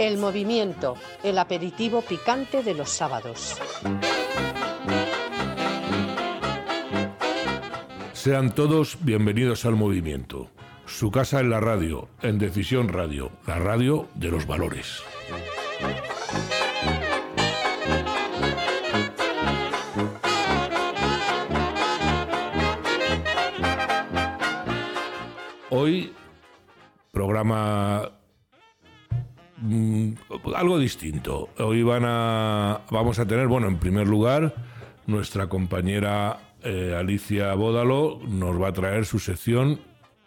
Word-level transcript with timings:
El 0.00 0.16
movimiento, 0.16 0.94
el 1.22 1.36
aperitivo 1.36 2.00
picante 2.00 2.62
de 2.62 2.72
los 2.72 2.88
sábados. 2.88 3.60
Sean 8.14 8.54
todos 8.54 8.96
bienvenidos 9.02 9.66
al 9.66 9.76
movimiento. 9.76 10.48
Su 10.86 11.10
casa 11.10 11.40
en 11.40 11.50
la 11.50 11.60
radio, 11.60 12.08
en 12.22 12.38
Decisión 12.38 12.88
Radio, 12.88 13.30
la 13.46 13.58
radio 13.58 14.08
de 14.14 14.30
los 14.30 14.46
valores. 14.46 15.02
Hoy, 25.68 26.14
programa 27.12 28.19
mm, 29.60 30.12
algo 30.54 30.78
distinto. 30.78 31.50
Hoy 31.58 31.82
van 31.82 32.04
a, 32.06 32.80
vamos 32.90 33.18
a 33.18 33.26
tener, 33.26 33.46
bueno, 33.46 33.68
en 33.68 33.78
primer 33.78 34.06
lugar, 34.06 34.54
nuestra 35.06 35.48
compañera 35.48 36.38
eh, 36.62 36.94
Alicia 36.98 37.54
Bódalo 37.54 38.20
nos 38.28 38.60
va 38.60 38.68
a 38.68 38.72
traer 38.72 39.06
su 39.06 39.18
sección 39.18 39.80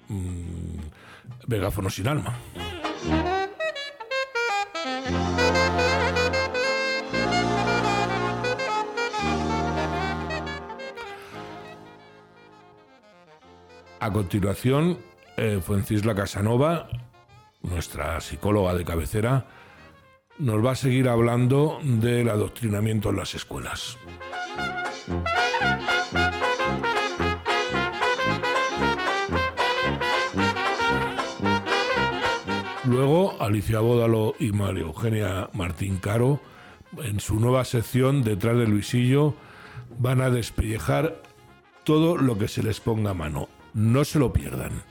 mm, 0.07 1.47
Megáfono 1.47 1.89
sin 1.89 2.07
alma. 2.07 2.37
A 13.99 14.11
continuación, 14.11 14.97
eh, 15.37 15.61
Casanova, 16.15 16.89
nuestra 17.63 18.19
psicóloga 18.21 18.75
de 18.75 18.85
cabecera, 18.85 19.45
nos 20.37 20.63
va 20.63 20.71
a 20.71 20.75
seguir 20.75 21.09
hablando 21.09 21.79
del 21.83 22.29
adoctrinamiento 22.29 23.09
en 23.09 23.17
las 23.17 23.35
escuelas. 23.35 23.97
Luego, 32.85 33.41
Alicia 33.41 33.79
Bódalo 33.79 34.35
y 34.39 34.51
María 34.51 34.83
Eugenia 34.83 35.49
Martín 35.53 35.97
Caro, 35.97 36.41
en 37.01 37.19
su 37.19 37.39
nueva 37.39 37.65
sección 37.65 38.23
Detrás 38.23 38.57
del 38.57 38.69
Luisillo, 38.71 39.35
van 39.97 40.21
a 40.21 40.29
despellejar 40.29 41.21
todo 41.83 42.17
lo 42.17 42.37
que 42.37 42.47
se 42.47 42.63
les 42.63 42.79
ponga 42.79 43.11
a 43.11 43.15
mano. 43.15 43.49
No 43.73 44.03
se 44.05 44.19
lo 44.19 44.31
pierdan. 44.31 44.83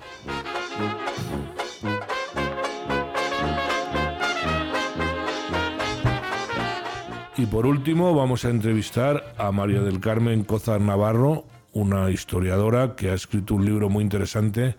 Y 7.36 7.46
por 7.46 7.64
último 7.66 8.14
vamos 8.14 8.44
a 8.44 8.50
entrevistar 8.50 9.34
a 9.38 9.50
María 9.52 9.80
del 9.80 10.00
Carmen 10.00 10.44
Cozar 10.44 10.82
Navarro, 10.82 11.46
una 11.72 12.10
historiadora 12.10 12.94
que 12.94 13.08
ha 13.08 13.14
escrito 13.14 13.54
un 13.54 13.64
libro 13.64 13.88
muy 13.88 14.04
interesante 14.04 14.76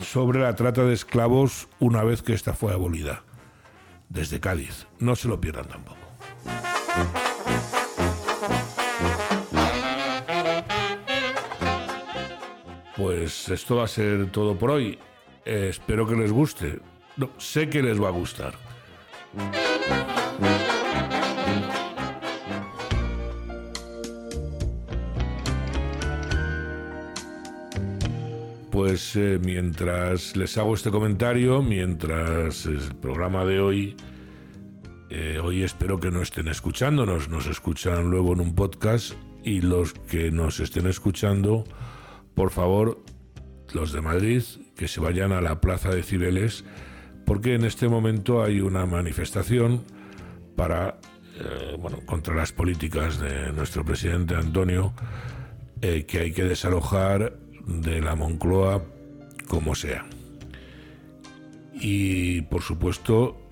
sobre 0.00 0.40
la 0.40 0.56
trata 0.56 0.84
de 0.84 0.94
esclavos 0.94 1.68
una 1.78 2.02
vez 2.02 2.22
que 2.22 2.32
esta 2.32 2.54
fue 2.54 2.72
abolida, 2.72 3.22
desde 4.08 4.40
Cádiz. 4.40 4.88
No 4.98 5.14
se 5.14 5.28
lo 5.28 5.40
pierdan 5.40 5.68
tampoco. 5.68 5.98
Pues 12.96 13.48
esto 13.48 13.76
va 13.76 13.84
a 13.84 13.88
ser 13.88 14.30
todo 14.32 14.58
por 14.58 14.72
hoy. 14.72 14.98
Eh, 15.44 15.68
espero 15.70 16.06
que 16.06 16.16
les 16.16 16.32
guste. 16.32 16.80
Sé 17.38 17.68
que 17.68 17.82
les 17.82 18.02
va 18.02 18.08
a 18.08 18.12
gustar. 18.12 18.54
Pues 28.70 29.16
eh, 29.16 29.40
mientras 29.42 30.36
les 30.36 30.56
hago 30.56 30.74
este 30.74 30.92
comentario, 30.92 31.60
mientras 31.60 32.66
el 32.66 32.78
programa 33.00 33.44
de 33.44 33.58
hoy, 33.58 33.96
eh, 35.10 35.40
hoy 35.42 35.64
espero 35.64 35.98
que 35.98 36.12
no 36.12 36.22
estén 36.22 36.46
escuchándonos, 36.46 37.28
nos 37.28 37.48
escuchan 37.48 38.10
luego 38.10 38.32
en 38.32 38.40
un 38.40 38.54
podcast 38.54 39.14
y 39.42 39.60
los 39.60 39.92
que 39.92 40.30
nos 40.30 40.60
estén 40.60 40.86
escuchando, 40.86 41.64
por 42.36 42.50
favor, 42.50 43.02
los 43.74 43.92
de 43.92 44.02
Madrid, 44.02 44.44
que 44.76 44.86
se 44.86 45.00
vayan 45.00 45.32
a 45.32 45.40
la 45.40 45.60
Plaza 45.60 45.90
de 45.90 46.04
Cibeles, 46.04 46.64
porque 47.26 47.54
en 47.56 47.64
este 47.64 47.88
momento 47.88 48.40
hay 48.40 48.60
una 48.60 48.86
manifestación 48.86 49.82
para, 50.54 51.00
eh, 51.40 51.76
bueno, 51.76 51.98
contra 52.06 52.36
las 52.36 52.52
políticas 52.52 53.18
de 53.18 53.52
nuestro 53.52 53.84
presidente 53.84 54.36
Antonio, 54.36 54.94
que 55.80 56.18
hay 56.18 56.32
que 56.32 56.44
desalojar 56.44 57.38
de 57.70 58.00
la 58.00 58.16
Moncloa 58.16 58.84
como 59.48 59.74
sea. 59.74 60.04
Y 61.72 62.42
por 62.42 62.62
supuesto, 62.62 63.48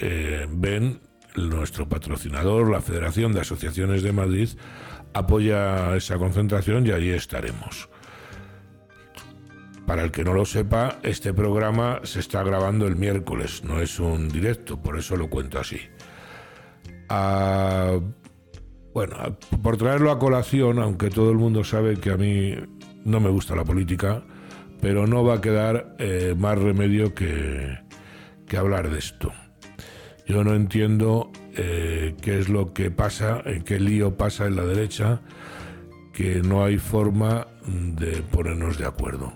eh, 0.00 0.46
ven 0.50 1.00
nuestro 1.36 1.88
patrocinador, 1.88 2.70
la 2.70 2.80
Federación 2.80 3.32
de 3.32 3.40
Asociaciones 3.40 4.02
de 4.02 4.12
Madrid, 4.12 4.48
apoya 5.14 5.96
esa 5.96 6.18
concentración 6.18 6.86
y 6.86 6.90
allí 6.90 7.10
estaremos. 7.10 7.88
Para 9.86 10.02
el 10.02 10.10
que 10.10 10.24
no 10.24 10.34
lo 10.34 10.44
sepa, 10.44 10.98
este 11.02 11.32
programa 11.32 12.00
se 12.04 12.20
está 12.20 12.42
grabando 12.42 12.86
el 12.86 12.96
miércoles, 12.96 13.64
no 13.64 13.80
es 13.80 13.98
un 13.98 14.28
directo, 14.28 14.80
por 14.80 14.98
eso 14.98 15.16
lo 15.16 15.28
cuento 15.28 15.58
así. 15.58 15.80
Ah, 17.08 17.98
bueno, 18.94 19.38
por 19.62 19.76
traerlo 19.76 20.10
a 20.10 20.18
colación, 20.18 20.78
aunque 20.78 21.10
todo 21.10 21.30
el 21.30 21.38
mundo 21.38 21.64
sabe 21.64 21.96
que 21.96 22.10
a 22.10 22.16
mí 22.16 22.54
no 23.04 23.20
me 23.20 23.30
gusta 23.30 23.54
la 23.54 23.64
política, 23.64 24.22
pero 24.80 25.06
no 25.06 25.24
va 25.24 25.34
a 25.34 25.40
quedar 25.40 25.94
eh, 25.98 26.34
más 26.36 26.58
remedio 26.58 27.14
que, 27.14 27.78
hablar 28.56 28.90
de 28.90 28.98
esto. 28.98 29.32
Yo 30.26 30.42
no 30.42 30.54
entiendo 30.54 31.30
eh, 31.54 32.14
qué 32.20 32.38
es 32.38 32.48
lo 32.48 32.72
que 32.72 32.90
pasa, 32.90 33.42
en 33.44 33.62
qué 33.62 33.78
lío 33.78 34.16
pasa 34.16 34.46
en 34.46 34.56
la 34.56 34.64
derecha, 34.64 35.20
que 36.12 36.42
no 36.42 36.64
hay 36.64 36.78
forma 36.78 37.46
de 37.66 38.22
ponernos 38.22 38.76
de 38.78 38.86
acuerdo. 38.86 39.32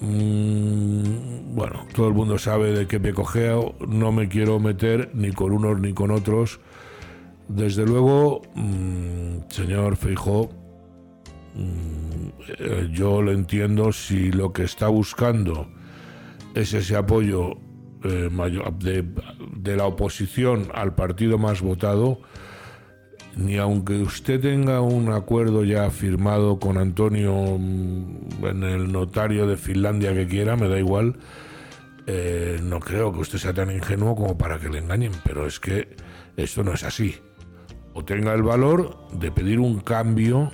Mm, 0.00 1.54
bueno, 1.54 1.86
todo 1.94 2.08
el 2.08 2.14
mundo 2.14 2.38
sabe 2.38 2.72
de 2.72 2.86
qué 2.86 2.98
pecojeo, 2.98 3.74
no 3.86 4.12
me 4.12 4.28
quiero 4.28 4.58
meter 4.58 5.10
ni 5.12 5.30
con 5.32 5.52
unos 5.52 5.78
ni 5.80 5.92
con 5.92 6.10
otros. 6.10 6.60
Desde 7.48 7.84
luego, 7.84 8.42
mm, 8.54 9.50
señor 9.50 9.96
Feijó, 9.96 10.48
eh, 10.50 10.59
yo 12.92 13.22
lo 13.22 13.32
entiendo 13.32 13.92
si 13.92 14.30
lo 14.30 14.52
que 14.52 14.62
está 14.62 14.88
buscando 14.88 15.68
es 16.54 16.74
ese 16.74 16.96
apoyo 16.96 17.56
eh, 18.02 18.30
de, 19.56 19.76
la 19.76 19.84
oposición 19.84 20.68
al 20.74 20.94
partido 20.94 21.38
más 21.38 21.60
votado, 21.60 22.20
ni 23.36 23.58
aunque 23.58 23.94
usted 24.00 24.40
tenga 24.40 24.80
un 24.80 25.12
acuerdo 25.12 25.64
ya 25.64 25.90
firmado 25.90 26.58
con 26.58 26.78
Antonio 26.78 27.58
mm, 27.58 28.44
en 28.46 28.62
el 28.62 28.90
notario 28.90 29.46
de 29.46 29.56
Finlandia 29.56 30.14
que 30.14 30.26
quiera, 30.26 30.56
me 30.56 30.68
da 30.68 30.78
igual, 30.78 31.18
eh, 32.06 32.58
no 32.62 32.80
creo 32.80 33.12
que 33.12 33.20
usted 33.20 33.38
sea 33.38 33.52
tan 33.52 33.70
ingenuo 33.70 34.16
como 34.16 34.38
para 34.38 34.58
que 34.58 34.70
le 34.70 34.78
engañen, 34.78 35.12
pero 35.22 35.46
es 35.46 35.60
que 35.60 35.94
esto 36.36 36.64
no 36.64 36.72
es 36.72 36.84
así. 36.84 37.16
O 37.92 38.04
tenga 38.04 38.32
el 38.32 38.42
valor 38.42 38.96
de 39.12 39.30
pedir 39.30 39.60
un 39.60 39.80
cambio 39.80 40.50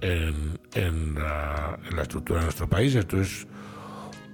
en, 0.00 1.14
la, 1.14 1.78
estructura 2.00 2.40
de 2.40 2.46
nuestro 2.46 2.68
país. 2.68 2.94
Esto 2.94 3.20
es 3.20 3.46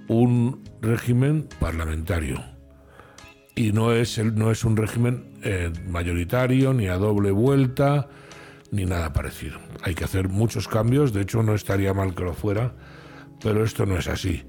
un 0.07 0.63
régimen 0.81 1.47
parlamentario 1.59 2.43
y 3.55 3.71
no 3.71 3.93
es, 3.93 4.17
no 4.17 4.51
es 4.51 4.63
un 4.63 4.77
régimen 4.77 5.33
eh, 5.43 5.71
mayoritario 5.87 6.73
ni 6.73 6.87
a 6.87 6.97
doble 6.97 7.31
vuelta 7.31 8.07
ni 8.71 8.85
nada 8.85 9.13
parecido. 9.13 9.59
Hay 9.83 9.95
que 9.95 10.03
hacer 10.03 10.27
muchos 10.27 10.67
cambios, 10.67 11.13
de 11.13 11.21
hecho 11.21 11.41
no 11.43 11.55
estaría 11.55 11.93
mal 11.93 12.13
que 12.13 12.23
lo 12.23 12.33
fuera, 12.33 12.73
pero 13.41 13.63
esto 13.63 13.85
no 13.85 13.97
es 13.97 14.07
así. 14.07 14.43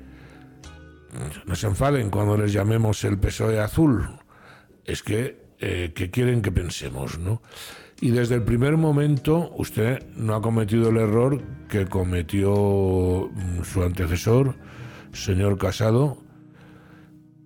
No 1.46 1.54
se 1.54 1.66
enfaden 1.68 2.10
cuando 2.10 2.36
les 2.36 2.52
llamemos 2.52 3.04
el 3.04 3.18
PSOE 3.18 3.60
azul, 3.60 4.08
es 4.84 5.02
que, 5.02 5.46
eh, 5.60 5.92
que 5.94 6.10
quieren 6.10 6.42
que 6.42 6.52
pensemos, 6.52 7.18
¿no? 7.18 7.40
Y 8.00 8.10
desde 8.10 8.34
el 8.34 8.42
primer 8.42 8.76
momento 8.76 9.50
usted 9.56 10.06
no 10.16 10.34
ha 10.34 10.42
cometido 10.42 10.90
el 10.90 10.98
error 10.98 11.42
que 11.68 11.86
cometió 11.86 13.30
mm, 13.32 13.62
su 13.64 13.82
antecesor, 13.82 14.54
señor 15.12 15.56
Casado, 15.56 16.18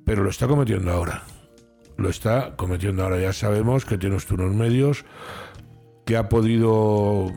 pero 0.04 0.24
lo 0.24 0.30
está 0.30 0.48
cometiendo 0.48 0.90
ahora. 0.90 1.22
Lo 1.96 2.08
está 2.08 2.56
cometiendo 2.56 3.04
ahora. 3.04 3.20
Ya 3.20 3.32
sabemos 3.32 3.84
que 3.84 3.98
tiene 3.98 4.16
usted 4.16 4.34
unos 4.34 4.54
medios 4.54 5.04
que 6.04 6.16
ha 6.16 6.28
podido 6.28 7.30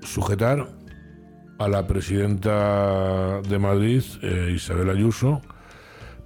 sujetar 0.00 0.66
a 1.58 1.68
la 1.68 1.86
presidenta 1.86 3.40
de 3.42 3.58
Madrid, 3.58 4.02
eh, 4.22 4.52
Isabel 4.54 4.90
Ayuso, 4.90 5.40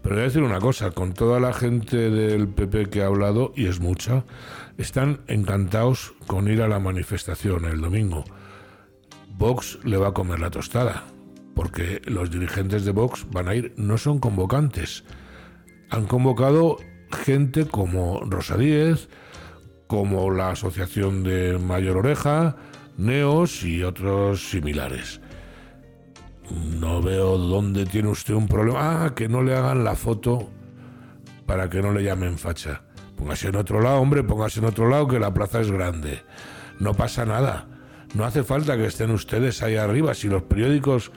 Pero 0.02 0.14
voy 0.14 0.22
a 0.22 0.26
decir 0.28 0.42
una 0.42 0.60
cosa, 0.60 0.92
con 0.92 1.12
toda 1.12 1.40
la 1.40 1.52
gente 1.52 2.10
del 2.10 2.48
PP 2.48 2.86
que 2.86 3.02
ha 3.02 3.06
hablado, 3.06 3.52
y 3.56 3.66
es 3.66 3.80
mucha, 3.80 4.24
están 4.78 5.20
encantados 5.26 6.14
con 6.26 6.48
ir 6.48 6.62
a 6.62 6.68
la 6.68 6.78
manifestación 6.78 7.64
el 7.64 7.80
domingo. 7.80 8.24
Vox 9.30 9.78
le 9.84 9.96
va 9.96 10.08
a 10.08 10.14
comer 10.14 10.40
la 10.40 10.50
tostada, 10.50 11.04
porque 11.54 12.00
los 12.06 12.30
dirigentes 12.30 12.84
de 12.84 12.92
Vox 12.92 13.26
van 13.30 13.48
a 13.48 13.54
ir, 13.54 13.74
no 13.76 13.98
son 13.98 14.18
convocantes. 14.18 15.04
Han 15.90 16.06
convocado 16.06 16.78
gente 17.10 17.66
como 17.66 18.20
Rosa 18.20 18.56
Díez, 18.56 19.08
como 19.86 20.30
la 20.30 20.50
Asociación 20.50 21.22
de 21.22 21.58
Mayor 21.58 21.98
Oreja, 21.98 22.56
Neos 22.96 23.62
y 23.62 23.82
otros 23.82 24.48
similares. 24.48 25.20
No 26.80 27.02
veo 27.02 27.36
dónde 27.38 27.84
tiene 27.86 28.08
usted 28.08 28.34
un 28.34 28.48
problema. 28.48 29.04
Ah, 29.04 29.14
que 29.14 29.28
no 29.28 29.42
le 29.42 29.54
hagan 29.54 29.84
la 29.84 29.94
foto 29.94 30.48
para 31.44 31.68
que 31.68 31.82
no 31.82 31.92
le 31.92 32.04
llamen 32.04 32.38
facha. 32.38 32.85
Póngase 33.16 33.48
en 33.48 33.56
otro 33.56 33.80
lado, 33.80 33.96
hombre, 33.96 34.22
póngase 34.22 34.60
en 34.60 34.66
otro 34.66 34.88
lado 34.88 35.08
que 35.08 35.18
la 35.18 35.32
plaza 35.32 35.60
es 35.60 35.70
grande. 35.70 36.22
No 36.78 36.94
pasa 36.94 37.24
nada. 37.24 37.66
No 38.14 38.24
hace 38.24 38.44
falta 38.44 38.76
que 38.76 38.86
estén 38.86 39.10
ustedes 39.10 39.62
ahí 39.62 39.76
arriba. 39.76 40.14
Si 40.14 40.28
los 40.28 40.42
periódicos 40.42 41.12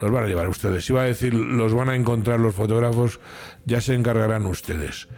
los 0.00 0.10
van 0.10 0.24
a 0.24 0.28
llevar 0.28 0.48
ustedes. 0.48 0.88
Iba 0.90 1.02
a 1.02 1.06
decir, 1.06 1.34
los 1.34 1.74
van 1.74 1.88
a 1.88 1.96
encontrar 1.96 2.40
los 2.40 2.54
fotógrafos, 2.54 3.20
ya 3.64 3.80
se 3.80 3.94
encargarán 3.94 4.46
ustedes. 4.46 5.08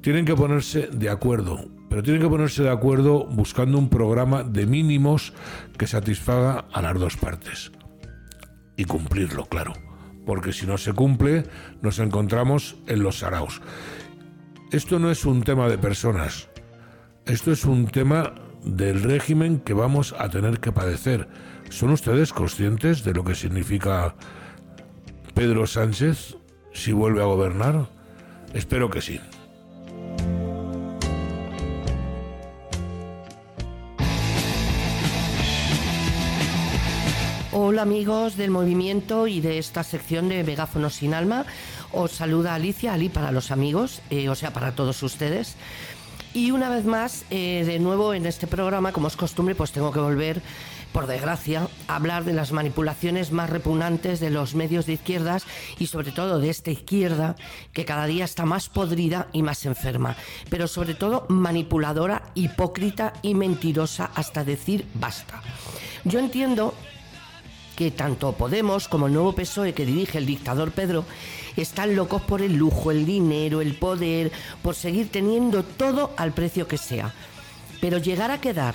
Tienen 0.00 0.24
que 0.24 0.34
ponerse 0.34 0.88
de 0.88 1.08
acuerdo, 1.08 1.64
pero 1.88 2.02
tienen 2.02 2.22
que 2.22 2.28
ponerse 2.28 2.62
de 2.62 2.70
acuerdo 2.70 3.26
buscando 3.26 3.78
un 3.78 3.88
programa 3.88 4.42
de 4.42 4.66
mínimos 4.66 5.32
que 5.78 5.86
satisfaga 5.86 6.64
a 6.72 6.82
las 6.82 6.98
dos 6.98 7.16
partes. 7.16 7.70
Y 8.76 8.84
cumplirlo, 8.84 9.46
claro. 9.46 9.74
Porque 10.26 10.52
si 10.52 10.66
no 10.66 10.78
se 10.78 10.92
cumple, 10.92 11.44
nos 11.80 11.98
encontramos 11.98 12.76
en 12.86 13.02
los 13.02 13.18
saraos. 13.20 13.60
Esto 14.72 14.98
no 14.98 15.10
es 15.10 15.26
un 15.26 15.42
tema 15.42 15.68
de 15.68 15.76
personas. 15.76 16.48
Esto 17.26 17.52
es 17.52 17.66
un 17.66 17.88
tema 17.88 18.32
del 18.64 19.02
régimen 19.02 19.60
que 19.60 19.74
vamos 19.74 20.14
a 20.18 20.30
tener 20.30 20.60
que 20.60 20.72
padecer. 20.72 21.28
¿Son 21.68 21.90
ustedes 21.90 22.32
conscientes 22.32 23.04
de 23.04 23.12
lo 23.12 23.22
que 23.22 23.34
significa 23.34 24.14
Pedro 25.34 25.66
Sánchez 25.66 26.38
si 26.72 26.92
vuelve 26.92 27.20
a 27.20 27.26
gobernar? 27.26 27.90
Espero 28.54 28.88
que 28.88 29.02
sí. 29.02 29.20
Hola 37.54 37.82
amigos 37.82 38.38
del 38.38 38.50
movimiento 38.50 39.26
y 39.26 39.42
de 39.42 39.58
esta 39.58 39.82
sección 39.82 40.30
de 40.30 40.42
Megáfonos 40.42 40.94
sin 40.94 41.12
alma. 41.12 41.44
Os 41.92 42.12
saluda 42.12 42.54
Alicia, 42.54 42.94
Ali 42.94 43.08
para 43.08 43.32
los 43.32 43.50
amigos, 43.50 44.00
eh, 44.10 44.28
o 44.28 44.34
sea, 44.34 44.52
para 44.52 44.74
todos 44.74 45.02
ustedes. 45.02 45.56
Y 46.34 46.50
una 46.50 46.70
vez 46.70 46.86
más, 46.86 47.26
eh, 47.30 47.62
de 47.66 47.78
nuevo 47.78 48.14
en 48.14 48.24
este 48.24 48.46
programa, 48.46 48.92
como 48.92 49.08
es 49.08 49.16
costumbre, 49.16 49.54
pues 49.54 49.72
tengo 49.72 49.92
que 49.92 50.00
volver, 50.00 50.40
por 50.90 51.06
desgracia, 51.06 51.68
a 51.88 51.96
hablar 51.96 52.24
de 52.24 52.32
las 52.32 52.52
manipulaciones 52.52 53.32
más 53.32 53.50
repugnantes 53.50 54.20
de 54.20 54.30
los 54.30 54.54
medios 54.54 54.86
de 54.86 54.94
izquierdas 54.94 55.44
y 55.78 55.88
sobre 55.88 56.10
todo 56.10 56.38
de 56.38 56.48
esta 56.48 56.70
izquierda 56.70 57.36
que 57.74 57.84
cada 57.84 58.06
día 58.06 58.24
está 58.24 58.46
más 58.46 58.70
podrida 58.70 59.28
y 59.34 59.42
más 59.42 59.66
enferma, 59.66 60.16
pero 60.48 60.68
sobre 60.68 60.94
todo 60.94 61.26
manipuladora, 61.28 62.22
hipócrita 62.34 63.12
y 63.20 63.34
mentirosa 63.34 64.10
hasta 64.14 64.44
decir 64.44 64.86
basta. 64.94 65.42
Yo 66.04 66.18
entiendo 66.18 66.74
que 67.76 67.90
tanto 67.90 68.32
Podemos 68.32 68.88
como 68.88 69.06
el 69.06 69.12
nuevo 69.12 69.32
PSOE 69.32 69.74
que 69.74 69.86
dirige 69.86 70.18
el 70.18 70.26
dictador 70.26 70.72
Pedro 70.72 71.04
están 71.56 71.94
locos 71.96 72.22
por 72.22 72.42
el 72.42 72.54
lujo, 72.54 72.90
el 72.90 73.04
dinero, 73.04 73.60
el 73.60 73.74
poder, 73.74 74.32
por 74.62 74.74
seguir 74.74 75.10
teniendo 75.10 75.62
todo 75.62 76.12
al 76.16 76.32
precio 76.32 76.66
que 76.66 76.78
sea. 76.78 77.12
Pero 77.80 77.98
llegar 77.98 78.30
a 78.30 78.40
quedar 78.40 78.74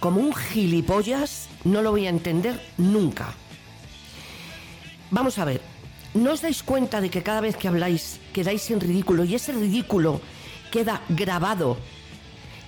como 0.00 0.20
un 0.20 0.34
gilipollas 0.34 1.48
no 1.64 1.80
lo 1.80 1.92
voy 1.92 2.06
a 2.06 2.10
entender 2.10 2.60
nunca. 2.76 3.34
Vamos 5.10 5.38
a 5.38 5.44
ver, 5.44 5.60
¿no 6.12 6.32
os 6.32 6.42
dais 6.42 6.62
cuenta 6.62 7.00
de 7.00 7.08
que 7.08 7.22
cada 7.22 7.40
vez 7.40 7.56
que 7.56 7.68
habláis 7.68 8.20
quedáis 8.32 8.70
en 8.70 8.80
ridículo 8.80 9.24
y 9.24 9.34
ese 9.34 9.52
ridículo 9.52 10.20
queda 10.70 11.02
grabado? 11.08 11.78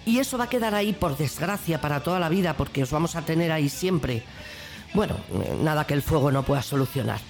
Y 0.06 0.20
eso 0.20 0.38
va 0.38 0.44
a 0.44 0.48
quedar 0.48 0.74
ahí 0.74 0.92
por 0.92 1.16
desgracia 1.18 1.80
para 1.80 2.00
toda 2.00 2.20
la 2.20 2.28
vida 2.28 2.56
porque 2.56 2.84
os 2.84 2.90
vamos 2.92 3.16
a 3.16 3.22
tener 3.22 3.50
ahí 3.50 3.68
siempre. 3.68 4.22
Bueno, 4.94 5.16
nada 5.62 5.86
que 5.86 5.94
el 5.94 6.02
fuego 6.02 6.32
no 6.32 6.42
pueda 6.42 6.62
solucionar. 6.62 7.20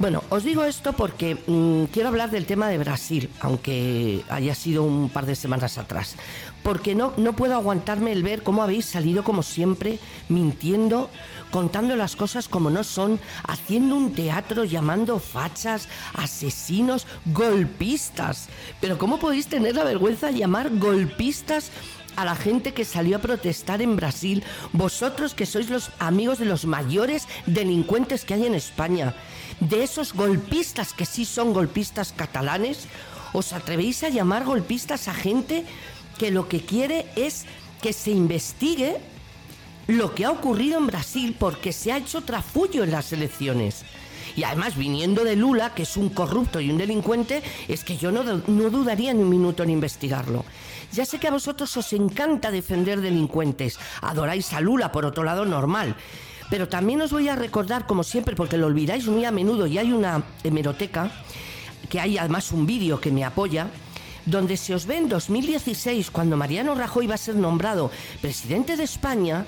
Bueno, 0.00 0.24
os 0.30 0.44
digo 0.44 0.64
esto 0.64 0.94
porque 0.94 1.34
mm, 1.46 1.92
quiero 1.92 2.08
hablar 2.08 2.30
del 2.30 2.46
tema 2.46 2.68
de 2.68 2.78
Brasil, 2.78 3.28
aunque 3.40 4.24
haya 4.30 4.54
sido 4.54 4.82
un 4.82 5.10
par 5.10 5.26
de 5.26 5.36
semanas 5.36 5.76
atrás. 5.76 6.16
Porque 6.62 6.94
no, 6.94 7.12
no 7.18 7.34
puedo 7.34 7.54
aguantarme 7.54 8.10
el 8.12 8.22
ver 8.22 8.42
cómo 8.42 8.62
habéis 8.62 8.86
salido, 8.86 9.24
como 9.24 9.42
siempre, 9.42 9.98
mintiendo, 10.30 11.10
contando 11.50 11.96
las 11.96 12.16
cosas 12.16 12.48
como 12.48 12.70
no 12.70 12.82
son, 12.82 13.20
haciendo 13.46 13.94
un 13.94 14.14
teatro 14.14 14.64
llamando 14.64 15.18
fachas, 15.18 15.86
asesinos, 16.14 17.06
golpistas. 17.26 18.48
Pero 18.80 18.96
¿cómo 18.96 19.18
podéis 19.18 19.48
tener 19.48 19.74
la 19.74 19.84
vergüenza 19.84 20.28
de 20.28 20.38
llamar 20.38 20.70
golpistas 20.78 21.70
a 22.16 22.24
la 22.24 22.34
gente 22.34 22.72
que 22.72 22.84
salió 22.84 23.16
a 23.16 23.20
protestar 23.20 23.82
en 23.82 23.96
Brasil, 23.96 24.42
vosotros 24.72 25.34
que 25.34 25.46
sois 25.46 25.70
los 25.70 25.90
amigos 25.98 26.38
de 26.38 26.44
los 26.44 26.64
mayores 26.64 27.26
delincuentes 27.46 28.24
que 28.24 28.34
hay 28.34 28.46
en 28.46 28.54
España, 28.54 29.14
de 29.60 29.82
esos 29.82 30.12
golpistas 30.14 30.92
que 30.92 31.06
sí 31.06 31.24
son 31.24 31.52
golpistas 31.52 32.12
catalanes, 32.16 32.86
os 33.32 33.52
atrevéis 33.52 34.02
a 34.02 34.08
llamar 34.08 34.44
golpistas 34.44 35.08
a 35.08 35.14
gente 35.14 35.64
que 36.18 36.30
lo 36.30 36.48
que 36.48 36.60
quiere 36.60 37.06
es 37.16 37.46
que 37.80 37.92
se 37.92 38.10
investigue 38.10 38.98
lo 39.86 40.14
que 40.14 40.24
ha 40.24 40.30
ocurrido 40.30 40.78
en 40.78 40.86
Brasil 40.86 41.36
porque 41.38 41.72
se 41.72 41.92
ha 41.92 41.98
hecho 41.98 42.22
trafullo 42.22 42.84
en 42.84 42.90
las 42.90 43.12
elecciones. 43.12 43.84
Y 44.36 44.44
además, 44.44 44.76
viniendo 44.76 45.24
de 45.24 45.36
Lula, 45.36 45.74
que 45.74 45.82
es 45.82 45.96
un 45.96 46.08
corrupto 46.10 46.60
y 46.60 46.70
un 46.70 46.78
delincuente, 46.78 47.42
es 47.68 47.82
que 47.82 47.96
yo 47.96 48.12
no, 48.12 48.22
no 48.22 48.70
dudaría 48.70 49.12
ni 49.12 49.22
un 49.22 49.28
minuto 49.28 49.62
en 49.62 49.70
investigarlo. 49.70 50.44
Ya 50.92 51.04
sé 51.06 51.18
que 51.18 51.28
a 51.28 51.32
vosotros 51.32 51.76
os 51.76 51.92
encanta 51.92 52.50
defender 52.50 53.00
delincuentes, 53.00 53.78
adoráis 54.02 54.52
a 54.52 54.60
Lula, 54.60 54.90
por 54.90 55.04
otro 55.04 55.22
lado, 55.22 55.44
normal. 55.44 55.94
Pero 56.50 56.68
también 56.68 57.00
os 57.00 57.12
voy 57.12 57.28
a 57.28 57.36
recordar, 57.36 57.86
como 57.86 58.02
siempre, 58.02 58.34
porque 58.34 58.56
lo 58.56 58.66
olvidáis 58.66 59.06
muy 59.06 59.24
a 59.24 59.30
menudo, 59.30 59.66
y 59.66 59.78
hay 59.78 59.92
una 59.92 60.24
hemeroteca, 60.42 61.12
que 61.88 62.00
hay 62.00 62.18
además 62.18 62.50
un 62.50 62.66
vídeo 62.66 63.00
que 63.00 63.12
me 63.12 63.24
apoya, 63.24 63.68
donde 64.26 64.56
se 64.56 64.74
os 64.74 64.86
ve 64.86 64.96
en 64.96 65.08
2016, 65.08 66.10
cuando 66.10 66.36
Mariano 66.36 66.74
Rajoy 66.74 67.06
va 67.06 67.14
a 67.14 67.18
ser 67.18 67.36
nombrado 67.36 67.90
presidente 68.20 68.76
de 68.76 68.84
España, 68.84 69.46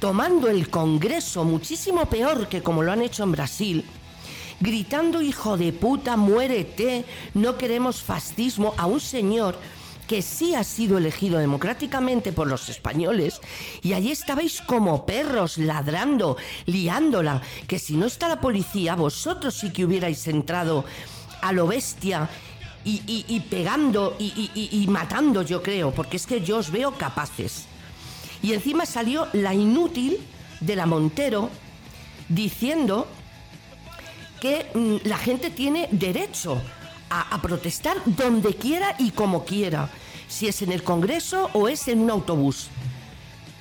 tomando 0.00 0.48
el 0.48 0.68
Congreso 0.70 1.44
muchísimo 1.44 2.06
peor 2.06 2.48
que 2.48 2.62
como 2.62 2.82
lo 2.82 2.92
han 2.92 3.02
hecho 3.02 3.22
en 3.22 3.32
Brasil, 3.32 3.84
gritando 4.58 5.20
hijo 5.20 5.56
de 5.56 5.72
puta, 5.72 6.16
muérete, 6.16 7.04
no 7.34 7.58
queremos 7.58 8.02
fascismo 8.02 8.74
a 8.76 8.86
un 8.86 9.00
señor 9.00 9.56
que 10.06 10.22
sí 10.22 10.54
ha 10.54 10.64
sido 10.64 10.98
elegido 10.98 11.38
democráticamente 11.38 12.32
por 12.32 12.46
los 12.46 12.68
españoles, 12.68 13.40
y 13.82 13.92
allí 13.92 14.10
estabais 14.10 14.60
como 14.60 15.06
perros 15.06 15.58
ladrando, 15.58 16.36
liándola, 16.66 17.42
que 17.66 17.78
si 17.78 17.96
no 17.96 18.06
está 18.06 18.28
la 18.28 18.40
policía, 18.40 18.94
vosotros 18.94 19.54
sí 19.54 19.72
que 19.72 19.84
hubierais 19.84 20.26
entrado 20.28 20.84
a 21.40 21.52
lo 21.52 21.66
bestia 21.66 22.28
y, 22.84 23.40
pegando 23.48 24.16
y, 24.18 24.50
y 24.54 24.86
matando, 24.88 25.42
yo 25.42 25.62
creo, 25.62 25.92
porque 25.92 26.16
es 26.16 26.26
que 26.26 26.40
yo 26.40 26.58
os 26.58 26.70
veo 26.70 26.92
capaces. 26.98 27.66
Y 28.42 28.52
encima 28.54 28.86
salió 28.86 29.28
la 29.32 29.54
inútil 29.54 30.18
de 30.60 30.76
la 30.76 30.86
Montero 30.86 31.48
diciendo 32.28 33.06
que 34.40 34.66
mm, 34.74 35.06
la 35.08 35.16
gente 35.18 35.50
tiene 35.50 35.88
derecho 35.92 36.60
a, 37.12 37.42
protestar 37.42 37.98
donde 38.06 38.54
quiera 38.54 38.96
y 38.98 39.10
como 39.10 39.44
quiera, 39.44 39.90
si 40.28 40.48
es 40.48 40.62
en 40.62 40.72
el 40.72 40.82
Congreso 40.82 41.50
o 41.52 41.68
es 41.68 41.88
en 41.88 42.00
un 42.00 42.10
autobús. 42.10 42.68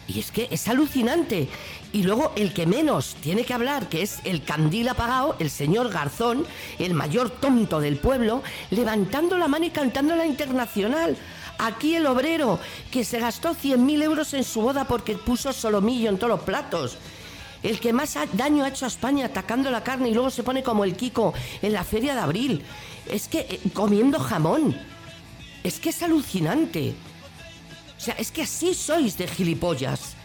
Y 0.08 0.20
es 0.20 0.32
que 0.32 0.48
es 0.52 0.68
alucinante. 0.68 1.50
Y 1.94 2.04
luego 2.04 2.32
el 2.36 2.54
que 2.54 2.66
menos 2.66 3.16
tiene 3.22 3.44
que 3.44 3.54
hablar, 3.54 3.90
que 3.90 4.02
es 4.02 4.20
el 4.24 4.44
candil 4.44 4.88
apagado, 4.90 5.36
el 5.40 5.50
señor 5.50 5.90
Garzón, 5.90 6.46
el 6.80 6.94
mayor 6.94 7.30
tonto 7.30 7.82
del 7.82 7.98
pueblo, 7.98 8.42
levantando 8.70 9.38
la 9.38 9.50
mano 9.50 9.66
y 9.66 9.70
cantando 9.72 10.16
la 10.16 10.26
internacional. 10.26 11.18
Aquí 11.60 11.96
el 11.96 12.08
obrero, 12.08 12.60
que 12.90 13.04
se 13.04 13.20
gastó 13.20 13.54
100.000 13.54 14.04
euros 14.04 14.34
en 14.34 14.44
su 14.44 14.62
boda 14.62 14.86
porque 14.86 15.16
puso 15.16 15.52
solomillo 15.52 16.10
en 16.10 16.18
todos 16.18 16.32
los 16.32 16.42
platos. 16.42 16.98
El 17.62 17.80
que 17.80 17.94
más 17.94 18.18
daño 18.34 18.64
ha 18.64 18.70
hecho 18.70 18.86
a 18.86 18.88
España 18.88 19.28
atacando 19.28 19.70
la 19.70 19.84
carne 19.84 20.10
y 20.10 20.14
luego 20.14 20.32
se 20.32 20.42
pone 20.42 20.64
como 20.64 20.84
el 20.84 20.96
Kiko 20.96 21.34
en 21.62 21.74
la 21.74 21.84
feria 21.84 22.16
de 22.16 22.22
abril 22.22 22.64
es 23.12 23.28
que 23.28 23.40
eh, 23.42 23.60
comiendo 23.74 24.20
jamón. 24.20 24.76
Es 25.64 25.80
que 25.80 25.90
es 25.90 26.02
alucinante. 26.02 26.96
O 27.98 28.00
sea, 28.00 28.16
es 28.16 28.32
que 28.32 28.42
así 28.42 28.74
sois 28.74 29.18
de 29.18 29.28
gilipollas. 29.28 30.16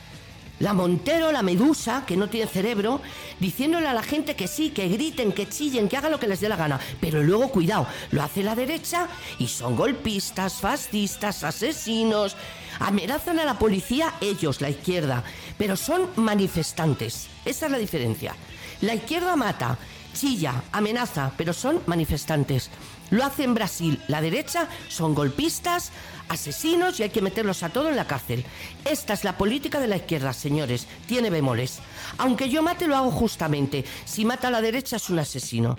La 0.58 0.72
Montero, 0.72 1.32
la 1.32 1.42
Medusa, 1.42 2.04
que 2.06 2.16
no 2.16 2.30
tiene 2.30 2.46
cerebro, 2.46 3.02
diciéndole 3.38 3.88
a 3.88 3.92
la 3.92 4.02
gente 4.02 4.34
que 4.34 4.48
sí, 4.48 4.70
que 4.70 4.88
griten, 4.88 5.32
que 5.32 5.46
chillen, 5.46 5.86
que 5.86 5.98
hagan 5.98 6.12
lo 6.12 6.18
que 6.18 6.28
les 6.28 6.40
dé 6.40 6.48
la 6.48 6.56
gana. 6.56 6.80
Pero 6.98 7.22
luego, 7.22 7.50
cuidado, 7.50 7.86
lo 8.10 8.22
hace 8.22 8.42
la 8.42 8.54
derecha 8.54 9.08
y 9.38 9.48
son 9.48 9.76
golpistas, 9.76 10.54
fascistas, 10.54 11.44
asesinos. 11.44 12.36
Amenazan 12.78 13.38
a 13.38 13.44
la 13.44 13.58
policía 13.58 14.14
ellos, 14.22 14.62
la 14.62 14.70
izquierda, 14.70 15.22
pero 15.58 15.76
son 15.76 16.08
manifestantes. 16.16 17.28
Esa 17.44 17.66
es 17.66 17.72
la 17.72 17.78
diferencia. 17.78 18.34
La 18.80 18.94
izquierda 18.94 19.36
mata, 19.36 19.76
chilla, 20.16 20.64
amenaza, 20.72 21.32
pero 21.36 21.52
son 21.52 21.80
manifestantes. 21.86 22.70
Lo 23.10 23.22
hace 23.24 23.44
en 23.44 23.54
Brasil. 23.54 24.00
La 24.08 24.20
derecha 24.22 24.66
son 24.88 25.14
golpistas, 25.14 25.92
asesinos 26.28 26.98
y 26.98 27.04
hay 27.04 27.10
que 27.10 27.20
meterlos 27.20 27.62
a 27.62 27.68
todos 27.68 27.90
en 27.90 27.96
la 27.96 28.06
cárcel. 28.06 28.44
Esta 28.84 29.12
es 29.12 29.24
la 29.24 29.36
política 29.36 29.78
de 29.78 29.88
la 29.88 29.96
izquierda, 29.96 30.32
señores. 30.32 30.86
Tiene 31.06 31.28
bemoles. 31.30 31.80
Aunque 32.18 32.48
yo 32.48 32.62
mate, 32.62 32.88
lo 32.88 32.96
hago 32.96 33.10
justamente. 33.10 33.84
Si 34.06 34.24
mata 34.24 34.48
a 34.48 34.50
la 34.50 34.62
derecha, 34.62 34.96
es 34.96 35.10
un 35.10 35.18
asesino. 35.18 35.76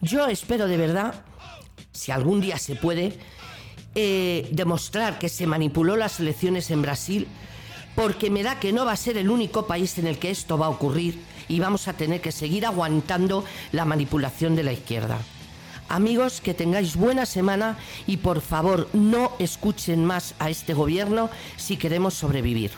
Yo 0.00 0.26
espero 0.28 0.68
de 0.68 0.76
verdad, 0.76 1.24
si 1.92 2.12
algún 2.12 2.40
día 2.40 2.58
se 2.58 2.76
puede, 2.76 3.18
eh, 3.94 4.48
demostrar 4.52 5.18
que 5.18 5.28
se 5.28 5.46
manipuló 5.46 5.96
las 5.96 6.20
elecciones 6.20 6.70
en 6.70 6.82
Brasil, 6.82 7.26
porque 7.96 8.30
me 8.30 8.44
da 8.44 8.60
que 8.60 8.72
no 8.72 8.84
va 8.84 8.92
a 8.92 8.96
ser 8.96 9.18
el 9.18 9.28
único 9.28 9.66
país 9.66 9.98
en 9.98 10.06
el 10.06 10.18
que 10.18 10.30
esto 10.30 10.56
va 10.56 10.66
a 10.66 10.70
ocurrir 10.70 11.31
y 11.52 11.60
vamos 11.60 11.86
a 11.86 11.92
tener 11.92 12.22
que 12.22 12.32
seguir 12.32 12.64
aguantando 12.64 13.44
la 13.72 13.84
manipulación 13.84 14.56
de 14.56 14.62
la 14.62 14.72
izquierda. 14.72 15.18
Amigos, 15.90 16.40
que 16.40 16.54
tengáis 16.54 16.96
buena 16.96 17.26
semana 17.26 17.76
y 18.06 18.16
por 18.16 18.40
favor 18.40 18.88
no 18.94 19.32
escuchen 19.38 20.06
más 20.06 20.34
a 20.38 20.48
este 20.48 20.72
gobierno 20.72 21.28
si 21.58 21.76
queremos 21.76 22.14
sobrevivir. 22.14 22.70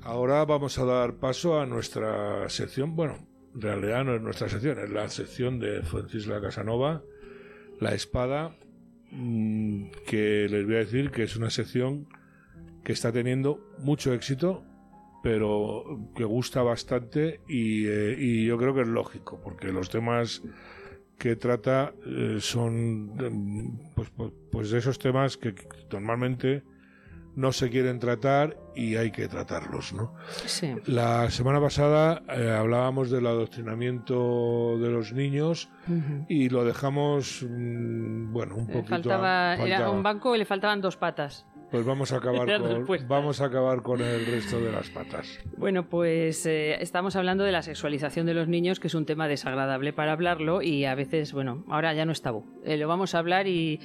Ahora 0.00 0.46
vamos 0.46 0.78
a 0.78 0.86
dar 0.86 1.16
paso 1.16 1.60
a 1.60 1.66
nuestra 1.66 2.48
sección, 2.48 2.96
bueno, 2.96 3.18
en 3.54 3.60
realidad 3.60 4.04
no 4.04 4.14
es 4.14 4.22
nuestra 4.22 4.48
sección, 4.48 4.78
es 4.78 4.88
la 4.88 5.10
sección 5.10 5.58
de 5.60 5.82
Francisca 5.82 6.40
Casanova, 6.40 7.02
La 7.78 7.92
Espada, 7.92 8.56
que 9.10 10.46
les 10.50 10.64
voy 10.64 10.74
a 10.74 10.78
decir 10.78 11.10
que 11.10 11.22
es 11.22 11.36
una 11.36 11.50
sección 11.50 12.06
que 12.84 12.92
está 12.92 13.12
teniendo 13.12 13.60
mucho 13.78 14.12
éxito, 14.12 14.64
pero 15.22 16.10
que 16.14 16.24
gusta 16.24 16.62
bastante 16.62 17.40
y, 17.48 17.86
eh, 17.86 18.44
yo 18.44 18.56
creo 18.58 18.74
que 18.74 18.82
es 18.82 18.88
lógico, 18.88 19.40
porque 19.42 19.72
los 19.72 19.90
temas 19.90 20.42
que 21.18 21.36
trata 21.36 21.92
eh, 22.06 22.38
son 22.40 23.80
pues, 23.94 24.10
pues, 24.10 24.32
pues 24.52 24.70
de 24.70 24.78
esos 24.78 24.98
temas 24.98 25.36
que 25.36 25.54
normalmente 25.90 26.62
no 27.38 27.52
se 27.52 27.70
quieren 27.70 28.00
tratar 28.00 28.56
y 28.74 28.96
hay 28.96 29.12
que 29.12 29.28
tratarlos, 29.28 29.92
¿no? 29.92 30.12
Sí. 30.44 30.74
La 30.86 31.30
semana 31.30 31.60
pasada 31.60 32.20
eh, 32.28 32.50
hablábamos 32.50 33.10
del 33.10 33.28
adoctrinamiento 33.28 34.76
de 34.80 34.90
los 34.90 35.12
niños 35.12 35.68
y 36.28 36.48
lo 36.48 36.64
dejamos, 36.64 37.46
mm, 37.48 38.32
bueno, 38.32 38.56
un 38.56 38.66
poquito... 38.66 38.88
faltaba, 38.88 39.54
era 39.54 39.60
faltaba. 39.60 39.90
un 39.90 40.02
banco 40.02 40.34
y 40.34 40.38
le 40.38 40.46
faltaban 40.46 40.80
dos 40.80 40.96
patas. 40.96 41.46
Pues 41.70 41.84
vamos 41.84 42.12
a 42.12 42.16
acabar 42.16 42.46
con, 42.60 42.76
respuesta. 42.76 43.06
vamos 43.08 43.40
a 43.40 43.46
acabar 43.46 43.82
con 43.82 44.00
el 44.00 44.26
resto 44.26 44.60
de 44.60 44.72
las 44.72 44.88
patas. 44.90 45.38
Bueno, 45.56 45.88
pues 45.88 46.46
eh, 46.46 46.76
estamos 46.80 47.16
hablando 47.16 47.44
de 47.44 47.52
la 47.52 47.62
sexualización 47.62 48.26
de 48.26 48.34
los 48.34 48.48
niños, 48.48 48.80
que 48.80 48.86
es 48.86 48.94
un 48.94 49.06
tema 49.06 49.28
desagradable 49.28 49.92
para 49.92 50.12
hablarlo 50.12 50.62
y 50.62 50.84
a 50.84 50.94
veces, 50.94 51.32
bueno, 51.32 51.64
ahora 51.68 51.92
ya 51.94 52.04
no 52.04 52.12
es 52.12 52.22
tabú. 52.22 52.44
Eh, 52.64 52.76
lo 52.76 52.88
vamos 52.88 53.14
a 53.14 53.18
hablar 53.18 53.46
y, 53.46 53.80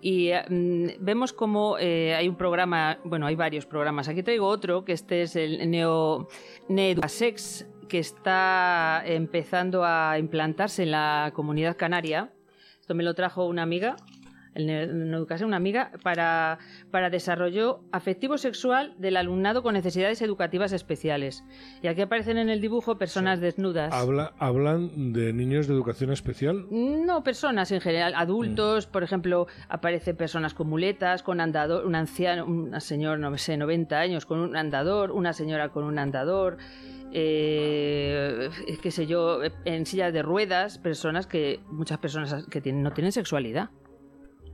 y, 0.00 0.28
eh, 0.28 0.42
mm, 0.48 1.04
vemos 1.04 1.32
como 1.32 1.76
eh, 1.78 2.14
hay 2.14 2.28
un 2.28 2.36
programa, 2.36 2.98
bueno, 3.04 3.26
hay 3.26 3.36
varios 3.36 3.66
programas. 3.66 4.08
Aquí 4.08 4.22
traigo 4.22 4.46
otro, 4.46 4.84
que 4.84 4.92
este 4.92 5.22
es 5.22 5.36
el 5.36 5.70
Neo 5.70 6.28
Needucasex, 6.68 7.66
que 7.88 7.98
está 7.98 9.02
empezando 9.04 9.84
a 9.84 10.18
implantarse 10.18 10.84
en 10.84 10.92
la 10.92 11.32
comunidad 11.34 11.76
canaria. 11.76 12.32
Esto 12.80 12.94
me 12.94 13.02
lo 13.02 13.14
trajo 13.14 13.46
una 13.46 13.62
amiga, 13.62 13.96
el 14.54 14.66
Ne- 14.66 14.86
Needucasex, 14.86 15.46
una 15.46 15.56
amiga, 15.56 15.92
para, 16.02 16.58
para 16.90 17.10
desarrollo 17.10 17.80
afectivo 17.92 18.36
sexual 18.38 18.94
del 18.98 19.16
alumnado 19.16 19.62
con 19.62 19.74
necesidades 19.74 20.22
educativas 20.22 20.72
especiales. 20.72 21.44
Y 21.82 21.86
aquí 21.88 22.00
aparecen 22.02 22.36
en 22.38 22.48
el 22.48 22.60
dibujo 22.60 22.98
personas 22.98 23.40
desnudas. 23.40 23.92
Habla, 23.92 24.32
¿Hablan 24.38 25.12
de 25.12 25.32
niños 25.32 25.66
de 25.68 25.74
educación 25.74 26.12
especial? 26.12 26.66
No, 26.70 27.22
personas 27.22 27.70
en 27.72 27.80
general, 27.80 28.14
adultos, 28.16 28.86
por 28.86 29.02
ejemplo, 29.02 29.46
aparecen 29.68 30.16
personas 30.16 30.54
con 30.54 30.68
muletas, 30.68 31.22
con 31.22 31.40
andador, 31.40 31.86
un 31.86 31.94
anciano, 31.94 32.44
una 32.46 32.80
señora, 32.80 33.16
no 33.18 33.36
sé, 33.38 33.56
90 33.56 33.98
años 33.98 34.26
con 34.26 34.40
un 34.40 34.56
andador, 34.56 35.12
una 35.12 35.32
señora 35.32 35.68
con 35.68 35.84
un 35.84 35.98
andador, 35.98 36.56
eh, 37.12 38.50
qué 38.82 38.90
sé 38.90 39.06
yo, 39.06 39.40
en 39.64 39.86
silla 39.86 40.10
de 40.12 40.22
ruedas, 40.22 40.78
personas 40.78 41.26
que, 41.26 41.60
muchas 41.70 41.98
personas 41.98 42.46
que 42.46 42.60
tienen, 42.60 42.82
no 42.82 42.92
tienen 42.92 43.12
sexualidad, 43.12 43.70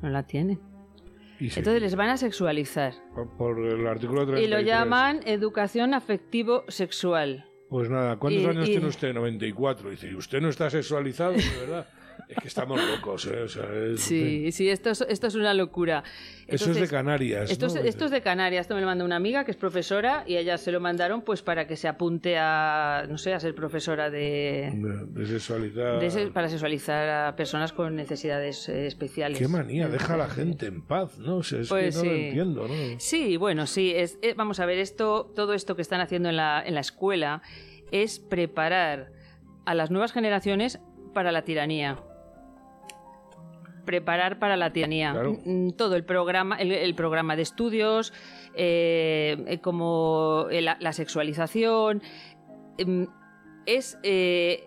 no 0.03 0.09
la 0.09 0.25
tienen. 0.25 0.61
Y 1.39 1.51
se- 1.51 1.61
Entonces 1.61 1.83
les 1.83 1.97
van 1.97 2.09
a 2.09 2.17
sexualizar 2.17 2.95
por, 3.15 3.29
por 3.37 3.59
el 3.65 3.87
artículo 3.87 4.23
y 4.23 4.27
33. 4.27 4.51
lo 4.51 4.61
llaman 4.61 5.21
educación 5.27 5.93
afectivo-sexual. 5.95 7.45
Pues 7.69 7.91
nada, 7.91 8.17
¿cuántos 8.17 8.43
y- 8.43 8.47
años 8.47 8.69
y- 8.69 8.73
tiene 8.73 8.87
usted? 8.87 9.13
94. 9.13 9.91
Dice, 9.91 10.09
¿y 10.09 10.15
usted 10.15 10.41
no 10.41 10.49
está 10.49 10.71
sexualizado? 10.71 11.33
De 11.33 11.43
verdad. 11.61 11.87
es 12.29 12.37
que 12.43 12.49
estamos 12.49 12.81
locos, 12.85 13.27
¿eh? 13.27 13.43
O 13.43 13.49
sea, 13.49 13.65
es- 13.73 14.01
Sí, 14.01 14.51
sí, 14.53 14.69
esto 14.69 14.91
es, 14.91 15.01
esto 15.09 15.27
es 15.29 15.35
una 15.37 15.55
locura. 15.55 16.03
Eso 16.49 16.71
es 16.71 16.79
de 16.81 16.89
Canarias. 16.89 17.51
Esto, 17.51 17.67
¿no? 17.69 17.75
es, 17.75 17.85
esto 17.85 18.05
es 18.07 18.11
de 18.11 18.21
Canarias, 18.23 18.63
esto 18.63 18.75
me 18.75 18.81
lo 18.81 18.87
mandó 18.87 19.05
una 19.05 19.17
amiga 19.17 19.45
que 19.45 19.51
es 19.51 19.57
profesora 19.57 20.23
y 20.27 20.37
a 20.37 20.41
ella 20.41 20.59
se 20.59 20.71
lo 20.73 20.81
mandaron 20.81 21.23
pues 21.23 21.43
para 21.43 21.67
que 21.67 21.77
se 21.77 21.89
apunte 21.89 22.37
a, 22.39 23.05
no 23.09 23.19
sé, 23.19 23.35
a 23.35 23.41
ser 23.41 23.55
profesora 23.55 24.11
de, 24.11 24.71
De, 25.09 25.27
sexualidad. 25.27 26.01
de 26.01 26.11
se- 26.11 26.27
para 26.29 26.49
sexualizar 26.49 27.09
a 27.09 27.37
personas 27.37 27.73
con 27.73 27.97
necesidades 27.97 28.69
eh, 28.69 28.87
especiales. 28.87 29.39
Qué 29.39 29.49
manía, 29.49 29.89
deja 29.89 30.15
a 30.15 30.17
la 30.19 30.29
gente 30.29 30.67
en 30.67 30.83
paz, 30.83 31.19
¿no? 31.19 31.39
O 31.39 31.43
sea, 31.43 31.61
es 31.61 31.69
Pues 31.69 31.97
que 31.97 32.05
no 32.05 32.11
lo 32.13 32.17
sí. 32.17 32.25
entiendo, 32.27 32.69
¿no? 32.69 32.75
Sí, 32.99 33.37
bueno, 33.37 33.67
sí, 33.67 33.93
es, 33.95 34.19
eh, 34.23 34.35
vamos 34.37 34.61
a 34.61 34.67
ver, 34.67 34.79
esto, 34.79 35.33
todo 35.35 35.53
esto 35.53 35.75
que 35.77 35.83
están 35.83 36.01
haciendo 36.01 36.29
en 36.29 36.37
la, 36.37 36.63
en 36.65 36.75
la 36.75 36.81
escuela 36.81 37.43
es 37.93 38.19
preparar 38.19 39.11
a 39.65 39.75
las 39.75 39.91
nuevas 39.91 40.13
generaciones 40.13 40.79
para 41.13 41.33
la 41.33 41.43
tiranía. 41.43 41.99
Preparar 43.87 44.39
para 44.39 44.57
la 44.57 44.73
tiranía. 44.73 45.13
Claro. 45.13 45.39
Mm, 45.45 45.71
Todo 45.71 45.97
el 45.97 46.05
programa, 46.05 46.57
el, 46.57 46.73
el 46.73 46.95
programa 46.95 47.37
de 47.37 47.43
estudios, 47.43 48.13
eh, 48.55 49.37
eh, 49.47 49.59
como 49.61 50.47
eh, 50.51 50.61
la, 50.61 50.77
la 50.81 50.93
sexualización, 50.93 52.03
em, 52.79 53.07
es 53.65 53.99
eh, 54.03 54.67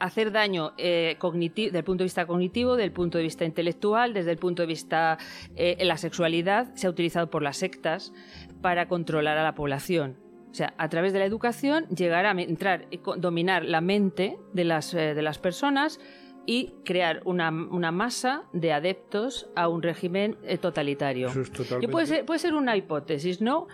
hacer 0.00 0.32
daño 0.32 0.72
eh, 0.76 1.16
del 1.20 1.84
punto 1.84 2.02
de 2.02 2.04
vista 2.04 2.26
cognitivo, 2.26 2.76
del 2.76 2.90
punto 2.90 3.18
de 3.18 3.24
vista 3.24 3.44
intelectual, 3.44 4.12
desde 4.12 4.32
el 4.32 4.38
punto 4.38 4.62
de 4.62 4.66
vista 4.66 5.18
la 5.56 5.96
sexualidad 5.96 6.74
se 6.74 6.86
ha 6.86 6.90
utilizado 6.90 7.30
por 7.30 7.42
las 7.42 7.56
sectas 7.58 8.12
para 8.60 8.88
controlar 8.88 9.38
a 9.38 9.42
la 9.44 9.54
población. 9.54 10.16
O 10.50 10.54
sea, 10.54 10.74
a 10.78 10.88
través 10.88 11.12
de 11.12 11.18
la 11.20 11.24
educación 11.24 11.86
llegar 11.88 12.26
a 12.26 12.30
entrar 12.32 12.86
y 12.90 13.00
dominar 13.16 13.64
la 13.64 13.80
mente 13.80 14.36
de 14.52 14.64
las, 14.64 14.92
de 14.92 15.20
las 15.22 15.38
personas 15.38 15.98
y 16.46 16.74
crear 16.84 17.22
una, 17.24 17.50
una 17.50 17.90
masa 17.90 18.44
de 18.52 18.72
adeptos 18.72 19.48
a 19.56 19.68
un 19.68 19.82
régimen 19.82 20.36
eh, 20.42 20.58
totalitario. 20.58 21.28
Eso 21.28 21.40
es 21.40 21.50
totalmente... 21.52 21.88
Puede 21.88 22.06
ser, 22.06 22.24
puede 22.24 22.38
ser 22.38 22.54
una 22.54 22.76
hipótesis, 22.76 23.40
¿no? 23.40 23.66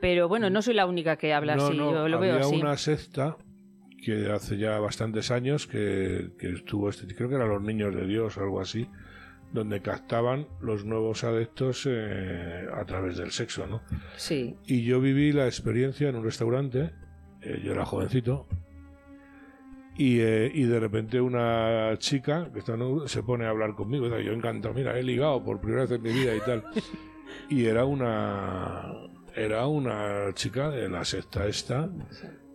Pero 0.00 0.28
bueno, 0.28 0.50
no 0.50 0.62
soy 0.62 0.74
la 0.74 0.86
única 0.86 1.16
que 1.16 1.32
habla 1.32 1.56
no, 1.56 1.66
así, 1.66 1.76
no, 1.76 1.92
yo 1.92 2.08
lo 2.08 2.18
había 2.18 2.34
veo 2.34 2.46
así. 2.46 2.60
una 2.60 2.76
secta 2.76 3.36
que 4.04 4.30
hace 4.30 4.58
ya 4.58 4.78
bastantes 4.78 5.30
años 5.30 5.66
que, 5.66 6.30
que 6.38 6.50
estuvo, 6.50 6.88
este, 6.88 7.12
creo 7.14 7.28
que 7.28 7.34
eran 7.34 7.48
los 7.48 7.62
niños 7.62 7.94
de 7.94 8.06
Dios 8.06 8.36
o 8.36 8.42
algo 8.42 8.60
así, 8.60 8.88
donde 9.52 9.80
captaban 9.80 10.48
los 10.60 10.84
nuevos 10.84 11.24
adeptos 11.24 11.88
eh, 11.88 12.66
a 12.72 12.84
través 12.84 13.16
del 13.16 13.30
sexo, 13.30 13.66
¿no? 13.66 13.82
Sí. 14.16 14.56
Y 14.66 14.82
yo 14.82 15.00
viví 15.00 15.32
la 15.32 15.46
experiencia 15.46 16.08
en 16.08 16.16
un 16.16 16.24
restaurante, 16.24 16.92
eh, 17.40 17.60
yo 17.64 17.72
era 17.72 17.84
jovencito, 17.84 18.46
y, 19.96 20.20
eh, 20.20 20.50
y 20.54 20.64
de 20.64 20.80
repente 20.80 21.20
una 21.20 21.94
chica 21.98 22.50
que 22.52 22.58
está 22.60 22.74
en- 22.74 23.08
se 23.08 23.22
pone 23.22 23.46
a 23.46 23.50
hablar 23.50 23.74
conmigo, 23.74 24.06
yo 24.18 24.32
encantado, 24.32 24.74
mira, 24.74 24.98
he 24.98 25.02
ligado 25.02 25.42
por 25.42 25.60
primera 25.60 25.82
vez 25.82 25.92
en 25.92 26.02
mi 26.02 26.12
vida 26.12 26.34
y 26.34 26.40
tal. 26.40 26.64
Y 27.48 27.66
era 27.66 27.84
una 27.84 28.92
era 29.34 29.66
una 29.66 30.32
chica 30.32 30.70
de 30.70 30.88
la 30.88 31.04
secta 31.04 31.46
esta, 31.46 31.90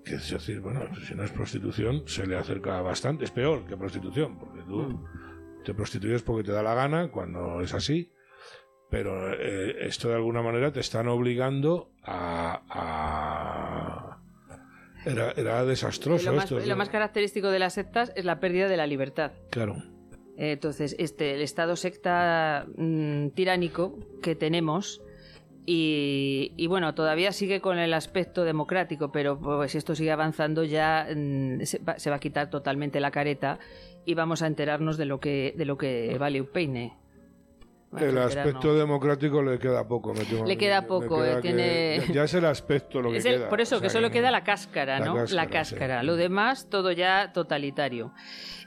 que 0.04 0.16
es 0.16 0.32
decir, 0.32 0.60
bueno, 0.62 0.82
si 1.08 1.14
no 1.14 1.24
es 1.24 1.32
prostitución, 1.32 2.04
se 2.08 2.26
le 2.26 2.36
acerca 2.38 2.82
bastante, 2.82 3.26
es 3.26 3.32
peor 3.32 3.66
que 3.68 3.78
prostitución, 3.78 4.38
porque 4.40 4.62
tú 4.64 5.06
te 5.64 5.74
prostituyes 5.76 6.24
porque 6.24 6.44
te 6.46 6.52
da 6.52 6.64
la 6.64 6.74
gana 6.74 7.10
cuando 7.12 7.62
es 7.62 7.74
así, 7.74 8.12
pero 8.90 9.32
eh, 9.34 9.86
esto 9.86 10.10
de 10.10 10.16
alguna 10.16 10.42
manera 10.42 10.72
te 10.72 10.80
están 10.80 11.08
obligando 11.08 11.92
a... 12.04 12.64
a- 12.70 14.11
Era, 15.06 15.32
era 15.36 15.66
desastroso 15.66 16.30
Lo 16.30 16.38
más, 16.38 16.52
esto. 16.52 16.60
lo 16.60 16.76
más 16.76 16.90
característico 16.90 17.50
de 17.50 17.60
las 17.60 17.74
sectas 17.74 18.12
es 18.16 18.26
la 18.26 18.40
pérdida 18.40 18.68
de 18.68 18.78
la 18.78 18.88
libertad. 18.88 19.32
Claro. 19.50 19.84
Entonces, 20.38 20.96
este, 20.98 21.36
el 21.36 21.42
Estado 21.42 21.76
secta 21.76 22.66
mm, 22.76 23.30
tiránico 23.30 24.00
que 24.22 24.36
tenemos 24.36 25.02
y, 25.66 26.66
bueno, 26.68 26.96
todavía 26.96 27.32
sigue 27.32 27.62
con 27.62 27.78
el 27.78 27.94
aspecto 27.94 28.44
democrático, 28.44 29.12
pero 29.12 29.40
pues, 29.40 29.72
si 29.72 29.78
esto 29.78 29.96
sigue 29.96 30.12
avanzando 30.12 30.64
ya 30.64 31.08
mm, 31.16 31.62
se, 31.62 31.80
va, 31.80 32.00
se, 32.00 32.10
va, 32.10 32.16
a 32.18 32.20
quitar 32.20 32.50
totalmente 32.50 33.00
la 33.00 33.12
careta 33.12 33.60
y 34.06 34.16
vamos 34.16 34.42
a 34.42 34.48
enterarnos 34.48 34.98
de 34.98 35.06
lo 35.06 35.20
que, 35.20 35.54
de 35.56 35.66
lo 35.66 35.78
que 35.78 36.18
vale 36.20 36.42
un 36.42 36.48
peine. 36.48 36.98
El 37.98 38.18
aspecto 38.18 38.74
democrático 38.76 39.42
le 39.42 39.60
queda 39.60 39.86
poco. 39.86 40.14
Me 40.14 40.24
le 40.46 40.58
queda 40.58 40.88
poco. 40.88 41.24
Eh, 41.26 41.42
tiene... 41.42 42.02
ya, 42.14 42.24
es 42.24 42.34
el 42.34 42.46
aspecto 42.46 43.02
lo 43.02 43.12
que 43.12 43.20
queda. 43.20 43.50
Por 43.50 43.60
eso, 43.60 43.82
que 43.82 43.90
solo 43.90 44.10
queda 44.10 44.32
la 44.32 44.44
cáscara, 44.44 45.00
¿no? 45.00 45.26
la 45.26 45.48
cáscara. 45.48 46.02
Lo 46.04 46.16
demás, 46.16 46.68
todo 46.70 46.92
ya 46.92 47.34
totalitario. 47.34 48.14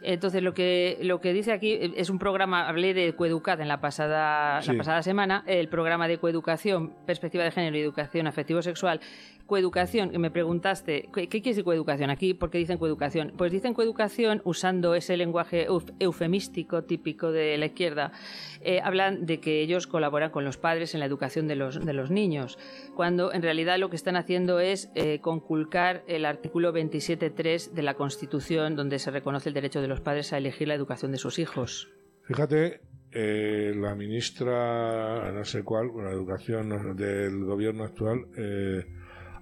Entonces, 0.02 0.42
lo 0.42 0.52
que, 0.52 0.98
lo 1.00 1.22
que 1.22 1.32
dice 1.32 1.50
aquí 1.50 1.78
es 1.96 2.10
un 2.10 2.18
programa, 2.18 2.68
hablé 2.68 2.92
de 2.92 3.14
Coeducad 3.14 3.58
en 3.62 3.68
la 3.68 3.80
pasada, 3.80 4.60
la 4.60 4.74
pasada 4.76 5.02
semana, 5.02 5.42
el 5.46 5.68
programa 5.68 6.06
de 6.08 6.18
coeducación, 6.18 6.92
perspectiva 7.06 7.42
de 7.42 7.50
género 7.50 7.78
y 7.78 7.80
educación 7.80 8.26
afectivo-sexual, 8.26 9.00
coeducación, 9.46 10.10
que 10.10 10.18
me 10.18 10.30
preguntaste, 10.30 11.08
¿qué, 11.12 11.28
quiere 11.28 11.50
decir 11.50 11.64
coeducación 11.64 12.10
aquí? 12.10 12.34
¿Por 12.34 12.50
qué 12.50 12.58
dicen 12.58 12.78
coeducación? 12.78 13.32
Pues 13.36 13.52
dicen 13.52 13.74
coeducación 13.74 14.40
usando 14.44 14.94
ese 14.94 15.16
lenguaje 15.16 15.66
eufemístico 15.98 16.84
típico 16.84 17.30
de 17.30 17.58
la 17.58 17.66
izquierda. 17.66 18.12
Eh, 18.60 18.80
hablan 18.82 19.26
de 19.26 19.40
que 19.40 19.60
ellos 19.60 19.86
colaboran 19.86 20.30
con 20.30 20.44
los 20.44 20.56
padres 20.56 20.94
en 20.94 21.00
la 21.00 21.06
educación 21.06 21.46
de 21.48 21.56
los, 21.56 21.84
de 21.84 21.92
los 21.92 22.10
niños, 22.10 22.58
cuando 22.94 23.32
en 23.32 23.42
realidad 23.42 23.78
lo 23.78 23.90
que 23.90 23.96
están 23.96 24.16
haciendo 24.16 24.60
es 24.60 24.90
eh, 24.94 25.20
conculcar 25.20 26.02
el 26.06 26.24
artículo 26.24 26.72
27.3 26.72 27.72
de 27.72 27.82
la 27.82 27.94
Constitución, 27.94 28.76
donde 28.76 28.98
se 28.98 29.10
reconoce 29.10 29.50
el 29.50 29.54
derecho 29.54 29.80
de 29.80 29.88
los 29.88 30.00
padres 30.00 30.32
a 30.32 30.38
elegir 30.38 30.68
la 30.68 30.74
educación 30.74 31.12
de 31.12 31.18
sus 31.18 31.38
hijos. 31.38 31.92
Fíjate, 32.22 32.80
eh, 33.12 33.74
la 33.76 33.94
ministra, 33.94 35.30
no 35.32 35.44
sé 35.44 35.62
cuál, 35.62 35.90
la 35.96 36.10
educación 36.10 36.96
del 36.96 37.44
gobierno 37.44 37.84
actual, 37.84 38.26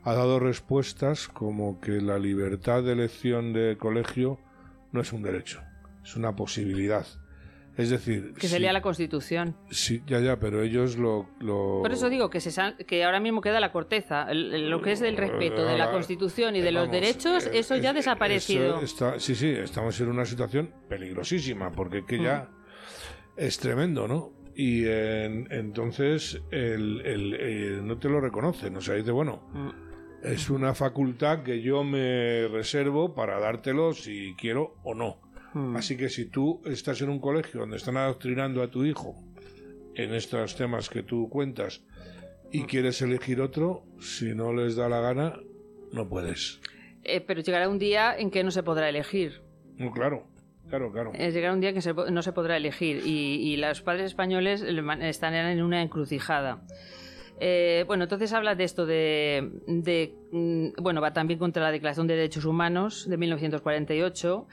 ha 0.04 0.14
dado 0.14 0.40
respuestas 0.40 1.28
como 1.28 1.80
que 1.80 2.00
la 2.00 2.18
libertad 2.18 2.82
de 2.82 2.92
elección 2.92 3.52
de 3.52 3.76
colegio 3.78 4.38
no 4.90 5.00
es 5.00 5.12
un 5.12 5.22
derecho, 5.22 5.62
es 6.02 6.16
una 6.16 6.34
posibilidad. 6.34 7.06
Es 7.76 7.88
decir... 7.88 8.34
Que 8.38 8.48
se 8.48 8.60
lea 8.60 8.72
la 8.72 8.82
Constitución. 8.82 9.56
Sí, 9.70 10.02
ya, 10.06 10.20
ya, 10.20 10.38
pero 10.38 10.62
ellos 10.62 10.98
lo... 10.98 11.26
Por 11.40 11.90
eso 11.90 12.10
digo 12.10 12.28
que, 12.28 12.38
se, 12.40 12.52
que 12.84 13.02
ahora 13.02 13.18
mismo 13.18 13.40
queda 13.40 13.60
la 13.60 13.72
corteza. 13.72 14.26
lo 14.34 14.82
que 14.82 14.92
es 14.92 15.00
el 15.00 15.16
respeto 15.16 15.64
de 15.64 15.78
la 15.78 15.90
Constitución 15.90 16.54
y 16.54 16.60
de 16.60 16.72
los 16.72 16.90
derechos, 16.90 17.46
eh, 17.46 17.60
eso 17.60 17.76
ya 17.76 17.90
ha 17.90 17.94
desaparecido. 17.94 18.80
sí, 19.18 19.34
sí, 19.34 19.48
estamos 19.48 19.98
en 20.00 20.08
una 20.08 20.26
situación 20.26 20.70
peligrosísima, 20.88 21.72
porque 21.72 22.04
que 22.04 22.22
ya 22.22 22.50
mm. 22.50 23.38
es 23.38 23.58
tremendo, 23.58 24.06
¿no? 24.06 24.32
Y 24.54 24.84
entonces 24.86 26.42
el, 26.50 27.86
no 27.86 27.96
te 27.96 28.10
lo 28.10 28.20
reconocen. 28.20 28.76
O 28.76 28.80
sea, 28.82 28.96
dice, 28.96 29.12
bueno... 29.12 29.48
Mm 29.54 29.91
es 30.22 30.50
una 30.50 30.74
facultad 30.74 31.42
que 31.42 31.62
yo 31.62 31.82
me 31.84 32.46
reservo 32.48 33.14
para 33.14 33.40
dártelo 33.40 33.92
si 33.92 34.34
quiero 34.36 34.76
o 34.84 34.94
no. 34.94 35.20
Hmm. 35.52 35.76
Así 35.76 35.96
que 35.96 36.08
si 36.08 36.26
tú 36.26 36.62
estás 36.64 37.00
en 37.02 37.10
un 37.10 37.20
colegio 37.20 37.60
donde 37.60 37.76
están 37.76 37.96
adoctrinando 37.96 38.62
a 38.62 38.70
tu 38.70 38.84
hijo 38.84 39.16
en 39.94 40.14
estos 40.14 40.56
temas 40.56 40.88
que 40.88 41.02
tú 41.02 41.28
cuentas 41.28 41.82
y 42.50 42.62
hmm. 42.62 42.66
quieres 42.66 43.02
elegir 43.02 43.40
otro, 43.40 43.84
si 44.00 44.34
no 44.34 44.52
les 44.52 44.76
da 44.76 44.88
la 44.88 45.00
gana, 45.00 45.40
no 45.92 46.08
puedes. 46.08 46.60
Eh, 47.04 47.20
pero 47.20 47.40
llegará 47.40 47.68
un 47.68 47.78
día 47.78 48.16
en 48.16 48.30
que 48.30 48.44
no 48.44 48.50
se 48.50 48.62
podrá 48.62 48.88
elegir. 48.88 49.42
claro, 49.92 50.28
claro, 50.68 50.92
claro. 50.92 51.10
Eh, 51.14 51.32
llegará 51.32 51.52
un 51.52 51.60
día 51.60 51.70
en 51.70 51.80
que 51.80 52.12
no 52.12 52.22
se 52.22 52.32
podrá 52.32 52.56
elegir 52.56 53.02
y, 53.04 53.52
y 53.52 53.56
los 53.56 53.82
padres 53.82 54.06
españoles 54.06 54.62
están 54.62 55.34
en 55.34 55.62
una 55.62 55.82
encrucijada. 55.82 56.62
Eh, 57.44 57.82
bueno, 57.88 58.04
entonces 58.04 58.32
habla 58.34 58.54
de 58.54 58.62
esto 58.62 58.86
de, 58.86 59.50
mm, 60.30 60.80
bueno, 60.80 61.00
va 61.00 61.12
también 61.12 61.40
contra 61.40 61.60
la 61.60 61.72
Declaración 61.72 62.06
de 62.06 62.14
Derechos 62.14 62.44
Humanos 62.44 63.08
de 63.08 63.16
1948 63.16 64.46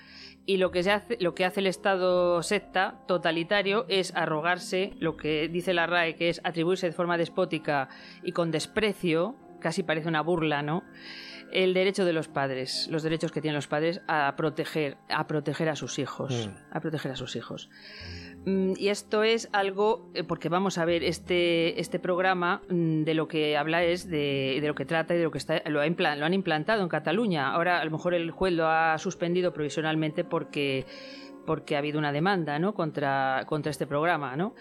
y 0.47 0.57
lo 0.57 0.71
que, 0.71 0.81
se 0.81 0.89
hace, 0.89 1.17
lo 1.19 1.35
que 1.35 1.45
hace 1.45 1.59
el 1.59 1.67
Estado 1.67 2.41
secta 2.41 3.03
totalitario 3.07 3.85
es 3.89 4.11
arrogarse 4.15 4.93
lo 4.97 5.17
que 5.17 5.49
dice 5.49 5.75
la 5.75 5.85
RAE, 5.85 6.15
que 6.15 6.29
es 6.29 6.41
atribuirse 6.43 6.87
de 6.87 6.93
forma 6.93 7.19
despótica 7.19 7.89
y 8.23 8.31
con 8.31 8.49
desprecio, 8.49 9.35
casi 9.59 9.83
parece 9.83 10.07
una 10.07 10.21
burla, 10.21 10.63
¿no? 10.63 10.83
El 11.51 11.75
derecho 11.75 12.05
de 12.05 12.13
los 12.13 12.27
padres, 12.27 12.87
los 12.89 13.03
derechos 13.03 13.31
que 13.31 13.39
tienen 13.39 13.55
los 13.55 13.67
padres 13.67 14.01
a 14.07 14.35
proteger, 14.35 14.97
a 15.09 15.27
proteger 15.27 15.69
a 15.69 15.75
sus 15.75 15.99
hijos, 15.99 16.47
mm. 16.47 16.75
a 16.75 16.79
proteger 16.79 17.11
a 17.11 17.15
sus 17.15 17.35
hijos. 17.35 17.69
Mm, 18.45 18.73
y 18.77 18.87
esto 18.87 19.23
es 19.23 19.49
algo, 19.51 20.09
eh, 20.13 20.23
porque 20.23 20.49
vamos 20.49 20.77
a 20.77 20.85
ver, 20.85 21.03
este, 21.03 21.79
este 21.79 21.99
programa 21.99 22.61
mm, 22.69 23.03
de 23.03 23.13
lo 23.13 23.27
que 23.27 23.57
habla 23.57 23.83
es 23.83 24.09
de, 24.09 24.61
lo 24.63 24.75
que 24.75 24.85
trata 24.85 25.13
y 25.13 25.17
de 25.17 25.23
lo 25.23 25.31
que 25.31 25.37
está, 25.37 25.61
lo, 25.65 25.81
lo 25.81 26.25
han 26.25 26.33
implantado 26.33 26.81
en 26.81 26.89
Cataluña. 26.89 27.51
Ahora 27.51 27.79
a 27.79 27.85
lo 27.85 27.91
mejor 27.91 28.13
el 28.13 28.31
juez 28.31 28.53
lo 28.53 28.67
ha 28.67 28.97
suspendido 28.97 29.53
provisionalmente 29.53 30.23
porque 30.23 30.85
porque 31.45 31.75
ha 31.75 31.79
habido 31.79 31.97
una 31.97 32.11
demanda 32.11 32.59
¿no? 32.59 32.75
contra, 32.75 33.43
contra 33.47 33.71
este 33.71 33.87
programa, 33.87 34.35
¿no? 34.35 34.53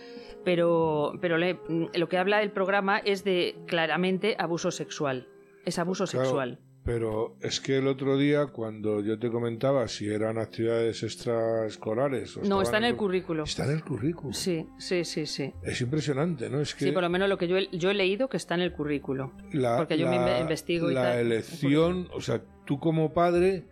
Pero, 0.43 1.13
pero 1.21 1.37
mm, 1.37 1.89
lo 1.93 2.09
que 2.09 2.17
habla 2.17 2.41
el 2.41 2.51
programa 2.51 2.97
es 2.99 3.25
de 3.25 3.57
claramente 3.67 4.37
abuso 4.39 4.71
sexual. 4.71 5.29
Es 5.67 5.79
abuso 5.79 6.07
sexual. 6.07 6.61
Pero 6.89 7.37
es 7.43 7.61
que 7.61 7.77
el 7.77 7.87
otro 7.87 8.17
día, 8.17 8.47
cuando 8.47 9.03
yo 9.03 9.19
te 9.19 9.31
comentaba 9.31 9.87
si 9.89 10.09
eran 10.09 10.39
actividades 10.39 11.03
extraescolares... 11.03 12.39
no, 12.39 12.63
está 12.63 12.79
en 12.79 12.85
el, 12.85 12.97
currículo. 12.97 13.45
Está 13.45 13.67
en 13.67 13.73
el 13.73 13.85
currículo. 13.85 14.33
Sí, 14.33 14.67
sí, 14.79 15.05
sí, 15.05 15.27
sí. 15.27 15.53
Es 15.63 15.83
impresionante, 15.83 16.49
¿no? 16.49 16.63
Es 16.63 16.75
que 16.75 16.87
sí, 16.87 16.93
por 16.93 17.03
lo 17.03 17.11
menos 17.11 17.29
lo 17.29 17.37
que 17.37 17.47
yo 17.47 17.59
he, 17.59 17.69
yo 17.77 17.91
he 17.91 17.95
leído 17.95 18.31
que 18.31 18.39
está 18.39 18.55
en 18.55 18.63
el 18.63 18.73
currículo. 18.73 19.35
porque 19.77 19.99
yo 19.99 20.09
me 20.09 20.41
investigo 20.41 20.91
y 20.91 20.95
La 20.95 21.21
elección, 21.21 22.09
o 22.15 22.23
sea, 22.23 22.41
tú 22.65 22.81
como 22.81 23.13
padre 23.13 23.67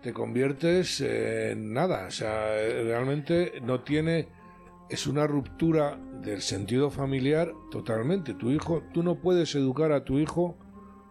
te 0.00 0.12
conviertes 0.12 1.00
en 1.00 1.72
nada. 1.72 2.06
O 2.06 2.12
sea, 2.12 2.46
realmente 2.84 3.54
no 3.60 3.80
tiene... 3.80 4.28
Es 4.88 5.08
una 5.08 5.26
ruptura 5.26 5.98
del 6.22 6.42
sentido 6.42 6.92
familiar 6.92 7.52
totalmente. 7.72 8.34
Tu 8.34 8.52
hijo, 8.52 8.84
tú 8.94 9.02
no 9.02 9.16
puedes 9.16 9.52
educar 9.56 9.90
a 9.90 10.04
tu 10.04 10.20
hijo 10.20 10.56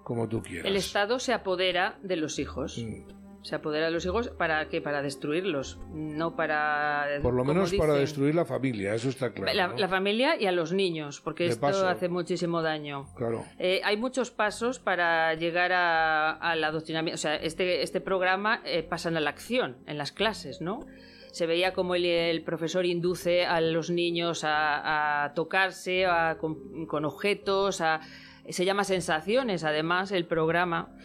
como 0.04 0.28
tú 0.28 0.42
quieras. 0.42 0.66
El 0.66 0.76
Estado 0.76 1.20
se 1.20 1.34
apodera 1.34 1.98
de 2.02 2.16
los 2.16 2.40
hijos. 2.40 2.78
Mm. 2.78 3.22
Se 3.44 3.56
apodera 3.56 3.88
de 3.88 3.92
los 3.92 4.06
hijos 4.06 4.30
para 4.30 4.70
que 4.70 4.82
para 4.82 5.02
destruirlos, 5.02 5.80
no 5.92 6.36
para 6.36 7.08
por 7.24 7.34
lo 7.34 7.44
menos 7.44 7.74
para 7.74 7.96
destruir 7.96 8.36
la 8.36 8.46
familia, 8.46 8.94
eso 8.94 9.10
está 9.10 9.34
claro. 9.34 9.76
La, 9.76 9.88
familia 9.88 10.40
y 10.40 10.46
a 10.46 10.52
los 10.52 10.74
niños, 10.74 11.22
porque 11.22 11.48
esto 11.48 11.66
hace 11.66 12.08
muchísimo 12.08 12.62
daño. 12.62 13.08
Claro. 13.16 13.44
Eh, 13.58 13.82
hay 13.84 13.98
muchos 13.98 14.30
pasos 14.30 14.78
para 14.78 15.34
llegar 15.34 15.72
al 15.74 16.64
adoctrinamiento. 16.64 17.16
O 17.16 17.18
sea, 17.18 17.36
este 17.36 17.82
este 17.82 18.00
programa 18.00 18.62
eh, 18.64 18.84
pasa 18.84 19.10
a 19.10 19.12
la 19.14 19.32
acción 19.32 19.78
en 19.88 19.98
las 19.98 20.12
clases, 20.12 20.62
¿no? 20.62 20.86
se 21.32 21.46
veía 21.46 21.74
como 21.74 21.96
el, 21.96 22.44
profesor 22.44 22.86
induce 22.86 23.46
a 23.46 23.62
los 23.62 23.90
niños 23.90 24.42
a, 24.44 25.32
tocarse 25.36 26.06
con, 26.40 27.06
objetos, 27.06 27.82
a, 27.82 28.02
se 28.50 28.66
llama 28.66 28.84
Sensaciones, 28.84 29.64
además, 29.64 30.12
el 30.12 30.26
programa. 30.26 30.96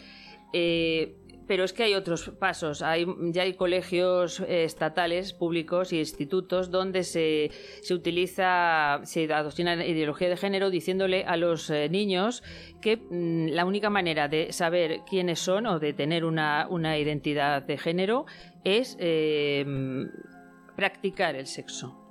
Eh, 0.53 1.15
pero 1.47 1.63
es 1.63 1.71
que 1.71 1.83
hay 1.83 1.93
otros 1.93 2.29
pasos. 2.39 2.81
Hay, 2.81 3.05
ya 3.31 3.43
hay 3.43 3.53
colegios 3.53 4.41
eh, 4.41 4.65
estatales, 4.65 5.31
públicos 5.31 5.93
y 5.93 5.99
institutos 5.99 6.71
donde 6.71 7.03
se, 7.03 7.51
se 7.81 7.93
utiliza, 7.93 8.99
se 9.03 9.31
adopciona 9.31 9.85
ideología 9.85 10.27
de 10.27 10.35
género 10.35 10.69
diciéndole 10.69 11.23
a 11.23 11.37
los 11.37 11.69
eh, 11.69 11.87
niños 11.89 12.43
que 12.81 12.97
mm, 12.97 13.47
la 13.51 13.63
única 13.65 13.89
manera 13.89 14.27
de 14.27 14.51
saber 14.51 15.01
quiénes 15.09 15.39
son 15.39 15.67
o 15.67 15.79
de 15.79 15.93
tener 15.93 16.25
una, 16.25 16.67
una 16.69 16.97
identidad 16.97 17.61
de 17.61 17.77
género 17.77 18.25
es 18.65 18.97
practicar 20.75 21.35
el 21.35 21.47
sexo. 21.47 22.06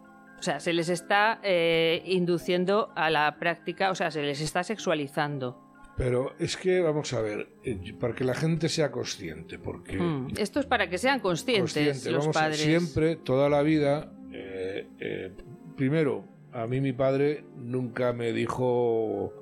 Sea, 0.47 0.61
se 0.61 0.73
les 0.73 0.89
está 0.89 1.41
eh, 1.43 2.05
induciendo 2.07 2.93
a 2.95 3.11
la 3.11 3.37
práctica, 3.41 3.91
o 3.91 3.97
sea, 3.97 4.13
se 4.13 4.23
les 4.23 4.41
está 4.41 4.63
sexualizando. 4.63 5.61
Pero 5.97 6.35
es 6.39 6.57
que, 6.57 6.81
vamos 6.81 7.13
a 7.15 7.21
ver, 7.21 7.49
eh, 7.65 7.95
para 7.99 8.15
que 8.15 8.23
la 8.23 8.35
gente 8.35 8.69
sea 8.69 8.93
consciente, 8.93 9.59
porque... 9.59 9.99
Hmm, 9.99 10.29
esto 10.39 10.61
es 10.61 10.67
para 10.67 10.89
que 10.89 10.99
sean 10.99 11.19
conscientes 11.19 12.07
los 12.07 12.29
padres. 12.29 12.61
siempre, 12.61 13.17
toda 13.17 13.49
la 13.49 13.63
vida, 13.63 14.13
eh, 14.31 15.33
primero, 15.77 16.25
a 16.53 16.69
mí 16.69 16.81
mi 16.81 16.93
padre 16.93 17.45
nunca 17.57 18.13
me 18.13 18.33
dijo... 18.33 19.33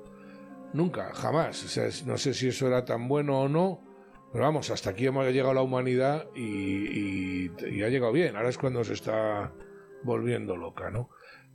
Nunca, 0.73 1.13
jamás. 1.13 1.65
O 1.65 1.67
sea, 1.67 1.87
no 2.07 2.17
sé 2.17 2.33
si 2.33 2.47
eso 2.47 2.65
era 2.65 2.83
tan 2.83 3.07
bueno 3.07 3.41
o 3.41 3.47
no, 3.47 3.79
pero 4.33 4.45
vamos, 4.45 4.71
hasta 4.71 4.89
aquí 4.89 5.05
hemos 5.05 5.23
llegado 5.27 5.53
la 5.53 5.61
humanidad 5.61 6.25
y, 6.35 7.45
y 7.45 7.83
ha 7.83 7.89
llegado 7.89 8.11
bien. 8.11 8.35
Ahora 8.35 8.49
es 8.49 8.57
cuando 8.57 8.83
se 8.83 8.93
está 8.93 9.53
volviendo 10.05 10.55
loca, 10.55 10.89
¿no? 10.89 11.09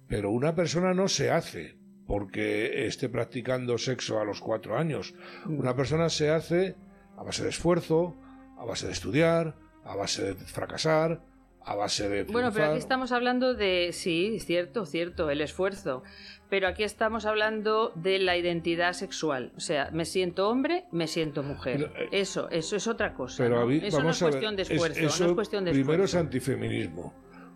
Pero 0.09 0.31
una 0.31 0.55
persona 0.55 0.93
no 0.93 1.09
se 1.09 1.31
hace 1.31 1.79
porque 2.07 2.87
esté 2.87 3.09
practicando 3.09 3.79
sexo 3.79 4.19
a 4.21 4.25
los 4.25 4.41
cuatro 4.41 4.77
años. 4.77 5.15
Una 5.47 5.75
persona 5.77 6.09
se 6.09 6.31
hace 6.31 6.75
a 7.17 7.23
base 7.23 7.45
de 7.45 7.51
esfuerzo, 7.51 8.17
a 8.59 8.65
base 8.65 8.87
de 8.87 8.93
estudiar, 8.93 9.55
a 9.85 9.95
base 9.95 10.23
de 10.25 10.35
fracasar, 10.35 11.23
a 11.63 11.75
base 11.77 12.09
de... 12.09 12.25
Bueno, 12.25 12.51
pero 12.53 12.67
aquí 12.67 12.79
estamos 12.79 13.13
hablando 13.13 13.55
de, 13.55 13.91
sí, 13.93 14.41
cierto, 14.41 14.87
cierto, 14.87 15.31
el 15.31 15.41
esfuerzo. 15.41 16.03
Pero 16.49 16.67
aquí 16.67 16.83
estamos 16.83 17.27
hablando 17.27 17.93
de 17.95 18.19
la 18.19 18.37
identidad 18.37 18.93
sexual. 18.95 19.53
O 19.57 19.61
sea, 19.61 19.91
me 19.93 20.05
siento 20.05 20.49
hombre, 20.49 20.87
me 20.91 21.07
siento 21.07 21.45
mujer. 21.45 21.91
Pero, 21.93 22.05
eh, 22.07 22.09
eso, 22.11 22.49
eso 22.51 22.75
es 22.75 22.89
otra 22.89 23.15
cosa. 23.15 23.45
Pero 23.45 23.57
¿no? 23.57 23.63
a 23.63 23.67
mí- 23.67 23.81
eso 23.85 24.03
no 24.03 24.11
es 24.11 24.21
a 24.21 24.25
ver, 24.25 24.33
cuestión 24.33 24.57
de 24.57 24.63
es- 24.63 24.71
esfuerzo. 24.71 25.01
eso 25.01 25.25
no 25.25 25.31
es 25.31 25.35
cuestión 25.37 25.65
de 25.65 25.71
primero 25.71 26.03
es 26.03 26.11
esfuerzo. 26.11 26.27
antifeminismo, 26.27 27.15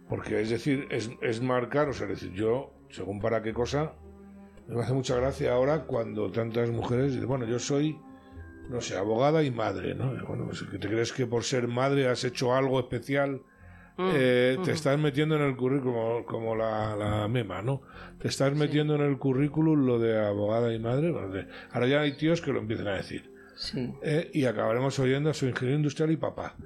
porque 0.09 0.41
es 0.41 0.51
decir, 0.51 0.87
es, 0.91 1.11
es 1.23 1.41
marcar, 1.43 1.89
o 1.89 1.93
sea, 1.93 2.07
es 2.09 2.21
decir, 2.21 2.33
yo, 2.33 2.73
según 2.91 3.21
para 3.21 3.43
qué 3.43 3.53
cosa, 3.53 3.93
me 4.69 4.81
hace 4.83 4.93
mucha 4.93 5.17
gracia 5.17 5.53
ahora 5.53 5.85
cuando 5.85 6.31
tantas 6.31 6.71
mujeres 6.71 7.13
dicen, 7.13 7.29
bueno, 7.29 7.45
yo 7.47 7.59
soy, 7.59 7.99
no 8.71 8.81
sé, 8.81 8.97
abogada 8.97 9.43
y 9.43 9.51
madre, 9.51 9.95
¿no? 9.95 10.13
Bueno, 10.27 10.47
pues, 10.47 10.63
¿que 10.63 10.79
¿te 10.79 10.89
crees 10.89 11.13
que 11.13 11.27
por 11.27 11.43
ser 11.45 11.69
madre 11.69 12.09
has 12.09 12.25
hecho 12.25 12.55
algo 12.55 12.81
especial? 12.81 13.43
Mm, 13.97 14.11
Eh, 14.15 14.57
mm. 14.59 14.63
Te 14.65 14.73
estás 14.73 14.99
metiendo 14.99 15.37
en 15.37 15.43
el 15.43 15.57
currículum, 15.57 16.25
como 16.25 16.57
la, 16.57 16.97
la 16.97 17.29
mema, 17.29 17.63
¿no? 17.63 17.83
Te 18.19 18.29
estás 18.29 18.53
metiendo 18.55 18.95
en 18.97 19.03
el 19.03 19.19
currículum 19.19 19.87
lo 19.87 19.99
de 19.99 20.19
abogada 20.19 20.73
y 20.75 20.79
madre. 20.81 21.13
bueno, 21.13 21.29
de- 21.29 21.47
ahora 21.73 21.87
ya 21.87 22.01
hay 22.01 22.17
tíos 22.17 22.41
que 22.41 22.53
lo 22.53 22.59
empiezan 22.59 22.89
a 22.89 22.95
decir. 22.97 23.31
Sí. 23.57 23.93
Eh, 24.03 24.31
y 24.35 24.47
acabaremos 24.47 24.99
oyendo 24.99 25.33
soy 25.33 25.51
ingeniero 25.51 25.77
industrial 25.77 26.11
y 26.11 26.17
papá. 26.17 26.57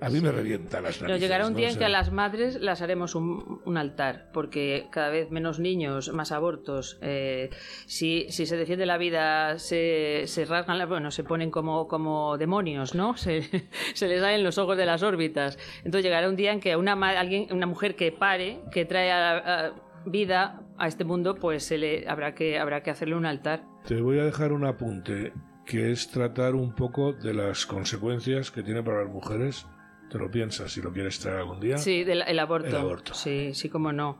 A 0.00 0.10
mí 0.10 0.20
me 0.20 0.30
revienta 0.30 0.80
las 0.80 1.00
narices. 1.02 1.20
llegará 1.20 1.46
un 1.46 1.54
día 1.54 1.70
en 1.70 1.76
que 1.78 1.84
a 1.84 1.88
las 1.88 2.12
madres 2.12 2.60
las 2.60 2.82
haremos 2.82 3.14
un, 3.16 3.60
un 3.64 3.76
altar, 3.76 4.30
porque 4.32 4.86
cada 4.92 5.08
vez 5.10 5.30
menos 5.30 5.58
niños, 5.58 6.12
más 6.12 6.30
abortos. 6.30 6.98
eh, 7.02 7.50
si, 7.86 8.26
si 8.30 8.46
se 8.46 8.56
defiende 8.56 8.86
la 8.86 8.96
vida, 8.98 9.58
se, 9.58 10.22
se 10.26 10.44
rasgan, 10.44 10.78
la- 10.78 10.86
bueno, 10.86 11.10
se 11.10 11.24
ponen 11.24 11.50
como, 11.50 11.88
como 11.88 12.38
demonios, 12.38 12.94
¿no? 12.94 13.16
Se, 13.16 13.42
se 13.94 14.06
les 14.08 14.20
salen 14.20 14.44
los 14.44 14.56
ojos 14.58 14.76
de 14.76 14.86
las 14.86 15.02
órbitas. 15.02 15.58
Entonces 15.78 16.04
llegará 16.04 16.28
un 16.28 16.36
día 16.36 16.52
en 16.52 16.60
que 16.60 16.76
una, 16.76 16.92
alguien, 17.18 17.48
una 17.52 17.66
mujer 17.66 17.96
que 17.96 18.12
pare, 18.12 18.60
que 18.70 18.84
trae 18.84 19.10
a- 19.10 19.66
a 19.66 19.72
vida 20.06 20.62
a 20.78 20.86
este 20.86 21.04
mundo, 21.04 21.34
pues 21.34 21.64
se 21.64 21.76
le, 21.76 22.08
habrá, 22.08 22.34
que, 22.34 22.58
habrá 22.58 22.82
que 22.84 22.90
hacerle 22.90 23.16
un 23.16 23.26
altar. 23.26 23.64
Te 23.86 24.00
voy 24.00 24.20
a 24.20 24.24
dejar 24.24 24.52
un 24.52 24.64
apunte, 24.64 25.32
que 25.66 25.90
es 25.90 26.08
tratar 26.08 26.54
un 26.54 26.72
poco 26.74 27.12
de 27.12 27.34
las 27.34 27.66
consecuencias 27.66 28.50
que 28.52 28.62
tiene 28.62 28.82
para 28.82 29.02
las 29.04 29.12
mujeres. 29.12 29.66
Te 30.10 30.18
lo 30.18 30.30
piensas 30.30 30.72
si 30.72 30.80
lo 30.80 30.92
quieres 30.92 31.18
traer 31.18 31.38
algún 31.38 31.60
día. 31.60 31.76
Sí, 31.78 32.02
del 32.04 32.22
el 32.22 32.38
aborto. 32.38 32.68
El 32.68 32.76
aborto. 32.76 33.12
Sí, 33.14 33.50
sí, 33.54 33.68
como 33.68 33.92
no. 33.92 34.18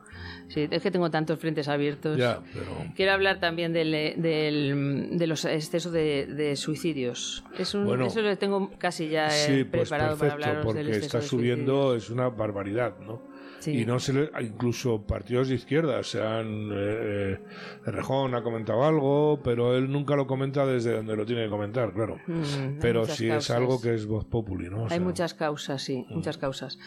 Sí, 0.48 0.66
es 0.70 0.82
que 0.82 0.90
tengo 0.90 1.10
tantos 1.10 1.38
frentes 1.38 1.68
abiertos. 1.68 2.16
Ya, 2.18 2.40
pero... 2.52 2.92
Quiero 2.94 3.12
hablar 3.12 3.40
también 3.40 3.72
del, 3.72 3.90
del- 3.92 5.08
de 5.18 5.26
los 5.26 5.44
excesos 5.44 5.92
de, 5.92 6.26
de 6.26 6.56
suicidios. 6.56 7.44
Es 7.58 7.74
un, 7.74 7.84
Bueno, 7.86 8.06
eso 8.06 8.20
lo 8.22 8.36
tengo 8.36 8.70
casi 8.78 9.08
ya 9.08 9.26
eh, 9.28 9.30
Sí, 9.30 9.64
pues 9.64 9.88
preparado 9.88 10.16
para 10.18 10.30
perfecto, 10.30 10.32
hablaros 10.48 10.64
porque 10.64 10.78
del 10.78 10.88
exceso 10.88 11.06
está 11.06 11.20
de 11.20 11.26
subiendo, 11.26 11.94
es 11.96 12.10
una 12.10 12.28
barbaridad, 12.28 12.98
¿no? 13.00 13.22
Sí. 13.60 13.80
Y 13.80 13.84
no 13.86 13.98
se 13.98 14.12
le, 14.12 14.30
incluso 14.40 15.02
partidos 15.02 15.48
de 15.48 15.56
izquierda, 15.56 16.02
se 16.04 16.22
han, 16.22 16.70
eh, 16.72 16.76
eh, 16.76 17.38
Rejón 17.86 18.34
ha 18.36 18.42
comentado 18.42 18.84
algo, 18.84 19.40
pero 19.42 19.76
él 19.76 19.90
nunca 19.90 20.14
lo 20.14 20.26
comenta 20.28 20.64
desde 20.64 20.92
donde 20.96 21.16
lo 21.16 21.26
tiene 21.26 21.44
que 21.44 21.50
comentar, 21.50 21.92
claro. 21.92 22.18
Mm, 22.28 22.78
Pero 22.80 23.00
muchas 23.00 23.16
sí 23.16 23.28
es 23.28 23.50
algo 23.50 23.80
que 23.80 23.94
es 23.94 24.06
voz 24.06 24.24
populi, 24.24 24.68
¿no? 24.70 24.82
O 24.82 24.84
Hay 24.84 24.90
sea, 24.90 25.00
muchas 25.00 25.34
causas, 25.34 25.82
sí, 25.82 26.06
Mm. 26.08 26.14
muchas 26.14 26.38
causas. 26.38 26.78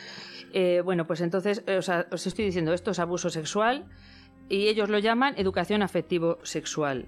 Eh, 0.54 0.82
bueno, 0.84 1.06
pues 1.08 1.20
entonces, 1.22 1.64
eh, 1.68 1.78
o 1.78 1.82
sea, 1.82 2.08
os 2.12 2.26
estoy 2.26 2.46
diciendo, 2.46 2.74
esto 2.74 2.92
es 2.92 3.00
abuso 3.00 3.30
sexual 3.30 3.86
y 4.48 4.68
ellos 4.68 4.90
lo 4.90 5.00
llaman 5.00 5.34
educación 5.38 5.82
afectivo-sexual. 5.82 7.08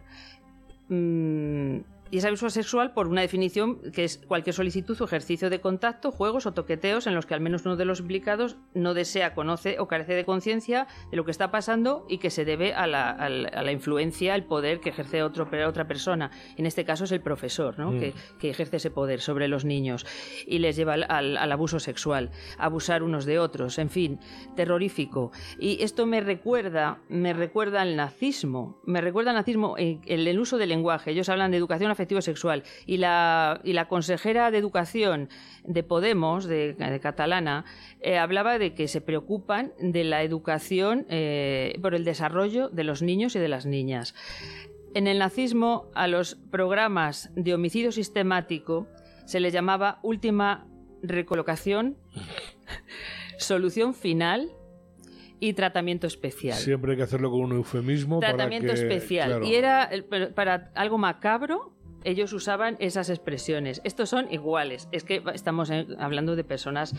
Mm, 0.90 1.78
y 2.14 2.18
es 2.20 2.26
abuso 2.26 2.52
sexual 2.52 2.94
por 2.94 3.08
una 3.08 3.22
definición 3.22 3.80
que 3.92 4.04
es 4.04 4.20
cualquier 4.28 4.54
solicitud 4.54 5.02
o 5.02 5.06
ejercicio 5.06 5.50
de 5.50 5.60
contacto, 5.62 6.12
juegos 6.12 6.46
o 6.46 6.54
toqueteos 6.54 7.08
en 7.08 7.16
los 7.16 7.26
que 7.26 7.34
al 7.34 7.42
menos 7.42 7.66
uno 7.66 7.76
de 7.76 7.86
los 7.86 8.02
implicados 8.02 8.56
no 8.76 8.94
desea, 8.94 9.34
conoce 9.34 9.80
o 9.80 9.88
carece 9.88 10.14
de 10.14 10.24
conciencia 10.24 10.86
de 11.10 11.18
lo 11.18 11.26
que 11.26 11.32
está 11.32 11.50
pasando 11.50 12.06
y 12.08 12.20
que 12.20 12.30
se 12.30 12.46
debe 12.46 12.76
a 12.76 12.86
la, 12.86 13.10
a 13.10 13.30
la- 13.30 13.50
a 13.50 13.64
la 13.64 13.72
influencia, 13.72 14.36
al 14.36 14.44
poder 14.46 14.80
que 14.80 14.90
ejerce 14.90 15.24
otro, 15.24 15.50
otra 15.68 15.88
persona. 15.88 16.30
En 16.56 16.68
este 16.68 16.86
caso 16.86 17.06
es 17.06 17.12
el 17.12 17.22
profesor, 17.22 17.80
¿no? 17.80 17.94
Mm. 17.94 18.00
que, 18.00 18.14
que 18.40 18.50
ejerce 18.52 18.78
ese 18.78 18.92
poder 18.92 19.20
sobre 19.20 19.48
los 19.48 19.66
niños 19.66 20.06
y 20.46 20.60
les 20.60 20.76
lleva 20.76 20.94
al, 20.94 21.06
al- 21.10 21.38
al 21.38 21.52
abuso 21.52 21.80
sexual, 21.80 22.30
abusar 22.60 23.02
unos 23.02 23.26
de 23.26 23.40
otros, 23.40 23.80
en 23.80 23.90
fin, 23.90 24.20
terrorífico. 24.56 25.32
Y 25.60 25.82
esto 25.84 26.06
me 26.06 26.22
recuerda, 26.22 27.00
me 27.10 27.34
recuerda 27.34 27.82
al 27.82 27.96
nazismo, 27.96 28.80
me 28.86 29.02
recuerda 29.02 29.32
al 29.32 29.38
nazismo 29.38 29.76
en, 29.80 30.02
en 30.06 30.28
el 30.28 30.40
uso 30.40 30.58
del 30.58 30.70
lenguaje. 30.70 31.12
Ellos 31.12 31.30
hablan 31.30 31.52
de 31.52 31.58
educación 31.58 31.90
afectivo-sexual 32.04 32.64
y 32.86 32.98
la, 32.98 33.62
y 33.64 33.74
la 33.74 33.88
consejera 33.88 34.52
de 34.52 34.58
educación 34.58 35.30
de 35.64 35.84
Podemos, 35.84 36.46
de, 36.46 36.74
de 36.74 37.00
catalana, 37.00 37.66
eh, 38.02 38.18
hablaba 38.18 38.60
de 38.60 38.74
que 38.74 38.88
se 38.88 39.02
preocupan 39.02 39.74
de 39.80 40.04
la 40.04 40.24
educación 40.24 41.06
eh, 41.10 41.78
por 41.82 41.96
el 41.96 42.04
desarrollo 42.04 42.70
de 42.70 42.84
los 42.84 43.02
niños 43.02 43.36
y 43.36 43.40
de 43.40 43.48
las 43.48 43.66
niñas. 43.66 44.14
En 44.94 45.08
el 45.08 45.20
nazismo, 45.20 45.90
a 45.96 46.08
los 46.08 46.36
programas 46.36 47.32
de 47.36 47.54
homicidio 47.54 47.92
sistemático 47.92 48.88
se 49.26 49.40
les 49.40 49.54
llamaba 49.54 50.00
última 50.04 50.68
recolocación, 51.02 51.98
solución 53.38 53.94
final 53.94 54.52
y 55.40 55.54
tratamiento 55.54 56.08
especial. 56.08 56.58
Siempre 56.58 56.92
hay 56.92 56.98
que 56.98 57.04
hacerlo 57.04 57.30
con 57.30 57.42
un 57.42 57.52
eufemismo. 57.52 58.20
tratamiento 58.20 58.68
para 58.68 58.80
que, 58.80 58.88
especial. 58.88 59.30
claro, 59.30 59.46
Y 59.46 59.56
era 59.56 59.90
para 60.36 60.72
algo 60.74 60.98
macabro. 60.98 61.74
Ellos 62.04 62.34
usaban 62.34 62.76
esas 62.80 63.10
expresiones. 63.10 63.82
Estos 63.84 64.10
son 64.10 64.32
iguales. 64.32 64.88
Es 64.92 65.04
que 65.04 65.24
estamos 65.34 65.70
eh, 65.70 65.88
hablando 66.00 66.36
de 66.36 66.44
personas 66.44 66.96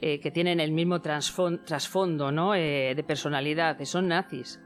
eh, 0.00 0.20
que 0.20 0.30
tienen 0.30 0.60
el 0.60 0.72
mismo 0.72 1.00
trasfon- 1.00 1.62
trasfondo 1.64 2.32
¿no? 2.32 2.54
Eh, 2.54 2.94
de 2.94 3.04
personalidad, 3.04 3.78
son 3.84 4.08
nazis. 4.08 4.60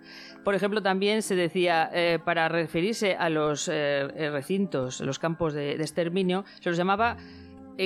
Por 0.45 0.55
ejemplo, 0.55 0.83
también 0.83 1.23
se 1.23 1.35
decía, 1.37 1.91
para 2.27 2.51
referirse 2.51 3.17
a 3.17 3.31
los 3.31 3.67
recintos, 3.67 5.01
los 5.01 5.19
campos 5.19 5.55
de, 5.55 5.73
exterminio, 5.73 6.45
se 6.61 6.69
los 6.69 6.77
llamaba 6.77 7.17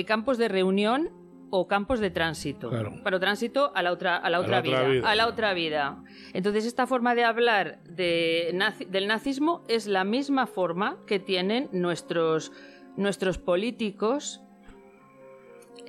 campos 0.05 0.37
de 0.37 0.49
reunión 0.49 1.09
o 1.51 1.67
campos 1.67 1.99
de 1.99 2.09
tránsito. 2.09 2.69
Claro. 2.69 2.93
Pero 3.03 3.19
tránsito 3.19 3.71
a 3.75 3.81
la 3.83 3.91
otra, 3.91 4.15
a 4.17 4.29
la 4.29 4.37
A 4.37 4.39
la 4.39 4.39
otra, 4.39 4.59
otra 4.59 4.87
vida. 4.87 5.09
A 5.09 5.15
la 5.15 5.27
otra 5.27 5.53
vida. 5.53 6.03
Entonces, 6.33 6.65
esta 6.65 6.85
forma 6.87 7.15
de 7.15 7.23
hablar 7.23 7.79
de 7.83 8.51
nazi- 8.53 8.85
del 8.85 9.07
nazismo 9.07 9.63
es 9.67 9.87
la 9.87 10.03
misma 10.03 10.47
forma 10.47 10.97
que 11.07 11.19
tienen 11.19 11.69
nuestros, 11.71 12.51
nuestros 12.97 13.37
políticos 13.37 14.41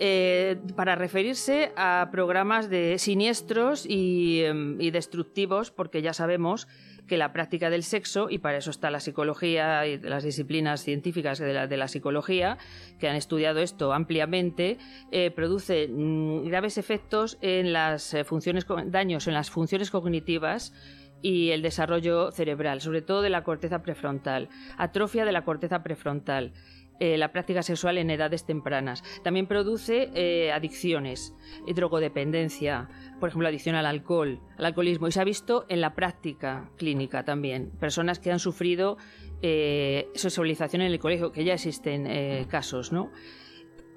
eh, 0.03 0.57
para 0.77 0.95
referirse 0.95 1.73
a 1.77 2.09
programas 2.11 2.71
de 2.71 2.99
siniestros 2.99 3.85
y, 3.87 4.43
em, 4.45 4.81
y 4.81 4.91
destructivos, 4.91 5.71
porque 5.71 6.01
ya 6.01 6.15
sabemos 6.15 6.69
que 7.11 7.17
la 7.17 7.33
práctica 7.33 7.71
del 7.71 7.83
sexo, 7.83 8.31
y 8.31 8.39
para 8.39 8.59
eso 8.59 8.71
está 8.71 8.89
la 8.89 9.01
psicología 9.01 9.85
y 9.85 9.99
las 9.99 10.23
disciplinas 10.23 10.85
científicas 10.85 11.41
de 11.41 11.77
la, 11.77 11.89
psicología, 11.89 12.57
que 13.01 13.09
han 13.09 13.17
estudiado 13.17 13.59
esto 13.59 13.93
ampliamente, 13.93 14.79
eh, 15.11 15.33
produce 15.33 15.89
mm, 15.89 16.45
graves 16.45 16.79
efectos 16.79 17.37
en 17.43 17.73
las 17.73 18.15
eh, 18.15 18.23
funciones, 18.23 18.65
daños 18.87 19.27
en 19.27 19.35
las 19.35 19.51
funciones 19.51 19.91
cognitivas 19.91 20.73
y 21.21 21.51
el 21.51 21.63
desarrollo 21.63 22.31
cerebral, 22.31 22.81
sobre 22.81 23.03
todo 23.03 23.23
de 23.23 23.31
la 23.31 23.43
corteza 23.43 23.83
prefrontal, 23.83 24.49
atrofia 24.79 25.25
de 25.25 25.33
la 25.33 25.43
corteza 25.43 25.83
prefrontal, 25.83 26.53
eh, 27.01 27.17
la 27.19 27.33
práctica 27.33 27.63
sexual 27.63 27.99
en 27.99 28.11
edades 28.11 28.45
tempranas. 28.45 29.03
También 29.23 29.47
produce 29.47 30.11
eh, 30.15 30.53
adicciones, 30.53 31.35
eh, 31.67 31.75
drogodependencia, 31.75 32.89
por 33.19 33.31
ejemplo, 33.31 33.49
adicción 33.49 33.75
al 33.75 33.87
alcohol, 33.87 34.41
al 34.59 34.67
alcoholismo. 34.67 35.09
Y 35.09 35.13
se 35.13 35.21
ha 35.21 35.25
visto 35.25 35.65
en 35.69 35.81
la 35.81 35.95
práctica 35.95 36.71
clínica 36.77 37.25
también. 37.25 37.71
Personas 37.81 38.19
que 38.19 38.31
han 38.31 38.39
sufrido 38.39 38.99
eh, 39.43 40.09
sexualización 40.15 40.83
en 40.83 40.93
el 40.93 40.99
colegio, 40.99 41.33
que 41.33 41.45
ya 41.45 41.55
existen 41.55 42.07
casos, 42.49 42.93
¿no? 42.93 43.11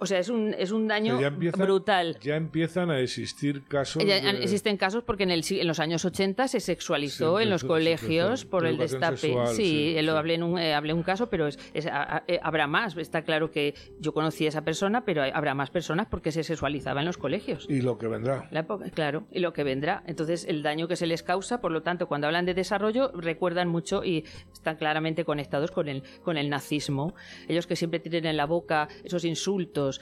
O 0.04 0.06
sea, 0.06 0.20
es 0.20 0.30
un, 0.30 0.54
es 0.58 0.72
un 0.72 0.88
daño 0.88 1.20
ya 1.22 1.30
brutal. 1.30 2.18
Ya 2.22 2.36
empiezan 2.36 2.92
a 2.92 3.00
existir 3.00 3.64
casos. 3.64 4.04
Ya- 4.06 4.20
de- 4.20 4.44
Existen 4.44 4.76
casos 4.78 5.04
porque 5.04 5.24
en, 5.24 5.32
el, 5.32 5.44
en 5.50 5.68
los 5.68 5.80
años 5.80 6.04
80 6.06 6.48
se 6.50 6.60
sexualizó 6.60 7.38
Sí, 7.38 7.44
en 7.44 7.50
los 7.50 7.62
se- 7.62 7.68
colegios 7.68 8.42
se- 8.42 8.46
por 8.48 8.66
el 8.66 8.78
destape. 8.78 9.18
sexual, 9.18 9.48
sí, 9.56 9.94
sí, 9.96 10.02
lo 10.02 10.12
sí. 10.14 10.18
hablé 10.18 10.34
en 10.36 10.44
un, 10.44 10.60
eh, 10.60 10.74
hablé 10.74 10.94
un 10.94 11.04
caso, 11.04 11.30
pero 11.30 11.48
es, 11.48 11.58
es- 11.74 11.86
a- 11.88 12.18
a- 12.18 12.24
eh, 12.28 12.40
habrá 12.44 12.68
más. 12.68 12.98
Está 12.98 13.22
claro 13.24 13.50
que 13.52 13.74
yo 14.00 14.14
conocí 14.14 14.46
a 14.46 14.50
esa 14.50 14.64
persona, 14.64 15.06
pero 15.06 15.24
habrá 15.24 15.54
más 15.56 15.70
personas 15.70 16.08
porque 16.10 16.32
se 16.32 16.44
sexualizaba 16.44 17.00
en 17.00 17.06
los 17.06 17.18
colegios. 17.18 17.66
Y 17.70 17.82
lo 17.82 17.98
que 17.98 18.08
vendrá. 18.08 18.48
La 18.52 18.62
época- 18.62 18.90
claro, 18.90 19.26
y 19.32 19.40
lo 19.40 19.54
que 19.54 19.64
vendrá. 19.64 20.04
Entonces, 20.06 20.46
el 20.46 20.64
daño 20.64 20.88
que 20.88 20.96
se 20.98 21.08
les 21.08 21.24
causa, 21.24 21.62
por 21.62 21.72
lo 21.72 21.82
tanto, 21.82 22.08
cuando 22.08 22.28
hablan 22.28 22.46
de 22.46 22.54
desarrollo, 22.54 23.12
recuerdan 23.14 23.70
mucho 23.70 24.04
y 24.04 24.26
están 24.52 24.76
claramente 24.76 25.24
conectados 25.24 25.72
con 25.72 25.88
el, 25.88 26.04
con 26.24 26.38
el 26.38 26.50
nazismo. 26.50 27.14
Ellos 27.48 27.68
que 27.68 27.76
siempre 27.76 28.00
tienen 28.00 28.26
en 28.26 28.38
la 28.38 28.46
boca 28.46 28.88
esos 29.04 29.24
insultos. 29.26 29.93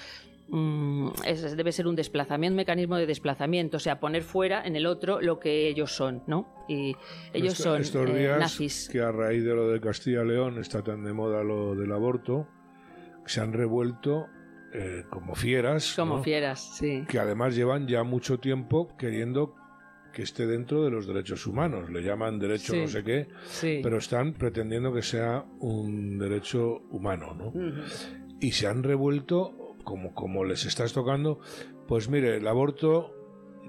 Mm, 0.49 1.09
es- 1.25 1.55
debe 1.55 1.71
ser 1.71 1.87
un 1.87 1.95
desplazamiento, 1.95 2.53
un 2.53 2.57
mecanismo 2.57 2.97
de 2.97 3.05
desplazamiento, 3.05 3.77
o 3.77 3.79
sea, 3.79 3.99
poner 3.99 4.21
fuera 4.23 4.63
en 4.65 4.75
el 4.75 4.85
otro 4.85 5.21
lo 5.21 5.39
que 5.39 5.67
ellos 5.67 5.91
son, 5.95 6.23
¿no? 6.27 6.53
Y 6.67 6.95
ellos 7.33 7.53
son 7.55 7.81
estos 7.81 8.09
eh, 8.09 8.13
días 8.19 8.39
nazis. 8.39 8.89
que 8.91 8.99
a 9.01 9.11
raíz 9.11 9.43
de 9.43 9.53
lo 9.55 9.69
de 9.69 9.79
Castilla 9.79 10.23
y 10.23 10.27
León 10.27 10.59
está 10.59 10.83
tan 10.83 11.03
de 11.03 11.13
moda 11.13 11.43
lo 11.43 11.75
del 11.75 11.91
aborto, 11.91 12.47
se 13.25 13.39
han 13.41 13.53
revuelto 13.53 14.27
eh, 14.73 15.03
como 15.09 15.35
fieras. 15.35 15.93
Como 15.97 16.17
¿no? 16.17 16.23
fieras, 16.23 16.77
sí. 16.77 17.03
Que 17.07 17.19
además 17.19 17.55
llevan 17.55 17.87
ya 17.87 18.03
mucho 18.03 18.39
tiempo 18.39 18.95
queriendo 18.97 19.53
que 20.13 20.21
esté 20.23 20.47
dentro 20.47 20.83
de 20.85 20.91
los 20.91 21.07
derechos 21.07 21.45
humanos. 21.45 21.89
Le 21.89 22.01
llaman 22.03 22.39
derecho 22.39 22.71
Sí. 22.73 22.79
no 22.81 22.87
sé 22.87 23.03
qué, 23.03 23.27
Sí. 23.47 23.79
pero 23.83 23.97
están 23.97 24.33
pretendiendo 24.33 24.93
que 24.93 25.01
sea 25.01 25.43
un 25.59 26.17
derecho 26.17 26.83
humano, 26.89 27.33
¿no? 27.33 27.53
Y 28.39 28.51
se 28.53 28.67
han 28.67 28.81
revuelto 28.83 29.60
como, 29.83 30.13
como 30.13 30.43
les 30.43 30.65
estás 30.65 30.93
tocando. 30.93 31.39
Pues 31.87 32.09
mire, 32.09 32.37
el 32.37 32.47
aborto, 32.47 33.13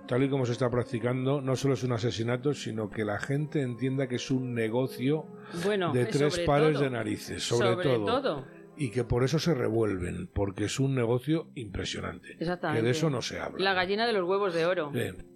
tal 0.06 0.22
y 0.22 0.28
como 0.28 0.46
se 0.46 0.52
está 0.52 0.70
practicando, 0.70 1.40
no 1.40 1.56
solo 1.56 1.74
es 1.74 1.82
un 1.82 1.92
asesinato, 1.92 2.54
sino 2.54 2.90
que 2.90 3.04
la 3.04 3.18
gente 3.18 3.62
entienda 3.62 4.08
que 4.08 4.16
es 4.16 4.30
un 4.30 4.54
negocio 4.54 5.26
Bueno, 5.64 5.92
de 5.92 6.06
tres 6.06 6.38
pares 6.40 6.74
todo. 6.74 6.84
de 6.84 6.90
narices, 6.90 7.42
sobre, 7.42 7.82
todo. 7.82 8.04
todo. 8.04 8.46
Y 8.76 8.90
que 8.90 9.04
por 9.04 9.22
eso 9.24 9.38
se 9.38 9.54
revuelven, 9.54 10.28
porque 10.32 10.64
es 10.64 10.80
un 10.80 10.94
negocio 10.94 11.50
impresionante. 11.54 12.36
Exactamente. 12.38 12.80
Que 12.80 12.84
de 12.86 12.90
eso 12.90 13.10
no 13.10 13.22
se 13.22 13.38
habla. 13.38 13.62
La 13.62 13.74
gallina 13.74 14.06
de 14.06 14.12
los 14.12 14.28
huevos 14.28 14.54
de 14.54 14.66
oro. 14.66 14.90
Bien. 14.90 15.26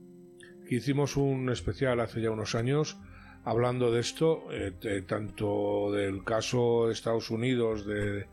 Hicimos 0.68 1.16
un 1.16 1.48
especial 1.50 2.00
hace 2.00 2.20
ya 2.20 2.30
unos 2.30 2.54
años 2.54 2.98
hablando 3.44 3.92
de 3.92 4.00
esto, 4.00 4.48
eh, 4.50 5.02
tanto 5.06 5.92
del 5.92 6.24
caso 6.24 6.86
de 6.86 6.92
Estados 6.92 7.30
Unidos, 7.30 7.86
de, 7.86 8.26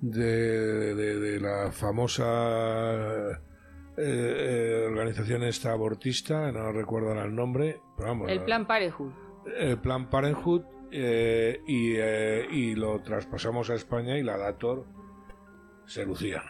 de, 0.00 0.94
de- 0.94 1.18
de 1.20 1.40
la 1.40 1.72
famosa 1.72 2.24
eh, 3.30 3.36
eh, 3.96 4.84
organización 4.88 5.42
esta 5.42 5.72
abortista, 5.72 6.52
no 6.52 6.72
recuerdo 6.72 7.12
el 7.20 7.34
nombre, 7.34 7.80
pero 7.96 8.08
vamos, 8.10 8.30
El 8.30 8.40
plan 8.44 8.66
Parenthood. 8.66 9.12
el 9.58 9.78
plan 9.78 10.08
Parenthood, 10.08 10.62
eh, 10.90 11.60
y, 11.66 11.94
eh, 11.96 12.46
y 12.50 12.74
lo 12.74 13.00
traspasamos 13.02 13.70
a 13.70 13.74
España 13.74 14.16
y 14.16 14.22
la 14.22 14.38
Dator 14.38 14.86
se 15.86 16.04
lucía. 16.06 16.42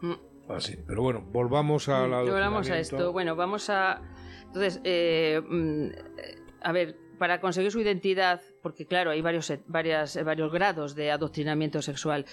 Mm. 0.00 0.12
Así. 0.50 0.76
Pero 0.86 1.02
bueno, 1.02 1.22
volvamos 1.22 1.88
a 1.88 2.06
la 2.08 2.22
Volvamos 2.22 2.68
a 2.70 2.78
esto. 2.78 3.12
Bueno, 3.12 3.36
vamos 3.36 3.70
a. 3.70 4.02
Entonces, 4.46 4.80
eh, 4.84 5.40
mm, 5.48 5.88
a 6.62 6.72
ver, 6.72 6.96
para 7.18 7.40
conseguir 7.40 7.70
su 7.70 7.80
identidad, 7.80 8.40
porque 8.62 8.84
claro, 8.86 9.10
hay 9.12 9.20
varios, 9.22 9.52
varias, 9.68 10.22
varios 10.24 10.52
grados 10.52 10.94
de 10.96 11.12
adoctrinamiento 11.12 11.82
sexual. 11.82 12.26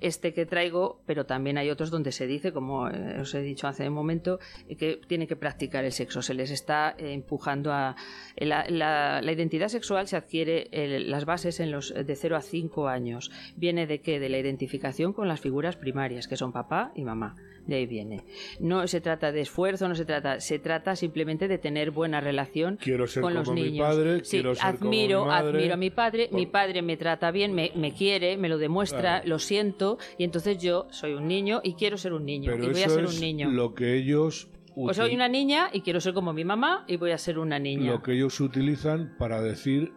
Este 0.00 0.34
que 0.34 0.46
traigo, 0.46 1.00
pero 1.06 1.24
también 1.26 1.58
hay 1.58 1.70
otros 1.70 1.90
donde 1.90 2.12
se 2.12 2.26
dice, 2.26 2.52
como 2.52 2.88
eh, 2.88 3.20
os 3.20 3.34
he 3.34 3.40
dicho 3.40 3.66
hace 3.66 3.88
un 3.88 3.94
momento, 3.94 4.38
que 4.78 5.00
tienen 5.06 5.26
que 5.26 5.36
practicar 5.36 5.84
el 5.84 5.92
sexo. 5.92 6.22
Se 6.22 6.34
les 6.34 6.50
está 6.50 6.94
eh, 6.98 7.12
empujando 7.12 7.72
a. 7.72 7.96
La, 8.36 9.20
identidad 9.22 9.68
sexual 9.68 10.06
se 10.06 10.16
adquiere 10.16 10.68
eh, 10.72 11.00
las 11.00 11.24
bases 11.24 11.60
en 11.60 11.70
los 11.70 11.94
de 11.94 12.16
0 12.16 12.36
a 12.36 12.42
5 12.42 12.88
años. 12.88 13.30
¿Viene 13.56 13.86
de 13.86 14.00
qué? 14.00 14.20
De 14.20 14.28
la 14.28 14.38
identificación 14.38 15.12
con 15.12 15.28
las 15.28 15.40
figuras 15.40 15.76
primarias, 15.76 16.28
que 16.28 16.36
son 16.36 16.52
papá 16.52 16.92
y 16.94 17.04
mamá. 17.04 17.34
De 17.66 17.76
ahí 17.76 17.86
viene. 17.86 18.22
No 18.60 18.86
se 18.86 19.00
trata 19.00 19.32
de 19.32 19.40
esfuerzo, 19.40 19.88
no 19.88 19.94
se 19.96 20.04
trata, 20.04 20.40
se 20.40 20.58
trata 20.60 20.94
simplemente 20.94 21.48
de 21.48 21.58
tener 21.58 21.90
buena 21.90 22.20
relación 22.20 22.76
Quiero 22.80 23.06
ser 23.08 23.22
con 23.22 23.32
como 23.32 23.40
los 23.44 23.52
mi 23.52 23.62
niños. 23.62 23.86
padre, 23.88 24.24
Sí, 24.24 24.36
quiero 24.36 24.54
ser 24.54 24.76
como 24.76 24.88
admiro, 24.90 25.22
mi 25.22 25.28
madre. 25.28 25.48
admiro 25.58 25.74
a 25.74 25.76
mi 25.76 25.90
padre, 25.90 26.28
mi 26.32 26.46
padre 26.46 26.82
me 26.82 26.96
trata 26.96 27.30
bien, 27.32 27.54
me, 27.54 27.72
me 27.74 27.92
quiere, 27.92 28.36
me 28.36 28.48
lo 28.48 28.58
demuestra, 28.58 29.00
Claro. 29.00 29.28
lo 29.28 29.38
siento, 29.40 29.98
y 30.16 30.24
entonces 30.24 30.58
yo 30.58 30.86
soy 30.90 31.14
un 31.14 31.26
niño 31.26 31.60
y 31.64 31.74
quiero 31.74 31.96
ser 31.98 32.12
un 32.12 32.24
niño 32.24 32.52
Pero 32.52 32.64
y 32.64 32.72
voy 32.72 32.82
a 32.84 32.88
ser 32.88 33.04
es 33.04 33.14
un 33.14 33.20
niño. 33.20 33.50
lo 33.50 33.74
que 33.74 33.94
ellos 33.96 34.48
Pues 34.74 34.96
soy 34.96 35.10
util- 35.10 35.14
una 35.16 35.28
niña 35.28 35.68
y 35.72 35.80
quiero 35.80 36.00
ser 36.00 36.14
como 36.14 36.32
mi 36.32 36.44
mamá 36.44 36.84
y 36.86 36.96
voy 36.98 37.10
a 37.10 37.18
ser 37.18 37.38
una 37.38 37.58
niña. 37.58 37.90
lo 37.90 38.02
que 38.02 38.12
ellos 38.12 38.38
utilizan 38.40 39.16
para 39.18 39.40
decir 39.42 39.92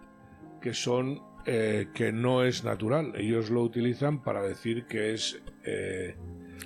que 0.62 0.74
son 0.74 1.22
eh, 1.46 1.88
que 1.96 2.12
no 2.12 2.44
es 2.44 2.64
natural. 2.64 3.14
Ellos 3.16 3.50
lo 3.50 3.62
utilizan 3.64 4.22
para 4.24 4.42
decir 4.44 4.86
que 4.88 5.14
es, 5.14 5.42
eh, 5.66 6.16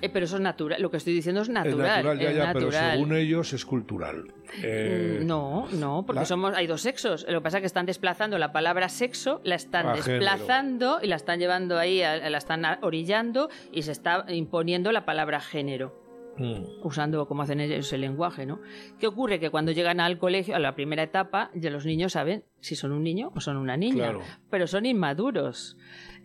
Eh, 0.02 0.08
pero 0.08 0.26
eso 0.26 0.36
es 0.36 0.42
natural, 0.42 0.80
lo 0.82 0.90
que 0.90 0.96
estoy 0.98 1.12
diciendo 1.14 1.40
es 1.42 1.48
es 1.48 1.54
natural. 1.54 1.78
natural, 2.04 2.18
ya, 2.18 2.30
es 2.30 2.36
ya, 2.36 2.52
pero 2.52 2.66
natural. 2.66 2.92
según 2.92 3.16
ellos 3.16 3.52
es 3.52 3.64
cultural. 3.64 4.24
Eh, 4.62 5.18
Mm, 5.22 5.26
No, 5.26 5.66
no, 5.72 6.04
porque 6.06 6.20
la- 6.20 6.26
somos 6.26 6.54
hay 6.54 6.66
dos 6.66 6.80
sexos. 6.82 7.24
Lo 7.28 7.40
que 7.40 7.44
pasa 7.44 7.58
es 7.58 7.62
que 7.62 7.66
están 7.66 7.86
desplazando 7.86 8.36
la 8.38 8.52
palabra 8.52 8.88
sexo, 8.88 9.40
la 9.44 9.54
están 9.54 9.86
A 9.88 9.96
género. 9.96 10.20
desplazando 10.24 10.98
y 11.02 11.06
la 11.06 11.16
están 11.16 11.38
llevando 11.38 11.78
ahí, 11.78 11.98
la 12.00 12.38
están 12.38 12.64
orillando 12.82 13.48
y 13.72 13.82
se 13.82 13.92
está 13.92 14.24
imponiendo 14.28 14.92
la 14.92 15.04
palabra 15.04 15.40
género, 15.40 15.94
mm, 16.36 16.84
usando 16.86 17.26
como 17.26 17.42
hacen 17.42 17.60
ellos 17.60 17.92
el 17.92 18.00
lenguaje, 18.02 18.46
¿no? 18.46 18.60
¿Qué 18.98 19.06
ocurre? 19.06 19.38
Que 19.40 19.50
cuando 19.50 19.72
llegan 19.72 20.00
al 20.00 20.18
colegio, 20.18 20.56
a 20.56 20.58
la 20.58 20.74
primera 20.74 21.02
etapa, 21.02 21.50
ya 21.54 21.70
los 21.70 21.86
niños 21.86 22.12
saben 22.12 22.44
si 22.60 22.76
son 22.76 22.92
un 22.92 23.02
niño 23.02 23.30
o 23.34 23.40
son 23.40 23.56
una 23.56 23.76
niña, 23.76 24.04
Claro. 24.10 24.20
pero 24.50 24.66
son 24.66 24.86
inmaduros. 24.86 25.76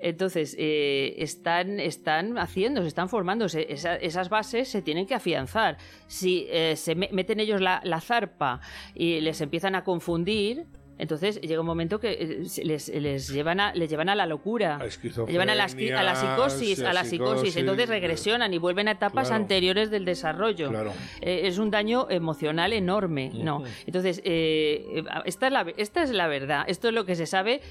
Entonces, 0.02 0.56
eh, 0.58 1.16
están, 1.18 1.80
están 1.80 2.38
haciendo, 2.38 2.82
se 2.82 2.88
están 2.88 3.10
formándose. 3.10 3.68
Esa- 3.70 3.98
esas 3.98 4.30
bases 4.30 4.70
se 4.70 4.82
tienen 4.82 5.06
que 5.06 5.14
afianzar. 5.16 5.78
Si 6.08 6.48
eh, 6.50 6.76
se 6.78 6.96
me- 6.96 7.10
meten 7.12 7.42
ellos 7.42 7.60
la, 7.60 7.82
la 7.84 8.00
zarpa 8.00 8.62
y 8.96 9.20
les 9.20 9.42
empiezan 9.42 9.76
a 9.76 9.84
confundir, 9.84 10.68
entonces 11.00 11.42
llega 11.42 11.60
un 11.62 11.66
momento 11.66 12.00
que 12.00 12.12
eh, 12.12 12.44
les, 12.64 12.90
les 12.90 13.30
llevan 13.30 13.60
a, 13.60 13.74
les 13.74 13.90
llevan 13.90 14.10
a 14.10 14.16
la 14.16 14.28
locura. 14.28 14.78
Les 14.78 15.02
llevan 15.02 15.50
a 15.50 15.56
la, 15.56 15.66
esqui- 15.68 15.92
a 15.96 16.04
la 16.04 16.14
psicosis, 16.14 16.82
a 16.82 16.94
la 16.94 17.04
psicosis. 17.06 17.38
psicosis, 17.40 17.56
Entonces 17.58 17.90
regresionan 17.90 18.54
y 18.54 18.58
vuelven 18.60 18.88
a 18.88 18.92
etapas 18.92 19.30
Claro. 19.30 19.42
anteriores 19.42 19.90
del 19.90 20.06
desarrollo. 20.06 20.70
Claro. 20.70 20.94
Eh, 21.22 21.42
es 21.48 21.58
un 21.58 21.72
daño 21.72 22.06
emocional 22.10 22.74
enorme, 22.74 23.32
¿no? 23.34 23.64
Entonces, 23.88 24.22
eh, 24.26 25.04
esta, 25.26 25.48
es 25.48 25.54
la, 25.54 25.62
esta 25.78 26.04
es 26.04 26.12
la 26.12 26.28
verdad. 26.28 26.66
Esto 26.68 26.90
es 26.90 26.94
lo 26.94 27.06
que 27.06 27.16
se 27.16 27.26
sabe 27.26 27.62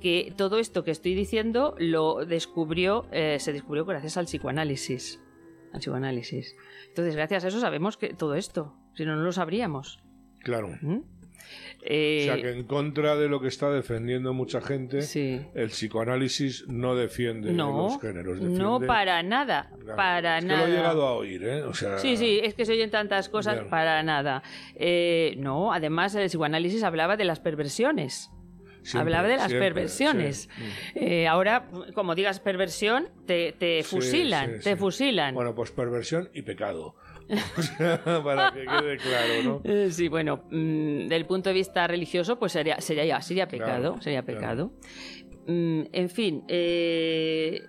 que 0.00 0.32
todo 0.36 0.58
esto 0.58 0.84
que 0.84 0.90
estoy 0.90 1.14
diciendo 1.14 1.74
lo 1.78 2.26
descubrió, 2.26 3.06
eh, 3.10 3.38
se 3.40 3.52
descubrió 3.54 3.86
gracias 3.86 4.18
al 4.18 4.26
psicoanálisis. 4.26 5.20
Al 5.72 5.80
psicoanálisis. 5.80 6.54
Entonces, 6.88 7.16
gracias 7.16 7.44
a 7.44 7.48
eso 7.48 7.58
sabemos 7.60 7.96
que 7.96 8.12
todo 8.12 8.34
esto. 8.34 8.74
Si 8.94 9.04
no, 9.06 9.16
no 9.16 9.22
lo 9.22 9.32
sabríamos. 9.32 10.00
Claro. 10.40 10.68
¿Mm? 10.82 10.98
O 11.80 11.86
Eh, 11.86 12.22
sea 12.24 12.36
que 12.36 12.50
en 12.50 12.64
contra 12.64 13.14
de 13.16 13.28
lo 13.28 13.40
que 13.42 13.48
está 13.48 13.70
defendiendo 13.70 14.32
mucha 14.32 14.60
gente, 14.62 15.02
sí. 15.02 15.40
el 15.54 15.68
psicoanálisis 15.68 16.66
no 16.66 16.94
defiende 16.96 17.52
No, 17.52 17.88
los 17.90 18.00
géneros. 18.00 18.40
no 18.40 18.78
defiende- 18.78 18.86
para 18.86 19.22
nada, 19.22 19.70
Claro. 19.80 19.96
para 19.96 20.38
es 20.38 20.44
que 20.44 20.48
nada. 20.48 20.66
lo 20.66 20.72
he 20.72 20.76
llegado 20.76 21.06
a 21.06 21.12
oír, 21.12 21.44
¿eh? 21.44 21.62
O 21.62 21.74
sea, 21.74 21.98
Sí, 21.98 22.16
sí, 22.16 22.40
es 22.42 22.54
que 22.54 22.64
se 22.64 22.72
oyen 22.72 22.90
tantas 22.90 23.28
cosas 23.28 23.60
para 23.68 24.02
nada. 24.02 24.42
Eh, 24.76 25.34
no, 25.36 25.72
además 25.74 26.14
el 26.14 26.26
psicoanálisis 26.28 26.82
hablaba 26.82 27.16
de 27.18 27.24
las 27.26 27.40
perversiones. 27.40 28.30
siempre, 28.82 29.00
hablaba 29.00 29.28
de 29.28 29.36
las 29.38 29.48
siempre, 29.48 29.68
perversiones. 29.68 30.48
sí. 30.54 30.62
Eh, 30.96 31.26
ahora, 31.26 31.68
como 31.94 32.14
digas 32.14 32.38
perversión, 32.40 33.08
te, 33.26 33.52
te 33.52 33.82
fusilan, 33.82 34.58
sí, 34.58 34.64
te 34.64 34.76
fusilan. 34.76 35.34
Bueno, 35.34 35.54
pues 35.54 35.70
perversión 35.70 36.28
y 36.34 36.42
pecado. 36.42 36.94
O 37.56 37.62
sea, 37.62 38.00
para 38.22 38.52
que 38.52 38.64
quede 38.66 38.96
claro, 38.98 39.42
¿no? 39.44 39.60
Eh, 39.64 39.90
Sí, 39.90 40.08
bueno, 40.08 40.44
mm, 40.50 41.08
del 41.08 41.26
punto 41.26 41.50
de 41.50 41.54
vista 41.54 41.86
religioso, 41.86 42.38
pues 42.38 42.52
sería, 42.52 42.80
sería, 42.80 43.20
sería 43.22 43.48
pecado, 43.48 43.80
Claro, 43.92 44.02
sería 44.02 44.22
claro. 44.22 44.38
pecado. 44.40 44.72
Mm, 45.46 45.82
en 45.92 46.08
fin, 46.10 46.44
eh, 46.48 47.62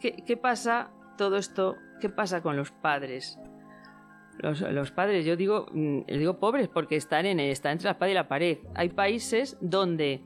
¿qué, 0.00 0.16
qué 0.26 0.36
pasa 0.36 0.90
todo 1.18 1.36
esto? 1.36 1.76
¿Qué 2.00 2.08
pasa 2.08 2.42
con 2.42 2.56
los 2.56 2.70
padres? 2.70 3.38
Los, 4.38 4.60
los 4.60 4.90
padres, 4.90 5.24
yo 5.24 5.36
digo, 5.36 5.66
mm, 5.72 6.02
digo 6.08 6.38
pobres 6.40 6.68
porque 6.68 6.96
están, 6.96 7.26
en, 7.26 7.38
están 7.40 7.72
entre 7.72 7.86
la 7.86 7.92
espada 7.92 8.10
y 8.10 8.14
la 8.14 8.28
pared. 8.28 8.58
Hay 8.74 8.88
países 8.88 9.56
donde 9.60 10.22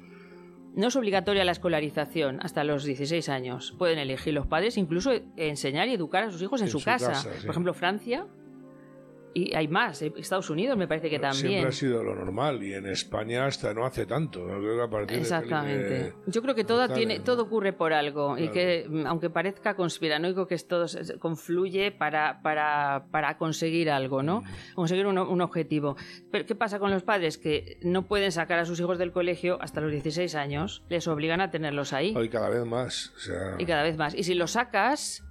no 0.79 0.89
es 0.89 0.97
obligatoria 0.97 1.45
la 1.45 1.53
escolarización 1.53 2.39
hasta 2.43 2.65
los 2.65 2.85
16 2.85 3.29
años. 3.29 3.75
Pueden 3.79 3.99
elegir 3.99 4.33
los 4.33 4.47
padres 4.47 4.77
incluso 4.77 5.13
enseñar 5.37 5.89
y 5.89 5.95
educar 5.95 6.25
a 6.25 6.31
sus 6.31 6.41
hijos 6.41 6.61
en, 6.61 6.67
En 6.69 6.71
su, 6.73 6.79
su 6.79 6.85
casa. 6.85 7.09
casa, 7.09 7.33
sí. 7.35 7.41
Por 7.43 7.51
ejemplo, 7.51 7.75
Francia. 7.75 8.27
Y 9.35 9.55
hay 9.55 9.69
más. 9.69 10.03
eh, 10.03 10.13
Estados 10.17 10.51
Unidos 10.51 10.77
me 10.77 10.89
parece 10.89 11.11
que 11.11 11.19
también. 11.19 11.47
Siempre 11.49 11.69
ha 11.69 11.73
sido 11.73 12.03
lo 12.03 12.15
normal 12.15 12.63
y 12.63 12.75
en 12.75 12.87
España 12.87 13.47
hasta 13.47 13.73
no 13.75 13.85
hace 13.85 14.07
tanto. 14.07 14.41
Yo 14.41 14.59
creo 14.59 14.77
que 14.77 14.83
a 14.83 14.91
partir 14.91 15.17
de 15.17 15.23
Exactamente. 15.23 15.89
Felipe 15.99 16.15
Yo 16.27 16.43
creo 16.43 16.55
que 16.55 16.65
todo 16.65 16.79
González, 16.79 16.97
tiene, 16.97 17.19
¿no? 17.19 17.25
todo 17.25 17.43
ocurre 17.43 17.73
por 17.73 17.93
algo 17.93 18.37
y 18.37 18.49
Claro. 18.49 18.53
que 18.55 18.87
mm, 18.89 19.07
aunque 19.07 19.31
parezca 19.31 19.75
conspiranoico 19.77 20.47
que 20.47 20.57
todo 20.59 20.87
confluye 21.21 21.93
para, 21.93 22.41
para, 22.43 23.07
para 23.11 23.37
conseguir 23.39 23.91
algo, 23.91 24.23
¿no? 24.23 24.41
Mm. 24.43 24.75
Conseguir 24.75 25.07
un, 25.07 25.19
un 25.19 25.41
objetivo. 25.41 25.97
Pero 26.31 26.47
¿qué 26.47 26.55
pasa 26.55 26.79
con 26.79 26.91
los 26.91 27.03
padres 27.03 27.39
que 27.39 27.79
no 27.83 28.07
pueden 28.07 28.33
sacar 28.33 28.59
a 28.59 28.65
sus 28.65 28.81
hijos 28.81 28.99
del 28.99 29.13
colegio 29.13 29.59
hasta 29.61 29.81
los 29.81 29.93
16 29.93 30.35
años? 30.35 30.85
Les 30.89 31.07
obligan 31.07 31.41
a 31.41 31.51
tenerlos 31.51 31.93
ahí 31.93 32.15
Hoy 32.17 32.29
cada 32.29 32.49
vez 32.49 32.65
más. 32.65 33.13
O 33.17 33.19
sea, 33.21 33.55
y 33.59 33.67
cada 33.67 33.83
vez 33.83 33.97
más. 33.97 34.15
Y 34.15 34.23
si 34.25 34.35
los 34.35 34.53
sacas 34.53 35.25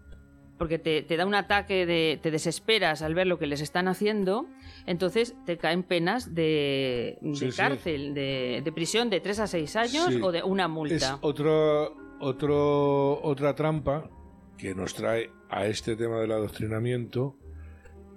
porque 0.58 0.80
te, 0.80 1.02
te 1.04 1.18
da 1.18 1.26
un 1.26 1.36
ataque 1.36 1.86
de 1.86 2.20
te 2.22 2.32
desesperas 2.32 3.02
al 3.02 3.14
ver 3.14 3.28
lo 3.28 3.38
que 3.40 3.48
les 3.48 3.62
están 3.62 3.88
haciendo, 3.88 4.48
entonces 4.86 5.36
te 5.46 5.58
caen 5.58 5.84
penas 5.84 6.34
de, 6.34 7.18
de 7.22 7.36
Sí, 7.36 7.52
sí. 7.52 7.58
cárcel, 7.58 8.14
de, 8.14 8.62
de 8.64 8.72
prisión 8.72 9.10
de 9.10 9.20
3 9.20 9.40
a 9.40 9.48
6 9.48 9.76
años 9.76 10.08
Sí. 10.14 10.20
o 10.22 10.32
de 10.32 10.44
una 10.44 10.64
es 10.66 10.70
multa. 10.70 11.20
otro, 11.22 11.96
otro, 12.20 13.22
otra 13.24 13.56
trampa 13.56 14.10
que 14.58 14.74
nos 14.74 14.94
trae 14.96 15.30
a 15.50 15.66
este 15.68 15.96
tema 15.96 16.20
del 16.20 16.32
adoctrinamiento, 16.32 17.36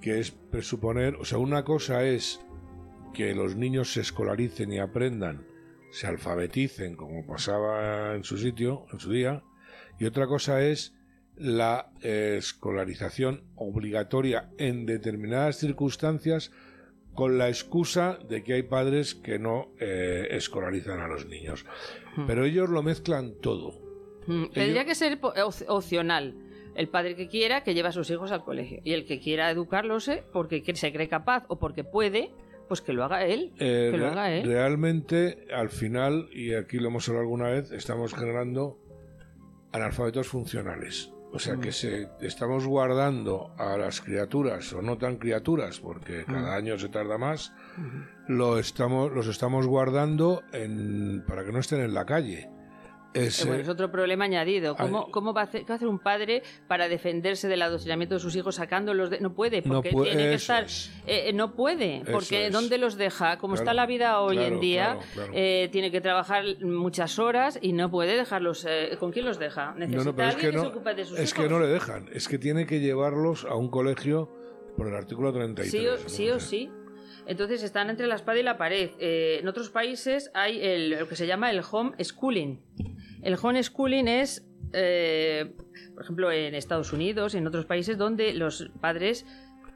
que 0.01 0.19
es 0.19 0.31
presuponer, 0.31 1.17
o 1.17 1.25
sea, 1.25 1.39
una 1.39 1.65
cosa 1.65 2.05
es 2.05 2.41
que 3.13 3.35
los 3.35 3.57
niños 3.57 3.93
se 3.93 4.01
escolaricen 4.01 4.73
y 4.73 4.79
aprendan, 4.79 5.47
se 5.91 6.07
alfabeticen 6.07 6.97
como 6.97 7.27
pasaba 7.27 8.15
en 8.15 8.25
su 8.25 8.39
sitio, 8.39 8.87
en 8.93 9.01
su 9.01 9.11
día, 9.11 9.43
y 9.99 10.07
otra 10.07 10.27
cosa 10.27 10.63
es 10.63 10.95
la 11.41 11.91
eh, 12.03 12.37
escolarización 12.39 13.45
obligatoria 13.57 14.51
en 14.59 14.87
determinadas 14.87 15.57
circunstancias 15.57 16.53
con 17.15 17.39
la 17.39 17.49
excusa 17.49 18.19
de 18.29 18.45
que 18.45 18.55
hay 18.55 18.63
padres 18.63 19.15
que 19.15 19.39
no 19.39 19.73
eh, 19.81 20.29
escolarizan 20.31 21.01
a 21.01 21.09
los 21.09 21.27
niños. 21.27 21.65
Hmm. 22.17 22.27
Pero 22.27 22.45
ellos 22.45 22.69
lo 22.69 22.83
mezclan 22.83 23.35
todo. 23.41 23.73
Mm, 24.27 24.47
Tendría 24.53 24.85
que 24.85 24.95
ser 24.95 25.19
opcional. 25.69 26.35
El 26.75 26.89
padre 26.89 27.17
que 27.17 27.29
quiera 27.29 27.63
que 27.63 27.75
lleve 27.75 27.89
a 27.89 27.93
sus 27.93 28.11
hijos 28.11 28.31
al 28.33 28.45
colegio. 28.45 28.81
Y 28.85 28.93
el 28.93 29.05
que 29.05 29.19
quiera 29.19 29.51
educarlos 29.51 30.09
eh, 30.09 30.23
porque 30.33 30.63
se 30.75 30.93
cree 30.93 31.09
capaz 31.09 31.45
o 31.49 31.59
porque 31.59 31.85
puede, 31.85 32.31
pues 32.69 32.81
que 32.81 32.93
lo 32.93 33.05
haga 33.05 33.27
él. 33.27 33.53
Eh, 33.59 33.89
que 33.91 33.99
lo 33.99 34.07
haga 34.07 34.33
él. 34.33 34.47
Realmente, 34.47 35.47
al 35.53 35.71
final, 35.71 36.29
y 36.33 36.55
aquí 36.55 36.79
lo 36.79 36.89
hemos 36.89 37.09
hablado 37.09 37.25
alguna 37.25 37.51
vez, 37.51 37.73
estamos 37.73 38.15
generando 38.15 38.79
analfabetos 39.73 40.29
funcionales. 40.29 41.13
O 41.33 41.39
sea 41.39 41.57
que 41.57 41.71
se, 41.71 42.09
estamos 42.21 42.67
guardando 42.67 43.55
a 43.57 43.77
las 43.77 44.01
criaturas, 44.01 44.73
o 44.73 44.83
no 44.83 44.99
tan 44.99 45.17
criaturas, 45.17 45.79
porque 45.79 46.25
cada 46.25 46.57
año 46.57 46.77
se 46.79 46.89
tarda 46.89 47.19
más, 47.19 47.53
lo 48.27 48.59
estamos, 48.59 49.13
los 49.13 49.29
estamos 49.29 49.67
guardando 49.67 50.43
en, 50.53 51.23
para 51.27 51.45
que 51.45 51.53
no 51.53 51.61
estén 51.61 51.81
en 51.83 51.95
la 51.95 52.05
calle. 52.05 52.51
Es, 53.13 53.41
Eh, 53.43 53.45
bueno, 53.47 53.59
eh, 53.59 53.63
es 53.63 53.69
otro 53.69 53.91
problema 53.91 54.25
añadido. 54.27 54.77
¿Cómo, 54.77 55.05
Ay. 55.07 55.13
cómo 55.13 55.33
va, 55.35 55.41
a 55.41 55.45
hacer, 55.45 55.63
va 55.69 55.75
a 55.75 55.77
hacer 55.77 55.89
un 55.89 55.99
padre 55.99 56.43
para 56.69 56.89
defenderse 56.89 57.49
del 57.49 57.61
adoctrinamiento 57.63 58.15
de 58.15 58.21
sus 58.21 58.37
hijos 58.37 58.55
sacándolos 58.55 59.11
de.? 59.11 59.21
No 59.21 59.35
puede, 59.35 59.63
No 59.63 59.75
porque 59.75 59.91
puede- 59.91 60.11
tiene 60.13 60.29
que 60.31 60.35
estar. 60.37 60.65
es. 60.65 60.93
eh, 61.07 61.33
no 61.33 61.55
puede, 61.57 62.03
porque 62.11 62.47
es. 62.47 62.53
¿dónde 62.53 62.79
los 62.79 62.97
deja? 62.97 63.39
Como 63.39 63.55
está 63.57 63.75
la 63.75 63.87
vida 63.87 64.21
hoy 64.21 64.37
claro, 64.37 64.55
en 64.55 64.61
día, 64.61 64.99
claro, 65.15 65.33
eh, 65.35 65.69
tiene 65.73 65.91
que 65.91 66.01
trabajar 66.01 66.45
muchas 66.61 67.19
horas 67.19 67.59
y 67.61 67.73
no 67.73 67.91
puede 67.91 68.17
dejarlos. 68.17 68.65
eh, 68.69 68.97
¿Con 69.01 69.11
quién 69.11 69.25
los 69.25 69.39
deja? 69.41 69.75
Necesita 69.75 69.99
no, 69.99 70.05
no, 70.05 70.17
pero 70.17 70.29
es 70.29 70.35
alguien 70.37 70.53
que 70.53 70.61
se 70.61 70.67
ocupe 70.67 70.95
de 70.95 71.05
sus 71.05 71.19
es 71.19 71.31
hijos. 71.33 71.45
que 71.45 71.51
no 71.51 71.59
le 71.61 71.67
dejan, 71.67 72.09
es 72.13 72.29
que 72.29 72.39
tiene 72.39 72.67
que 72.67 72.79
llevarlos 72.81 73.45
a 73.45 73.55
un 73.57 73.71
colegio 73.71 74.31
por 74.77 74.87
el 74.87 74.95
artículo 74.95 75.33
33. 75.33 75.71
Sí 75.71 75.87
o, 75.87 76.09
sí 76.09 76.31
o 76.31 76.39
sí. 76.39 76.71
Entonces 77.27 77.63
están 77.63 77.91
entre 77.91 78.07
la 78.07 78.15
espada 78.17 78.39
y 78.41 78.43
la 78.43 78.57
pared. 78.57 78.91
Eh, 78.99 79.39
en 79.41 79.47
otros 79.47 79.71
países 79.71 80.31
hay 80.35 80.61
el, 80.65 80.91
lo 80.91 81.07
que 81.09 81.15
se 81.17 81.27
llama 81.27 81.51
el 81.51 81.61
home 81.71 81.93
schooling. 82.03 82.59
El 83.23 83.37
home 83.41 83.63
schooling 83.63 84.07
es, 84.09 84.47
eh, 84.73 85.55
por 85.95 86.03
ejemplo, 86.03 86.31
en 86.33 86.55
Estados 86.55 86.93
Unidos 86.93 87.35
y 87.35 87.39
en 87.39 87.47
otros 87.47 87.67
países 87.67 87.99
donde 87.99 88.33
los 88.35 88.71
padres 88.81 89.27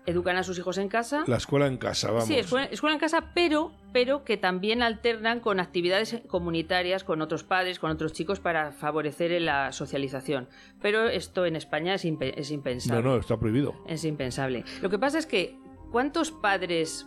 educan 0.06 0.36
a 0.36 0.42
sus 0.42 0.58
hijos 0.58 0.76
en 0.76 0.88
casa. 0.88 1.24
La 1.26 1.36
escuela 1.38 1.66
en 1.66 1.78
casa, 1.78 2.10
vamos. 2.10 2.26
Sí, 2.26 2.34
escuela, 2.34 2.66
escuela 2.66 2.92
en 2.94 3.00
casa, 3.00 3.30
pero, 3.34 3.72
pero 3.92 4.22
que 4.22 4.36
también 4.36 4.82
alternan 4.82 5.40
con 5.40 5.60
actividades 5.60 6.20
comunitarias 6.26 7.04
con 7.04 7.22
otros 7.22 7.42
padres, 7.42 7.78
con 7.78 7.90
otros 7.90 8.12
chicos 8.12 8.38
para 8.38 8.72
favorecer 8.72 9.40
la 9.40 9.72
socialización. 9.72 10.48
Pero 10.82 11.08
esto 11.08 11.46
en 11.46 11.56
España 11.56 11.94
es, 11.94 12.04
impe- 12.04 12.34
es 12.36 12.50
impensable. 12.50 13.02
No, 13.02 13.10
no, 13.14 13.16
está 13.18 13.38
prohibido. 13.38 13.74
Es 13.88 14.04
impensable. 14.04 14.64
Lo 14.82 14.90
que 14.90 14.98
pasa 14.98 15.18
es 15.18 15.24
que, 15.24 15.58
¿cuántos 15.90 16.30
padres 16.32 17.06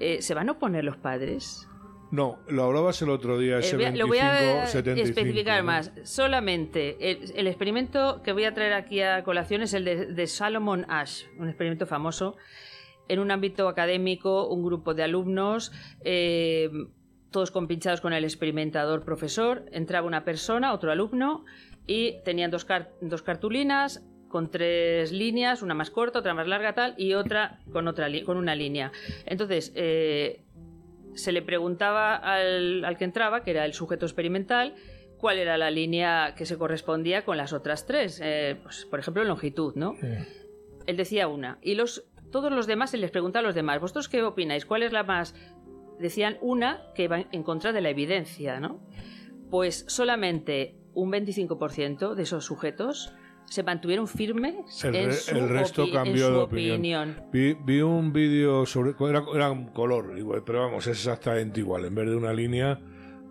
eh, 0.00 0.22
se 0.22 0.32
van 0.32 0.48
a 0.48 0.52
oponer 0.52 0.84
los 0.84 0.96
padres? 0.96 1.68
No, 2.12 2.38
lo 2.48 2.64
hablabas 2.64 3.00
el 3.00 3.08
otro 3.08 3.38
día, 3.38 3.58
ese 3.58 3.74
Eh, 3.74 3.76
voy 3.76 3.84
a- 3.84 3.90
25, 3.90 3.98
lo 3.98 4.06
voy 4.06 4.18
a 4.18 4.66
75. 4.66 5.08
especificar 5.08 5.60
¿no? 5.60 5.66
más. 5.66 5.92
Solamente 6.04 7.10
el, 7.10 7.32
el 7.34 7.46
experimento 7.46 8.20
que 8.22 8.32
voy 8.32 8.44
a 8.44 8.52
traer 8.52 8.74
aquí 8.74 9.00
a 9.00 9.24
colación 9.24 9.62
es 9.62 9.72
el 9.72 9.84
de, 9.86 10.06
de 10.06 10.26
Salomon 10.26 10.84
Ash, 10.90 11.24
un 11.38 11.48
experimento 11.48 11.86
famoso. 11.86 12.36
En 13.08 13.18
un 13.18 13.30
ámbito 13.30 13.66
académico, 13.66 14.46
un 14.48 14.62
grupo 14.62 14.92
de 14.94 15.02
alumnos, 15.04 15.72
eh, 16.04 16.70
todos 17.30 17.50
compinchados 17.50 18.02
con 18.02 18.12
el 18.12 18.24
experimentador 18.24 19.04
profesor, 19.04 19.64
entraba 19.72 20.06
una 20.06 20.22
persona, 20.22 20.74
otro 20.74 20.92
alumno, 20.92 21.44
y 21.86 22.22
tenían 22.24 22.50
dos, 22.50 22.66
car- 22.66 22.92
dos 23.00 23.22
cartulinas 23.22 24.04
con 24.28 24.50
tres 24.50 25.12
líneas, 25.12 25.60
una 25.62 25.74
más 25.74 25.90
corta, 25.90 26.20
otra 26.20 26.32
más 26.32 26.46
larga, 26.46 26.74
tal, 26.74 26.94
y 26.96 27.12
otra 27.14 27.58
con, 27.70 27.86
otra 27.88 28.06
con 28.24 28.36
una 28.38 28.54
línea. 28.54 28.90
Entonces, 29.26 29.72
eh, 29.74 30.42
se 31.14 31.32
le 31.32 31.42
preguntaba 31.42 32.16
al, 32.16 32.84
al 32.84 32.96
que 32.96 33.04
entraba, 33.04 33.42
que 33.42 33.50
era 33.50 33.64
el 33.64 33.74
sujeto 33.74 34.06
experimental, 34.06 34.74
cuál 35.22 35.38
era 35.38 35.56
la 35.56 35.70
línea 35.70 36.34
que 36.36 36.46
se 36.46 36.58
correspondía 36.58 37.24
con 37.24 37.36
las 37.36 37.52
otras 37.52 37.86
tres. 37.86 38.20
Eh, 38.22 38.58
pues, 38.62 38.84
por 38.86 38.98
ejemplo, 38.98 39.22
longitud, 39.22 39.74
¿no? 39.76 39.94
Él 40.86 40.96
decía 40.96 41.28
una. 41.28 41.58
Y 41.62 41.76
los, 41.76 42.04
todos 42.32 42.50
los 42.50 42.66
demás, 42.66 42.90
se 42.90 42.98
les 42.98 43.12
preguntaba 43.12 43.44
a 43.44 43.46
los 43.46 43.54
demás, 43.54 43.80
¿vosotros 43.80 44.08
qué 44.08 44.22
opináis? 44.24 44.66
¿Cuál 44.66 44.82
es 44.82 44.92
la 44.92 45.04
más...? 45.04 45.34
Decían 46.00 46.38
una 46.40 46.82
que 46.96 47.06
va 47.06 47.24
en 47.30 47.44
contra 47.44 47.72
de 47.72 47.80
la 47.80 47.90
evidencia, 47.90 48.58
¿no? 48.58 48.84
Pues 49.48 49.84
solamente 49.86 50.76
un 50.94 51.12
25% 51.12 52.14
de 52.14 52.22
esos 52.24 52.44
sujetos 52.44 53.14
se 53.52 53.62
mantuvieron 53.62 54.08
firmes 54.08 54.82
El, 54.84 54.94
en 54.96 55.06
re- 55.06 55.12
su, 55.12 55.36
el 55.36 55.48
resto 55.48 55.84
en 55.84 55.92
cambió 55.92 56.26
su 56.28 56.32
de 56.32 56.38
opinión. 56.38 57.16
Vi, 57.32 57.54
vi 57.54 57.80
un 57.82 58.12
vídeo 58.12 58.64
sobre. 58.66 58.94
Era, 59.10 59.22
era 59.34 59.50
un 59.50 59.66
color, 59.68 60.18
igual, 60.18 60.42
pero 60.44 60.60
vamos, 60.62 60.86
es 60.86 60.96
exactamente 60.98 61.60
igual. 61.60 61.84
En 61.84 61.94
vez 61.94 62.06
de 62.08 62.16
una 62.16 62.32
línea, 62.32 62.80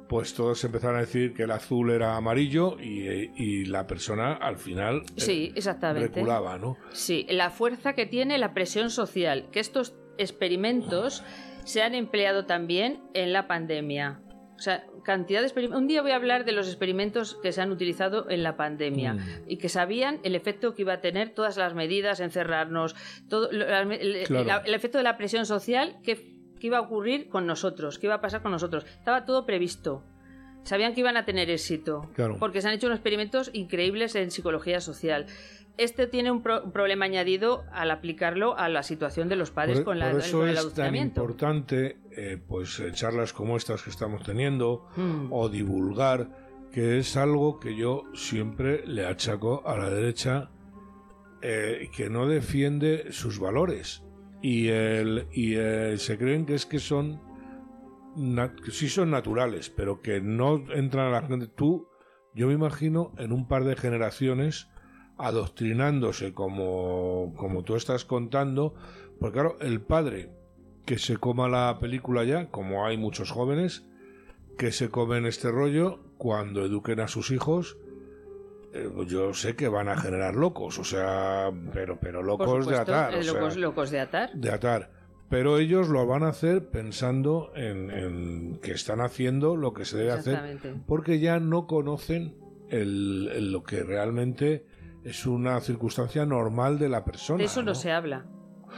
pues 0.07 0.33
todos 0.33 0.63
empezaron 0.63 0.97
a 0.97 0.99
decir 0.99 1.33
que 1.33 1.43
el 1.43 1.51
azul 1.51 1.89
era 1.89 2.15
amarillo 2.17 2.77
y, 2.79 3.31
y 3.35 3.65
la 3.65 3.87
persona 3.87 4.33
al 4.33 4.57
final 4.57 5.03
eh, 5.15 5.21
Sí, 5.21 5.51
exactamente. 5.55 6.07
reculaba, 6.19 6.57
¿no? 6.57 6.77
Sí, 6.91 7.25
la 7.29 7.49
fuerza 7.49 7.93
que 7.93 8.05
tiene 8.05 8.37
la 8.37 8.53
presión 8.53 8.89
social, 8.89 9.47
que 9.51 9.59
estos 9.59 9.95
experimentos 10.17 11.23
se 11.63 11.81
han 11.81 11.95
empleado 11.95 12.45
también 12.45 13.01
en 13.13 13.33
la 13.33 13.47
pandemia. 13.47 14.19
O 14.57 14.59
sea, 14.59 14.85
cantidad 15.03 15.39
de 15.41 15.47
experimentos. 15.47 15.81
Un 15.81 15.87
día 15.87 16.01
voy 16.01 16.11
a 16.11 16.15
hablar 16.15 16.45
de 16.45 16.51
los 16.51 16.67
experimentos 16.67 17.37
que 17.41 17.51
se 17.51 17.61
han 17.61 17.71
utilizado 17.71 18.29
en 18.29 18.43
la 18.43 18.55
pandemia 18.57 19.13
Mm. 19.13 19.19
y 19.47 19.57
que 19.57 19.69
sabían 19.69 20.19
el 20.23 20.35
efecto 20.35 20.73
que 20.75 20.81
iba 20.83 20.93
a 20.93 21.01
tener 21.01 21.29
todas 21.33 21.57
las 21.57 21.73
medidas, 21.73 22.19
encerrarnos, 22.19 22.95
todo 23.29 23.49
el, 23.51 24.23
Claro. 24.25 24.45
la- 24.45 24.57
el 24.65 24.73
efecto 24.73 24.97
de 24.97 25.03
la 25.03 25.17
presión 25.17 25.45
social 25.45 25.97
que, 26.03 26.15
que 26.59 26.67
iba 26.67 26.77
a 26.77 26.81
ocurrir 26.81 27.29
con 27.29 27.45
nosotros, 27.47 27.97
que 27.99 28.07
iba 28.07 28.15
a 28.15 28.21
pasar 28.21 28.41
con 28.41 28.51
nosotros. 28.51 28.85
Estaba 28.85 29.25
todo 29.25 29.45
previsto. 29.45 30.03
Sabían 30.63 30.93
que 30.93 30.99
iban 30.99 31.17
a 31.17 31.25
tener 31.25 31.49
éxito. 31.49 32.11
Claro. 32.13 32.37
Porque 32.37 32.61
se 32.61 32.67
han 32.67 32.75
hecho 32.75 32.85
unos 32.85 32.97
experimentos 32.99 33.49
increíbles 33.53 34.13
en 34.15 34.29
psicología 34.29 34.79
social. 34.79 35.25
Este 35.83 36.05
tiene 36.05 36.29
un, 36.29 36.43
pro- 36.43 36.63
un 36.63 36.71
problema 36.71 37.05
añadido 37.05 37.63
al 37.71 37.89
aplicarlo 37.89 38.55
a 38.57 38.69
la 38.69 38.83
situación 38.83 39.29
de 39.29 39.35
los 39.35 39.49
padres 39.49 39.77
Por, 39.79 39.85
con, 39.85 39.99
la, 39.99 40.11
por 40.11 40.19
eso 40.19 40.39
con 40.39 40.49
el 40.49 40.57
es 40.57 40.73
tan 40.73 40.95
importante, 40.95 41.97
eh, 42.11 42.37
pues, 42.47 42.79
eh, 42.79 42.91
charlas 42.91 43.33
como 43.33 43.57
estas 43.57 43.81
que 43.81 43.89
estamos 43.89 44.21
teniendo 44.23 44.85
Mm. 44.95 45.27
o 45.31 45.49
divulgar, 45.49 46.29
que 46.71 46.99
es 46.99 47.17
algo 47.17 47.59
que 47.59 47.75
yo 47.75 48.03
siempre 48.13 48.85
le 48.85 49.05
achaco 49.05 49.63
a 49.67 49.75
la 49.77 49.89
derecha, 49.89 50.51
eh, 51.41 51.89
que 51.95 52.09
no 52.09 52.27
defiende 52.27 53.11
sus 53.11 53.39
valores 53.39 54.03
y, 54.41 54.67
el, 54.67 55.27
y 55.31 55.55
eh, 55.55 55.95
se 55.97 56.17
creen 56.19 56.45
que 56.45 56.53
es 56.55 56.65
que 56.67 56.77
son 56.79 57.19
que 58.65 58.71
sí 58.71 58.89
son 58.89 59.09
naturales, 59.09 59.69
pero 59.69 60.01
que 60.01 60.19
no 60.21 60.63
entran 60.73 61.07
a 61.07 61.11
la 61.21 61.27
gente. 61.27 61.47
Tú, 61.47 61.87
yo 62.35 62.47
me 62.47 62.53
imagino 62.53 63.13
en 63.17 63.31
un 63.31 63.47
par 63.47 63.63
de 63.63 63.75
generaciones 63.75 64.67
adoctrinándose 65.21 66.33
como, 66.33 67.33
como 67.37 67.63
tú 67.63 67.75
estás 67.75 68.05
contando, 68.05 68.73
porque 69.19 69.33
claro, 69.33 69.57
el 69.61 69.81
padre 69.81 70.29
que 70.85 70.97
se 70.97 71.17
coma 71.17 71.47
la 71.47 71.77
película 71.79 72.23
ya, 72.23 72.49
como 72.49 72.85
hay 72.85 72.97
muchos 72.97 73.31
jóvenes 73.31 73.85
que 74.57 74.71
se 74.71 74.89
comen 74.89 75.25
este 75.25 75.49
rollo, 75.51 75.99
cuando 76.17 76.65
eduquen 76.65 76.99
a 76.99 77.07
sus 77.07 77.31
hijos, 77.31 77.77
eh, 78.73 78.89
yo 79.07 79.33
sé 79.33 79.55
que 79.55 79.67
van 79.67 79.89
a 79.89 79.97
generar 79.97 80.35
locos, 80.35 80.79
o 80.79 80.83
sea, 80.83 81.51
pero, 81.73 81.99
pero 81.99 82.21
locos 82.23 82.67
de 82.67 82.77
atar. 82.77 83.13
eh, 83.13 83.23
sea, 83.23 83.41
locos, 83.57 83.91
de 83.91 83.99
atar. 83.99 84.33
de 84.33 84.49
atar. 84.51 84.91
Pero 85.29 85.57
ellos 85.57 85.87
lo 85.87 86.05
van 86.05 86.23
a 86.23 86.29
hacer 86.29 86.69
pensando 86.69 87.51
en, 87.55 87.89
en 87.89 88.59
que 88.61 88.71
están 88.73 88.99
haciendo 89.01 89.55
lo 89.55 89.73
que 89.73 89.85
se 89.85 89.97
debe 89.97 90.11
hacer, 90.11 90.57
porque 90.85 91.19
ya 91.19 91.39
no 91.39 91.67
conocen 91.67 92.35
el, 92.69 93.29
el- 93.33 93.51
lo 93.51 93.63
que 93.63 93.81
realmente 93.83 94.65
es 95.03 95.25
una 95.25 95.59
circunstancia 95.61 96.25
normal 96.25 96.77
de 96.79 96.89
la 96.89 97.03
persona. 97.03 97.39
De 97.39 97.45
eso 97.45 97.61
no, 97.61 97.67
¿no? 97.71 97.75
se 97.75 97.91
habla. 97.91 98.25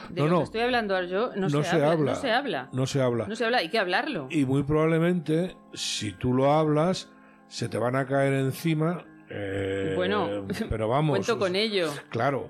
De 0.09 0.21
No, 0.21 0.27
lo 0.27 0.31
no. 0.33 0.37
que 0.39 0.43
estoy 0.45 0.61
hablando 0.61 1.01
yo 1.03 1.31
no, 1.35 1.41
No 1.49 1.63
se, 1.63 1.69
se 1.69 1.75
habla, 1.75 1.91
habla. 1.91 2.11
No 2.13 2.17
se 2.17 2.31
habla. 2.31 2.69
No 2.73 2.85
se 2.87 3.01
habla. 3.01 3.27
No 3.27 3.35
se 3.35 3.45
habla, 3.45 3.57
hay 3.59 3.69
que 3.69 3.77
hablarlo. 3.79 4.27
Y 4.31 4.45
muy 4.45 4.63
probablemente, 4.63 5.55
si 5.73 6.13
tú 6.13 6.33
lo 6.33 6.51
hablas, 6.51 7.11
se 7.47 7.69
te 7.69 7.77
van 7.77 7.95
a 7.95 8.05
caer 8.07 8.33
encima. 8.33 9.05
eh, 9.29 9.93
Bueno, 9.95 10.47
pero 10.69 10.87
vamos. 10.87 11.11
Cuento 11.17 11.37
con 11.37 11.55
ello. 11.55 11.89
Claro, 12.09 12.49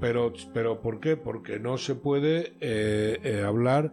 pero, 0.00 0.32
pero 0.52 0.80
¿por 0.80 0.98
qué? 1.00 1.16
Porque 1.16 1.58
no 1.60 1.78
se 1.78 1.94
puede 1.94 2.56
eh, 2.60 3.20
eh, 3.22 3.44
hablar, 3.46 3.92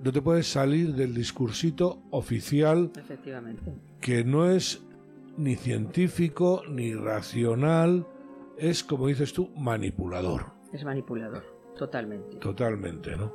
no 0.00 0.12
te 0.12 0.22
puedes 0.22 0.46
salir 0.46 0.94
del 0.94 1.14
discursito 1.14 2.02
oficial 2.10 2.92
Efectivamente. 2.96 3.72
que 4.00 4.22
no 4.24 4.48
es 4.50 4.85
ni 5.36 5.56
científico 5.56 6.62
ni 6.68 6.94
racional, 6.94 8.06
es 8.58 8.82
como 8.84 9.06
dices 9.08 9.32
tú, 9.32 9.50
manipulador, 9.56 10.46
Es 10.72 10.84
manipulador. 10.84 11.44
Totalmente. 11.76 12.38
totalmente, 12.38 13.16
¿no? 13.16 13.32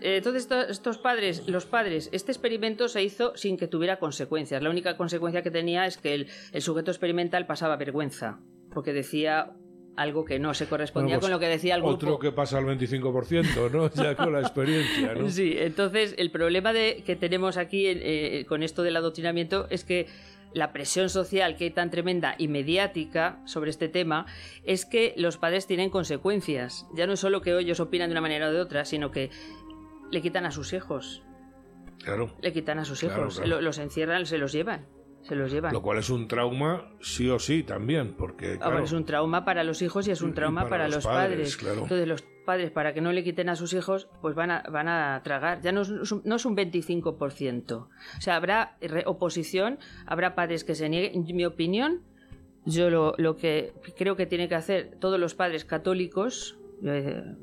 Eh, 0.00 0.16
Entonces, 0.18 0.42
esto- 0.42 0.60
estos 0.62 0.98
padres, 0.98 1.46
los 1.48 1.66
padres, 1.66 2.08
este 2.12 2.30
experimento 2.32 2.88
se 2.88 3.02
hizo 3.02 3.36
sin 3.36 3.56
que 3.56 3.66
tuviera 3.68 3.98
consecuencias. 3.98 4.62
La 4.62 4.70
única 4.70 4.96
consecuencia 4.96 5.42
que 5.42 5.50
tenía 5.50 5.86
es 5.86 5.96
que 5.98 6.14
el, 6.14 6.28
el 6.52 6.62
sujeto 6.62 6.90
experimental 6.90 7.46
pasaba 7.46 7.76
vergüenza. 7.76 8.40
porque 8.72 8.92
decía 8.92 9.52
algo 9.96 10.24
que 10.24 10.38
no 10.38 10.54
se 10.54 10.66
correspondía 10.66 11.16
Bueno, 11.16 11.20
pues, 11.20 11.26
con 11.26 11.32
lo 11.32 11.40
que 11.40 11.48
decía 11.48 11.74
el 11.74 11.80
grupo. 11.82 11.94
Otro 11.96 12.18
que 12.20 12.30
pasa 12.32 12.56
al 12.58 12.64
25%, 12.66 13.70
¿no? 13.72 13.90
Ya 13.94 14.14
con 14.14 14.32
la 14.32 14.40
experiencia, 14.40 15.14
¿no? 15.14 15.28
Sí, 15.28 15.54
entonces 15.58 16.14
el 16.16 16.30
problema 16.30 16.72
de, 16.72 17.02
que 17.04 17.16
tenemos 17.16 17.56
aquí 17.56 17.86
eh, 17.88 18.46
con 18.48 18.62
esto 18.62 18.82
del 18.84 18.94
adoctrinamiento 18.96 19.66
es 19.70 19.84
que 19.84 20.06
la 20.52 20.72
presión 20.72 21.08
social 21.08 21.56
que 21.56 21.64
hay 21.64 21.70
tan 21.70 21.90
tremenda 21.90 22.34
y 22.38 22.48
mediática 22.48 23.40
sobre 23.44 23.70
este 23.70 23.88
tema 23.88 24.26
es 24.64 24.84
que 24.84 25.14
los 25.16 25.36
padres 25.36 25.66
tienen 25.66 25.90
consecuencias. 25.90 26.86
Ya 26.94 27.06
no 27.06 27.12
es 27.12 27.20
solo 27.20 27.40
que 27.40 27.56
ellos 27.58 27.80
opinan 27.80 28.08
de 28.08 28.14
una 28.14 28.20
manera 28.20 28.48
o 28.48 28.52
de 28.52 28.60
otra, 28.60 28.84
sino 28.84 29.10
que 29.10 29.30
le 30.10 30.20
quitan 30.22 30.46
a 30.46 30.50
sus 30.50 30.72
hijos. 30.72 31.22
Claro. 32.02 32.34
Le 32.40 32.52
quitan 32.52 32.78
a 32.78 32.84
sus 32.84 33.00
Claro, 33.00 33.22
hijos. 33.22 33.34
claro. 33.36 33.48
Lo- 33.50 33.60
los 33.60 33.78
encierran, 33.78 34.26
se 34.26 34.38
los 34.38 34.52
llevan. 34.52 34.86
Se 35.22 35.34
los 35.36 35.52
llevan. 35.52 35.72
Lo 35.72 35.82
cual 35.82 35.98
es 35.98 36.08
un 36.10 36.26
trauma 36.28 36.90
sí 37.00 37.28
o 37.28 37.38
sí 37.38 37.62
también, 37.62 38.14
porque 38.16 38.58
claro, 38.58 38.82
es 38.82 38.92
un 38.92 39.04
trauma 39.04 39.44
para 39.44 39.62
los 39.64 39.82
hijos 39.82 40.08
y 40.08 40.10
es 40.10 40.22
un 40.22 40.32
trauma 40.34 40.62
para 40.62 40.70
para, 40.70 40.84
los 40.86 40.94
los 40.96 41.04
padres, 41.06 41.30
padres. 41.36 41.56
claro. 41.58 41.82
Entonces 41.82 42.08
los 42.08 42.22
padres, 42.46 42.70
para 42.70 42.94
que 42.94 43.00
no 43.02 43.12
le 43.12 43.22
quiten 43.22 43.48
a 43.50 43.54
sus 43.54 43.72
hijos, 43.74 44.08
pues 44.22 44.34
van 44.34 44.50
a, 44.50 44.62
van 44.72 44.88
a 44.88 45.20
tragar. 45.22 45.60
Ya 45.60 45.72
no 45.72 45.82
es, 45.82 45.90
un- 46.10 46.22
no 46.24 46.36
es 46.36 46.44
un 46.46 46.56
25%. 46.56 47.72
O 47.74 47.88
sea, 48.20 48.36
habrá 48.36 48.76
oposición, 49.06 49.78
habrá 50.06 50.34
padres 50.34 50.64
que 50.64 50.74
se 50.74 50.88
nieguen. 50.88 51.26
En 51.28 51.36
mi 51.36 51.44
opinión, 51.44 52.00
yo 52.64 52.88
lo, 52.90 53.14
lo 53.18 53.36
que 53.36 53.72
creo 53.96 54.16
que 54.16 54.26
tienen 54.26 54.48
que 54.48 54.54
hacer 54.54 54.96
todos 55.00 55.20
los 55.20 55.34
padres 55.34 55.64
católicos, 55.64 56.58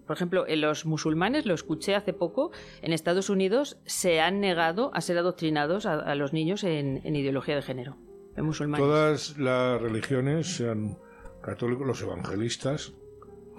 por 0.06 0.16
ejemplo, 0.16 0.46
en 0.48 0.62
los 0.62 0.86
musulmanes, 0.86 1.46
lo 1.46 1.54
escuché 1.54 1.96
hace 1.96 2.14
poco, 2.14 2.52
en 2.82 2.94
Estados 2.94 3.30
Unidos 3.30 3.78
se 3.86 4.20
han 4.20 4.40
negado 4.40 4.92
a 4.94 5.02
ser 5.02 5.18
adoctrinados 5.18 5.86
a, 5.86 5.94
a 5.94 6.16
los 6.16 6.34
niños 6.34 6.64
en, 6.64 7.02
en 7.04 7.16
ideología 7.16 7.56
de 7.56 7.62
género. 7.62 7.98
En 8.36 8.46
musulmanes. 8.46 8.86
todas 8.86 9.38
las 9.38 9.82
religiones, 9.82 10.58
sean 10.58 10.98
católicos, 11.42 11.88
los 11.88 12.02
evangelistas, 12.02 12.94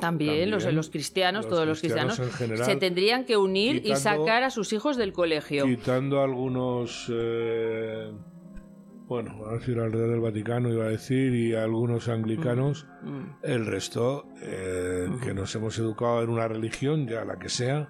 También, 0.01 0.51
los, 0.51 0.63
También, 0.63 0.77
los 0.77 0.91
cristianos, 0.91 1.45
los 1.45 1.53
todos 1.55 1.67
los 1.67 1.81
cristianos 1.81 2.21
general, 2.37 2.65
se 2.65 2.77
tendrían 2.77 3.25
que 3.25 3.37
unir 3.37 3.83
y 3.85 3.97
sacar 3.97 4.45
a 4.45 4.51
sus 4.51 4.73
hijos 4.73 4.97
del 4.97 5.13
colegio. 5.13 5.65
quitando 5.65 6.21
algunos, 6.23 7.11
eh, 7.13 8.13
bueno, 9.09 9.47
a 9.47 9.55
decir 9.55 9.79
alrededor 9.81 10.11
del 10.11 10.21
Vaticano, 10.21 10.69
iba 10.73 10.85
a 10.85 10.91
decir, 10.91 11.35
y 11.35 11.55
algunos 11.55 12.09
anglicanos, 12.09 12.87
Mm, 13.03 13.37
el 13.43 13.67
resto, 13.67 14.27
eh, 14.43 14.68
que 15.23 15.35
nos 15.35 15.55
hemos 15.55 15.79
educado 15.79 16.23
en 16.23 16.31
una 16.31 16.49
religión, 16.49 17.07
ya 17.07 17.25
la 17.25 17.39
que 17.39 17.49
sea, 17.49 17.89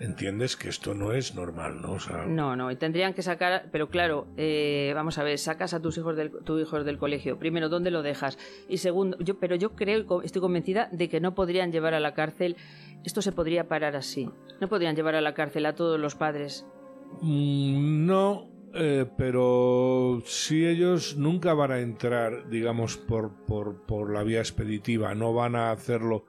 entiendes 0.00 0.56
que 0.56 0.68
esto 0.68 0.94
no 0.94 1.12
es 1.12 1.34
normal, 1.34 1.80
¿no? 1.82 1.92
O 1.92 1.98
sea, 2.00 2.24
No, 2.26 2.56
no, 2.56 2.70
y 2.70 2.76
tendrían 2.76 3.14
que 3.14 3.22
sacar, 3.22 3.68
pero 3.70 3.88
claro, 3.88 4.26
eh, 4.36 4.92
vamos 4.94 5.18
a 5.18 5.24
ver, 5.24 5.38
sacas 5.38 5.74
a 5.74 5.80
tus 5.80 5.96
hijos 5.98 6.16
del, 6.16 6.30
tus 6.44 6.60
hijos 6.62 6.84
del 6.84 6.98
colegio. 6.98 7.38
Primero, 7.38 7.68
¿dónde 7.68 7.90
lo 7.90 8.02
dejas? 8.02 8.38
Y 8.68 8.78
segundo, 8.78 9.16
yo, 9.20 9.38
pero 9.38 9.56
yo 9.56 9.74
creo, 9.74 10.22
y 10.22 10.26
estoy 10.26 10.40
convencida 10.42 10.88
de 10.92 11.08
que 11.08 11.20
no 11.20 11.34
podrían 11.34 11.72
llevar 11.72 11.94
a 11.94 12.00
la 12.00 12.14
cárcel, 12.14 12.56
esto 13.04 13.22
se 13.22 13.32
podría 13.32 13.68
parar 13.68 13.96
así. 13.96 14.30
No 14.60 14.68
podrían 14.68 14.96
llevar 14.96 15.14
a 15.14 15.20
la 15.20 15.34
cárcel 15.34 15.66
a 15.66 15.74
todos 15.74 15.98
los 16.00 16.14
padres. 16.14 16.66
Mm, 17.20 18.06
No, 18.06 18.48
eh, 18.74 19.06
pero 19.16 20.20
si 20.26 20.66
ellos 20.66 21.16
nunca 21.16 21.54
van 21.54 21.70
a 21.70 21.78
entrar, 21.78 22.48
digamos, 22.48 22.96
por, 22.96 23.32
por, 23.46 23.86
por 23.86 24.12
la 24.12 24.22
vía 24.24 24.40
expeditiva, 24.40 25.14
no 25.14 25.32
van 25.32 25.54
a 25.54 25.70
hacerlo. 25.70 26.24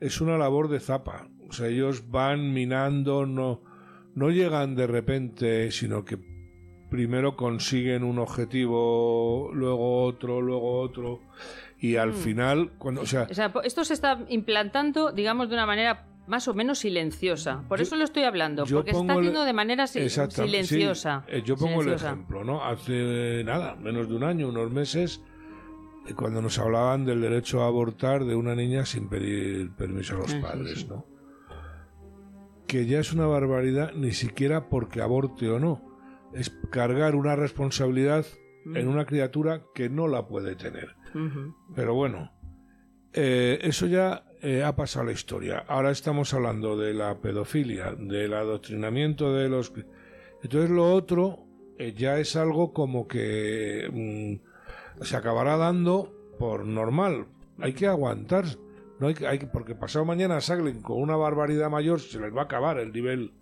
Es 0.00 0.20
una 0.20 0.38
labor 0.38 0.68
de 0.68 0.80
zapa. 0.80 1.28
O 1.48 1.52
sea, 1.52 1.68
ellos 1.68 2.10
van 2.10 2.52
minando, 2.52 3.26
no, 3.26 3.62
no 4.14 4.30
llegan 4.30 4.74
de 4.76 4.86
repente, 4.86 5.70
sino 5.72 6.04
que 6.04 6.18
primero 6.90 7.36
consiguen 7.36 8.04
un 8.04 8.18
objetivo, 8.18 9.50
luego 9.52 10.02
otro, 10.04 10.40
luego 10.40 10.80
otro, 10.80 11.20
y 11.78 11.96
al 11.96 12.12
final, 12.14 12.72
cuando, 12.78 13.02
o 13.02 13.06
sea, 13.06 13.26
O 13.30 13.34
sea, 13.34 13.52
po- 13.52 13.62
esto 13.62 13.84
se 13.84 13.94
está 13.94 14.24
implantando, 14.28 15.12
digamos, 15.12 15.48
de 15.48 15.54
una 15.54 15.66
manera 15.66 16.06
más 16.26 16.48
o 16.48 16.54
menos 16.54 16.78
silenciosa. 16.80 17.64
Por 17.68 17.78
Yo- 17.78 17.82
eso 17.84 17.96
lo 17.96 18.04
estoy 18.04 18.22
hablando, 18.24 18.64
porque 18.66 18.92
se 18.92 18.98
está 19.00 19.12
el- 19.14 19.18
haciendo 19.18 19.44
de 19.44 19.52
manera 19.52 19.86
si- 19.86 20.08
silenciosa. 20.08 21.24
sí, 21.26 21.32
eh, 21.36 21.42
yo 21.44 21.56
pongo 21.56 21.80
Silenciosa. 21.82 22.08
el 22.08 22.14
ejemplo, 22.14 22.44
¿no? 22.44 22.64
Hace 22.64 23.42
nada, 23.44 23.74
menos 23.76 24.08
de 24.08 24.14
un 24.16 24.24
año, 24.24 24.48
unos 24.48 24.70
meses, 24.70 25.22
cuando 26.16 26.40
nos 26.42 26.58
hablaban 26.58 27.04
del 27.04 27.20
derecho 27.20 27.62
a 27.62 27.66
abortar 27.66 28.24
de 28.24 28.34
una 28.34 28.54
niña 28.54 28.84
sin 28.86 29.08
pedir 29.08 29.70
permiso 29.72 30.14
a 30.16 30.18
los 30.18 30.34
Ah, 30.34 30.40
padres. 30.42 30.88
¿no? 30.88 31.04
Que 32.66 32.86
ya 32.86 33.00
es 33.00 33.12
una 33.12 33.26
barbaridad, 33.26 33.92
ni 33.94 34.12
siquiera 34.12 34.68
porque 34.68 35.00
aborte 35.00 35.48
o 35.48 35.58
no. 35.58 35.82
Es 36.34 36.50
cargar 36.70 37.14
una 37.14 37.34
responsabilidad 37.36 38.26
en 38.74 38.86
una 38.88 39.06
criatura 39.06 39.62
que 39.74 39.88
no 39.88 40.08
la 40.08 40.26
puede 40.28 40.54
tener. 40.54 40.94
Pero 41.74 41.94
bueno, 41.94 42.30
eh, 43.14 43.58
eso 43.62 43.86
ya 43.86 44.24
eh, 44.42 44.62
ha 44.62 44.76
pasado 44.76 45.06
la 45.06 45.12
historia. 45.12 45.64
Ahora 45.66 45.90
estamos 45.90 46.34
hablando 46.34 46.76
de 46.76 46.92
la 46.92 47.18
pedofilia, 47.18 47.94
del 47.98 48.34
adoctrinamiento 48.34 49.32
de 49.34 49.48
los... 49.48 49.72
Entonces 50.42 50.68
lo 50.70 50.92
otro 50.92 51.46
eh, 51.78 51.94
ya 51.96 52.18
es 52.18 52.36
algo 52.36 52.74
como 52.74 53.08
que 53.08 53.88
mm, 53.90 54.47
se 55.02 55.16
acabará 55.16 55.56
dando 55.56 56.12
por 56.38 56.64
normal. 56.64 57.26
Hay 57.60 57.72
que 57.72 57.86
aguantar. 57.86 58.44
No 59.00 59.08
hay 59.08 59.14
que, 59.14 59.26
hay 59.26 59.38
que- 59.38 59.46
porque 59.46 59.74
pasado 59.74 60.04
mañana 60.04 60.40
salen 60.40 60.82
con 60.82 61.00
una 61.00 61.16
barbaridad 61.16 61.70
mayor, 61.70 62.00
se 62.00 62.20
les 62.20 62.34
va 62.34 62.42
a 62.42 62.44
acabar 62.44 62.78
el 62.78 62.92
nivel 62.92 63.32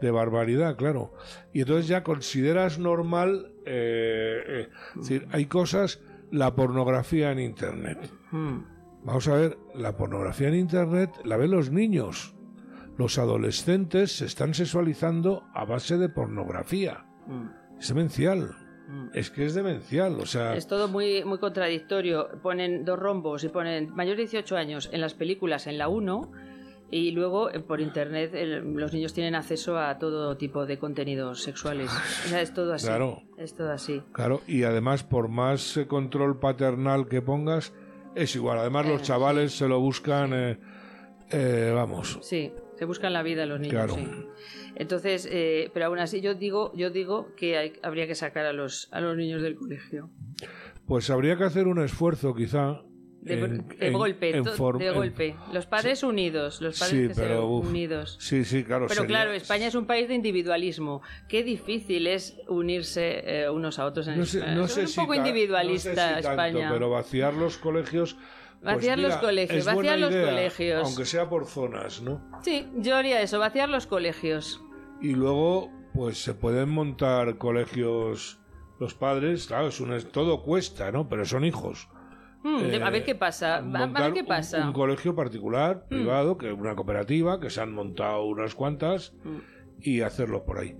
de 0.00 0.10
barbaridad, 0.10 0.76
claro. 0.76 1.14
Y 1.52 1.60
entonces 1.60 1.88
ya 1.88 2.02
consideras 2.02 2.78
normal, 2.78 3.52
eh, 3.64 4.42
eh, 4.46 4.68
es 4.94 5.00
decir, 5.00 5.28
hay 5.32 5.46
cosas, 5.46 6.00
la 6.30 6.54
pornografía 6.54 7.30
en 7.32 7.38
Internet. 7.40 8.10
Mm. 8.32 8.58
Vamos 9.04 9.28
a 9.28 9.34
ver, 9.36 9.58
la 9.74 9.96
pornografía 9.96 10.48
en 10.48 10.54
Internet 10.56 11.10
la 11.24 11.36
ven 11.36 11.52
los 11.52 11.70
niños. 11.70 12.34
Los 12.98 13.18
adolescentes 13.18 14.16
se 14.18 14.26
están 14.26 14.54
sexualizando 14.54 15.44
a 15.54 15.64
base 15.64 15.98
de 15.98 16.08
pornografía. 16.08 17.04
Mm. 17.26 17.78
Es 17.78 17.88
demencial. 17.88 18.56
Mm. 18.88 19.08
Es 19.14 19.30
que 19.30 19.44
es 19.46 19.54
demencial. 19.54 20.18
O 20.20 20.26
sea, 20.26 20.54
Es 20.56 20.66
todo 20.66 20.88
muy, 20.88 21.24
muy 21.24 21.38
contradictorio. 21.38 22.28
Ponen 22.42 22.84
dos 22.84 22.98
rombos 22.98 23.42
y 23.44 23.48
ponen 23.48 23.90
mayor 23.94 24.16
de 24.16 24.22
18 24.22 24.56
años 24.56 24.88
en 24.92 25.00
las 25.00 25.14
películas 25.14 25.66
en 25.66 25.78
la 25.78 25.88
1 25.88 26.30
y 26.88 27.10
luego 27.10 27.50
eh, 27.50 27.58
por 27.58 27.80
internet 27.80 28.32
el- 28.34 28.74
los 28.74 28.92
niños 28.92 29.12
tienen 29.12 29.34
acceso 29.34 29.76
a 29.76 29.98
todo 29.98 30.36
tipo 30.36 30.66
de 30.66 30.78
contenidos 30.78 31.42
sexuales. 31.42 31.90
O 32.26 32.28
sea, 32.28 32.40
es 32.40 32.54
todo 32.54 32.72
así. 32.74 32.86
Claro. 32.86 33.22
Es 33.38 33.54
todo 33.56 33.72
así. 33.72 34.02
claro, 34.12 34.40
y 34.46 34.62
además, 34.62 35.02
por 35.02 35.28
más 35.28 35.76
eh, 35.76 35.86
control 35.88 36.38
paternal 36.38 37.08
que 37.08 37.22
pongas, 37.22 37.72
es 38.14 38.36
igual. 38.36 38.58
Además, 38.60 38.86
los 38.86 39.00
Eh, 39.00 39.04
chavales 39.04 39.52
se 39.58 39.66
lo 39.66 39.80
buscan, 39.80 40.32
eh, 40.32 40.58
eh, 41.30 41.72
vamos. 41.74 42.18
Sí, 42.22 42.52
se 42.78 42.84
buscan 42.84 43.12
la 43.12 43.22
vida 43.24 43.46
los 43.46 43.58
niños. 43.58 43.72
Claro. 43.74 43.94
sí. 43.96 44.08
Entonces, 44.76 45.26
eh, 45.30 45.70
pero 45.74 45.86
aún 45.86 45.98
así 45.98 46.20
yo 46.20 46.34
digo, 46.34 46.72
yo 46.76 46.90
digo 46.90 47.34
que 47.36 47.56
hay- 47.56 47.72
habría 47.82 48.06
que 48.06 48.14
sacar 48.14 48.46
a 48.46 48.52
los, 48.52 48.88
a 48.92 49.00
los 49.00 49.16
niños 49.16 49.42
del 49.42 49.56
colegio. 49.56 50.10
Pues 50.86 51.10
habría 51.10 51.36
que 51.36 51.44
hacer 51.44 51.66
un 51.66 51.82
esfuerzo, 51.82 52.34
quizá. 52.34 52.82
De, 53.22 53.34
en- 53.40 53.66
de 53.66 53.86
en- 53.88 53.92
golpe, 53.92 54.36
en 54.36 54.44
de 54.44 54.90
golpe. 54.92 55.34
Los 55.52 55.66
padres 55.66 56.04
unidos, 56.04 56.60
los 56.60 56.78
padres 56.78 56.96
Sí, 57.00 57.08
que 57.08 57.14
pero, 57.20 57.48
uf. 57.48 57.66
unidos. 57.68 58.16
Sí, 58.20 58.44
sí, 58.44 58.62
claro. 58.62 58.86
Pero 58.86 59.00
sería- 59.00 59.08
claro, 59.16 59.32
España 59.32 59.66
es 59.66 59.74
un 59.74 59.84
país 59.86 60.06
de 60.06 60.14
individualismo. 60.14 61.02
Qué 61.28 61.42
difícil 61.42 62.06
es 62.06 62.38
unirse 62.46 63.22
eh, 63.26 63.50
unos 63.50 63.80
a 63.80 63.86
otros 63.86 64.06
en 64.06 64.18
No 64.20 64.26
sé, 64.26 64.38
España. 64.38 64.54
no 64.54 64.64
Es 64.66 64.76
un 64.76 64.86
si 64.86 65.00
poco 65.00 65.12
ta- 65.14 65.18
individualista 65.18 65.88
no 65.90 65.96
sé 65.96 66.02
si 66.18 66.22
tanto, 66.22 66.30
España. 66.30 66.70
pero 66.72 66.90
vaciar 66.90 67.34
los 67.34 67.56
colegios. 67.58 68.14
pues 68.62 68.76
Vaciar 68.76 68.98
los 69.00 69.16
colegios, 69.16 69.64
vaciar 69.64 69.98
los 69.98 70.14
colegios. 70.14 70.82
Aunque 70.84 71.04
sea 71.04 71.28
por 71.28 71.46
zonas, 71.46 72.00
¿no? 72.02 72.22
Sí, 72.42 72.66
yo 72.76 72.94
haría 72.96 73.20
eso, 73.22 73.38
vaciar 73.40 73.68
los 73.68 73.86
colegios. 73.88 74.60
Y 75.00 75.14
luego, 75.14 75.70
pues 75.94 76.22
se 76.22 76.34
pueden 76.34 76.68
montar 76.70 77.38
colegios. 77.38 78.40
Los 78.78 78.94
padres, 78.94 79.46
claro, 79.46 79.68
es 79.68 79.80
un, 79.80 79.96
todo 80.12 80.42
cuesta, 80.42 80.92
¿no? 80.92 81.08
Pero 81.08 81.24
son 81.24 81.44
hijos. 81.44 81.88
Hmm, 82.42 82.58
Eh, 82.60 82.82
a 82.82 82.90
ver 82.90 83.04
qué 83.04 83.14
pasa. 83.14 83.56
A 83.56 83.60
ver 83.86 84.12
qué 84.12 84.20
un- 84.20 84.26
pasa. 84.26 84.62
Hmm. 84.64 84.68
Un, 84.68 84.72
colegio 84.74 85.14
particular, 85.14 85.86
privado, 85.88 86.36
que 86.36 86.52
una 86.52 86.74
cooperativa, 86.76 87.40
que 87.40 87.50
se 87.50 87.60
han 87.60 87.72
montado 87.72 88.24
unas 88.26 88.54
cuantas, 88.54 89.14
Hmm. 89.24 89.38
y 89.80 90.00
hacerlo 90.02 90.44
por 90.44 90.58
ahí. 90.58 90.76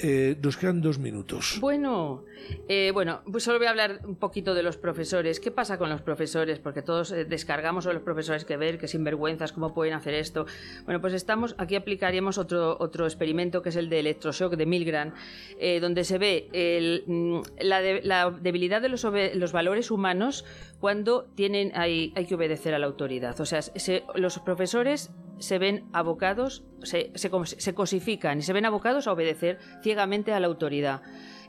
Eh, 0.00 0.36
nos 0.42 0.56
quedan 0.56 0.80
dos 0.82 0.98
minutos. 0.98 1.58
Bueno, 1.60 2.24
eh, 2.68 2.90
bueno, 2.92 3.22
pues 3.30 3.44
solo 3.44 3.58
voy 3.58 3.68
a 3.68 3.70
hablar 3.70 4.00
un 4.04 4.16
poquito 4.16 4.52
de 4.52 4.64
los 4.64 4.76
profesores. 4.76 5.38
¿Qué 5.38 5.52
pasa 5.52 5.78
con 5.78 5.88
los 5.88 6.02
profesores? 6.02 6.58
Porque 6.58 6.82
todos 6.82 7.12
eh, 7.12 7.24
descargamos 7.24 7.86
a 7.86 7.92
los 7.92 8.02
profesores 8.02 8.44
que 8.44 8.56
ver, 8.56 8.76
que 8.76 8.88
sinvergüenzas, 8.88 9.52
cómo 9.52 9.72
pueden 9.72 9.94
hacer 9.94 10.14
esto. 10.14 10.46
Bueno, 10.84 11.00
pues 11.00 11.12
estamos, 11.14 11.54
aquí 11.58 11.76
aplicaríamos 11.76 12.38
otro, 12.38 12.76
otro 12.80 13.04
experimento 13.06 13.62
que 13.62 13.68
es 13.68 13.76
el 13.76 13.88
de 13.88 14.00
electroshock 14.00 14.56
de 14.56 14.66
Milgram, 14.66 15.14
eh, 15.60 15.78
donde 15.78 16.02
se 16.02 16.18
ve 16.18 16.48
el, 16.52 17.04
mm, 17.06 17.40
la, 17.60 17.80
de- 17.80 18.02
la 18.02 18.30
debilidad 18.32 18.82
de 18.82 18.88
los, 18.88 19.06
los 19.34 19.52
valores 19.52 19.92
humanos 19.92 20.44
cuando 20.80 21.26
tienen, 21.36 21.70
hay, 21.76 22.12
hay 22.16 22.26
que 22.26 22.34
obedecer 22.34 22.74
a 22.74 22.80
la 22.80 22.86
autoridad. 22.86 23.40
O 23.40 23.46
sea, 23.46 23.62
se- 23.62 24.02
los 24.16 24.40
profesores 24.40 25.12
se 25.38 25.58
ven 25.58 25.84
abocados, 25.92 26.64
se, 26.82 27.10
se, 27.14 27.30
se 27.44 27.74
cosifican 27.74 28.38
y 28.38 28.42
se 28.42 28.52
ven 28.52 28.64
abocados 28.66 29.06
a 29.06 29.12
obedecer 29.12 29.58
ciegamente 29.82 30.32
a 30.32 30.40
la 30.40 30.46
autoridad. 30.46 31.02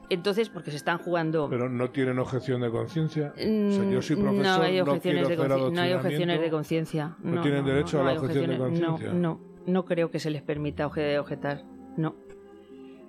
Entonces, 0.10 0.50
porque 0.50 0.70
se 0.70 0.78
están 0.78 1.00
jugando... 1.00 1.48
Pero 1.50 1.68
no 1.68 1.90
tienen 1.90 2.20
objeción 2.20 2.62
de 2.62 2.70
conciencia. 2.70 3.34
O 3.34 3.38
sea, 3.72 3.90
yo 3.90 4.02
soy 4.04 4.16
Mm, 4.18 4.22
profesor, 4.22 4.58
no 4.60 4.64
hay 4.64 4.80
objeciones, 4.80 5.28
de, 5.28 5.34
hacer 5.34 5.46
conci- 5.50 5.72
no 5.72 5.82
hay 5.82 5.94
objeciones 5.94 6.40
de 6.40 6.48
adoctrinamiento. 6.48 6.56
conciencia. 6.56 7.16
¿No 7.24 7.42
tienen 7.42 7.66
derecho 7.66 8.02
a 8.02 8.04
la 8.04 8.20
objeción 8.20 8.50
de 8.52 8.58
conciencia? 8.58 9.14
No, 9.14 9.20
no, 9.20 9.40
no 9.66 9.86
creo 9.86 10.12
que 10.12 10.20
se 10.20 10.30
les 10.30 10.44
permita 10.44 10.88
obje- 10.88 11.18
objetar. 11.20 11.64
No, 11.98 12.16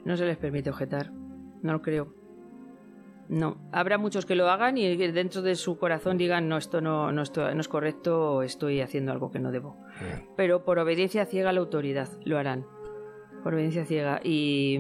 no 0.07 0.17
se 0.17 0.25
les 0.25 0.39
permite 0.39 0.71
objetar. 0.71 1.13
No 1.63 1.73
lo 1.75 1.83
creo. 1.83 2.15
No, 3.29 3.57
habrá 3.73 3.99
muchos 3.99 4.25
que 4.25 4.35
lo 4.37 4.49
hagan 4.49 4.79
y 4.79 4.97
dentro 4.97 5.43
de 5.43 5.57
su 5.57 5.79
corazón 5.79 6.17
digan 6.17 6.49
no, 6.49 6.57
esto 6.57 6.81
no, 6.81 7.11
no, 7.13 7.23
esto 7.23 7.53
no 7.55 7.61
es 7.61 7.69
correcto 7.69 8.43
estoy 8.43 8.81
haciendo 8.81 9.11
algo 9.13 9.31
que 9.33 9.41
no 9.41 9.51
debo. 9.51 9.77
Pero 10.37 10.65
por 10.65 10.79
obediencia 10.79 11.25
ciega 11.27 11.51
a 11.51 11.53
la 11.53 11.61
autoridad 11.61 12.09
lo 12.25 12.39
harán. 12.39 12.67
Por 13.43 13.55
obediencia 13.55 13.85
ciega. 13.85 14.21
Y, 14.23 14.79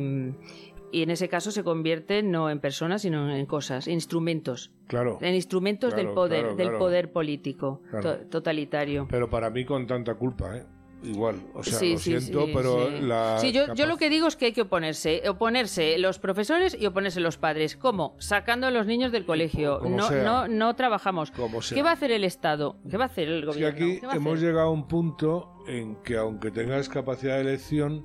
y 0.92 1.02
en 1.02 1.10
ese 1.10 1.28
caso 1.28 1.50
se 1.50 1.64
convierten 1.64 2.30
no 2.30 2.48
en 2.50 2.60
personas, 2.60 3.02
sino 3.02 3.30
en 3.34 3.46
cosas, 3.46 3.86
en 3.88 3.94
instrumentos. 3.94 4.72
Claro. 4.86 5.18
En 5.20 5.34
instrumentos 5.34 5.92
Claro, 5.94 6.06
del 6.08 6.14
poder, 6.14 6.40
claro, 6.42 6.56
del 6.56 6.70
poder 6.78 7.12
político 7.12 7.82
to- 8.02 8.18
totalitario. 8.28 9.06
Pero 9.10 9.28
para 9.28 9.50
mí 9.50 9.64
con 9.64 9.86
tanta 9.86 10.14
culpa, 10.14 10.56
¿eh? 10.56 10.64
Igual. 11.02 11.40
O 11.54 11.62
sea, 11.62 11.78
Sí, 11.78 11.92
lo 11.92 11.98
sí, 11.98 12.18
siento, 12.20 12.46
sí, 12.46 12.52
pero 12.54 12.90
la. 12.90 13.38
Sí, 13.38 13.52
yo, 13.52 13.74
yo 13.74 13.86
lo 13.86 13.96
que 13.96 14.08
digo 14.10 14.26
es 14.26 14.36
que 14.36 14.46
hay 14.46 14.52
que 14.52 14.62
oponerse. 14.62 15.22
Oponerse 15.28 15.98
los 15.98 16.18
profesores 16.18 16.76
y 16.78 16.86
oponerse 16.86 17.20
los 17.20 17.36
padres. 17.36 17.76
¿Cómo? 17.76 18.16
Sacando 18.18 18.66
a 18.66 18.70
los 18.70 18.86
niños 18.86 19.12
del 19.12 19.24
colegio. 19.26 19.78
Como 19.80 19.96
No, 19.96 20.08
sea. 20.08 20.22
no, 20.24 20.48
no 20.48 20.74
trabajamos. 20.74 21.30
Como. 21.30 21.60
¿Qué 21.60 21.82
va 21.82 21.90
a 21.90 21.92
hacer 21.92 22.10
el 22.10 22.24
Estado? 22.24 22.78
¿Qué 22.90 22.96
va 22.96 23.04
a 23.04 23.08
hacer 23.08 23.28
el 23.28 23.44
gobierno? 23.44 23.68
aquí 23.74 24.00
¿Qué 24.00 24.06
va 24.06 24.14
a 24.14 24.16
hemos 24.16 24.40
llegado 24.40 24.68
a 24.68 24.70
un 24.72 24.88
punto 24.88 25.52
en 25.68 25.96
que 26.02 26.16
aunque 26.16 26.50
tengas 26.50 26.88
capacidad 26.88 27.34
de 27.36 27.42
elección, 27.42 28.04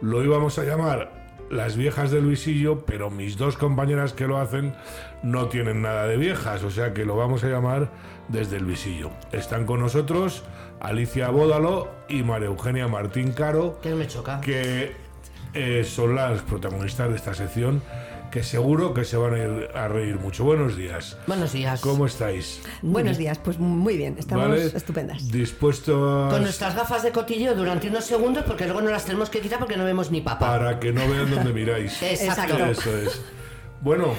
Lo 0.00 0.24
íbamos 0.24 0.58
a 0.58 0.64
llamar 0.64 1.21
las 1.52 1.76
viejas 1.76 2.10
del 2.10 2.24
visillo, 2.26 2.80
pero 2.86 3.10
mis 3.10 3.36
dos 3.36 3.56
compañeras 3.56 4.14
que 4.14 4.26
lo 4.26 4.38
hacen 4.38 4.74
no 5.22 5.46
tienen 5.48 5.82
nada 5.82 6.06
de 6.06 6.16
viejas, 6.16 6.64
o 6.64 6.70
sea 6.70 6.94
que 6.94 7.04
lo 7.04 7.14
vamos 7.16 7.44
a 7.44 7.48
llamar 7.48 7.90
desde 8.28 8.56
el 8.56 8.64
visillo. 8.64 9.10
Están 9.32 9.66
con 9.66 9.78
nosotros 9.80 10.42
Alicia 10.80 11.28
Bódalo 11.28 11.90
y 12.08 12.22
María 12.22 12.48
Eugenia 12.48 12.88
Martín 12.88 13.32
Caro, 13.32 13.78
Que 13.82 13.94
me 13.94 14.06
choca. 14.06 14.40
que 14.40 14.92
eh, 15.54 15.84
son 15.84 16.14
las 16.14 16.40
protagonistas 16.40 17.10
de 17.10 17.16
esta 17.16 17.34
sección, 17.34 17.82
que 18.32 18.42
seguro 18.42 18.94
que 18.94 19.04
se 19.04 19.16
van 19.18 19.34
a 19.34 19.38
ir 19.38 19.68
a 19.74 19.88
reír 19.88 20.18
mucho. 20.18 20.42
Buenos 20.44 20.74
días. 20.74 21.18
Buenos 21.26 21.52
días. 21.52 21.80
¿Cómo 21.82 22.06
estáis? 22.06 22.62
Buenos 22.80 23.18
días, 23.18 23.38
pues 23.38 23.58
muy 23.58 23.98
bien, 23.98 24.16
estamos 24.18 24.48
¿Vale? 24.48 24.64
estupendas. 24.74 25.30
Dispuestos 25.30 26.32
Con 26.32 26.42
nuestras 26.42 26.74
gafas 26.74 27.02
de 27.02 27.12
cotilleo 27.12 27.54
durante 27.54 27.88
unos 27.88 28.04
segundos 28.06 28.44
porque 28.46 28.64
luego 28.64 28.80
no 28.80 28.90
las 28.90 29.04
tenemos 29.04 29.28
que 29.28 29.40
quitar 29.40 29.58
porque 29.58 29.76
no 29.76 29.84
vemos 29.84 30.10
ni 30.10 30.22
papa. 30.22 30.46
para 30.50 30.80
que 30.80 30.92
no 30.92 31.06
vean 31.08 31.30
dónde 31.30 31.52
miráis. 31.52 32.02
Exacto. 32.02 32.56
Eso 32.64 32.96
es. 32.96 33.20
Bueno, 33.82 34.14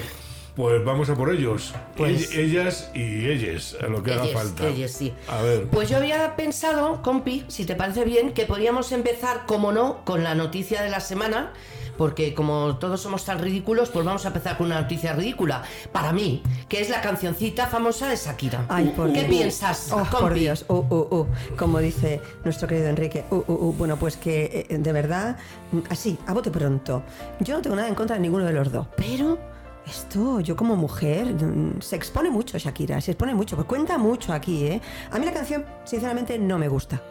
pues 0.54 0.84
vamos 0.84 1.10
a 1.10 1.16
por 1.16 1.34
ellos. 1.34 1.74
Pues- 1.96 2.30
Ell- 2.32 2.38
ellas 2.38 2.90
y 2.94 3.26
ellas, 3.28 3.76
a 3.82 3.88
lo 3.88 4.04
que 4.04 4.12
haga 4.12 4.26
Ellas, 4.26 4.34
falta. 4.42 4.68
ellas, 4.68 4.92
sí. 4.92 5.12
A 5.26 5.42
ver, 5.42 5.64
Pues 5.66 5.88
yo 5.88 5.96
había 5.96 6.36
pensado, 6.36 7.02
compi, 7.02 7.44
si 7.48 7.64
te 7.64 7.74
parece 7.74 8.04
bien, 8.04 8.32
que 8.32 8.46
podríamos 8.46 8.92
empezar, 8.92 9.42
como 9.46 9.72
no, 9.72 10.04
con 10.04 10.22
la 10.22 10.36
noticia 10.36 10.82
de 10.82 10.90
la 10.90 11.00
semana, 11.00 11.52
porque 11.96 12.34
como 12.34 12.76
todos 12.76 13.00
somos 13.00 13.24
tan 13.24 13.38
ridículos, 13.38 13.90
pues 13.90 14.04
vamos 14.04 14.24
a 14.24 14.28
empezar 14.28 14.56
con 14.56 14.66
una 14.66 14.80
noticia 14.80 15.12
ridícula. 15.12 15.62
Para 15.92 16.12
mí, 16.12 16.42
que 16.68 16.80
es 16.80 16.88
la 16.90 17.00
cancioncita 17.00 17.66
famosa 17.66 18.08
de 18.08 18.16
Shakira. 18.16 18.66
Ay, 18.68 18.92
por 18.96 19.12
¿Qué 19.12 19.20
Dios. 19.20 19.30
piensas, 19.30 19.90
Oh, 19.92 20.04
por? 20.10 20.34
Dios, 20.34 20.64
uh, 20.68 20.74
uh, 20.74 21.08
uh, 21.20 21.26
como 21.56 21.78
dice 21.78 22.20
nuestro 22.44 22.68
querido 22.68 22.88
Enrique. 22.88 23.24
Uh, 23.30 23.36
uh, 23.36 23.42
uh. 23.68 23.72
Bueno, 23.74 23.96
pues 23.96 24.16
que 24.16 24.66
eh, 24.68 24.78
de 24.78 24.92
verdad, 24.92 25.36
mm, 25.72 25.78
así, 25.90 26.18
a 26.26 26.32
bote 26.32 26.50
pronto. 26.50 27.02
Yo 27.40 27.54
no 27.56 27.62
tengo 27.62 27.76
nada 27.76 27.88
en 27.88 27.94
contra 27.94 28.16
de 28.16 28.22
ninguno 28.22 28.44
de 28.44 28.52
los 28.52 28.70
dos, 28.72 28.86
pero 28.96 29.38
esto, 29.86 30.40
yo 30.40 30.56
como 30.56 30.76
mujer, 30.76 31.26
mm, 31.26 31.80
se 31.80 31.96
expone 31.96 32.30
mucho 32.30 32.56
Shakira, 32.58 33.00
se 33.00 33.12
expone 33.12 33.34
mucho, 33.34 33.54
pues 33.56 33.68
cuenta 33.68 33.98
mucho 33.98 34.32
aquí, 34.32 34.66
¿eh? 34.66 34.80
A 35.10 35.18
mí 35.18 35.26
la 35.26 35.32
canción, 35.32 35.64
sinceramente, 35.84 36.38
no 36.38 36.58
me 36.58 36.68
gusta. 36.68 37.02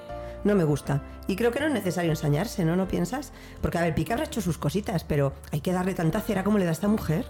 No 0.43 0.55
me 0.55 0.63
gusta. 0.63 1.01
Y 1.27 1.35
creo 1.35 1.51
que 1.51 1.59
no 1.59 1.67
es 1.67 1.73
necesario 1.73 2.11
ensañarse, 2.11 2.65
¿no? 2.65 2.75
¿No 2.75 2.87
piensas? 2.87 3.31
Porque, 3.61 3.77
a 3.77 3.81
ver, 3.81 3.95
Pica 3.95 4.13
habrá 4.13 4.25
hecho 4.25 4.41
sus 4.41 4.57
cositas, 4.57 5.03
pero 5.03 5.33
hay 5.51 5.61
que 5.61 5.71
darle 5.71 5.93
tanta 5.93 6.19
cera 6.19 6.43
como 6.43 6.57
le 6.57 6.65
da 6.65 6.71
esta 6.71 6.87
mujer. 6.87 7.25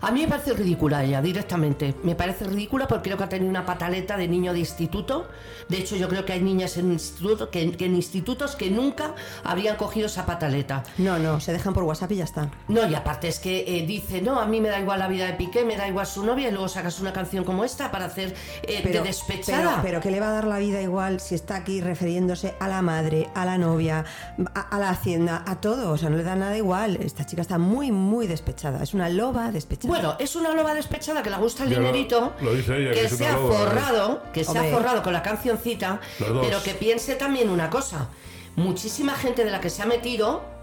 A 0.00 0.10
mí 0.10 0.22
me 0.22 0.28
parece 0.28 0.54
ridícula 0.54 1.04
ella, 1.04 1.22
directamente. 1.22 1.94
Me 2.02 2.14
parece 2.14 2.44
ridícula 2.44 2.86
porque 2.86 3.04
creo 3.04 3.18
que 3.18 3.24
ha 3.24 3.28
tenido 3.28 3.50
una 3.50 3.64
pataleta 3.64 4.16
de 4.16 4.28
niño 4.28 4.52
de 4.52 4.60
instituto. 4.60 5.28
De 5.68 5.78
hecho, 5.78 5.96
yo 5.96 6.08
creo 6.08 6.24
que 6.24 6.32
hay 6.32 6.40
niñas 6.40 6.76
en, 6.76 6.92
instituto 6.92 7.50
que, 7.50 7.72
que 7.72 7.86
en 7.86 7.96
institutos 7.96 8.56
que 8.56 8.70
nunca 8.70 9.14
habrían 9.44 9.76
cogido 9.76 10.06
esa 10.06 10.26
pataleta. 10.26 10.84
No, 10.98 11.18
no, 11.18 11.40
se 11.40 11.52
dejan 11.52 11.74
por 11.74 11.84
WhatsApp 11.84 12.12
y 12.12 12.16
ya 12.16 12.24
está. 12.24 12.50
No, 12.68 12.86
y 12.86 12.94
aparte 12.94 13.28
es 13.28 13.38
que 13.38 13.64
eh, 13.66 13.86
dice, 13.86 14.22
no, 14.22 14.40
a 14.40 14.46
mí 14.46 14.60
me 14.60 14.68
da 14.68 14.80
igual 14.80 14.98
la 14.98 15.08
vida 15.08 15.26
de 15.26 15.34
Piqué, 15.34 15.64
me 15.64 15.76
da 15.76 15.88
igual 15.88 16.06
su 16.06 16.24
novia, 16.24 16.48
y 16.48 16.52
luego 16.52 16.68
sacas 16.68 17.00
una 17.00 17.12
canción 17.12 17.44
como 17.44 17.64
esta 17.64 17.90
para 17.90 18.06
hacer 18.06 18.34
eh, 18.62 18.82
de 18.82 19.00
despechada. 19.00 19.70
Pero, 19.70 19.82
pero 19.82 20.00
que 20.00 20.10
le 20.10 20.20
va 20.20 20.28
a 20.28 20.32
dar 20.32 20.46
la 20.46 20.58
vida 20.58 20.80
igual 20.80 21.20
si 21.20 21.34
está 21.34 21.56
aquí 21.56 21.80
refiriéndose 21.80 22.54
a 22.60 22.68
la 22.68 22.82
madre, 22.82 23.28
a 23.34 23.44
la 23.44 23.58
novia, 23.58 24.04
a, 24.54 24.60
a 24.60 24.78
la 24.78 24.90
hacienda, 24.90 25.42
a 25.46 25.60
todo. 25.60 25.90
O 25.90 25.98
sea, 25.98 26.10
no 26.10 26.16
le 26.16 26.22
da 26.22 26.36
nada 26.36 26.56
igual. 26.56 26.96
Esta 26.96 27.24
chica 27.26 27.42
está 27.42 27.58
muy, 27.58 27.92
muy 27.92 28.26
despechada. 28.26 28.82
Es 28.82 28.94
una 28.94 29.08
loba 29.08 29.50
despechada. 29.50 29.65
Bueno, 29.82 30.16
es 30.18 30.36
una 30.36 30.54
loba 30.54 30.74
despechada 30.74 31.22
que 31.22 31.30
le 31.30 31.36
gusta 31.36 31.64
el 31.64 31.70
Ya 31.70 31.78
dinerito, 31.78 32.32
lo 32.40 32.54
dice 32.54 32.76
ella, 32.78 32.92
que 32.92 33.08
se 33.08 33.26
ha 33.26 33.32
loba, 33.32 33.54
¿eh? 33.54 33.58
forrado, 33.58 34.22
que 34.32 34.44
se 34.44 34.58
ha 34.58 34.64
forrado 34.64 35.02
con 35.02 35.12
la 35.12 35.22
cancioncita, 35.22 36.00
pero 36.18 36.62
que 36.62 36.74
piense 36.74 37.14
también 37.16 37.50
una 37.50 37.68
cosa. 37.70 38.08
Muchísima 38.56 39.14
gente 39.14 39.44
de 39.44 39.50
la 39.50 39.60
que 39.60 39.68
se 39.70 39.82
ha 39.82 39.86
metido 39.86 40.54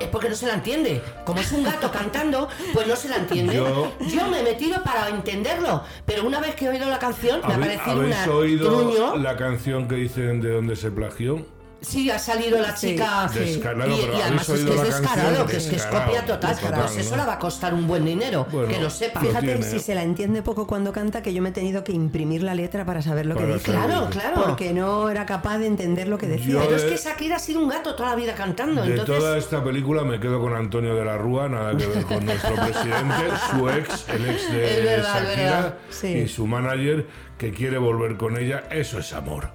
Es 0.00 0.08
porque 0.08 0.28
no 0.28 0.34
se 0.34 0.48
la 0.48 0.54
entiende. 0.54 1.00
Como 1.24 1.38
es 1.38 1.52
un 1.52 1.62
gato 1.62 1.90
cantando, 1.92 2.48
pues 2.74 2.88
no 2.88 2.96
se 2.96 3.08
la 3.08 3.16
entiende. 3.18 3.54
Yo- 3.54 3.92
Yo, 4.08 4.26
me 4.26 4.40
he 4.40 4.42
metido 4.42 4.82
para 4.82 5.08
entenderlo, 5.10 5.84
pero 6.04 6.26
una 6.26 6.40
vez 6.40 6.56
que 6.56 6.64
he 6.64 6.68
oído 6.70 6.88
la 6.90 6.98
canción, 6.98 7.40
me 7.46 7.52
ha 7.52 7.56
¿Habéis, 7.56 7.78
parecido 7.78 8.00
habéis 8.00 8.16
una 8.26 8.34
oído 8.34 8.68
truño. 8.68 9.16
la 9.18 9.36
canción 9.36 9.86
que 9.86 9.94
dicen 9.94 10.40
de 10.40 10.50
dónde 10.50 10.74
se 10.74 10.90
plagió? 10.90 11.46
Sí, 11.80 12.10
ha 12.10 12.18
salido 12.18 12.58
la 12.60 12.74
chica. 12.74 13.28
sí. 13.32 13.38
Descarado, 13.40 13.94
y, 13.96 14.00
pero 14.00 14.18
y 14.18 14.20
además 14.22 14.48
¿habéis 14.48 14.64
es 14.64 14.70
que 14.70 14.74
es 14.74 14.76
la 14.76 14.84
descarado, 14.98 15.46
que 15.46 15.56
es 15.56 15.66
que 15.66 15.76
es 15.76 15.86
copia 15.86 16.24
total. 16.26 16.58
total, 16.58 16.80
pues 16.80 16.96
eso 16.96 17.10
¿no? 17.16 17.22
le 17.22 17.28
va 17.28 17.34
a 17.34 17.38
costar 17.38 17.74
un 17.74 17.86
buen 17.86 18.04
dinero, 18.04 18.46
Bueno, 18.50 18.68
que 18.68 18.80
lo 18.80 18.90
sepa. 18.90 19.20
Lo 19.22 19.28
Fíjate 19.28 19.46
tiene. 19.46 19.62
si 19.62 19.78
se 19.78 19.94
la 19.94 20.02
entiende 20.02 20.42
poco 20.42 20.66
cuando 20.66 20.92
canta 20.92 21.22
que 21.22 21.32
yo 21.32 21.42
me 21.42 21.50
he 21.50 21.52
tenido 21.52 21.84
que 21.84 21.92
imprimir 21.92 22.42
la 22.42 22.54
letra 22.54 22.84
para 22.84 23.02
saber 23.02 23.26
lo 23.26 23.36
que 23.36 23.44
Para 23.44 23.58
saber. 23.58 23.86
Claro, 23.86 24.08
claro. 24.10 24.42
Porque 24.46 24.72
no 24.72 25.08
era 25.10 25.26
capaz 25.26 25.58
de 25.58 25.66
entender 25.66 26.08
lo 26.08 26.18
que 26.18 26.26
decía. 26.26 26.54
Yo 26.54 26.60
Pero 26.64 26.76
es 26.76 26.84
que 26.84 26.96
Shakira 26.96 27.36
ha 27.36 27.40
sido 27.40 27.60
un 27.60 27.68
gato 27.68 27.94
toda 27.94 28.10
la 28.10 28.16
vida 28.16 28.34
cantando. 28.34 28.82
De 28.82 28.90
entonces, 28.90 29.18
toda 29.18 29.38
esta 29.38 29.62
película 29.62 30.02
me 30.02 30.18
quedo 30.18 30.40
con 30.40 30.54
Antonio 30.54 30.94
de 30.96 31.04
la 31.04 31.16
Rúa, 31.18 31.48
nada 31.48 31.76
que 31.76 31.86
ver 31.86 32.04
con 32.04 32.24
nuestro 32.24 32.54
presidente, 32.54 33.24
su 33.50 33.68
ex, 33.68 34.08
el 34.08 34.28
ex 34.30 34.50
de 34.52 34.82
verdad, 34.82 35.24
Shakira. 35.24 35.78
Sí. 35.90 36.08
y 36.08 36.28
su 36.28 36.46
manager 36.46 37.06
que 37.38 37.52
quiere 37.52 37.78
volver 37.78 38.16
con 38.16 38.36
ella, 38.38 38.64
eso 38.70 38.98
es 38.98 39.12
amor. 39.12 39.50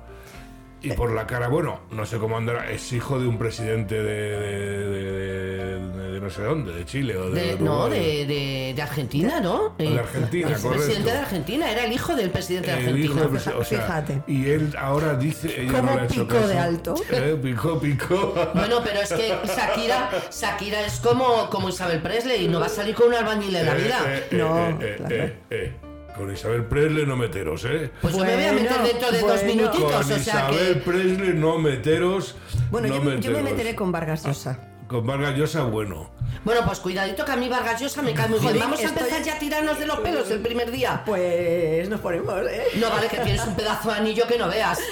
Y 0.83 0.91
por 0.93 1.11
la 1.13 1.27
cara, 1.27 1.47
bueno, 1.47 1.81
no 1.91 2.05
sé 2.07 2.17
cómo 2.17 2.37
andará, 2.37 2.71
es 2.71 2.91
hijo 2.91 3.19
de 3.19 3.27
un 3.27 3.37
presidente 3.37 4.01
de, 4.01 4.03
de- 4.03 4.87
de- 4.89 5.79
de- 5.79 6.11
de 6.13 6.19
no 6.21 6.29
sé 6.31 6.41
dónde, 6.41 6.73
de 6.73 6.85
Chile 6.85 7.15
o 7.17 7.29
de, 7.29 7.55
de- 7.55 7.59
no, 7.59 7.87
de, 7.87 8.25
de- 8.25 8.73
de 8.75 8.81
Argentina, 8.81 9.39
¿no? 9.39 9.75
De 9.77 9.99
Argentina, 9.99 10.47
el 10.47 10.53
correcto. 10.55 10.69
presidente 10.83 11.11
de 11.11 11.17
Argentina, 11.19 11.71
era 11.71 11.83
el 11.85 11.91
hijo 11.93 12.15
del 12.15 12.31
presidente 12.31 12.67
de 12.71 12.73
Argentina. 12.77 13.05
hijo 13.05 13.13
del 13.19 13.29
presi- 13.29 13.53
o 13.55 13.63
sea, 13.63 13.81
Fíjate. 13.81 14.21
Y 14.27 14.49
él 14.49 14.73
ahora 14.77 15.13
dice. 15.15 15.61
Ella 15.61 15.71
¿Cómo 15.71 15.83
no 15.91 15.95
le 15.97 16.01
ha 16.01 16.05
hecho 16.05 16.27
picó 16.27 16.35
caso. 16.35 16.47
de 16.47 16.57
alto? 16.57 16.95
Eh, 17.11 17.39
picó, 17.41 17.79
picó. 17.79 18.33
Bueno, 18.55 18.81
pero 18.83 19.01
es 19.01 19.13
que 19.13 19.35
Shakira, 19.45 20.09
Shakira 20.31 20.81
es 20.85 20.99
como, 20.99 21.47
como 21.51 21.69
Isabel 21.69 22.01
Presley 22.01 22.45
y 22.45 22.47
no 22.47 22.59
va 22.59 22.65
a 22.65 22.69
salir 22.69 22.95
con 22.95 23.07
un 23.09 23.13
albañil 23.13 23.55
en 23.55 23.65
la 23.67 23.73
vida. 23.75 23.99
Eh, 24.07 24.23
eh, 24.31 24.35
No, 24.37 24.69
eh, 24.69 24.75
eh, 24.81 25.73
claro. 25.77 25.90
Con 26.15 26.31
Isabel 26.31 26.65
Presley 26.65 27.05
no 27.05 27.15
meteros, 27.15 27.65
¿eh? 27.65 27.89
Pues 28.01 28.15
yo 28.15 28.23
me 28.25 28.35
voy 28.35 28.43
a 28.45 28.51
meter 28.53 28.69
Bueno, 28.69 28.83
dentro 28.87 29.11
de 29.11 29.19
dos 29.21 29.31
bueno. 29.31 29.47
minutitos, 29.47 29.91
Con 29.91 29.99
o 30.01 30.03
sea 30.03 30.17
Isabel 30.17 30.73
que. 30.73 30.79
Presley 30.81 31.33
no 31.33 31.57
meteros. 31.57 32.35
Bueno, 32.69 32.87
no 32.89 32.95
yo, 32.95 33.01
me- 33.01 33.09
yo 33.11 33.31
me 33.31 33.37
meteros. 33.37 33.43
meteré 33.43 33.75
con 33.75 33.91
Vargas 33.91 34.25
Llosa. 34.25 34.59
Con 34.87 35.07
Vargas 35.07 35.37
Llosa, 35.37 35.63
bueno. 35.63 36.11
Bueno, 36.43 36.61
pues 36.65 36.79
cuidadito 36.79 37.23
que 37.23 37.31
a 37.31 37.35
mí 37.35 37.47
Vargas 37.49 37.79
Llosa 37.81 38.01
me 38.01 38.13
cae 38.13 38.27
muy 38.27 38.39
bien. 38.39 38.57
Vamos 38.59 38.79
a 38.79 38.83
empezar 38.89 39.21
ya 39.21 39.35
a 39.35 39.39
tirarnos 39.39 39.77
de 39.79 39.85
los 39.85 39.99
pelos 39.99 40.29
el 40.31 40.39
primer 40.39 40.71
día. 40.71 41.03
Pues 41.05 41.87
nos 41.89 41.99
ponemos, 41.99 42.33
¿eh? 42.49 42.63
No 42.75 42.89
vale 42.89 43.07
que 43.07 43.17
tienes 43.17 43.45
un 43.45 43.55
pedazo 43.55 43.89
de 43.91 43.95
anillo 43.97 44.27
que 44.27 44.37
no 44.37 44.47
veas. 44.47 44.79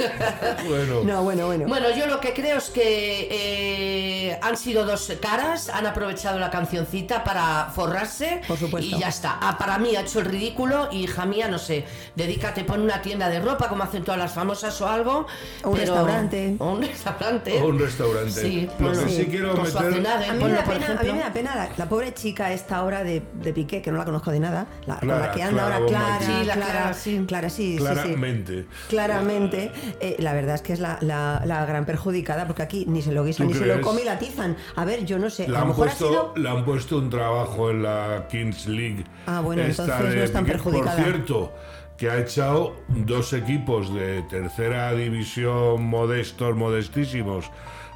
Bueno. 0.68 1.02
No, 1.04 1.24
bueno, 1.24 1.46
bueno. 1.48 1.66
Bueno, 1.68 1.88
yo 1.96 2.06
lo 2.06 2.20
que 2.20 2.34
creo 2.34 2.58
es 2.58 2.70
que 2.70 3.28
eh, 3.32 4.40
han 4.42 4.58
sido 4.58 4.86
dos 4.86 5.12
caras, 5.22 5.70
han 5.70 5.86
aprovechado 5.88 6.38
la 6.40 6.50
cancioncita 6.50 7.24
para 7.24 7.72
forrarse 7.74 8.42
Por 8.48 8.58
supuesto. 8.58 8.96
y 8.96 9.00
ya 9.00 9.08
está. 9.10 9.38
Ah, 9.42 9.58
para 9.58 9.78
mí 9.80 9.96
ha 9.96 10.02
hecho 10.02 10.20
el 10.20 10.26
ridículo 10.26 10.90
y 10.92 11.04
hija 11.04 11.26
mía, 11.26 11.48
no 11.48 11.58
sé, 11.58 11.86
dedícate, 12.16 12.64
pon 12.64 12.82
una 12.82 13.02
tienda 13.02 13.30
de 13.30 13.40
ropa 13.40 13.68
como 13.70 13.84
hacen 13.84 14.04
todas 14.04 14.20
las 14.20 14.32
famosas 14.32 14.80
o 14.82 14.88
algo. 14.88 15.26
O 15.64 15.70
un 15.70 15.78
pero- 15.78 15.94
restaurante. 15.96 16.56
O 16.60 16.72
un 16.72 16.82
restaurante. 16.82 17.62
O 17.62 17.66
un 17.68 17.80
restaurante. 17.80 18.32
Sí, 18.42 18.62
Lo 18.80 18.92
que 18.92 18.98
ponlo. 18.98 19.10
sí 19.10 19.28
quiero 19.30 19.54
meter. 19.54 19.68
Schwarzenegger, 19.72 20.30
A 20.30 20.34
mí, 20.34 20.40
ponlo, 20.40 20.58
pena, 20.64 20.72
a 20.72 20.78
ejemplo. 20.78 21.06
mí 21.06 21.14
me 21.14 21.20
da 21.24 21.29
pena 21.34 21.56
la, 21.56 21.70
la 21.78 21.90
pobre 21.90 22.14
chica 22.14 22.52
esta 22.54 22.78
ahora 22.78 23.04
de, 23.04 23.22
de 23.34 23.54
Piqué, 23.54 23.82
que 23.82 23.92
no 23.92 23.98
la 23.98 24.06
conozco 24.06 24.32
de 24.32 24.40
nada, 24.40 24.68
la, 24.86 24.98
con 24.98 25.08
la 25.10 25.32
que 25.32 25.44
anda 25.44 25.62
Clara 25.66 25.76
ahora 25.78 25.88
Clara. 25.88 26.20
Sí, 26.26 26.46
la 26.46 26.54
Clara, 26.56 26.94
sí. 26.94 27.24
Clara, 27.28 27.50
sí, 27.50 27.56
sí, 27.56 27.72
sí. 27.78 27.78
Claramente. 27.84 28.66
Claramente, 28.90 29.72
eh, 30.00 30.16
la 30.20 30.34
verdad 30.34 30.56
es 30.56 30.62
que 30.62 30.74
es 30.74 30.80
la, 30.80 30.98
la- 31.02 31.42
la 31.46 31.66
gran 31.66 31.86
perjudicada, 31.86 32.46
porque 32.48 32.62
aquí 32.64 32.86
ni 32.88 33.02
se 33.02 33.12
lo 33.12 33.24
guisan, 33.24 33.48
¿Tú 33.48 33.54
ni 33.54 33.60
se 33.60 33.66
lo 33.66 33.82
come 33.82 34.02
y 34.02 34.06
la 34.06 34.20
tizan. 34.20 34.56
A 34.76 34.86
ver, 34.86 35.06
yo 35.06 35.18
no 35.20 35.30
sé, 35.30 35.44
Le 35.48 35.56
a 35.56 35.60
lo 35.60 35.64
han, 35.64 35.68
mejor 35.70 35.86
puesto, 35.88 36.06
ha 36.06 36.10
sido... 36.10 36.34
le 36.36 36.50
han 36.50 36.66
puesto 36.66 36.98
un 36.98 37.10
trabajo 37.10 37.70
en 37.72 37.84
la 37.84 38.26
Kings 38.30 38.68
League. 38.68 39.04
Ah, 39.26 39.42
bueno, 39.42 39.62
esta 39.64 39.84
entonces 39.84 40.16
no 40.16 40.24
es 40.24 40.34
tan 40.34 40.46
perjudicada. 40.46 40.96
Por 40.96 41.06
cierto, 41.06 41.54
que 42.00 42.10
ha 42.10 42.18
echado 42.20 42.76
dos 42.88 43.34
equipos 43.34 43.94
de 43.94 44.22
tercera 44.24 44.94
división 44.94 45.84
modestos, 45.86 46.56
modestísimos 46.56 47.52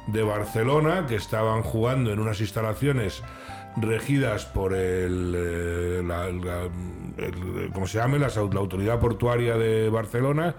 de 0.08 0.22
Barcelona, 0.22 1.06
que 1.06 1.16
estaban 1.16 1.62
jugando 1.62 2.12
en 2.12 2.18
unas 2.20 2.40
instalaciones 2.40 3.22
regidas 3.76 4.44
por 4.44 4.74
el, 4.74 5.34
eh, 5.36 6.02
la, 6.06 6.28
la- 6.28 6.68
el- 7.16 7.70
¿cómo 7.72 7.86
se 7.86 7.98
llama? 7.98 8.18
La, 8.18 8.28
la 8.28 8.60
autoridad 8.60 9.00
portuaria 9.00 9.56
de 9.56 9.88
Barcelona 9.88 10.54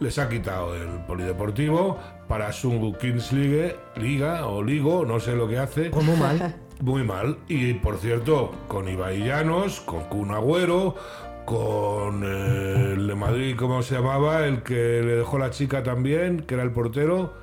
les 0.00 0.18
ha 0.18 0.28
quitado 0.28 0.74
el 0.74 0.88
polideportivo 1.06 1.98
para 2.28 2.52
su 2.52 2.94
Kings 3.00 3.32
League, 3.32 3.76
Liga 3.96 4.46
o 4.46 4.62
Ligo, 4.62 5.04
no 5.04 5.18
sé 5.20 5.34
lo 5.34 5.48
que 5.48 5.58
hace. 5.58 5.90
Muy 5.90 6.16
mal. 6.16 6.54
Muy 6.80 7.04
mal. 7.04 7.38
Y 7.48 7.74
por 7.74 7.98
cierto, 7.98 8.52
con 8.68 8.88
Ibai 8.88 9.18
Llanos, 9.24 9.80
con 9.80 10.04
Kun 10.04 10.30
Agüero, 10.32 10.96
con 11.44 12.22
eh, 12.24 12.92
el 12.96 13.06
de 13.06 13.14
Madrid, 13.14 13.54
¿cómo 13.58 13.82
se 13.82 13.94
llamaba? 13.94 14.46
El 14.46 14.62
que 14.62 14.74
le 15.02 15.16
dejó 15.16 15.38
la 15.38 15.50
chica 15.50 15.82
también, 15.82 16.40
que 16.40 16.54
era 16.54 16.62
el 16.62 16.70
portero. 16.70 17.34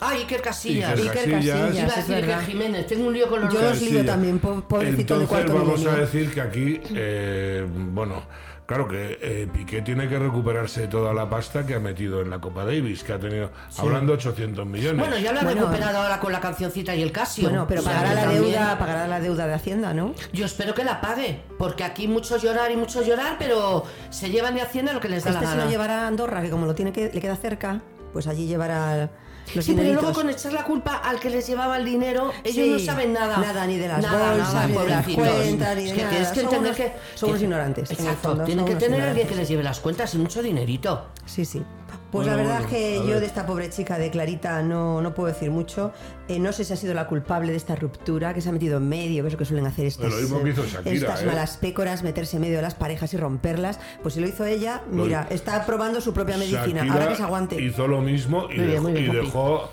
Ah, 0.00 0.10
Iker 0.10 0.40
Casillas. 0.42 0.92
Iker 0.92 1.10
Iker 1.10 1.30
Casillas. 1.32 1.58
Casillas, 1.60 1.74
Iba 1.84 1.94
a 1.94 2.00
es 2.00 2.08
decir 2.08 2.24
Iker. 2.24 2.40
Jiménez. 2.46 2.86
Tengo 2.86 3.06
un 3.08 3.12
lío 3.14 3.28
con 3.28 3.40
los 3.40 3.52
Yo 3.52 3.60
los 3.60 3.82
lío 3.82 4.04
también, 4.04 4.38
po- 4.38 4.60
pobrecito 4.68 5.18
de 5.18 5.24
Entonces 5.24 5.28
cuarto 5.28 5.54
vamos 5.54 5.78
milenio. 5.80 5.90
a 5.98 6.00
decir 6.00 6.30
que 6.32 6.40
aquí, 6.40 6.80
eh, 6.94 7.66
bueno, 7.68 8.22
claro 8.68 8.86
que 8.86 9.18
eh, 9.22 9.48
Piqué 9.50 9.80
tiene 9.80 10.06
que 10.10 10.18
recuperarse 10.18 10.88
toda 10.88 11.14
la 11.14 11.28
pasta 11.30 11.64
que 11.64 11.74
ha 11.74 11.80
metido 11.80 12.20
en 12.20 12.28
la 12.28 12.38
Copa 12.38 12.66
Davis, 12.66 13.02
que 13.02 13.14
ha 13.14 13.18
tenido, 13.18 13.50
hablando 13.78 14.12
800 14.12 14.66
millones. 14.66 15.00
Bueno, 15.00 15.16
ya 15.18 15.32
lo 15.32 15.40
ha 15.40 15.42
Bueno, 15.44 15.62
recuperado 15.62 15.98
ahora 16.02 16.20
con 16.20 16.32
la 16.32 16.40
cancioncita 16.40 16.94
y 16.94 17.00
el 17.00 17.10
Casio. 17.10 17.44
Bueno, 17.48 17.64
pero 17.66 17.80
O 17.80 17.84
sea, 17.84 17.94
pagará 17.94 18.12
la 18.14 18.20
también- 18.24 18.42
deuda, 18.44 18.78
pagará 18.78 19.08
la 19.08 19.20
deuda 19.20 19.46
de 19.46 19.54
Hacienda, 19.54 19.94
¿no? 19.94 20.14
Yo 20.34 20.44
espero 20.44 20.74
que 20.74 20.84
la 20.84 21.00
pague, 21.00 21.40
porque 21.58 21.82
aquí 21.82 22.06
mucho 22.08 22.36
llorar 22.36 22.70
y 22.70 22.76
mucho 22.76 23.02
llorar, 23.02 23.36
pero 23.38 23.84
se 24.10 24.28
llevan 24.28 24.54
de 24.54 24.60
Hacienda 24.60 24.92
lo 24.92 25.00
que 25.00 25.08
les 25.08 25.24
da 25.24 25.30
Este 25.30 25.42
la 25.42 25.48
se 25.50 25.54
gana. 25.56 25.64
lo 25.64 25.70
llevará 25.70 26.02
a 26.04 26.06
Andorra, 26.08 26.42
que 26.42 26.50
como 26.50 26.66
lo 26.66 26.74
tiene 26.74 26.92
que 26.92 27.10
le 27.10 27.20
queda 27.22 27.36
cerca, 27.36 27.80
pues 28.12 28.26
allí 28.26 28.46
llevará 28.46 29.08
los 29.54 29.64
Sí, 29.64 29.74
pero 29.76 29.92
luego 29.92 30.12
con 30.12 30.28
echar 30.30 30.52
la 30.52 30.64
culpa 30.64 30.96
al 30.96 31.18
que 31.20 31.30
les 31.30 31.46
llevaba 31.46 31.76
el 31.78 31.84
dinero, 31.84 32.32
ellos 32.44 32.54
Sí, 32.66 32.70
no 32.70 32.78
saben 32.78 33.12
nada. 33.12 33.38
Nada, 33.38 33.66
ni 33.66 33.76
de 33.76 33.88
las 33.88 34.02
Nada, 34.02 34.30
bolsas, 34.32 34.52
nada, 34.54 34.66
ni 34.66 34.72
de 34.74 34.86
las 34.88 35.04
cuentas, 35.08 35.76
ni 35.76 35.82
de 35.84 35.88
Es 35.88 35.92
que 35.94 35.98
nada. 36.02 36.10
tienes 36.10 36.28
que 36.30 36.40
entender 36.40 36.74
que... 36.74 36.92
que- 37.20 37.38
ignorantes, 37.44 37.90
Exacto, 37.90 38.28
fondo, 38.30 38.44
tienen 38.44 38.64
que 38.64 38.74
tener 38.76 39.00
alguien 39.02 39.26
que 39.28 39.34
les 39.34 39.48
lleve 39.48 39.62
las 39.62 39.80
cuentas 39.80 40.14
y 40.14 40.18
mucho 40.18 40.42
dinerito. 40.42 41.06
Sí, 41.26 41.44
sí. 41.44 41.62
Pues 42.10 42.26
Bueno, 42.26 42.38
la 42.38 42.42
verdad 42.42 42.62
bueno, 42.62 42.70
que 42.70 42.96
yo 43.00 43.06
ver. 43.06 43.20
de 43.20 43.26
esta 43.26 43.44
pobre 43.44 43.68
chica 43.68 43.98
de 43.98 44.10
Clarita 44.10 44.62
no, 44.62 45.02
no 45.02 45.12
puedo 45.12 45.28
decir 45.30 45.50
mucho. 45.50 45.92
Eh, 46.26 46.38
no 46.38 46.52
sé 46.52 46.64
si 46.64 46.72
ha 46.72 46.76
sido 46.76 46.94
la 46.94 47.06
culpable 47.06 47.50
de 47.50 47.58
esta 47.58 47.76
ruptura, 47.76 48.32
que 48.32 48.40
se 48.40 48.48
ha 48.48 48.52
metido 48.52 48.78
en 48.78 48.88
medio, 48.88 49.22
que 49.22 49.26
es 49.28 49.32
lo 49.34 49.38
que 49.38 49.44
suelen 49.44 49.66
hacer 49.66 49.84
estas, 49.84 50.14
eh, 50.14 50.26
Shakira, 50.26 50.92
estas 50.94 51.22
¿eh? 51.22 51.26
malas 51.26 51.58
pécoras, 51.58 52.02
meterse 52.02 52.36
en 52.36 52.42
medio 52.42 52.56
de 52.56 52.62
las 52.62 52.74
parejas 52.74 53.12
y 53.12 53.18
romperlas. 53.18 53.78
Pues 54.02 54.14
si 54.14 54.20
lo 54.20 54.26
hizo 54.26 54.46
ella, 54.46 54.82
Lo- 54.90 55.04
mira, 55.04 55.26
está 55.28 55.66
probando 55.66 56.00
su 56.00 56.14
propia 56.14 56.38
medicina. 56.38 56.64
Shakira 56.66 56.92
Ahora 56.94 57.08
que 57.08 57.16
se 57.16 57.22
aguante. 57.22 57.60
Hizo 57.62 57.86
lo 57.86 58.00
mismo 58.00 58.44
y, 58.50 58.56
Muy 58.56 58.66
bien, 58.66 58.70
dejó, 58.70 58.82
muy 58.82 58.92
bien, 58.92 59.04
y 59.04 59.08
papi. 59.08 59.26
dejó 59.26 59.70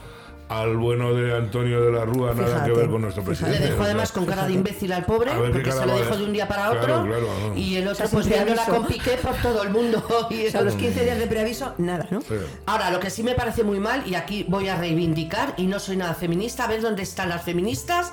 al 0.48 0.78
bueno 0.78 1.14
de 1.14 1.36
Antonio 1.36 1.82
de 1.84 1.92
la 1.92 2.06
Rúa 2.06 2.34
nada 2.36 2.48
Fíjate, 2.48 2.72
que 2.72 2.78
ver 2.78 2.90
con 2.90 3.02
nuestro 3.02 3.24
presidente. 3.24 3.60
Le 3.60 3.66
dejó 3.72 3.84
además 3.84 4.12
con 4.12 4.26
cara 4.26 4.46
de 4.46 4.54
imbécil 4.54 4.94
al 4.94 5.04
pobre, 5.06 5.32
porque 5.34 5.72
se 5.72 5.86
lo 5.86 5.98
dejó 5.98 6.18
de 6.18 6.24
un 6.24 6.34
día 6.34 6.48
para 6.48 6.70
otro. 6.72 6.84
Claro, 6.86 7.06
claro, 7.06 7.28
no. 7.50 7.58
Y 7.58 7.78
el 7.78 7.88
otro 7.88 8.08
pues 8.10 8.28
preaviso. 8.28 8.64
con 8.68 8.86
piqué 8.86 9.18
por 9.22 9.36
todo 9.38 9.64
el 9.64 9.70
mundo. 9.70 10.04
Y 10.30 10.48
O 10.48 10.52
sea, 10.52 10.62
los 10.62 10.76
15 10.76 11.04
días 11.04 11.18
de 11.18 11.28
preaviso, 11.28 11.74
nada, 11.78 12.08
¿no? 12.12 12.22
Sí. 12.22 12.36
Ahora, 12.66 12.92
lo 12.92 13.00
que 13.00 13.10
sí 13.10 13.24
me 13.24 13.34
parece 13.36 13.64
muy 13.64 13.80
mal, 13.80 14.04
y 14.08 14.16
aquí 14.16 14.46
voy 14.48 14.68
a 14.70 14.76
reivindicar, 14.76 15.54
y 15.58 15.68
no 15.68 15.80
soy 15.80 15.98
nada 15.98 16.14
feminista, 16.14 16.66
a 16.66 16.68
ver 16.68 16.82
dónde 16.82 17.04
están 17.04 17.30
las 17.30 17.44
feministas 17.44 18.12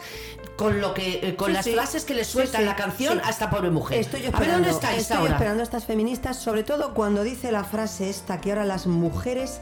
con 0.56 0.80
lo 0.80 0.92
que 0.94 1.20
eh, 1.22 1.36
con 1.36 1.48
Sí, 1.48 1.52
las 1.54 1.64
sí. 1.64 1.72
frases 1.72 2.04
que 2.04 2.14
le 2.14 2.24
sueltan 2.24 2.60
sí, 2.62 2.66
la 2.66 2.76
canción 2.76 3.14
sí. 3.18 3.24
a 3.24 3.30
esta 3.30 3.50
pobre 3.50 3.70
mujer. 3.70 3.98
Estoy 3.98 4.20
a 4.20 4.24
ver 4.24 4.34
esperando, 4.34 4.54
dónde 4.54 4.70
estáis 4.70 5.02
estoy 5.02 5.16
ahora. 5.18 5.32
esperando 5.32 5.60
a 5.60 5.64
estas 5.64 5.84
feministas, 5.86 6.36
sobre 6.38 6.62
todo 6.62 6.92
cuando 6.94 7.22
dice 7.24 7.50
la 7.52 7.64
frase 7.64 8.10
esta 8.10 8.40
que 8.40 8.50
ahora 8.52 8.64
las 8.64 8.86
mujeres 8.86 9.60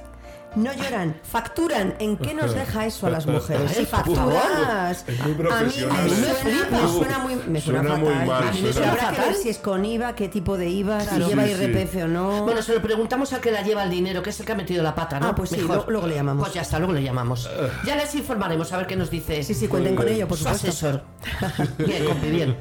no 0.56 0.72
lloran, 0.72 1.16
facturan. 1.22 1.94
¿En 1.98 2.16
qué 2.16 2.34
nos 2.34 2.54
deja 2.54 2.86
eso 2.86 3.06
a 3.06 3.10
las 3.10 3.26
mujeres? 3.26 3.70
Si 3.72 3.86
facturas. 3.86 5.04
Es 5.06 5.18
muy 5.20 5.32
a 5.50 5.62
mí 5.62 5.72
me 5.78 6.28
¿eh? 6.28 6.34
suena, 6.42 6.80
me 6.82 6.88
suena 6.88 7.18
muy, 7.18 7.34
me 7.36 7.60
suena, 7.60 7.80
suena 7.82 7.96
muy 7.96 8.08
fatal. 8.12 8.26
mal, 8.26 8.42
A 8.48 8.52
mí 8.52 8.60
me 8.62 8.72
suena- 8.72 8.72
suena 8.72 8.90
habrá 8.92 9.00
que 9.10 9.16
fatal. 9.16 9.24
ver 9.32 9.34
si 9.42 9.48
es 9.48 9.58
con 9.58 9.84
IVA, 9.84 10.14
qué 10.14 10.28
tipo 10.28 10.56
de 10.58 10.68
IVA, 10.68 11.00
si 11.00 11.16
lleva 11.20 11.44
Sí, 11.46 11.54
sí. 11.54 11.62
IRPF 11.64 11.96
o 12.04 12.08
no. 12.08 12.42
Bueno, 12.44 12.62
se 12.62 12.74
lo 12.74 12.82
preguntamos 12.82 13.32
al 13.32 13.40
que 13.40 13.50
la 13.50 13.62
lleva 13.62 13.84
el 13.84 13.90
dinero, 13.90 14.22
que 14.22 14.30
es 14.30 14.40
el 14.40 14.46
que 14.46 14.52
ha 14.52 14.56
metido 14.56 14.82
la 14.82 14.94
pata, 14.94 15.20
¿no? 15.20 15.28
Ah, 15.28 15.34
pues 15.34 15.50
sí, 15.50 15.56
Mejor. 15.58 15.84
lo- 15.86 15.90
luego 15.90 16.06
le 16.06 16.14
llamamos. 16.16 16.42
Pues 16.44 16.54
ya 16.54 16.62
está, 16.62 16.78
luego 16.78 16.92
le 16.94 17.02
llamamos. 17.02 17.48
Ya 17.86 17.96
les 17.96 18.14
informaremos 18.14 18.72
a 18.72 18.76
ver 18.78 18.86
qué 18.86 18.96
nos 18.96 19.10
dice 19.10 19.42
sí, 19.42 19.54
sí, 19.54 19.68
cuenten 19.68 19.94
con 19.96 20.08
ello, 20.08 20.26
por 20.28 20.36
su 20.38 20.44
supuesto. 20.44 20.68
asesor. 20.68 21.02
bien, 21.78 22.04
compi, 22.04 22.28
bien. 22.30 22.56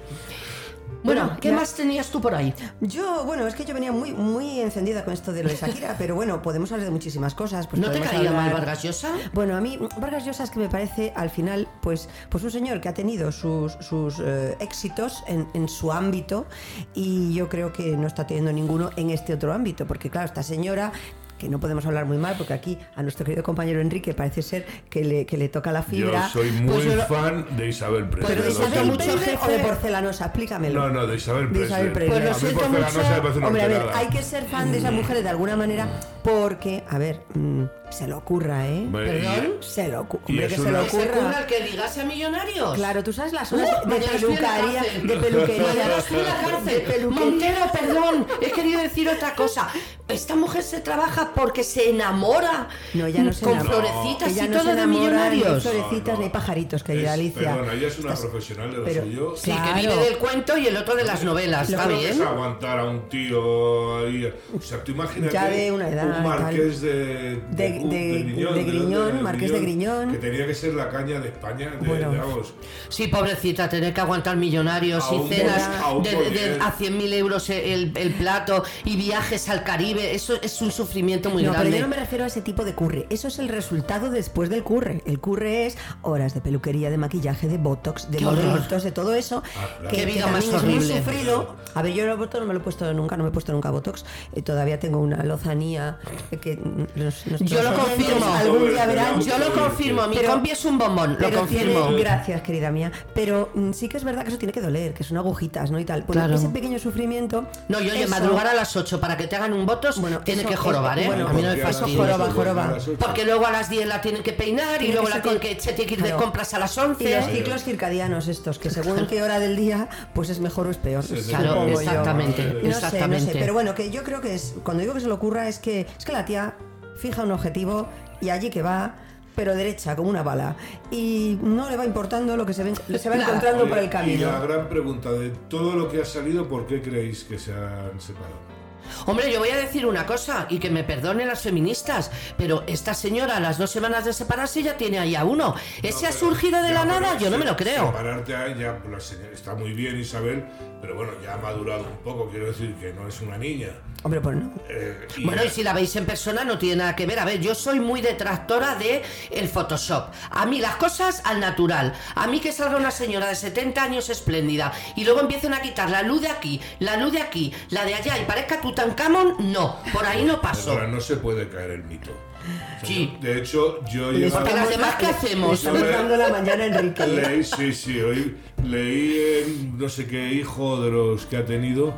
Bueno, 1.03 1.37
¿qué 1.39 1.49
ya- 1.49 1.55
más 1.55 1.73
tenías 1.73 2.07
tú 2.09 2.19
por 2.21 2.35
ahí? 2.35 2.53
Yo, 2.81 3.23
bueno, 3.25 3.47
es 3.47 3.55
que 3.55 3.65
yo 3.65 3.73
venía 3.73 3.91
muy, 3.91 4.11
muy 4.13 4.59
encendida 4.59 5.03
con 5.05 5.13
esto 5.13 5.31
de 5.31 5.43
lo 5.43 5.49
de 5.49 5.55
Shakira, 5.55 5.95
pero 5.97 6.15
bueno, 6.15 6.41
podemos 6.41 6.71
hablar 6.71 6.85
de 6.85 6.91
muchísimas 6.91 7.33
cosas. 7.35 7.67
Pues 7.67 7.81
¿No 7.81 7.89
te 7.91 7.99
caía 8.01 8.31
mal 8.31 8.47
hablar- 8.47 8.53
Vargas 8.53 8.83
Llosa? 8.83 9.11
Bueno, 9.33 9.55
a 9.55 9.61
mí 9.61 9.79
Vargas 9.99 10.25
Llosa 10.25 10.43
es 10.43 10.51
que 10.51 10.59
me 10.59 10.69
parece 10.69 11.13
al 11.15 11.29
final, 11.29 11.67
pues, 11.81 12.09
pues 12.29 12.43
un 12.43 12.51
señor 12.51 12.81
que 12.81 12.89
ha 12.89 12.93
tenido 12.93 13.31
sus, 13.31 13.73
sus 13.81 14.15
eh, 14.19 14.57
éxitos 14.59 15.23
en, 15.27 15.47
en 15.53 15.67
su 15.69 15.91
ámbito 15.91 16.45
y 16.93 17.33
yo 17.33 17.47
creo 17.49 17.71
que 17.71 17.95
no 17.95 18.07
está 18.07 18.27
teniendo 18.27 18.51
ninguno 18.51 18.89
en 18.95 19.09
este 19.09 19.33
otro 19.33 19.53
ámbito, 19.53 19.87
porque 19.87 20.09
claro, 20.09 20.25
esta 20.27 20.43
señora 20.43 20.91
que 21.39 21.49
no 21.49 21.59
podemos 21.59 21.85
hablar 21.87 22.05
muy 22.05 22.17
mal, 22.17 22.35
porque 22.37 22.53
aquí 22.53 22.77
a 22.95 23.01
nuestro 23.01 23.25
querido 23.25 23.41
compañero 23.41 23.81
Enrique 23.81 24.13
parece 24.13 24.43
ser 24.43 24.65
que 24.89 25.03
le, 25.03 25.25
que 25.25 25.37
le 25.37 25.49
toca 25.49 25.71
la 25.71 25.79
Yo 25.81 25.85
fibra. 25.89 26.29
soy 26.29 26.51
muy 26.51 26.73
Pues 26.73 26.85
yo- 26.85 27.01
fan 27.07 27.45
de 27.57 27.69
Isabel 27.69 28.07
Presley. 28.09 28.27
¿Pero 28.35 28.43
de 28.45 28.51
Isabel 28.51 28.85
mucho 28.85 29.17
jefe 29.17 29.39
o 29.41 29.47
de 29.49 29.59
porcelanosa? 29.59 30.25
Explícamelo. 30.25 30.81
No, 30.81 30.89
no, 30.93 31.07
de 31.07 31.15
Isabel 31.15 31.51
De 31.51 31.65
Isabel 31.65 31.91
Presley. 31.93 32.19
Presley. 32.19 32.29
A 32.29 32.33
Pues 32.33 32.43
mí 32.43 32.49
lo 32.49 32.59
siento 32.59 33.37
una 33.39 33.47
Hombre, 33.47 33.61
a 33.63 33.67
ver, 33.67 33.81
hay 33.95 34.07
que 34.09 34.21
ser 34.21 34.43
fan 34.45 34.71
de 34.71 34.77
esa 34.79 34.91
mujer 34.91 35.23
de 35.23 35.29
alguna 35.29 35.55
manera 35.55 35.87
porque, 36.23 36.83
a 36.89 36.97
ver, 36.97 37.21
mm, 37.33 37.63
se 37.89 38.07
le 38.07 38.13
ocurra, 38.13 38.67
¿eh? 38.67 38.83
Hombre, 38.85 39.19
y- 39.19 39.21
¿Perdón? 39.21 39.53
Se 39.61 39.87
lo 39.87 40.01
ocurra. 40.01 40.25
Que 40.27 40.49
se 40.49 40.61
una- 40.61 40.79
le 40.81 40.85
¿Que 40.85 40.89
se 40.91 41.09
ocurra 41.09 41.47
que 41.47 41.63
digase 41.63 42.01
a 42.01 42.05
millonarios? 42.05 42.73
Claro, 42.75 43.03
tú 43.03 43.11
sabes 43.13 43.33
las 43.33 43.51
Uh, 43.51 43.55
horas 43.55 43.85
de 43.85 43.95
peluquería, 43.95 44.83
de 45.03 45.17
peluquería. 45.17 45.73
La 45.73 45.87
cárcel. 45.95 46.65
de 46.65 46.79
peluquería. 46.81 47.09
Montero, 47.25 47.65
perdón, 47.71 48.27
he 48.41 48.51
querido 48.51 48.81
decir 48.81 49.09
otra 49.09 49.33
cosa. 49.35 49.69
Esta 50.07 50.35
mujer 50.35 50.63
se 50.63 50.79
trabaja 50.81 51.31
porque 51.35 51.63
se 51.63 51.89
enamora 51.91 52.67
No, 52.95 53.05
ella 53.05 53.23
no 53.23 53.31
se 53.31 53.43
con 53.43 53.53
enamora. 53.53 53.77
florecitas 53.91 54.37
y 54.37 54.47
no 54.49 54.57
todo 54.61 54.75
de 54.75 54.87
millonarios. 54.87 55.65
Ni 55.65 55.71
florecitas 55.71 56.19
ni 56.19 56.29
pajaritos, 56.29 56.83
querida 56.83 57.09
Es- 57.09 57.13
Alicia. 57.13 57.53
Perdona, 57.55 57.73
ella 57.73 57.87
es 57.87 57.99
una 57.99 58.13
Estás- 58.13 58.25
profesional 58.29 58.71
de 58.71 58.77
lo 58.77 58.83
pero- 58.85 59.03
suyo. 59.03 59.33
Sí, 59.35 59.51
Claro. 59.51 59.73
que 59.73 59.81
vive 59.81 59.95
del 59.97 60.17
cuento 60.17 60.57
y 60.57 60.67
el 60.67 60.77
otro 60.77 60.95
de 60.95 61.03
las 61.03 61.23
novelas, 61.23 61.69
Lo 61.69 61.77
¿está 61.77 61.87
bien? 61.89 62.21
aguantar 62.21 62.79
a 62.79 62.85
un 62.85 63.07
tío 63.09 63.97
ahí. 63.99 64.33
O 64.57 64.61
sea, 64.61 64.83
tú 64.83 64.91
imagínate 64.93 65.31
Ya 65.33 65.45
de 65.47 65.71
una 65.71 65.89
edad, 65.89 66.18
marqués 66.19 66.81
de, 66.81 66.89
De- 66.91 67.41
de, 67.51 67.69
de- 67.87 68.23
Griñón, 68.23 68.55
de 68.55 68.63
Griñón, 68.63 68.91
dónde? 69.07 69.21
marqués 69.23 69.51
de 69.51 69.59
Griñón. 69.59 70.11
Que 70.11 70.17
tenía 70.17 70.45
que 70.47 70.53
ser 70.55 70.73
la 70.73 70.89
caña 70.89 71.19
de 71.19 71.29
España, 71.29 71.71
de, 71.71 71.87
Bueno. 71.87 72.11
de, 72.11 72.17
vamos, 72.17 72.53
Sí, 72.89 73.07
pobrecita, 73.07 73.69
tener 73.69 73.93
que 73.93 74.01
aguantar 74.01 74.35
millonarios 74.37 75.03
y 75.11 75.33
cenas 75.33 75.63
a 75.81 75.91
100.000 75.93 77.13
euros 77.13 77.49
el, 77.49 77.91
el 77.95 78.13
plato 78.13 78.63
y 78.85 78.95
viajes 78.97 79.49
al 79.49 79.63
Caribe. 79.63 80.13
Eso 80.15 80.35
es 80.41 80.61
un 80.61 80.71
sufrimiento 80.71 81.29
muy 81.29 81.43
no, 81.43 81.51
pero 81.51 81.61
grande. 81.61 81.77
yo 81.77 81.83
no 81.83 81.89
me 81.89 81.95
refiero 81.97 82.23
a 82.23 82.27
ese 82.27 82.41
tipo 82.41 82.63
de 82.65 82.73
curre. 82.73 83.05
Eso 83.09 83.27
es 83.27 83.39
el 83.39 83.49
resultado 83.49 84.09
después 84.09 84.49
del 84.49 84.63
curre. 84.63 85.01
El 85.05 85.19
curre 85.19 85.65
es 85.67 85.77
horas 86.01 86.33
de 86.33 86.41
peluquería, 86.41 86.89
de 86.89 86.97
maquillaje, 86.97 87.47
de 87.47 87.57
botox, 87.57 88.09
de 88.11 88.19
modelitos, 88.21 88.83
de 88.83 88.91
todo 88.91 89.13
eso. 89.13 89.43
Ah, 89.57 89.67
claro. 89.79 89.89
que, 89.89 89.97
Qué 89.97 90.05
que 90.05 90.11
vida 90.13 90.25
también 90.25 90.51
más 90.51 90.63
horrible. 90.63 90.97
sufrido. 90.97 91.55
A 91.75 91.81
ver, 91.81 91.93
yo 91.93 92.03
el 92.11 92.17
botox 92.17 92.39
no 92.41 92.47
me 92.47 92.53
lo 92.53 92.59
he 92.59 92.63
puesto 92.63 92.91
nunca, 92.93 93.15
no 93.17 93.23
me 93.23 93.29
he 93.29 93.31
puesto 93.31 93.51
nunca 93.51 93.69
botox. 93.69 94.05
Eh, 94.33 94.41
todavía 94.41 94.79
tengo 94.79 94.99
una 94.99 95.23
lozanía 95.23 95.98
que 96.41 96.55
los- 96.95 97.25
nuestros 97.27 97.41
Yo 97.41 97.63
lo 97.63 97.73
confirmo. 97.73 98.25
Algún 98.25 98.69
día 98.69 98.85
verán. 98.85 99.21
Yo 99.21 99.37
lo 99.37 99.53
confirmo, 99.53 100.07
mi 100.07 100.15
Pero- 100.15 100.31
compi 100.31 100.51
es 100.51 100.65
un 100.65 100.77
bombón, 100.77 101.13
lo 101.13 101.17
Pero 101.19 101.39
confirmo. 101.39 101.87
tiene- 101.87 101.99
gracias, 102.01 102.41
querida 102.41 102.71
mía. 102.71 102.91
Pero 103.13 103.49
mm, 103.53 103.71
sí 103.73 103.87
que 103.89 103.97
es 103.97 104.03
verdad 104.03 104.23
que 104.23 104.29
eso 104.29 104.37
tiene 104.37 104.51
que 104.53 104.61
doler, 104.61 104.93
que 104.93 105.03
son 105.03 105.17
agujitas, 105.17 105.71
¿no? 105.71 105.79
Y 105.79 105.85
tal. 105.85 106.03
Bueno, 106.03 106.21
Claro. 106.21 106.35
ese 106.35 106.49
pequeño 106.49 106.79
sufrimiento. 106.79 107.45
No, 107.67 107.79
yo 107.81 107.91
oye, 107.91 108.01
eso- 108.03 108.09
madrugar 108.09 108.47
a 108.47 108.53
las 108.53 108.75
8 108.75 108.99
para 108.99 109.17
que 109.17 109.27
te 109.27 109.35
hagan 109.35 109.53
un 109.53 109.65
votos, 109.65 109.99
Bueno, 109.99 110.19
tiene 110.19 110.41
eso 110.41 110.49
que 110.49 110.55
jorobar, 110.55 110.99
¿eh? 110.99 111.05
bueno, 111.07 111.27
a 111.27 111.33
mí 111.33 111.41
no 111.41 111.49
me 111.49 111.57
fastidia. 111.57 111.97
joroba, 111.97 112.31
joroba. 112.31 112.77
Porque 112.99 113.25
luego 113.25 113.45
a 113.45 113.51
las 113.51 113.69
10 113.69 113.87
la 113.87 114.01
tienen 114.01 114.23
que 114.23 114.33
peinar 114.33 114.81
y 114.81 114.91
luego 114.91 115.07
que 115.07 115.13
la 115.13 115.21
tienen 115.21 115.39
con- 115.41 115.49
que, 115.49 115.59
se 115.61 115.73
tiene 115.73 115.87
que 115.87 115.93
ir 115.95 116.03
de 116.03 116.11
compras 116.13 116.53
a 116.53 116.59
las 116.59 116.75
Y 116.77 116.79
los 116.79 116.89
11. 117.01 117.21
ciclos 117.33 117.63
circadianos 117.63 118.27
estos, 118.27 118.59
que 118.59 118.69
según 118.69 119.07
qué 119.07 119.21
hora 119.21 119.39
del 119.39 119.55
día, 119.55 119.87
pues 120.13 120.29
es 120.29 120.39
mejor 120.39 120.67
o 120.67 120.71
es 120.71 120.77
peor. 120.77 121.03
Claro, 121.27 121.63
exactamente, 121.67 122.43
No 122.45 122.51
sé, 122.53 122.63
no 122.63 122.69
exactamente. 122.69 123.33
sé, 123.33 123.39
pero 123.39 123.53
bueno, 123.53 123.75
que 123.75 123.89
yo 123.91 124.03
creo 124.03 124.21
que 124.21 124.35
es, 124.35 124.55
cuando 124.63 124.81
digo 124.81 124.93
que 124.93 124.99
se 125.01 125.07
le 125.07 125.13
ocurra 125.13 125.47
es 125.47 125.59
que 125.59 125.87
es 125.97 126.05
que 126.05 126.11
la 126.11 126.25
tía 126.25 126.55
fija 126.97 127.23
un 127.23 127.31
objetivo 127.31 127.87
y 128.21 128.29
allí 128.29 128.49
que 128.49 128.61
va, 128.61 128.95
pero 129.35 129.55
derecha, 129.55 129.95
como 129.95 130.09
una 130.09 130.21
bala. 130.23 130.55
Y 130.91 131.39
no 131.41 131.69
le 131.69 131.77
va 131.77 131.85
importando 131.85 132.35
lo 132.35 132.45
que 132.45 132.53
se, 132.53 132.63
ven- 132.63 132.75
se 132.75 133.09
va 133.09 133.15
encontrando 133.21 133.63
Oye, 133.63 133.69
por 133.69 133.77
el 133.77 133.83
Y 133.85 133.87
la 133.87 133.91
camino. 133.91 134.41
gran 134.41 134.67
pregunta 134.67 135.11
de 135.11 135.29
todo 135.49 135.75
lo 135.75 135.89
que 135.89 136.01
ha 136.01 136.05
salido, 136.05 136.47
¿por 136.47 136.67
qué 136.67 136.81
creéis 136.81 137.23
que 137.23 137.39
se 137.39 137.53
han 137.53 137.99
separado? 138.01 138.58
Hombre, 139.05 139.31
yo 139.31 139.39
voy 139.39 139.49
a 139.49 139.57
decir 139.57 139.85
una 139.85 140.05
cosa, 140.05 140.45
y 140.49 140.59
que 140.59 140.69
me 140.69 140.83
perdonen 140.83 141.27
las 141.27 141.41
feministas, 141.41 142.11
pero 142.37 142.63
esta 142.67 142.93
señora 142.93 143.37
a 143.37 143.39
las 143.39 143.57
dos 143.57 143.69
semanas 143.71 144.05
de 144.05 144.13
separarse 144.13 144.63
ya 144.63 144.77
tiene 144.77 144.99
ahí 144.99 145.15
a 145.15 145.23
uno. 145.25 145.55
¿Ese 145.81 146.05
ha 146.07 146.09
pero- 146.09 146.19
surgido 146.19 146.61
de 146.61 146.71
la 146.73 146.85
nada? 146.85 147.17
Yo 147.17 147.29
no 147.29 147.37
me 147.37 147.45
lo 147.45 147.51
se- 147.51 147.57
creo. 147.57 147.87
Separarte 147.87 148.35
a 148.35 148.47
ella, 148.47 148.77
pues, 148.79 148.91
la 148.93 148.99
señora- 148.99 149.33
está 149.33 149.55
muy 149.55 149.73
bien 149.73 149.99
Isabel, 149.99 150.45
pero 150.81 150.95
bueno, 150.95 151.11
ya 151.23 151.33
ha 151.33 151.37
madurado 151.37 151.83
un 151.83 151.97
poco, 152.03 152.29
quiero 152.29 152.47
decir 152.47 152.73
que 152.75 152.93
no 152.93 153.07
es 153.07 153.19
una 153.21 153.37
niña. 153.37 153.69
Hombre, 154.01 154.21
pues 154.21 154.37
no. 154.37 154.53
Eh, 154.69 155.07
y- 155.17 155.25
Bueno, 155.25 155.43
y 155.43 155.49
si 155.49 155.61
la 155.61 155.73
veis 155.73 155.93
en 155.97 156.05
persona 156.05 156.45
no 156.45 156.57
tiene 156.57 156.77
nada 156.77 156.95
que 156.95 157.05
ver. 157.05 157.19
A 157.19 157.25
ver, 157.25 157.41
yo 157.41 157.53
soy 157.53 157.81
muy 157.81 157.99
detractora 157.99 158.75
de 158.75 159.03
el 159.29 159.49
Photoshop. 159.49 160.07
A 160.31 160.45
mí 160.45 160.59
las 160.61 160.77
cosas 160.77 161.21
al 161.25 161.41
natural. 161.41 161.93
A 162.15 162.25
mí 162.27 162.39
que 162.39 162.53
salga 162.53 162.77
una 162.77 162.91
señora 162.91 163.27
de 163.27 163.35
70 163.35 163.83
años 163.83 164.09
espléndida 164.09 164.71
y 164.95 165.03
luego 165.03 165.19
empiecen 165.19 165.53
a 165.53 165.61
quitar 165.61 165.89
la 165.89 166.01
luz 166.03 166.21
de 166.21 166.29
aquí, 166.29 166.61
la 166.79 166.95
luz 166.95 167.11
de 167.11 167.21
aquí, 167.21 167.53
la 167.71 167.83
de 167.83 167.95
allá 167.95 168.17
y 168.17 168.23
parezca 168.23 168.61
Tutankamón, 168.83 169.51
no. 169.51 169.77
Por 169.93 170.05
ahí 170.05 170.23
no 170.23 170.39
paso. 170.41 170.71
Ahora 170.71 170.87
no 170.87 170.99
se 171.01 171.17
puede 171.17 171.47
caer 171.49 171.71
el 171.71 171.83
mito. 171.83 172.11
O 172.11 172.79
sea, 172.79 172.87
Sí. 172.87 173.11
yo- 173.13 173.19
De 173.27 173.37
hecho, 173.39 173.85
yo 173.91 174.11
llegado- 174.11 174.39
Porque 174.39 174.55
las 174.55 174.69
demás, 174.69 174.95
¿qué 174.95 175.05
hacemos? 175.07 175.53
estamos 175.59 175.81
dando 175.81 176.15
la 176.15 176.29
mañana 176.29 176.65
Enrique. 176.65 177.05
Leí, 177.07 177.43
sí, 177.43 177.73
sí, 177.73 177.99
hoy 178.01 178.37
leí 178.63 179.43
en 179.43 179.77
no 179.77 179.89
sé 179.89 180.07
qué 180.07 180.31
hijo 180.33 180.81
de 180.81 180.89
los 180.91 181.25
que 181.25 181.37
ha 181.37 181.45
tenido. 181.45 181.93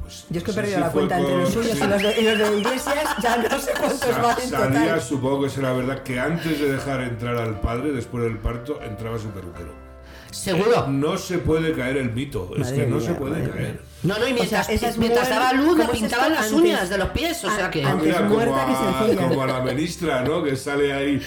Pues, 0.00 0.26
Yo 0.28 0.38
es 0.38 0.44
que 0.44 0.50
he 0.50 0.54
perdido 0.54 0.76
si 0.76 0.80
la 0.80 0.90
cuenta 0.90 1.18
entre 1.18 1.32
con- 1.32 1.40
los 1.42 1.52
suyos 1.52 1.72
sí. 1.78 1.84
y 1.84 1.86
los 1.86 2.02
de, 2.02 2.20
y 2.20 2.24
los 2.24 2.38
de 2.50 2.58
Iglesias, 2.58 3.04
ya 3.22 3.36
no 3.36 3.58
sé 3.60 3.70
cuántos 3.78 4.00
Sa- 4.00 4.20
van 4.20 4.40
en 4.42 4.50
total. 4.50 5.00
supongo 5.00 5.42
que 5.44 5.50
será 5.50 5.72
verdad, 5.72 6.02
que 6.02 6.18
antes 6.18 6.58
de 6.60 6.72
dejar 6.72 7.00
entrar 7.02 7.36
al 7.36 7.60
padre, 7.60 7.92
después 7.92 8.24
del 8.24 8.38
parto, 8.38 8.80
entraba 8.82 9.18
su 9.18 9.28
peluquero. 9.28 9.72
Seguro. 10.32 10.88
No 10.88 11.16
se 11.16 11.38
puede 11.38 11.72
caer 11.74 11.96
el 11.98 12.12
mito, 12.12 12.50
es 12.54 12.60
Madre 12.60 12.76
que 12.76 12.86
no 12.86 12.96
mía, 12.96 13.06
se 13.06 13.14
puede 13.14 13.48
caer. 13.50 13.60
mía. 13.72 13.80
No, 14.02 14.18
no, 14.18 14.26
y 14.26 14.32
mientras, 14.32 14.68
esa 14.70 14.88
es 14.88 14.96
mientras 14.96 15.28
daba 15.28 15.52
luz, 15.52 15.76
le 15.76 15.84
¿cómo 15.84 15.92
es 15.94 16.00
pintaban 16.00 16.32
las 16.32 16.44
Antes- 16.46 16.58
uñas 16.58 16.88
de 16.88 16.96
los 16.98 17.08
pies, 17.10 17.44
o 17.44 17.50
sea 17.54 17.70
que... 17.70 17.84
Antes 17.84 18.06
Mira, 18.06 18.20
muerta 18.22 18.52
como, 18.64 18.66
que 18.66 18.72
a, 18.72 18.98
sencilla. 19.00 19.28
como 19.28 19.42
a 19.42 19.46
la 19.46 19.60
ministra, 19.60 20.22
¿no? 20.22 20.42
Que 20.42 20.56
sale 20.56 20.92
ahí. 20.92 21.20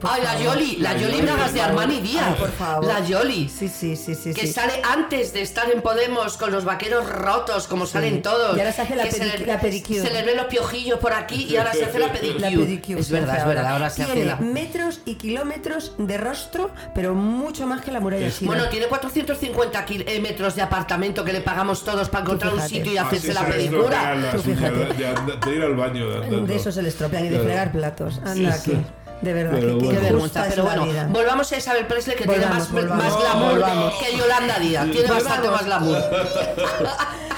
por 0.00 0.10
Ay, 0.12 0.22
la. 0.22 0.40
Yoli, 0.40 0.76
la 0.76 0.92
La 0.94 1.00
Yoli 1.00 1.20
Bragas 1.22 1.52
de. 1.54 1.60
Armani 1.60 2.00
Díaz. 2.00 2.24
Ay, 2.28 2.34
por 2.38 2.52
favor. 2.52 2.84
La 2.86 3.00
Yoli. 3.04 3.48
Sí, 3.48 3.68
sí, 3.68 3.96
sí, 3.96 4.14
sí. 4.14 4.32
que 4.32 4.46
sí. 4.46 4.52
sale 4.52 4.80
antes 4.88 5.32
de 5.32 5.42
estar 5.42 5.70
en 5.70 5.82
Podemos 5.82 6.36
con 6.36 6.52
los 6.52 6.64
vaqueros 6.64 7.08
rotos, 7.08 7.66
como 7.66 7.84
salen 7.86 8.22
todos. 8.22 8.56
Y 8.56 8.60
ahora 8.60 8.72
se 8.72 8.82
hace 8.82 8.94
la 8.96 9.04
Que 9.04 9.10
pedic- 9.10 9.38
le- 9.38 9.46
la 9.46 9.60
pedicure. 9.60 10.00
Se 10.02 10.10
le 10.12 10.22
ven 10.22 10.36
los 10.36 10.46
piojillos 10.46 10.98
por 11.00 11.12
aquí 11.12 11.46
y 11.50 11.56
ahora 11.56 11.72
se 11.72 11.84
hace 11.84 11.98
la 11.98 12.12
pedicure. 12.12 12.40
La 12.40 12.50
pedicure 12.50 13.00
es 13.00 13.06
se 13.08 13.12
verdad, 13.12 13.30
hace 13.30 13.40
es 13.40 13.46
verdad, 13.48 13.72
ahora 13.72 13.90
se 13.90 14.02
hace 14.04 14.12
Tiene 14.12 14.26
la... 14.30 14.36
metros 14.36 15.00
y 15.04 15.14
kilómetros 15.16 15.94
de 15.98 16.16
rostro, 16.16 16.70
pero 16.94 17.14
mucho 17.14 17.66
más 17.66 17.80
que 17.82 17.90
la 17.90 17.98
muralla 18.00 18.30
china. 18.30 18.46
Bueno, 18.52 18.68
tiene 18.68 18.86
450 18.86 19.84
kil- 19.84 20.04
eh, 20.06 20.20
metros 20.20 20.54
de 20.54 20.62
apartamento 20.62 21.24
que 21.24 21.32
le 21.32 21.40
pagamos 21.40 21.84
todos 21.84 22.08
para 22.08 22.19
encontrar 22.20 22.54
un 22.54 22.60
sitio 22.62 22.92
y 22.92 22.98
hacerse 22.98 23.28
se 23.28 23.34
la 23.34 23.46
pedicura. 23.46 24.14
de, 24.16 24.38
de- 24.42 25.36
de 25.50 25.56
ir 25.56 25.62
al 25.62 25.74
baño. 25.74 26.08
de 26.46 26.54
eso 26.56 26.70
se 26.72 26.82
le 26.82 26.88
estropean 26.88 27.26
y 27.26 27.28
de 27.28 27.40
fregar 27.40 27.72
platos. 27.72 28.18
Anda 28.24 28.52
Sí, 28.52 28.60
sí. 28.64 28.72
aquí. 28.72 28.86
De 29.20 29.34
verdad, 29.34 29.52
Pero 29.60 29.78
que, 29.78 29.84
bueno. 29.84 30.00
Vergüenza, 30.00 30.46
pero 30.48 30.62
la 30.64 30.68
bueno, 30.70 30.86
vida. 30.86 31.06
volvamos 31.10 31.52
a 31.52 31.56
Isabel 31.58 31.84
Presley 31.86 32.16
que 32.16 32.24
Volvamos, 32.24 32.68
tiene 32.68 32.86
más, 32.88 32.88
volvamos. 32.90 33.04
más 33.04 33.22
glamour 33.22 33.50
Volvamos. 33.52 33.94
que 34.02 34.16
Yolanda 34.16 34.58
Díaz. 34.58 34.90
Tiene 34.90 35.08
bastante 35.10 35.48
más 35.50 35.64
glamour. 35.66 35.98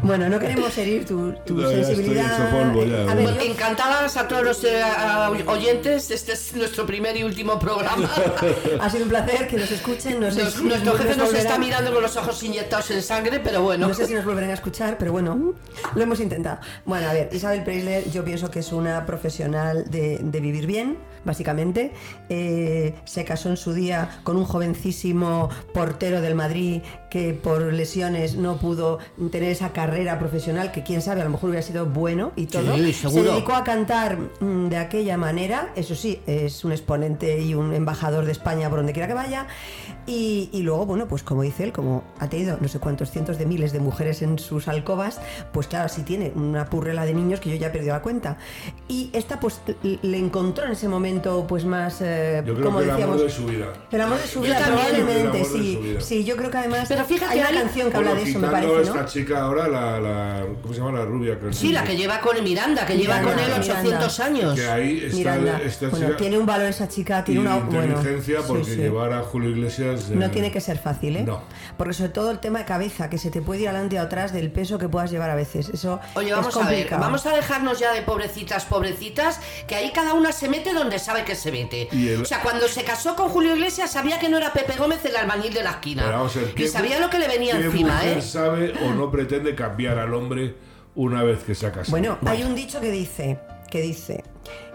Bueno, 0.00 0.28
no 0.28 0.38
queremos 0.38 0.76
herir 0.78 1.04
tu, 1.04 1.32
tu 1.44 1.54
No, 1.54 1.68
sensibilidad. 1.68 2.50
polvo 2.52 2.84
ya, 2.84 3.10
a 3.10 3.14
ver, 3.14 3.34
yo- 3.34 3.40
encantadas 3.42 4.16
a 4.16 4.28
todos 4.28 4.44
los 4.44 4.62
eh, 4.64 4.80
a- 4.80 5.28
oyentes. 5.46 6.10
Este 6.12 6.32
es 6.32 6.54
nuestro 6.54 6.86
primer 6.86 7.16
y 7.16 7.24
último 7.24 7.58
programa. 7.58 8.08
ha 8.80 8.90
sido 8.90 9.02
un 9.04 9.08
placer 9.10 9.48
que 9.48 9.56
nos 9.56 9.70
escuchen. 9.72 10.20
Nos- 10.20 10.34
si 10.34 10.40
nuestro 10.62 10.92
nos 10.92 11.00
jefe 11.02 11.16
nos 11.16 11.34
está 11.34 11.56
volverán- 11.56 11.60
mirando 11.60 11.92
con 11.92 12.02
los 12.02 12.16
ojos 12.16 12.40
inyectados 12.44 12.90
en 12.92 13.02
sangre, 13.02 13.40
pero 13.40 13.62
bueno. 13.62 13.88
No 13.88 13.94
sé 13.94 14.06
si 14.06 14.14
nos 14.14 14.24
volverán 14.24 14.50
a 14.50 14.54
escuchar, 14.54 14.96
pero 14.98 15.10
bueno, 15.10 15.54
lo 15.94 16.02
hemos 16.02 16.20
intentado. 16.20 16.60
Bueno, 16.84 17.08
a 17.08 17.12
ver, 17.12 17.28
Isabel 17.32 17.64
Preisler 17.64 18.08
yo 18.10 18.24
pienso 18.24 18.50
que 18.52 18.60
es 18.60 18.72
una 18.72 19.04
profesional 19.04 19.84
de, 19.90 20.18
de 20.22 20.40
vivir 20.40 20.66
bien, 20.66 20.96
básicamente. 21.24 21.92
Eh, 22.28 22.94
se 23.04 23.24
casó 23.24 23.48
en 23.48 23.56
su 23.56 23.72
día 23.72 24.20
con 24.22 24.36
un 24.36 24.44
jovencísimo 24.44 25.50
portero 25.74 26.20
del 26.20 26.36
Madrid 26.36 26.82
que 27.10 27.32
por 27.34 27.72
lesiones 27.72 28.36
no 28.36 28.58
pudo 28.58 28.98
tener 29.32 29.50
esa 29.50 29.70
carrera 29.72 29.87
profesional 30.18 30.72
que 30.72 30.82
quién 30.82 31.02
sabe, 31.02 31.20
a 31.20 31.24
lo 31.24 31.30
mejor 31.30 31.50
hubiera 31.50 31.66
sido 31.66 31.86
bueno 31.86 32.32
y 32.36 32.46
todo. 32.46 32.76
Sí, 32.76 32.92
Se 32.92 33.22
dedicó 33.22 33.54
a 33.54 33.64
cantar 33.64 34.18
mm, 34.40 34.68
de 34.68 34.76
aquella 34.76 35.16
manera, 35.16 35.72
eso 35.76 35.94
sí, 35.94 36.20
es 36.26 36.64
un 36.64 36.72
exponente 36.72 37.40
y 37.40 37.54
un 37.54 37.74
embajador 37.74 38.24
de 38.24 38.32
España 38.32 38.68
por 38.68 38.78
donde 38.78 38.92
quiera 38.92 39.08
que 39.08 39.14
vaya. 39.14 39.46
Y, 40.08 40.48
y 40.52 40.62
luego, 40.62 40.86
bueno, 40.86 41.06
pues 41.06 41.22
como 41.22 41.42
dice 41.42 41.64
él, 41.64 41.72
como 41.72 42.02
ha 42.18 42.28
tenido 42.30 42.56
no 42.60 42.66
sé 42.68 42.78
cuántos 42.78 43.10
cientos 43.10 43.36
de 43.38 43.44
miles 43.44 43.72
de 43.72 43.78
mujeres 43.78 44.22
en 44.22 44.38
sus 44.38 44.66
alcobas, 44.66 45.20
pues 45.52 45.66
claro, 45.66 45.88
sí 45.90 46.02
tiene 46.02 46.32
una 46.34 46.64
purrela 46.70 47.04
de 47.04 47.12
niños 47.12 47.40
que 47.40 47.50
yo 47.50 47.56
ya 47.56 47.66
he 47.66 47.70
perdido 47.70 47.92
la 47.92 48.00
cuenta. 48.00 48.38
Y 48.88 49.10
esta 49.12 49.38
pues 49.38 49.60
le 49.82 50.16
encontró 50.18 50.64
en 50.64 50.72
ese 50.72 50.88
momento 50.88 51.46
pues 51.46 51.64
más, 51.66 51.98
eh, 52.00 52.42
Yo 52.46 52.54
creo 52.54 52.64
como 52.66 52.78
que 52.78 52.84
el 52.84 52.90
decíamos... 52.90 53.16
amor 53.16 53.26
de 53.26 53.32
su 53.32 53.44
vida. 53.46 53.66
El 53.92 54.00
amor 54.00 54.18
de 54.18 54.26
su 54.26 54.40
vida, 54.40 54.58
también. 54.58 54.86
probablemente, 54.96 55.40
El 55.40 55.44
sí. 55.46 55.96
Sí, 56.00 56.24
yo 56.24 56.36
creo 56.36 56.50
que 56.50 56.56
además 56.58 56.86
Pero 56.88 57.04
fíjate, 57.04 57.32
hay 57.34 57.40
una 57.40 57.60
canción 57.62 57.88
que 57.90 57.94
Bueno, 57.96 58.10
habla 58.10 58.22
de 58.24 58.30
eso, 58.30 58.38
me 58.38 58.48
parece, 58.48 58.80
esta 58.82 59.02
¿no? 59.02 59.06
chica 59.06 59.40
ahora, 59.42 59.68
la 59.68 60.00
la, 60.00 60.46
¿Cómo 60.62 60.72
se 60.72 60.80
llama 60.80 60.98
la 60.98 61.04
rubia? 61.04 61.38
que- 61.38 61.52
Sí, 61.52 61.70
la 61.72 61.84
que 61.84 61.96
lleva 61.96 62.20
con 62.20 62.42
Miranda, 62.42 62.86
que 62.86 62.96
lleva 62.96 63.20
Miranda, 63.20 63.42
con 63.42 63.52
él 63.52 63.60
800 63.60 64.20
años. 64.20 64.54
Que 64.54 64.66
ahí 64.68 65.02
está 65.04 65.16
Miranda. 65.18 65.60
esta 65.62 65.88
bueno, 65.90 66.06
chica- 66.06 66.16
tiene 66.16 66.38
un 66.38 66.46
valor 66.46 66.66
esa 66.68 66.88
chica, 66.88 67.22
tiene 67.24 67.40
y 67.40 67.44
una 67.44 67.56
bueno, 67.58 67.96
inteligencia 67.98 68.38
sí, 68.40 68.44
porque 68.48 68.64
sí. 68.64 68.76
llevar 68.76 69.12
a 69.12 69.22
Julio 69.22 69.50
Iglesias. 69.50 69.97
Eh, 70.10 70.14
No 70.14 70.30
tiene 70.30 70.50
que 70.50 70.60
ser 70.60 70.78
fácil, 70.78 71.16
¿eh? 71.16 71.22
No. 71.24 71.42
Porque 71.76 71.92
sobre 71.94 72.10
todo 72.10 72.30
el 72.30 72.38
tema 72.38 72.60
de 72.60 72.64
cabeza, 72.64 73.08
que 73.10 73.18
se 73.18 73.30
te 73.30 73.42
puede 73.42 73.60
ir 73.62 73.68
adelante 73.68 73.98
o 73.98 74.02
atrás 74.02 74.32
del 74.32 74.50
peso 74.50 74.78
que 74.78 74.88
puedas 74.88 75.10
llevar 75.10 75.30
a 75.30 75.34
veces. 75.34 75.68
Eso 75.68 76.00
Oye, 76.14 76.30
es 76.30 76.36
vamos 76.36 76.56
a 76.56 76.68
ver, 76.68 76.88
vamos 76.90 77.26
a 77.26 77.32
dejarnos 77.34 77.78
ya 77.78 77.92
de 77.92 78.02
pobrecitas, 78.02 78.64
pobrecitas, 78.64 79.40
que 79.66 79.74
ahí 79.74 79.92
cada 79.92 80.14
una 80.14 80.32
se 80.32 80.48
mete 80.48 80.72
donde 80.72 80.98
sabe 80.98 81.24
que 81.24 81.34
se 81.34 81.50
mete. 81.52 81.88
Y 81.92 82.08
el- 82.08 82.22
O 82.22 82.24
sea, 82.24 82.40
cuando 82.40 82.68
se 82.68 82.84
casó 82.84 83.16
con 83.16 83.28
Julio 83.28 83.54
Iglesias 83.54 83.90
sabía 83.90 84.18
que 84.18 84.28
no 84.28 84.36
era 84.38 84.52
Pepe 84.52 84.74
Gómez 84.76 85.04
el 85.04 85.16
albañil 85.16 85.52
de 85.54 85.62
la 85.62 85.70
esquina. 85.72 86.02
Pero 86.04 86.16
vamos 86.18 86.36
a 86.36 86.40
ver, 86.40 86.50
y 86.50 86.52
¿qué 86.54 86.68
sabía 86.68 86.98
lo 87.00 87.10
que 87.10 87.18
le 87.18 87.28
venía 87.28 87.58
qué 87.58 87.64
encima, 87.64 87.94
mujer 87.94 88.18
¿eh? 88.18 88.22
sabe 88.22 88.72
o 88.84 88.92
no 88.94 89.10
pretende 89.10 89.54
cambiar 89.54 89.98
al 89.98 90.14
hombre 90.14 90.54
una 90.94 91.22
vez 91.22 91.42
que 91.44 91.54
se 91.54 91.66
ha 91.66 91.72
casado? 91.72 91.90
Bueno, 91.90 92.18
hay 92.26 92.42
un 92.42 92.54
dicho 92.54 92.80
que 92.80 92.90
dice, 92.90 93.38
que 93.70 93.80
dice 93.80 94.24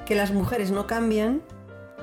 que 0.05 0.15
las 0.15 0.31
mujeres 0.31 0.71
no 0.71 0.85
cambian 0.87 1.41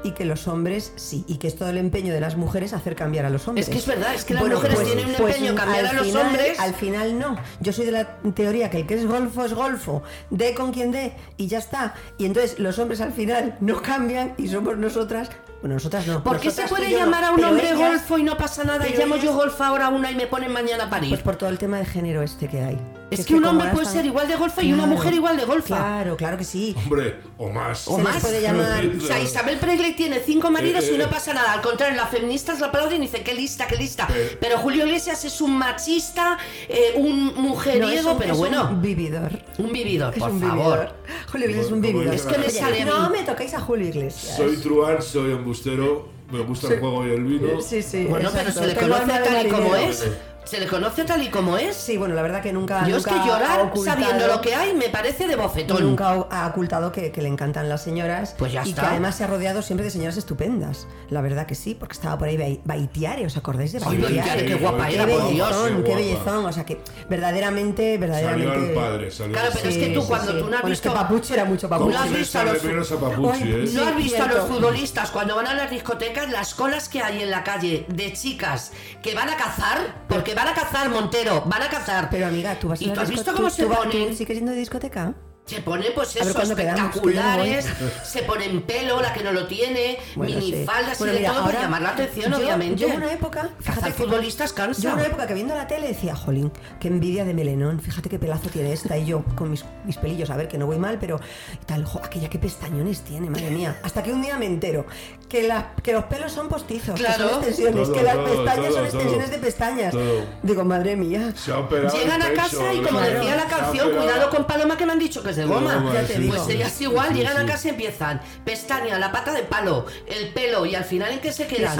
y 0.03 0.13
que 0.13 0.25
los 0.25 0.49
hombres 0.49 0.93
sí, 0.97 1.25
y 1.29 1.37
que 1.39 1.49
es 1.49 1.57
todo 1.57 1.69
el 1.71 1.79
empeño 1.79 2.13
de 2.15 2.21
las 2.21 2.37
mujeres 2.37 2.73
hacer 2.73 2.95
cambiar 2.97 3.25
a 3.27 3.31
los 3.31 3.47
hombres. 3.49 3.67
Es 3.69 3.73
que 3.73 3.79
es 3.79 3.87
verdad, 3.87 4.15
es 4.15 4.25
que 4.25 4.35
las 4.35 4.45
mujeres 4.45 4.83
tienen 4.85 5.07
un 5.07 5.15
empeño 5.15 5.51
en 5.51 5.57
cambiar 5.57 5.87
a 5.87 5.93
los 5.93 6.07
final- 6.07 6.27
hombres. 6.27 6.61
Al 6.61 6.75
final 6.75 7.19
no. 7.19 7.37
Yo 7.61 7.73
soy 7.73 7.87
de 7.87 7.93
la 7.93 8.17
teoría 8.35 8.71
que 8.71 8.79
el 8.79 8.87
que 8.87 8.95
es 8.95 9.07
golfo 9.07 9.45
es 9.45 9.55
golfo, 9.55 10.03
dé 10.31 10.55
con 10.55 10.73
quien 10.73 10.91
dé 10.93 11.13
y 11.37 11.47
ya 11.49 11.59
está. 11.59 11.95
Y 12.19 12.27
entonces 12.27 12.59
los 12.59 12.79
hombres 12.79 13.01
al 13.01 13.13
final 13.13 13.57
no 13.61 13.81
cambian 13.83 14.35
y 14.39 14.49
somos 14.49 14.77
nosotras, 14.79 15.31
bueno, 15.61 15.75
nosotras 15.75 16.07
no. 16.07 16.23
¿Por 16.25 16.41
qué 16.41 16.51
se 16.51 16.63
puede 16.69 16.91
no, 16.91 16.99
llamar 16.99 17.25
a 17.25 17.31
un 17.31 17.37
pero 17.37 17.49
hombre 17.51 17.67
ellas- 17.73 17.79
golfo 17.79 18.19
y 18.19 18.23
no 18.23 18.37
pasa 18.37 18.65
nada? 18.65 18.89
Y 18.89 18.97
llamo 18.97 19.17
yo 19.17 19.35
golfo 19.35 19.63
ahora 19.65 19.87
a 19.87 19.89
una 19.91 20.11
y 20.11 20.15
me 20.15 20.27
ponen 20.27 20.53
mañana 20.53 20.85
a 20.85 20.91
parir. 20.91 21.11
Pues 21.11 21.23
por 21.23 21.37
todo 21.37 21.51
el 21.51 21.59
tema 21.59 21.79
de 21.79 21.85
género 21.87 22.23
este 22.23 22.49
que 22.49 22.61
hay. 22.63 22.79
Es 23.11 23.27
que 23.27 23.35
un 23.35 23.45
hombre 23.45 23.71
puede 23.71 23.83
están- 23.87 23.97
ser 23.97 24.07
igual 24.07 24.29
de 24.29 24.37
golfo 24.37 24.61
y 24.63 24.69
una 24.73 24.85
Claro, 24.85 24.93
mujer 24.97 25.15
igual 25.15 25.37
de 25.37 25.45
golfa. 25.45 25.77
Claro, 25.77 26.17
claro 26.17 26.37
que 26.39 26.45
sí. 26.45 26.77
Hombre, 26.79 27.17
o 27.39 27.49
más. 27.51 27.89
O 27.89 27.97
Se 27.97 28.03
más. 28.05 28.19
puede 28.23 28.41
llamar- 28.41 28.89
O 28.97 29.01
sea, 29.05 29.19
Isabel 29.19 29.59
Presley 29.59 29.95
tiene 29.97 30.21
cinco 30.21 30.49
maridos 30.53 30.85
Eh, 30.85 30.93
y 30.95 30.99
no 30.99 31.05
eh. 31.07 31.09
pasa 31.11 31.35
nada. 31.35 31.53
Al 31.55 31.61
contrario, 31.61 31.97
las 31.97 32.09
feministas 32.09 32.61
la 32.61 32.69
aplauden 32.69 33.03
y 33.03 33.07
dicen, 33.07 33.25
qué 33.25 33.35
lista, 33.35 33.67
qué 33.67 33.75
lista. 33.77 34.07
Eh. 34.15 34.39
Pero 34.41 34.59
Julio 34.59 34.87
Iglesias 34.87 35.25
es 35.25 35.41
un 35.41 35.59
machista, 35.59 36.39
eh, 36.69 36.93
un 36.99 37.35
mujeriego, 37.35 37.89
No, 37.89 37.93
es 37.93 38.05
un- 38.05 38.19
pero 38.19 38.33
es 38.35 38.39
bueno, 38.39 38.69
un 38.71 38.81
vividor. 38.81 39.31
un 39.59 39.73
vividor, 39.73 40.15
Es 40.15 40.21
por 40.21 40.31
un 40.31 40.41
favor. 40.41 40.57
vividor. 40.79 40.95
Julio 41.33 41.47
Iglesias 41.47 41.67
es 41.67 41.73
un 41.73 41.81
vividor. 41.81 42.15
Es 42.15 42.23
que 42.23 42.39
me 42.39 42.49
sale. 42.49 42.85
No 42.85 43.11
me 43.11 43.25
toquéis 43.25 43.55
a 43.55 43.61
Julio 43.61 43.89
Iglesias. 43.89 44.37
Soy 44.37 44.57
truán, 44.59 45.03
soy 45.03 45.33
embustero, 45.51 46.09
me 46.31 46.41
gusta 46.41 46.73
el 46.73 46.79
juego 46.79 47.07
y 47.07 47.11
el 47.11 47.25
vino. 47.25 47.61
Sí, 47.61 47.83
sí. 47.83 48.05
Bueno, 48.05 48.31
pero 48.33 48.53
se 48.53 48.67
le 48.67 48.77
conoce 48.77 49.07
tal 49.07 49.47
y 49.47 49.51
como 49.51 49.75
es. 49.75 50.09
Se 50.45 50.59
le 50.59 50.67
conoce 50.67 51.05
tal 51.05 51.23
y 51.23 51.29
como 51.29 51.57
es. 51.59 51.77
Sí, 51.77 51.97
bueno, 51.97 52.15
la 52.17 52.23
verdad 52.23 52.43
que 52.43 52.53
nunca. 52.53 52.85
Yo 52.89 52.97
es 52.97 53.05
que 53.05 53.13
nunca 53.13 53.27
llorar 53.27 53.61
ocultado- 53.61 53.85
sabiendo 53.85 54.27
lo 54.27 54.41
que 54.41 54.55
hay 54.55 54.75
me 54.75 54.89
parece 54.89 55.29
de 55.29 55.37
bofetón. 55.37 55.81
Nunca 55.83 56.09
ha 56.29 56.47
ocultado 56.49 56.91
que, 56.91 57.13
que 57.13 57.23
le 57.23 57.29
encantan 57.29 57.69
las 57.69 57.85
señoras. 57.85 58.35
Pues 58.37 58.51
ya 58.53 58.65
y 58.67 58.71
está. 58.71 58.83
que 58.83 58.89
además 58.89 59.15
se 59.15 59.23
ha 59.25 59.27
rodeado 59.29 59.63
siempre 59.63 59.85
de 59.85 59.91
señoras 59.91 60.17
estupendas. 60.17 60.89
La 61.09 61.21
verdad 61.21 61.47
que 61.47 61.55
sí, 61.55 61.77
porque 61.77 61.93
estaba 61.93 62.19
por 62.19 62.27
ahí 62.27 62.37
Bai- 62.37 62.61
Baitiare, 62.65 63.27
¿os 63.27 63.37
acordáis 63.37 63.73
de 63.73 63.79
Baitiare? 63.79 64.15
Baitiare, 64.17 64.47
qué 64.47 64.55
guapa 64.57 64.91
era, 64.91 65.07
por 65.07 65.31
Dios. 65.31 65.49
bellezón, 65.51 65.77
Qué 65.85 65.89
qué 65.91 65.95
bellezón. 65.95 66.45
O 66.47 66.53
sea 66.53 66.65
que 66.67 66.81
verdaderamente, 67.09 67.99
verdaderamente. 67.99 68.49
Salió 68.53 68.69
el 68.69 68.75
padre, 68.75 69.11
salió 69.11 69.33
Claro, 69.35 69.49
pero 69.55 69.69
es 69.69 69.75
padre. 69.77 69.89
que 69.89 69.95
tú 69.95 70.07
cuando 70.07 70.33
tú 70.39 70.47
no 70.49 70.57
has 70.57 70.63
Bueno, 70.63 70.75
es 70.75 70.81
que 70.81 70.89
visto- 70.89 71.01
Papuchi 71.03 71.33
era 71.35 71.45
mucho 71.45 71.69
¿Cómo 71.69 71.81
Papuchi. 71.91 71.97
no 71.97 72.03
has 72.03 72.11
visto 72.19 72.39
a 72.39 72.45
los- 72.45 72.93
a 72.93 72.97
Papuchi, 73.01 73.43
Ay, 73.45 73.53
eh? 73.53 73.67
sí. 73.69 73.77
¿No 73.77 73.85
has 73.87 73.97
visto 73.97 74.23
a 74.23 74.27
los 74.27 74.49
futbolistas 74.49 75.11
cuando 75.11 75.37
van 75.37 75.47
a 75.47 75.55
las 75.55 75.71
discotecas 75.71 76.29
las 76.31 76.55
colas 76.55 76.89
que 76.89 77.01
hay 77.03 77.23
en 77.23 77.31
la 77.31 77.45
calle 77.45 77.85
de 77.89 78.13
chicas 78.15 78.73
que 79.03 79.15
van 79.15 79.29
a 79.29 79.37
cazar? 79.37 79.79
Porque 80.09 80.30
van 80.35 80.49
a 80.49 80.55
cazar, 80.55 80.89
Montero, 80.91 81.43
van 81.47 81.63
a 81.63 81.69
cazar. 81.69 82.09
Pero 82.11 82.27
amiga, 82.27 82.59
tú 82.59 82.69
vas 82.69 82.81
a 82.81 82.85
¿Y 82.85 82.87
la 82.89 82.95
tú 82.95 83.01
has 83.01 83.11
visto 83.11 83.31
tú- 83.31 83.37
cómo 83.37 83.51
se 83.51 83.63
tú 83.65 83.69
ponen? 83.75 84.09
¿Tú 84.11 84.15
sigues 84.17 84.37
yendo 84.37 84.53
de 84.53 84.59
discoteca? 84.59 85.15
Se 85.57 85.61
pone 85.63 85.91
pues 85.91 86.15
ver, 86.15 86.25
eso, 86.25 86.35
¿cuándo 86.35 86.57
quedamos? 86.57 86.81
Espectaculares, 86.97 87.67
se 88.05 88.23
ponen 88.23 88.63
pelo, 88.63 89.01
la 89.01 89.13
que 89.13 89.23
no 89.25 89.33
lo 89.33 89.47
tiene, 89.47 89.99
Bueno, 90.15 90.41
sí. 90.41 90.53
minifaldas 90.53 90.99
Bueno, 90.99 91.13
y 91.13 91.17
de 91.17 91.21
mira, 91.23 91.33
todo 91.33 91.43
para 91.45 91.57
ahora 91.59 91.65
llamar 91.67 91.83
la 91.83 91.89
atención, 91.91 92.31
yo- 92.33 92.39
obviamente. 92.39 92.81
Yo 92.81 92.89
una 92.89 93.13
época, 93.13 93.41
Cazar 93.43 93.75
fíjate 93.75 93.87
que- 93.87 94.03
futbolistas 94.03 94.53
cansa. 94.53 94.81
Yo 94.83 94.93
una 94.95 95.07
época 95.07 95.27
que 95.27 95.35
viendo 95.35 95.55
la 95.55 95.67
tele 95.67 95.89
decía, 95.89 96.15
jolín, 96.15 96.53
qué 96.79 96.89
envidia 96.89 97.25
de 97.25 97.35
melenón, 97.35 97.81
fíjate 97.81 98.09
qué 98.09 98.19
pelazo 98.19 98.49
tiene 98.49 98.73
esta. 98.73 98.97
Y 98.97 99.07
yo 99.07 99.25
con 99.37 99.51
mis, 99.51 99.65
mis 99.85 99.97
pelillos, 99.97 100.31
a 100.31 100.37
ver, 100.37 100.49
que 100.49 100.59
no 100.59 100.67
voy 100.67 100.79
mal, 100.79 100.99
pero 101.01 101.21
y 101.55 101.65
tal, 101.65 101.85
jo, 101.85 102.01
aquella 102.03 102.29
qué 102.29 102.39
pestañones 102.39 103.01
tiene, 103.03 103.29
madre 103.31 103.51
mía. 103.51 103.79
Hasta 103.83 104.03
que 104.03 104.13
un 104.13 104.23
día 104.23 104.37
me 104.39 104.47
entero 104.47 104.87
que, 105.29 105.43
la- 105.43 105.73
que 105.83 105.93
los 105.93 106.05
pelos 106.05 106.33
son 106.33 106.49
postizos, 106.49 106.95
que 106.95 107.05
Claro. 107.05 107.29
son 107.29 107.39
extensiones, 107.39 107.83
Todo, 107.89 107.93
que 107.95 108.03
las 108.03 108.15
todo, 108.15 108.25
pestañas 108.27 108.67
todo, 108.67 108.77
son 108.77 108.85
extensiones 108.85 109.27
todo. 109.27 109.37
de 109.37 109.39
pestañas. 109.39 109.93
Todo. 109.93 110.25
Digo, 110.43 110.65
madre 110.65 110.97
mía. 110.97 111.33
Se 111.37 111.53
ha 111.53 111.59
operado 111.59 111.97
Llegan 111.97 112.23
a 112.23 112.33
casa 112.33 112.73
y 112.73 112.81
como 112.83 113.01
decía 113.01 113.37
la 113.37 113.47
canción, 113.47 113.91
cuidado 113.91 114.31
con 114.31 114.45
Paloma 114.47 114.77
que 114.77 114.87
me 114.87 114.93
han 114.93 114.99
dicho 114.99 115.23
que 115.23 115.31
es 115.31 115.39
de 115.41 115.47
goma. 115.47 115.91
Ya 115.93 116.03
te 116.07 116.15
sí, 116.15 116.21
digo. 116.23 116.35
Pues 116.37 116.49
ellas 116.49 116.81
igual, 116.81 117.09
Sí, 117.09 117.15
llegan 117.15 117.37
a 117.37 117.47
casa 117.47 117.69
y 117.69 117.71
empiezan 117.71 118.21
pestaña, 118.45 118.99
la 118.99 119.11
pata 119.13 119.33
de 119.33 119.43
palo, 119.43 119.87
el 120.07 120.33
pelo 120.33 120.67
y 120.67 120.75
al 120.75 120.85
final 120.85 121.13
en 121.13 121.21
qué 121.21 121.33
se 121.33 121.47
quedan. 121.47 121.77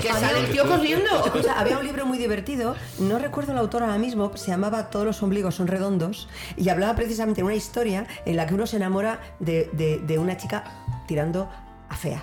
Que 0.00 0.08
sale 0.12 0.40
el 0.40 0.50
tío 0.50 0.66
corriendo. 0.66 1.10
O 1.34 1.42
sea, 1.42 1.60
había 1.60 1.78
un 1.78 1.84
libro 1.84 2.06
muy 2.06 2.18
divertido, 2.18 2.74
no 2.98 3.18
recuerdo 3.18 3.52
el 3.52 3.58
autor 3.58 3.82
ahora 3.82 3.98
mismo, 3.98 4.36
se 4.36 4.50
llamaba 4.50 4.90
Todos 4.90 5.04
los 5.06 5.22
ombligos 5.22 5.54
son 5.54 5.66
redondos 5.66 6.28
y 6.56 6.68
hablaba 6.68 6.94
precisamente 6.94 7.40
de 7.40 7.44
una 7.44 7.54
historia 7.54 8.06
en 8.24 8.36
la 8.36 8.46
que 8.46 8.54
uno 8.54 8.66
se 8.66 8.76
enamora 8.76 9.20
de, 9.40 9.70
de- 9.72 9.98
de 9.98 10.18
una 10.18 10.36
chica 10.36 10.64
tirando 11.06 11.48
a 11.88 11.96
fea. 11.96 12.22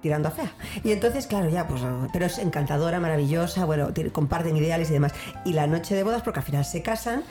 Tirando 0.00 0.28
a 0.28 0.30
fea. 0.32 0.50
Y 0.82 0.90
entonces, 0.90 1.28
claro, 1.28 1.48
ya, 1.48 1.68
pues, 1.68 1.80
pero 2.12 2.26
es 2.26 2.38
encantadora, 2.38 2.98
maravillosa, 2.98 3.64
bueno, 3.64 3.90
comparten 4.12 4.56
ideales 4.56 4.90
y 4.90 4.94
demás. 4.94 5.12
Y 5.44 5.52
la 5.52 5.68
noche 5.68 5.94
de 5.94 6.02
bodas, 6.02 6.22
porque 6.22 6.40
al 6.40 6.44
final 6.44 6.64
se 6.64 6.82
casan, 6.82 7.22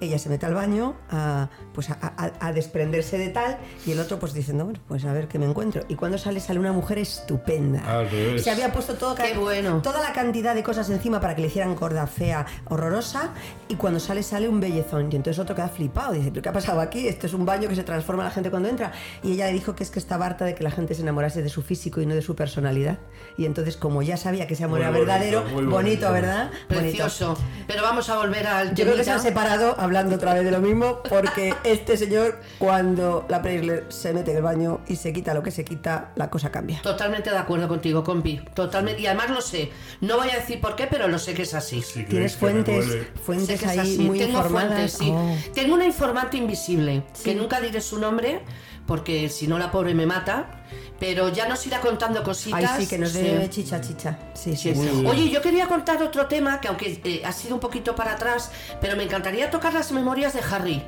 ella 0.00 0.18
se 0.18 0.28
mete 0.28 0.46
al 0.46 0.54
baño 0.54 0.94
a, 1.10 1.48
pues 1.74 1.90
a, 1.90 1.98
a- 2.00 2.32
a 2.40 2.52
desprenderse 2.52 3.18
de 3.18 3.28
tal 3.28 3.58
y 3.86 3.92
el 3.92 4.00
otro 4.00 4.18
pues 4.18 4.32
diciendo, 4.32 4.64
bueno, 4.64 4.80
pues 4.86 5.04
a 5.04 5.12
ver 5.12 5.28
qué 5.28 5.38
me 5.38 5.46
encuentro. 5.46 5.82
Y 5.88 5.94
cuando 5.96 6.18
sale, 6.18 6.40
sale 6.40 6.58
una 6.60 6.72
mujer 6.72 6.98
estupenda. 6.98 7.80
Al 7.98 8.10
revés. 8.10 8.42
Se 8.44 8.50
había 8.50 8.72
puesto 8.72 8.94
todo 8.94 9.14
Qué 9.14 9.34
bueno. 9.36 9.80
toda 9.82 10.00
la 10.00 10.12
cantidad 10.12 10.54
de 10.54 10.62
cosas 10.62 10.88
encima 10.90 11.20
para 11.20 11.34
que 11.34 11.42
le 11.42 11.48
hicieran 11.48 11.74
gorda, 11.74 12.06
fea, 12.06 12.46
horrorosa, 12.66 13.30
y 13.68 13.74
cuando 13.74 14.00
sale, 14.00 14.22
sale 14.22 14.48
un 14.48 14.60
bellezón. 14.60 15.08
Y 15.12 15.16
entonces 15.16 15.38
otro 15.38 15.54
queda 15.54 15.68
flipado, 15.68 16.12
dice, 16.12 16.30
¿pero 16.30 16.42
qué 16.42 16.48
ha 16.48 16.52
pasado 16.52 16.80
aquí? 16.80 17.08
Esto 17.08 17.26
es 17.26 17.32
un 17.34 17.44
baño 17.44 17.68
que 17.68 17.74
se 17.76 17.82
transforma 17.84 18.24
la 18.24 18.30
gente 18.30 18.50
cuando 18.50 18.68
entra. 18.68 18.92
Y 19.22 19.32
ella 19.32 19.46
le 19.46 19.52
dijo 19.52 19.74
que 19.74 19.82
es 19.84 19.90
que 19.90 19.98
estaba 19.98 20.26
harta 20.26 20.44
de 20.44 20.54
que 20.54 20.62
la 20.64 20.70
gente 20.70 20.94
se 20.94 21.02
enamorase 21.02 21.42
de 21.42 21.48
su 21.48 21.62
físico 21.62 22.00
y 22.00 22.06
no 22.06 22.14
de 22.14 22.22
su 22.22 22.34
personalidad. 22.36 22.98
Y 23.36 23.46
entonces, 23.46 23.76
como 23.76 24.02
ya 24.02 24.16
sabía 24.16 24.46
que 24.46 24.54
ese 24.54 24.64
amor 24.64 24.80
era 24.80 24.90
bonito, 24.90 25.06
verdadero, 25.06 25.42
bonito, 25.44 25.70
bonito. 25.70 26.12
¿verdad? 26.12 26.50
Precioso. 26.68 27.36
Pero 27.66 27.82
vamos 27.82 28.08
a 28.08 28.16
volver 28.16 28.46
al 28.46 28.74
Yo 28.74 28.84
creo 28.84 28.96
que 28.96 29.04
se 29.04 29.10
han 29.10 29.20
separado 29.20 29.74
hablando 29.88 30.16
otra 30.16 30.34
vez 30.34 30.44
de 30.44 30.50
lo 30.50 30.60
mismo, 30.60 31.00
porque 31.08 31.54
este 31.64 31.96
señor, 31.96 32.40
cuando 32.58 33.24
la 33.30 33.40
Preisler 33.40 33.86
se 33.88 34.12
mete 34.12 34.32
en 34.32 34.36
el 34.36 34.42
baño 34.42 34.80
y 34.86 34.96
se 34.96 35.14
quita 35.14 35.32
lo 35.32 35.42
que 35.42 35.50
se 35.50 35.64
quita, 35.64 36.12
la 36.14 36.28
cosa 36.28 36.50
cambia. 36.50 36.82
Totalmente 36.82 37.30
de 37.30 37.38
acuerdo 37.38 37.68
contigo, 37.68 38.04
compi. 38.04 38.40
Totalmente. 38.54 39.00
Y 39.00 39.06
además 39.06 39.30
lo 39.30 39.40
sé. 39.40 39.70
No 40.02 40.18
voy 40.18 40.28
a 40.28 40.34
decir 40.36 40.60
por 40.60 40.76
qué, 40.76 40.86
pero 40.86 41.08
lo 41.08 41.18
sé 41.18 41.32
que 41.32 41.42
es 41.42 41.54
así. 41.54 41.80
Si 41.80 42.04
Tienes 42.04 42.36
fuentes, 42.36 42.84
fuentes 43.24 43.64
ahí 43.66 43.78
así. 43.78 43.98
muy 43.98 44.18
Tengo 44.18 44.38
informadas. 44.38 44.68
fuentes, 44.68 44.92
sí. 44.92 45.10
Oh. 45.10 45.34
Tengo 45.54 45.74
una 45.74 45.86
informante 45.86 46.36
invisible, 46.36 47.02
que 47.24 47.34
nunca 47.34 47.60
diré 47.60 47.80
su 47.80 47.98
nombre, 47.98 48.42
porque 48.88 49.28
si 49.28 49.46
no 49.46 49.58
la 49.58 49.70
pobre 49.70 49.94
me 49.94 50.06
mata. 50.06 50.50
Pero 50.98 51.28
ya 51.28 51.46
nos 51.48 51.64
irá 51.64 51.80
contando 51.80 52.24
cositas. 52.24 52.72
Ay, 52.72 52.82
sí, 52.82 52.88
que 52.88 52.98
nos 52.98 53.10
Sí. 53.12 53.20
dé 53.22 53.48
chicha, 53.48 53.80
chicha. 53.80 54.18
Sí, 54.34 54.56
sí, 54.56 54.74
Sí. 54.74 55.04
Oye, 55.06 55.30
yo 55.30 55.40
quería 55.40 55.68
contar 55.68 56.02
otro 56.02 56.26
tema 56.26 56.60
que 56.60 56.66
aunque 56.66 57.00
eh, 57.04 57.22
ha 57.24 57.30
sido 57.32 57.54
un 57.54 57.60
poquito 57.60 57.94
para 57.94 58.14
atrás, 58.14 58.50
pero 58.80 58.96
me 58.96 59.04
encantaría 59.04 59.48
tocar 59.50 59.72
las 59.74 59.92
memorias 59.92 60.32
de 60.32 60.40
Harry. 60.50 60.82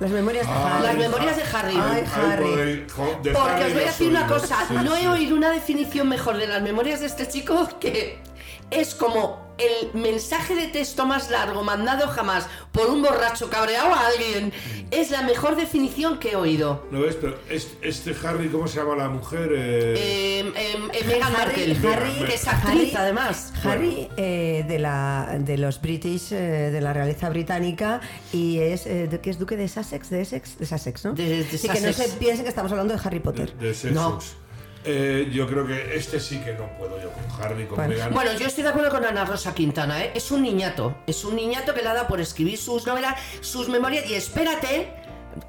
Las 0.00 0.10
memorias 0.10 0.46
de 0.46 0.52
Ay, 0.52 0.62
Harry. 0.72 0.82
Las 0.84 0.96
memorias 0.96 1.36
de 1.36 1.42
Harry. 1.42 1.76
Ay, 1.78 2.04
Harry. 2.14 2.86
Porque 2.94 3.30
os 3.34 3.72
voy 3.74 3.82
a 3.82 3.86
decir 3.86 4.08
una 4.08 4.26
cosa, 4.26 4.56
no 4.82 4.96
he 4.96 5.06
oído 5.08 5.36
una 5.36 5.50
definición 5.50 6.08
mejor 6.08 6.38
de 6.38 6.46
las 6.46 6.62
memorias 6.62 7.00
de 7.00 7.06
este 7.06 7.28
chico 7.28 7.68
que 7.78 8.18
es 8.70 8.94
como 8.94 9.45
el 9.58 9.98
mensaje 10.00 10.54
de 10.54 10.66
texto 10.68 11.06
más 11.06 11.30
largo 11.30 11.62
mandado 11.64 12.08
jamás 12.08 12.46
por 12.72 12.90
un 12.90 13.02
borracho 13.02 13.48
cabreado 13.50 13.94
a 13.94 14.06
alguien. 14.06 14.52
Es 14.90 15.10
la 15.10 15.22
mejor 15.22 15.56
definición 15.56 16.18
que 16.18 16.32
he 16.32 16.36
oído. 16.36 16.86
¿No 16.90 17.00
ves? 17.00 17.16
Pero 17.20 17.38
es- 17.50 17.74
este 17.82 18.14
Harry, 18.24 18.48
¿cómo 18.48 18.68
se 18.68 18.78
llama 18.78 18.96
la 18.96 19.08
mujer? 19.08 19.50
Eh, 19.54 20.42
Eh, 20.56 21.04
Meghan 21.06 21.34
Harry, 21.36 21.72
Markle, 21.72 21.88
Harry- 21.92 22.24
que 22.26 22.34
es 22.34 22.46
actriz 22.46 22.72
Harry- 22.74 22.92
además. 22.96 23.52
Harry 23.64 24.08
eh, 24.16 24.64
de, 24.68 24.78
la, 24.78 25.36
de 25.40 25.58
los 25.58 25.80
British, 25.80 26.32
eh, 26.32 26.70
de 26.70 26.80
la 26.80 26.92
realeza 26.92 27.28
británica, 27.30 28.00
y 28.32 28.58
es, 28.58 28.86
eh, 28.86 29.08
de- 29.08 29.20
que 29.20 29.30
es 29.30 29.38
duque 29.38 29.56
de 29.56 29.68
Sussex, 29.68 30.10
de 30.10 30.20
Essex, 30.22 30.58
de 30.58 30.66
Sussex, 30.66 31.04
¿no? 31.04 31.12
De- 31.14 31.44
de 31.44 31.58
sí, 31.58 31.68
que 31.68 31.80
no 31.80 31.88
Sussex. 31.88 32.10
se 32.12 32.16
piensen 32.18 32.44
que 32.44 32.48
estamos 32.50 32.70
hablando 32.72 32.94
de 32.94 33.00
Harry 33.04 33.18
de, 33.18 33.24
Potter. 33.24 33.54
de 33.56 33.74
Sussex. 33.74 33.94
No. 33.94 34.18
Eh, 34.88 35.28
yo 35.32 35.48
creo 35.48 35.66
que 35.66 35.96
este 35.96 36.20
sí 36.20 36.38
que 36.38 36.52
no 36.52 36.68
puedo 36.78 37.00
yo 37.02 37.10
con 37.10 37.42
Harry, 37.42 37.66
con 37.66 37.76
Bueno. 37.76 38.10
Bueno, 38.12 38.32
yo 38.38 38.46
estoy 38.46 38.62
de 38.62 38.68
acuerdo 38.70 38.90
con 38.90 39.04
Ana 39.04 39.24
Rosa 39.24 39.52
Quintana, 39.52 40.04
¿eh? 40.04 40.12
Es 40.14 40.30
un 40.30 40.42
niñato. 40.42 40.96
Es 41.08 41.24
un 41.24 41.34
niñato 41.34 41.74
que 41.74 41.82
le 41.82 41.88
ha 41.88 41.94
dado 41.94 42.06
por 42.06 42.20
escribir 42.20 42.56
sus 42.56 42.86
novelas, 42.86 43.20
sus 43.40 43.68
memorias. 43.68 44.08
Y 44.08 44.14
espérate, 44.14 44.88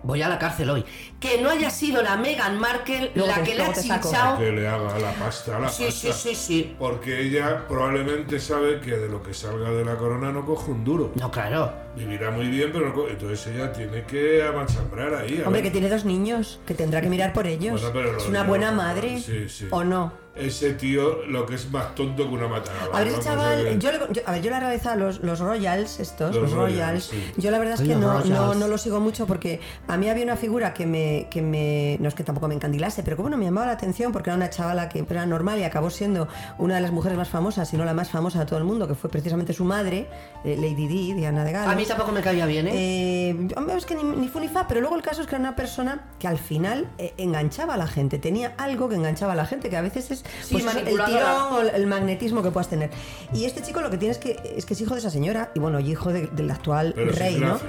voy 0.03 0.21
a 0.21 0.29
la 0.29 0.37
cárcel 0.39 0.69
hoy. 0.69 0.85
Que 1.19 1.41
no 1.41 1.49
haya 1.49 1.69
sido 1.69 2.01
la 2.01 2.17
Meghan 2.17 2.59
Markle 2.59 3.11
Luego 3.15 3.29
la 3.31 3.35
te- 3.37 3.43
que 3.43 3.55
le 3.55 3.63
ha 3.63 3.73
chinchado. 3.73 4.37
Que 4.37 4.51
le 4.51 4.67
haga 4.67 4.97
la 4.99 5.11
pasta, 5.13 5.59
la 5.59 5.69
Sí, 5.69 5.85
pasta. 5.85 6.13
sí, 6.13 6.29
sí, 6.29 6.35
sí. 6.35 6.75
Porque 6.79 7.21
ella 7.21 7.65
probablemente 7.67 8.39
sabe 8.39 8.79
que 8.79 8.91
de 8.97 9.09
lo 9.09 9.21
que 9.23 9.33
salga 9.33 9.69
de 9.71 9.83
la 9.85 9.95
corona 9.97 10.31
no 10.31 10.45
coge 10.45 10.71
un 10.71 10.83
duro. 10.83 11.11
No, 11.15 11.31
claro. 11.31 11.73
Vivirá 11.95 12.29
muy 12.31 12.47
bien, 12.47 12.69
pero 12.71 12.87
no 12.89 12.93
co- 12.93 13.07
entonces 13.09 13.47
ella 13.47 13.71
tiene 13.73 14.03
que 14.03 14.43
amachambrar 14.43 15.13
ahí. 15.15 15.41
a 15.41 15.47
Hombre, 15.47 15.61
ver. 15.61 15.63
que 15.63 15.71
tiene 15.71 15.89
dos 15.89 16.05
niños, 16.05 16.59
que 16.65 16.73
tendrá 16.73 17.01
que 17.01 17.09
mirar 17.09 17.33
por 17.33 17.47
ellos. 17.47 17.81
Bueno, 17.81 17.89
pero 17.93 18.11
lo 18.13 18.17
es 18.19 18.27
una 18.27 18.43
buena 18.43 18.71
madre. 18.71 19.19
sí, 19.19 19.49
sí. 19.49 19.67
¿O 19.71 19.83
no? 19.83 20.13
Ese 20.39 20.73
tío 20.73 21.25
lo 21.25 21.45
que 21.45 21.55
es 21.55 21.69
más 21.71 21.95
tonto 21.95 22.27
que 22.27 22.33
una 22.35 22.47
matada. 22.47 22.77
A 22.93 22.97
ver, 22.99 23.07
ese 23.07 23.11
vamos 23.17 23.25
chaval, 23.25 23.79
yo, 23.79 23.91
le- 23.91 23.99
yo- 24.13 24.21
a 24.25 24.31
ver, 24.31 24.41
yo 24.41 24.49
la 24.51 24.59
realidad, 24.59 24.95
los, 24.97 25.19
los 25.21 25.39
Royals, 25.39 25.99
estos, 25.99 26.33
Los 26.35 26.43
los, 26.43 26.51
Royals, 26.53 26.77
Royals, 26.77 27.03
sí. 27.05 27.31
yo 27.37 27.51
la 27.51 27.59
verdad 27.59 27.75
es 27.75 27.87
que 27.87 27.95
no, 27.95 28.23
no, 28.25 28.53
no 28.53 28.67
lo 28.67 28.77
sigo 28.77 28.99
mucho 28.99 29.25
porque 29.27 29.59
a 29.87 29.97
mí 29.97 30.09
había 30.09 30.23
una 30.23 30.35
figura 30.37 30.73
que 30.73 30.85
me, 30.85 31.27
que 31.31 31.41
me, 31.41 31.97
no 31.99 32.07
es 32.07 32.15
que 32.15 32.23
tampoco 32.23 32.47
me 32.47 32.55
encandilase, 32.55 33.03
pero 33.03 33.15
que 33.15 33.21
bueno, 33.21 33.37
me 33.37 33.45
llamaba 33.45 33.67
la 33.67 33.73
atención 33.73 34.11
porque 34.11 34.29
era 34.29 34.37
una 34.37 34.49
chavala 34.49 34.89
que 34.89 35.05
era 35.09 35.25
normal 35.25 35.59
y 35.59 35.63
acabó 35.63 35.89
siendo 35.89 36.27
una 36.57 36.75
de 36.75 36.81
las 36.81 36.91
mujeres 36.91 37.17
más 37.17 37.29
famosas, 37.29 37.69
si 37.69 37.77
no 37.77 37.85
la 37.85 37.93
más 37.93 38.09
famosa 38.09 38.39
de 38.39 38.45
todo 38.45 38.59
el 38.59 38.65
mundo, 38.65 38.87
que 38.87 38.95
fue 38.95 39.09
precisamente 39.09 39.53
su 39.53 39.63
madre, 39.63 40.07
eh, 40.43 40.55
Lady 40.57 40.87
Di, 40.87 41.13
Diana 41.13 41.43
de 41.43 41.51
Gales. 41.51 41.71
A 41.71 41.75
mí 41.75 41.85
tampoco 41.85 42.11
me 42.11 42.21
caía 42.21 42.45
bien, 42.45 42.67
¿eh? 42.67 42.71
Eh, 42.73 43.47
hombre, 43.55 43.75
es 43.77 43.85
que 43.85 43.95
ni, 43.95 44.03
ni 44.03 44.27
fu 44.27 44.39
ni 44.39 44.47
fa, 44.47 44.67
pero 44.67 44.81
luego 44.81 44.95
el 44.95 45.01
caso 45.01 45.21
es 45.21 45.27
que 45.27 45.35
era 45.35 45.39
una 45.41 45.55
persona 45.55 46.07
que 46.19 46.27
al 46.27 46.37
final 46.37 46.87
eh, 46.97 47.13
enganchaba 47.17 47.73
a 47.73 47.77
la 47.77 47.87
gente, 47.87 48.19
tenía 48.19 48.53
algo 48.57 48.89
que 48.89 48.95
enganchaba 48.95 49.33
a 49.33 49.35
la 49.35 49.45
gente, 49.45 49.69
que 49.69 49.77
a 49.77 49.81
veces 49.81 50.11
es 50.11 50.23
pues, 50.51 50.65
el 50.75 50.85
tirón 51.05 51.53
o 51.53 51.61
el- 51.61 51.87
magnetismo 51.87 52.43
que 52.43 52.51
puedas 52.51 52.67
tener. 52.69 52.89
Y 53.33 53.45
este 53.45 53.61
chico 53.61 53.81
lo 53.81 53.89
que 53.89 53.97
tiene 53.97 54.11
es 54.11 54.17
que 54.17 54.37
es 54.57 54.65
que 54.65 54.73
es 54.73 54.81
hijo 54.81 54.93
de 54.93 54.99
esa 54.99 55.09
señora 55.09 55.51
y 55.55 55.59
bueno, 55.59 55.79
y 55.79 55.91
hijo 55.91 56.11
de- 56.11 56.27
del 56.27 56.49
actual 56.51 56.93
Pero 56.95 57.11
rey, 57.13 57.35
¿no? 57.37 57.59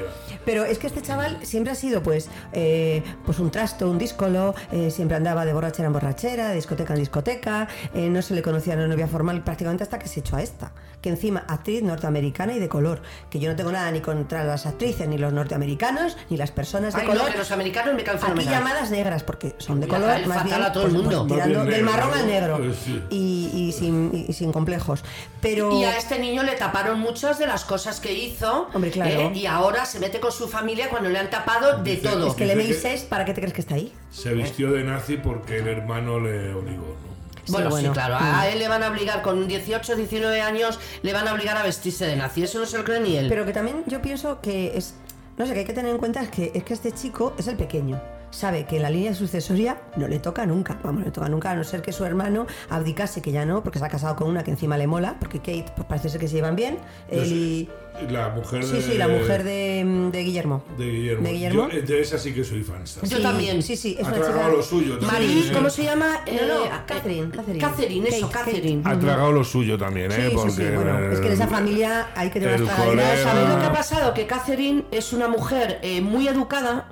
Pero 0.44 0.64
es 0.64 0.78
que 0.78 0.86
este 0.86 1.02
chaval 1.02 1.38
siempre 1.42 1.72
ha 1.72 1.76
sido 1.76 2.02
pues 2.02 2.28
eh, 2.52 3.02
pues 3.24 3.38
un 3.38 3.50
trasto, 3.50 3.88
un 3.90 3.98
díscolo, 3.98 4.54
eh, 4.72 4.90
siempre 4.90 5.16
andaba 5.16 5.44
de 5.44 5.52
borrachera 5.52 5.86
en 5.86 5.92
borrachera, 5.92 6.48
de 6.48 6.54
discoteca 6.56 6.94
en 6.94 7.00
discoteca, 7.00 7.68
eh, 7.94 8.08
no 8.08 8.22
se 8.22 8.34
le 8.34 8.42
conocía 8.42 8.74
una 8.74 8.86
novia 8.88 9.06
formal 9.06 9.42
prácticamente 9.44 9.82
hasta 9.84 9.98
que 9.98 10.08
se 10.08 10.20
echó 10.20 10.36
a 10.36 10.42
esta, 10.42 10.72
que 11.00 11.08
encima 11.10 11.44
actriz 11.48 11.82
norteamericana 11.82 12.54
y 12.54 12.58
de 12.58 12.68
color, 12.68 13.02
que 13.30 13.38
yo 13.38 13.50
no 13.50 13.56
tengo 13.56 13.70
nada 13.72 13.90
ni 13.90 14.00
contra 14.00 14.44
las 14.44 14.66
actrices, 14.66 15.06
ni 15.08 15.18
los 15.18 15.32
norteamericanos, 15.32 16.16
ni 16.30 16.36
las 16.36 16.50
personas 16.50 16.94
de 16.94 17.02
Ay, 17.02 17.06
no, 17.08 17.12
color. 17.14 17.32
que 17.32 17.38
los 17.38 17.50
americanos 17.52 17.94
me 17.94 18.02
caen 18.04 18.18
Aquí 18.22 18.44
llamadas 18.44 18.90
negras, 18.90 19.22
porque 19.22 19.54
son 19.58 19.80
de 19.80 19.86
a 19.86 19.88
color, 19.88 20.26
más 20.26 20.44
bien 20.44 20.62
a 20.62 20.72
todo 20.72 20.86
el 20.86 20.90
pues, 20.92 21.02
mundo. 21.02 21.26
pues, 21.28 21.42
tirando 21.42 21.64
del 21.70 21.82
marrón 21.84 22.10
¿no? 22.10 22.16
al 22.16 22.26
negro 22.26 22.47
Sí. 22.84 23.02
y, 23.10 23.50
y 23.54 23.72
sin, 23.72 24.26
y 24.28 24.32
sin 24.32 24.52
complejos. 24.52 25.02
Pero 25.40 25.78
Y 25.78 25.84
a 25.84 25.96
este 25.96 26.18
niño 26.18 26.42
le 26.42 26.52
taparon 26.52 26.98
muchas 27.00 27.38
de 27.38 27.46
las 27.46 27.64
cosas 27.64 28.00
que 28.00 28.12
hizo. 28.12 28.68
Hombre, 28.72 28.90
claro. 28.90 29.10
¿eh? 29.10 29.32
Y 29.34 29.46
ahora 29.46 29.84
se 29.84 29.98
mete 30.00 30.20
con 30.20 30.32
su 30.32 30.48
familia 30.48 30.88
cuando 30.90 31.08
le 31.10 31.18
han 31.18 31.30
tapado 31.30 31.82
de 31.82 31.96
Dice- 31.96 32.08
todo. 32.08 32.28
es 32.28 32.34
que 32.34 32.46
que- 32.46 32.54
MI6, 32.56 33.04
¿para 33.08 33.24
qué 33.24 33.34
te 33.34 33.40
crees 33.40 33.54
que 33.54 33.60
está 33.60 33.74
ahí? 33.74 33.92
Se 34.10 34.32
vistió 34.34 34.72
de 34.72 34.84
nazi 34.84 35.16
porque 35.16 35.58
el 35.58 35.68
hermano 35.68 36.18
le 36.20 36.54
obligó, 36.54 36.82
¿no? 36.86 37.08
Bueno, 37.48 37.74
Sí, 37.76 37.86
claro. 37.88 38.16
A 38.20 38.46
él 38.48 38.58
le 38.58 38.68
van 38.68 38.82
a 38.82 38.88
obligar, 38.90 39.22
con 39.22 39.48
18, 39.48 39.96
19 39.96 40.42
años, 40.42 40.78
le 41.02 41.12
van 41.14 41.26
a 41.26 41.32
obligar 41.32 41.56
a 41.56 41.62
vestirse 41.62 42.04
de 42.06 42.14
nazi. 42.14 42.42
Eso 42.42 42.58
no 42.58 42.66
se 42.66 42.76
lo 42.76 42.84
cree 42.84 43.00
ni 43.00 43.16
él. 43.16 43.26
Pero 43.30 43.46
que 43.46 43.52
también 43.54 43.84
yo 43.86 44.02
pienso 44.02 44.40
que 44.42 44.76
es. 44.76 44.94
No 45.38 45.46
sé, 45.46 45.54
que 45.54 45.60
hay 45.60 45.64
que 45.64 45.72
tener 45.72 45.90
en 45.92 45.98
cuenta 45.98 46.20
es 46.20 46.28
que, 46.28 46.50
es 46.54 46.62
que 46.64 46.74
este 46.74 46.92
chico 46.92 47.32
es 47.38 47.46
el 47.48 47.56
pequeño. 47.56 47.98
Sabe 48.30 48.66
que 48.66 48.78
la 48.78 48.90
línea 48.90 49.14
sucesoria 49.14 49.78
no 49.96 50.06
le 50.06 50.18
toca 50.18 50.44
nunca. 50.46 50.78
Vamos, 50.82 51.00
no 51.00 51.06
le 51.06 51.12
toca 51.12 51.28
nunca, 51.28 51.50
a 51.50 51.56
no 51.56 51.64
ser 51.64 51.80
que 51.82 51.92
su 51.92 52.04
hermano 52.04 52.46
abdicase, 52.68 53.22
que 53.22 53.32
ya 53.32 53.46
no, 53.46 53.62
porque 53.62 53.78
se 53.78 53.84
ha 53.86 53.88
casado 53.88 54.16
con 54.16 54.28
una 54.28 54.44
que 54.44 54.50
encima 54.50 54.76
le 54.76 54.86
mola, 54.86 55.16
porque 55.18 55.38
Kate, 55.38 55.66
pues 55.74 55.86
parece 55.88 56.10
ser 56.10 56.20
que 56.20 56.28
se 56.28 56.34
llevan 56.34 56.54
bien. 56.56 56.78
Él 57.10 57.32
y. 57.32 57.68
La 58.10 58.28
mujer 58.28 58.62
Sí, 58.62 58.74
de... 58.76 58.82
sí, 58.82 58.94
la 58.96 59.08
mujer 59.08 59.42
de, 59.42 60.08
de 60.12 60.22
Guillermo. 60.22 60.62
De 60.78 60.88
Guillermo. 60.88 61.24
De 61.26 61.32
Guillermo. 61.32 61.68
Yo 61.68 61.82
de 61.82 62.00
esa 62.00 62.16
sí 62.16 62.32
que 62.32 62.44
soy 62.44 62.62
fan. 62.62 62.84
Yo 62.84 63.16
Sí, 63.16 63.20
también. 63.22 63.60
Sí, 63.60 63.76
sí, 63.76 63.96
es 63.98 64.04
Ha 64.06 64.08
una 64.10 64.16
chica. 64.18 64.28
tragado 64.30 64.56
lo 64.56 64.62
suyo 64.62 64.98
también. 65.00 65.42
Sí. 65.42 65.50
¿cómo 65.52 65.68
se 65.68 65.82
llama? 65.82 66.20
No, 66.26 66.46
no, 66.46 66.64
Eh, 66.66 66.70
Catherine, 66.86 67.30
Catherine. 67.32 67.58
Catherine, 67.60 68.08
eso, 68.08 68.30
Kate, 68.30 68.44
Catherine. 68.52 68.82
Ha 68.84 68.96
tragado 69.00 69.32
lo 69.32 69.42
suyo 69.42 69.76
también, 69.76 70.12
¿eh? 70.12 70.28
sí, 70.30 70.36
Porque 70.36 70.52
sí, 70.52 70.62
bueno, 70.76 71.10
es 71.12 71.18
que 71.18 71.26
en 71.26 71.32
esa 71.32 71.48
familia 71.48 72.10
hay 72.14 72.30
que 72.30 72.38
tener 72.38 72.64
¿Sabéis 72.64 73.48
lo 73.48 73.58
que 73.58 73.66
ha 73.66 73.72
pasado? 73.72 74.14
Que 74.14 74.26
Catherine 74.28 74.84
es 74.92 75.12
una 75.12 75.26
mujer 75.26 75.80
eh, 75.82 76.00
muy 76.00 76.28
educada, 76.28 76.86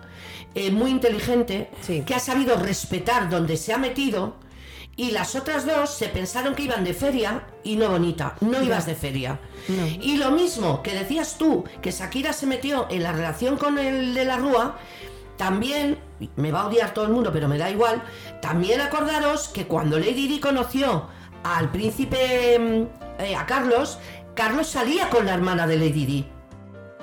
eh, 0.56 0.70
muy 0.70 0.90
inteligente, 0.90 1.70
Sí. 1.82 2.02
que 2.06 2.14
ha 2.14 2.18
sabido 2.18 2.56
respetar 2.56 3.28
donde 3.30 3.56
se 3.56 3.72
ha 3.72 3.78
metido. 3.78 4.34
Y 4.98 5.10
las 5.10 5.34
otras 5.34 5.66
dos 5.66 5.90
se 5.90 6.08
pensaron 6.08 6.54
que 6.54 6.62
iban 6.62 6.82
de 6.82 6.94
feria 6.94 7.42
y 7.62 7.76
no 7.76 7.90
bonita, 7.90 8.34
no 8.40 8.62
ibas 8.62 8.86
de 8.86 8.94
feria. 8.94 9.38
Y 10.00 10.16
lo 10.16 10.30
mismo 10.30 10.82
que 10.82 10.94
decías 10.94 11.36
tú, 11.36 11.64
que 11.82 11.90
Shakira 11.90 12.32
se 12.32 12.46
metió 12.46 12.86
en 12.88 13.02
la 13.02 13.12
relación 13.12 13.58
con 13.58 13.78
el 13.78 14.14
de 14.14 14.24
la 14.24 14.38
Rúa, 14.38 14.76
también, 15.36 15.98
me 16.36 16.50
va 16.50 16.62
a 16.62 16.68
odiar 16.68 16.94
todo 16.94 17.04
el 17.04 17.12
mundo, 17.12 17.30
pero 17.30 17.46
me 17.46 17.58
da 17.58 17.68
igual, 17.70 18.02
también 18.40 18.80
acordaros 18.80 19.48
que 19.48 19.66
cuando 19.66 19.98
Lady 19.98 20.28
Di 20.28 20.40
conoció 20.40 21.08
al 21.44 21.70
príncipe, 21.70 22.58
mm, 22.58 23.22
eh, 23.22 23.36
a 23.36 23.44
Carlos, 23.44 23.98
Carlos 24.34 24.66
salía 24.66 25.10
con 25.10 25.26
la 25.26 25.34
hermana 25.34 25.66
de 25.66 25.76
Lady 25.76 26.06
Di. 26.06 26.26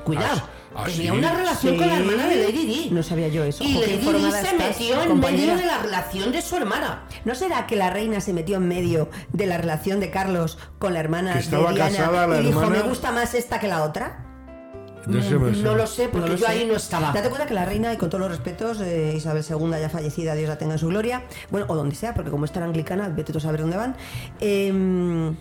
Cuidado, 0.03 0.41
Ah, 0.75 0.85
tenía 0.85 1.11
sí. 1.11 1.17
una 1.17 1.33
relación 1.33 1.77
con 1.77 1.87
la 1.87 1.97
hermana 1.97 2.27
de 2.27 2.35
Lady 2.37 2.65
Di. 2.65 2.89
No 2.91 3.03
sabía 3.03 3.27
yo 3.27 3.43
eso. 3.43 3.63
Y 3.63 3.73
Lady 3.73 3.97
Di 3.97 4.31
se 4.31 4.39
estás, 4.39 4.53
metió 4.57 5.01
en 5.03 5.09
compañera. 5.09 5.53
medio 5.53 5.57
de 5.57 5.65
la 5.67 5.77
relación 5.79 6.31
de 6.31 6.41
su 6.41 6.55
hermana. 6.57 7.03
¿No 7.25 7.35
será 7.35 7.67
que 7.67 7.75
la 7.75 7.89
reina 7.89 8.19
se 8.21 8.33
metió 8.33 8.57
en 8.57 8.67
medio 8.67 9.09
de 9.31 9.45
la 9.47 9.57
relación 9.57 9.99
de 9.99 10.09
Carlos 10.09 10.57
con 10.79 10.93
la 10.93 10.99
hermana 10.99 11.33
Que 11.33 11.39
estaba 11.39 11.69
de 11.69 11.75
Diana 11.75 11.89
casada 11.97 12.27
la 12.27 12.39
y 12.41 12.45
dijo, 12.45 12.61
hermana? 12.61 12.81
me 12.83 12.89
gusta 12.89 13.11
más 13.11 13.33
esta 13.33 13.59
que 13.59 13.67
la 13.67 13.83
otra? 13.83 14.25
Ese 15.03 15.37
me 15.37 15.49
No 15.51 15.53
suena. 15.53 15.73
lo 15.75 15.85
sé, 15.87 16.07
porque 16.07 16.27
No 16.29 16.33
lo 16.33 16.39
yo 16.39 16.45
sé. 16.45 16.51
ahí 16.51 16.65
no 16.65 16.75
estaba. 16.75 17.11
Date 17.11 17.27
cuenta 17.27 17.45
que 17.45 17.53
la 17.53 17.65
reina, 17.65 17.91
y 17.93 17.97
con 17.97 18.09
todos 18.09 18.21
los 18.21 18.31
respetos, 18.31 18.79
eh, 18.79 19.13
Isabel 19.17 19.43
II 19.47 19.71
ya 19.81 19.89
fallecida, 19.89 20.33
Dios 20.33 20.47
la 20.47 20.57
tenga 20.57 20.73
en 20.73 20.79
su 20.79 20.87
gloria, 20.87 21.23
bueno, 21.51 21.65
o 21.69 21.75
donde 21.75 21.93
sea, 21.95 22.13
porque 22.13 22.31
como 22.31 22.45
está 22.45 22.63
anglicana, 22.63 23.09
vete 23.09 23.33
tú 23.33 23.39
a 23.39 23.41
saber 23.41 23.59
dónde 23.61 23.75
van, 23.75 23.97
em, 24.39 25.35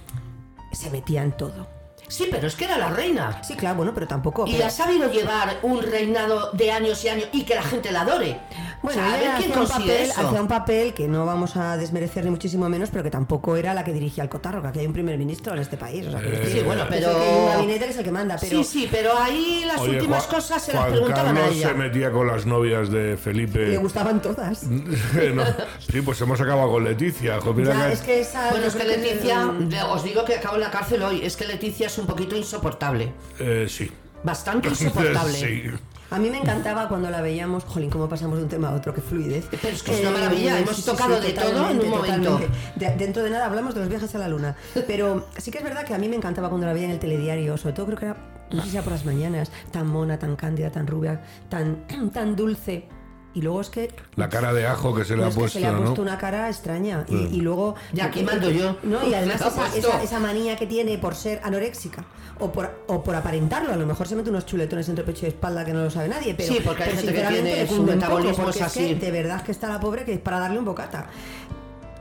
se 0.73 0.91
metía 0.91 1.23
en 1.23 1.33
todo. 1.33 1.69
Sí, 2.13 2.29
pero 2.31 2.47
es 2.47 2.55
que 2.55 2.65
era 2.67 2.77
la 2.79 2.91
reina. 2.91 3.41
Sí, 3.43 3.55
claro, 3.55 3.77
bueno, 3.77 3.93
pero 3.95 4.07
tampoco. 4.07 4.47
Y 4.47 4.53
pero- 4.53 4.67
ha 4.67 4.71
sabido 4.71 5.11
llevar 5.11 5.57
un 5.63 5.83
reinado 5.83 6.51
de 6.53 6.71
años 6.71 7.03
y 7.05 7.09
años 7.09 7.29
y 7.33 7.45
que 7.45 7.55
la 7.55 7.63
gente 7.63 7.91
la 7.91 8.03
adore. 8.03 8.39
Bueno, 8.83 9.01
O 9.01 9.05
sea, 9.05 9.15
a 9.15 9.17
ver 9.17 9.23
ella 9.27 9.35
quién 9.39 9.51
hacía 9.53 9.63
un, 9.63 9.69
papel, 9.69 9.91
eso. 10.11 10.21
hacía 10.27 10.41
un 10.43 10.49
papel 10.49 10.93
que 10.93 11.07
no 11.09 11.25
vamos 11.25 11.57
a 11.57 11.77
desmerecer 11.77 12.25
ni 12.25 12.31
muchísimo 12.31 12.69
menos, 12.69 12.91
pero 12.91 13.05
que 13.05 13.11
tampoco 13.11 13.57
era 13.57 13.75
la 13.75 13.85
que 13.85 13.93
dirigía 13.93 14.25
el 14.25 14.29
cotarro, 14.29 14.61
que 14.61 14.69
aquí 14.69 14.81
hay 14.81 14.87
un 14.87 14.93
primer 14.93 15.17
ministro 15.17 15.53
en 15.55 15.61
este 15.61 15.77
país. 15.77 16.07
O 16.07 16.11
sea, 16.11 16.21
que 16.21 16.27
Eh, 16.33 16.49
Sí, 16.53 16.61
bueno, 16.65 16.87
que 16.89 16.97
es 16.99 17.01
pero- 17.05 17.13
el 17.13 17.17
que 17.17 17.23
hay 17.31 17.39
un 17.39 17.47
gabinete 17.47 17.85
que 17.87 17.91
es 17.93 17.97
el 17.99 18.05
que 18.05 18.11
manda, 18.13 18.37
pero... 18.41 18.59
Sí, 18.59 18.65
sí, 18.65 18.89
pero 18.91 19.17
ahí 19.19 19.63
las 19.67 19.81
Oye, 19.81 19.93
últimas 19.97 20.25
Juan- 20.27 20.35
cosas 20.37 20.63
se 20.63 20.73
las 20.73 20.81
Juan 20.83 20.93
preguntaban 20.93 21.37
a 21.37 21.41
Carlos 21.41 21.57
ella. 21.57 21.69
se 21.69 21.75
metía 21.75 22.11
con 22.13 22.27
las 22.27 22.45
novias 22.45 22.91
de 22.91 23.17
Felipe. 23.17 23.59
Le 23.69 23.79
gustaban 23.79 24.21
todas. 24.21 24.65
No, 25.35 25.45
Sí, 25.79 26.01
pues 26.03 26.21
hemos 26.21 26.41
acabado 26.41 26.71
con 26.73 26.85
Leticia. 26.85 27.41
jo, 27.41 27.55
mira 27.55 27.73
Ya, 27.75 27.87
que- 27.87 27.93
es 27.93 28.01
que 28.01 28.21
esa... 28.21 28.51
Bueno, 28.51 28.67
es 28.67 28.75
que 28.75 28.85
Leticia, 28.85 29.45
le- 29.45 29.83
os 29.85 30.03
digo 30.05 30.25
que 30.25 30.35
acabo 30.37 30.57
en 30.57 30.63
la 30.63 30.71
cárcel 30.71 31.03
hoy, 31.03 31.25
es 31.25 31.37
que 31.37 31.47
Leticia 31.47 31.87
es 31.87 31.99
un 32.03 32.07
poquito 32.09 32.37
insoportable. 32.37 33.13
Eh, 33.39 33.67
sí. 33.69 33.91
Bastante 34.23 34.69
insoportable. 34.75 35.33
sí. 35.33 35.63
A 36.11 36.19
mí 36.19 36.29
me 36.29 36.37
encantaba 36.37 36.89
cuando 36.89 37.09
la 37.09 37.23
veíamos, 37.23 37.65
jolín, 37.65 37.89
cómo 37.89 38.07
pasamos 38.07 38.37
de 38.37 38.45
un 38.45 38.49
tema 38.51 38.69
a 38.69 38.75
otro, 38.75 38.93
qué 38.93 39.01
fluidez. 39.01 39.47
Eh, 39.51 39.59
Pero 39.63 39.75
es 39.75 39.83
que 39.83 39.95
es 39.95 40.01
una 40.03 40.11
maravilla, 40.11 40.59
hemos 40.59 40.85
tocado 40.85 41.19
de 41.19 41.33
todo 41.33 41.71
en 41.71 41.81
un 41.81 41.89
momento. 41.89 42.39
De- 42.77 42.95
dentro 42.97 43.23
de 43.23 43.31
nada 43.31 43.47
hablamos 43.47 43.73
de 43.75 43.81
los 43.81 43.89
viajes 43.89 44.15
a 44.15 44.19
la 44.19 44.29
luna. 44.29 44.55
Pero 44.87 45.27
sí 45.39 45.51
que 45.51 45.59
es 45.59 45.65
verdad 45.65 45.85
que 45.87 45.95
a 45.95 45.99
mí 45.99 46.09
me 46.09 46.17
encantaba 46.17 46.51
cuando 46.51 46.67
la 46.67 46.75
veía 46.75 46.85
en 46.85 46.91
el 46.91 46.99
telediario, 46.99 47.57
sobre 47.57 47.73
todo 47.75 47.87
creo 47.87 47.99
que 47.99 48.05
era, 48.05 48.17
no 48.51 48.63
sé 48.63 48.69
si 48.69 48.77
era 48.77 48.85
por 48.85 48.93
las 48.93 49.07
mañanas, 49.07 49.51
tan 49.71 49.87
mona, 49.87 50.19
tan 50.19 50.37
cándida, 50.37 50.71
tan 50.71 50.87
rubia, 50.87 51.23
tan, 51.49 51.87
tan 52.13 52.37
dulce. 52.37 52.89
Y 53.35 53.41
luego 53.41 53.61
es 53.63 53.71
que 53.71 53.91
La 54.17 54.29
cara 54.29 54.53
de 54.53 54.67
ajo 54.67 54.95
que 54.95 55.05
se 55.05 55.15
le 55.17 55.21
no, 55.21 55.25
ha 55.25 55.29
es 55.29 55.35
que 55.35 55.41
puesto, 55.41 55.59
se 55.59 55.65
le 55.65 55.69
ha 55.69 55.77
puesto 55.77 55.97
¿no? 55.97 56.03
una 56.03 56.19
cara 56.19 56.49
extraña 56.49 57.05
y, 57.09 57.15
y 57.17 57.41
luego 57.41 57.75
Ya, 57.93 58.05
aquí 58.07 58.23
mando 58.23 58.51
yo. 58.51 58.77
no 58.83 59.09
y 59.09 59.15
además 59.15 59.37
esa, 59.41 59.51
puesto. 59.51 59.77
esa- 59.89 60.03
esa 60.03 60.21
manía 60.21 60.57
que 60.57 60.67
tiene 60.67 60.99
por 60.99 61.15
ser 61.15 61.41
anoréxica 61.43 62.05
o 62.41 62.53
por, 62.53 62.85
o 62.89 63.03
por 63.03 63.15
aparentarlo 63.15 63.73
a 63.73 63.77
lo 63.77 63.87
mejor 63.87 64.07
se 64.07 64.17
mete 64.17 64.29
unos 64.29 64.45
chuletones 64.45 64.87
entre 64.91 65.05
pecho 65.05 65.25
y 65.25 65.29
espalda 65.31 65.65
que 65.65 65.73
no 65.73 65.83
lo 65.83 65.91
sabe 65.91 66.09
nadie 66.09 66.35
pero, 66.35 66.53
Sí, 66.53 66.61
porque 66.63 66.83
hay 66.83 66.91
pero 66.91 67.01
gente 67.01 67.13
que 67.15 67.19
sinceramente 67.21 67.53
tiene 67.65 67.69
su 67.77 67.83
metabolismo 67.85 68.31
poco, 68.33 68.45
porque 68.45 68.61
es 68.61 68.67
es 68.67 68.73
que 68.75 68.85
así. 68.85 68.95
de 68.95 69.11
verdad 69.11 69.43
que 69.43 69.53
está 69.53 69.69
la 69.69 69.81
pobre 69.81 70.05
que 70.05 70.13
es 70.15 70.21
para 70.21 70.39
darle 70.39 70.59
un 70.59 70.65
bocata 70.67 71.07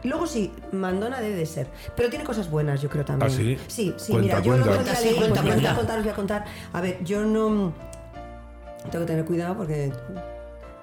Luego 0.03 0.25
sí, 0.25 0.51
Mandona 0.71 1.21
debe 1.21 1.35
de 1.35 1.45
ser, 1.45 1.67
pero 1.95 2.09
tiene 2.09 2.25
cosas 2.25 2.49
buenas, 2.49 2.81
yo 2.81 2.89
creo 2.89 3.05
también. 3.05 3.31
¿Ah, 3.31 3.35
sí? 3.35 3.57
Sí, 3.67 3.93
sí, 3.97 4.11
Cuenta, 4.11 4.39
mira, 4.39 4.39
yo 4.43 4.55
el 4.55 4.61
cuenta. 4.63 4.81
otro 4.81 4.83
día 4.91 4.95
Sí, 4.95 5.05
leí, 5.09 5.15
cuenta, 5.15 5.41
pues, 5.43 5.55
voy 5.57 5.65
a 5.67 5.75
contar, 5.75 5.97
os 5.99 6.03
voy 6.03 6.11
a 6.11 6.15
contar. 6.15 6.45
A 6.73 6.81
ver, 6.81 7.03
yo 7.03 7.21
no 7.23 7.71
tengo 8.91 9.05
que 9.05 9.11
tener 9.11 9.25
cuidado 9.25 9.57
porque 9.57 9.91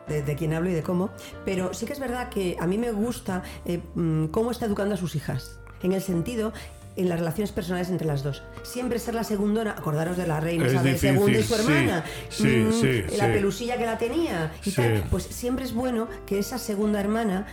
de, 0.09 0.23
de 0.23 0.37
quién 0.37 0.55
hablo 0.55 0.71
y 0.71 0.75
de 0.75 0.83
cómo, 0.83 1.11
pero 1.45 1.75
sí 1.75 1.87
que 1.87 1.93
es 1.93 2.01
verdad 2.01 2.29
que 2.29 2.57
a 2.59 2.67
mí 2.67 2.79
me 2.79 2.93
gusta 2.93 3.43
eh, 3.65 3.81
mm, 3.95 4.27
cómo 4.27 4.51
está 4.51 4.67
educando 4.67 4.95
a 4.95 4.99
sus 4.99 5.15
hijas, 5.15 5.61
en 5.83 5.93
el 5.93 6.03
sentido 6.03 6.53
en 6.97 7.09
las 7.09 7.21
relaciones 7.21 7.53
personales 7.53 7.91
entre 7.91 8.09
las 8.09 8.25
dos. 8.25 8.43
Siempre 8.65 8.99
ser 8.99 9.15
la 9.15 9.23
segundona, 9.23 9.77
acordaros 9.79 10.17
de 10.17 10.27
la 10.27 10.41
reina 10.41 10.67
Es 10.67 10.73
Isabel 10.73 10.95
difícil, 10.95 11.17
II 11.17 11.39
y 11.39 11.43
su 11.45 11.55
hermana, 11.55 12.05
sí, 12.29 12.47
mm, 12.47 12.73
sí, 12.73 13.17
la 13.17 13.27
pelusilla 13.27 13.79
que 13.79 13.87
la 13.87 13.97
tenía 13.99 14.53
y 14.65 14.73
tal, 14.73 15.05
pues 15.09 15.23
siempre 15.23 15.65
es 15.65 15.73
bueno 15.73 16.09
que 16.27 16.41
esa 16.41 16.59
segunda 16.59 16.99
hermana 16.99 17.47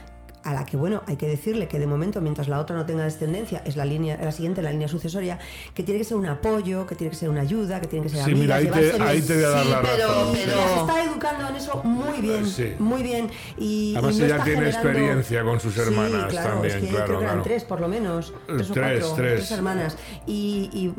a 0.46 0.54
la 0.54 0.64
que, 0.64 0.78
bueno, 0.78 1.02
hay 1.08 1.16
que 1.18 1.28
decirle 1.28 1.68
que 1.68 1.80
de 1.80 1.88
momento, 1.88 2.22
mientras 2.22 2.48
la 2.48 2.60
otra 2.60 2.76
no 2.76 2.86
tenga 2.86 3.04
descendencia, 3.04 3.64
es 3.66 3.76
la 3.76 3.84
línea, 3.84 4.16
la 4.22 4.32
siguiente, 4.32 4.62
la 4.62 4.72
línea 4.72 4.88
sucesoria, 4.88 5.40
que 5.74 5.82
tiene 5.82 5.98
que 6.00 6.04
ser 6.06 6.18
un 6.18 6.28
apoyo, 6.28 6.86
que 6.86 6.94
tiene 6.94 7.10
que 7.10 7.18
ser 7.18 7.30
una 7.30 7.42
ayuda, 7.42 7.82
que 7.82 7.88
tiene 7.88 8.04
que 8.06 8.10
ser 8.12 8.24
Sí, 8.24 8.32
amigas, 8.32 8.62
mira, 8.64 8.76
ahí 8.78 8.88
te, 8.92 9.02
ahí 9.04 9.22
voy 9.22 9.44
a 9.44 9.50
dar 9.50 9.64
Sí, 9.64 9.70
la 9.72 9.82
pero- 9.82 10.08
razón. 10.08 10.36
Y 10.38 10.46
las 10.46 10.78
está 10.82 11.04
educando 11.04 11.50
en 11.50 11.56
eso 11.56 11.82
muy 11.84 12.22
bien, 12.22 12.46
Sí. 12.46 12.74
muy 12.78 13.02
bien. 13.02 13.28
Y, 13.58 13.66
y 13.66 13.96
Además, 13.96 14.18
no 14.18 14.26
ella 14.26 14.36
tiene 14.44 14.60
generando- 14.62 14.90
experiencia 14.90 15.44
con 15.44 15.60
sus 15.60 15.78
hermanas 15.80 16.24
sí, 16.26 16.30
claro, 16.30 16.50
también, 16.52 16.76
es 16.78 16.84
que 16.84 16.90
claro, 16.90 17.06
creo 17.06 17.18
que 17.20 17.24
eran 17.26 17.36
claro. 17.38 17.44
tres 17.50 17.64
por 17.64 17.82
lo 17.82 17.88
menos, 17.88 18.34
tres, 18.46 18.70
o 18.70 18.74
Tres, 18.74 19.14
tres. 19.16 19.52
hermanas. 19.52 19.98
Y, 20.28 20.70
y 20.72 20.94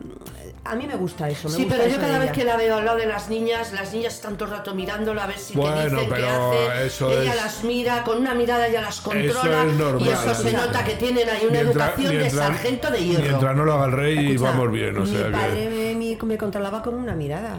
a 0.70 0.74
mí 0.74 0.86
me 0.86 0.96
gusta 0.96 1.28
eso. 1.28 1.48
me 1.48 1.54
Sí, 1.56 1.62
gusta 1.64 1.76
pero 1.76 1.88
yo 1.88 1.96
eso 1.96 2.06
cada 2.06 2.18
vez 2.18 2.32
que 2.32 2.44
la 2.44 2.56
veo 2.56 2.76
al 2.76 2.84
lado 2.84 2.98
de 2.98 3.06
las 3.06 3.28
niñas, 3.30 3.72
las 3.72 3.92
niñas 3.92 4.14
están 4.14 4.36
todo 4.36 4.46
el 4.50 4.56
rato 4.56 4.74
mirándola 4.74 5.24
a 5.24 5.26
ver 5.26 5.38
si 5.38 5.54
Bueno, 5.54 5.76
qué 5.76 5.82
dicen, 5.84 5.98
qué 6.00 6.06
pero 6.14 6.52
hacen. 6.52 6.86
eso 6.86 7.10
ella 7.10 7.30
es- 7.30 7.36
las 7.36 7.64
mira, 7.64 8.04
con 8.04 8.18
una 8.18 8.34
mirada 8.34 8.66
ella 8.66 8.80
las 8.82 9.00
controla. 9.00 9.64
es 9.64 9.72
normal. 9.74 10.02
y 10.06 10.08
eso 10.10 10.34
se 10.34 10.52
nota 10.52 10.84
que 10.84 10.94
tienen 10.94 11.28
ahí 11.28 11.44
una 11.48 11.62
Mientras- 11.62 11.88
educación 11.88 12.08
mientras- 12.16 12.32
de 12.32 12.38
sargento 12.38 12.90
de 12.90 13.04
hierro. 13.04 13.22
Mientras 13.24 13.56
no 13.56 13.64
lo 13.64 13.72
haga 13.74 13.84
el 13.86 13.92
rey, 13.92 14.32
Escucha, 14.32 14.50
vamos 14.50 14.72
bien. 14.72 14.96
O 14.98 15.00
mi 15.02 15.06
sea 15.10 15.30
padre 15.32 15.68
que. 15.68 16.16
me, 16.20 16.26
me 16.26 16.38
controlaba 16.38 16.82
con 16.82 16.94
una 16.94 17.14
mirada. 17.14 17.58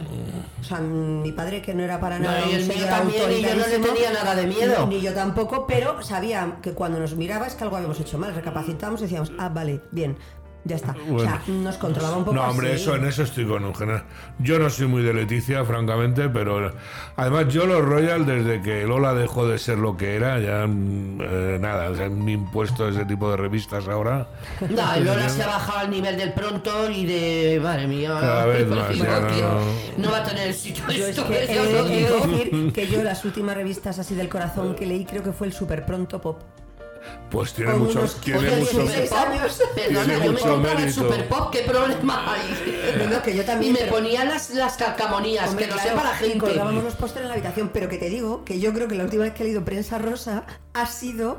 O 0.60 0.64
sea, 0.64 0.78
mi 0.80 1.32
padre 1.32 1.62
que 1.62 1.72
no 1.74 1.82
era 1.84 2.00
para 2.00 2.18
nada 2.18 2.40
No, 2.40 2.50
y 2.50 2.54
el 2.54 2.66
mío 2.66 2.84
también, 2.86 3.30
y 3.32 3.42
yo 3.42 3.54
no 3.54 3.66
le 3.66 3.78
tenía 3.78 4.12
nada 4.12 4.34
de 4.34 4.46
miedo. 4.46 4.86
Ni, 4.86 4.96
ni 4.96 5.00
yo 5.02 5.14
tampoco, 5.14 5.66
pero 5.66 6.02
sabía 6.02 6.56
que 6.62 6.72
cuando 6.72 6.98
nos 6.98 7.14
miraba 7.14 7.46
es 7.46 7.54
que 7.54 7.64
algo 7.64 7.76
habíamos 7.76 7.98
hecho 8.00 8.18
mal. 8.18 8.34
Recapacitamos 8.34 9.00
y 9.00 9.04
decíamos, 9.04 9.32
ah, 9.38 9.48
vale, 9.48 9.80
bien, 9.92 10.16
ya 10.68 10.76
está. 10.76 10.94
O 11.10 11.18
sea, 11.18 11.42
nos 11.48 11.76
controlaba 11.78 12.16
un 12.18 12.24
poco 12.24 12.36
No, 12.36 12.44
hombre, 12.44 12.74
así. 12.74 12.82
eso 12.82 12.94
en 12.94 13.06
eso 13.06 13.22
estoy 13.24 13.46
con 13.46 13.64
Eugenia. 13.64 14.04
Yo 14.38 14.58
no 14.58 14.68
soy 14.70 14.86
muy 14.86 15.02
de 15.02 15.14
Leticia, 15.14 15.64
francamente, 15.64 16.28
pero 16.28 16.70
además 17.16 17.46
yo 17.48 17.66
los 17.66 17.82
Royal, 17.84 18.26
desde 18.26 18.60
que 18.62 18.84
Lola 18.84 19.14
dejó 19.14 19.48
de 19.48 19.58
ser 19.58 19.78
lo 19.78 19.96
que 19.96 20.14
era, 20.14 20.38
ya 20.38 20.66
mm, 20.66 21.18
eh, 21.22 21.58
nada, 21.60 21.94
se 21.96 22.04
han 22.04 22.28
impuesto 22.28 22.88
ese 22.88 23.04
tipo 23.06 23.30
de 23.30 23.38
revistas 23.38 23.88
ahora. 23.88 24.28
No, 24.60 25.00
Lola 25.00 25.28
se 25.28 25.42
ha 25.42 25.46
bajado 25.46 25.78
al 25.78 25.90
nivel 25.90 26.16
del 26.16 26.32
pronto 26.34 26.90
y 26.90 27.06
de. 27.06 27.60
Madre 27.62 27.86
mía. 27.86 28.10
Cada 28.20 28.46
vez 28.46 28.66
más, 28.68 28.88
digo 28.90 29.04
ya 29.06 29.26
que 29.26 29.42
no- 29.42 30.04
no 30.04 30.10
va 30.12 30.18
a 30.18 30.24
tener 30.24 30.52
sitio 30.52 30.84
Yo 30.88 31.06
es 31.06 31.10
esto, 31.10 31.26
que 31.26 31.34
he, 31.34 31.44
he 31.44 31.66
de 31.66 32.02
decir 32.02 32.72
que 32.72 32.86
yo 32.88 33.02
las 33.02 33.24
últimas 33.24 33.56
revistas 33.56 33.98
así 33.98 34.14
del 34.14 34.28
corazón 34.28 34.74
que 34.74 34.84
leí 34.86 35.04
creo 35.06 35.22
que 35.22 35.32
fue 35.32 35.46
el 35.46 35.52
Super 35.54 35.86
Pronto 35.86 36.20
Pop. 36.20 36.42
Pues 37.30 37.52
tiene 37.52 37.72
Con 37.72 37.82
mucho, 37.84 37.98
unos- 37.98 38.20
tiene 38.22 38.40
mucho, 38.56 38.80
años. 38.80 39.60
Perdona, 39.74 40.04
Tiene 40.04 40.14
yo 40.14 40.18
me 40.18 40.30
mucho 40.30 40.48
compraba 40.48 40.78
el 40.78 40.84
mérito. 40.86 41.02
Super 41.02 41.28
Pop, 41.28 41.50
¿qué 41.52 41.58
problema 41.60 42.32
hay? 42.34 43.06
No, 43.10 43.22
que 43.22 43.36
yo 43.36 43.44
también, 43.44 43.70
Y 43.70 43.74
me 43.74 43.80
pero- 43.80 43.92
ponían 43.96 44.28
las, 44.28 44.50
las 44.50 44.76
calcamonías, 44.78 45.48
Hombre, 45.50 45.66
que 45.66 45.70
no 45.70 45.76
claro, 45.76 45.90
sepa 45.90 46.04
la 46.04 46.16
gente. 46.16 46.38
colgábamos 46.38 46.84
los 46.84 46.94
pósteres 46.94 47.24
en 47.24 47.28
la 47.28 47.34
habitación, 47.34 47.70
pero 47.72 47.88
que 47.90 47.98
te 47.98 48.08
digo 48.08 48.44
que 48.46 48.58
yo 48.60 48.72
creo 48.72 48.88
que 48.88 48.94
la 48.94 49.04
última 49.04 49.24
vez 49.24 49.34
que 49.34 49.42
he 49.42 49.46
leído 49.46 49.62
prensa 49.64 49.98
rosa 49.98 50.44
ha 50.72 50.86
sido 50.86 51.38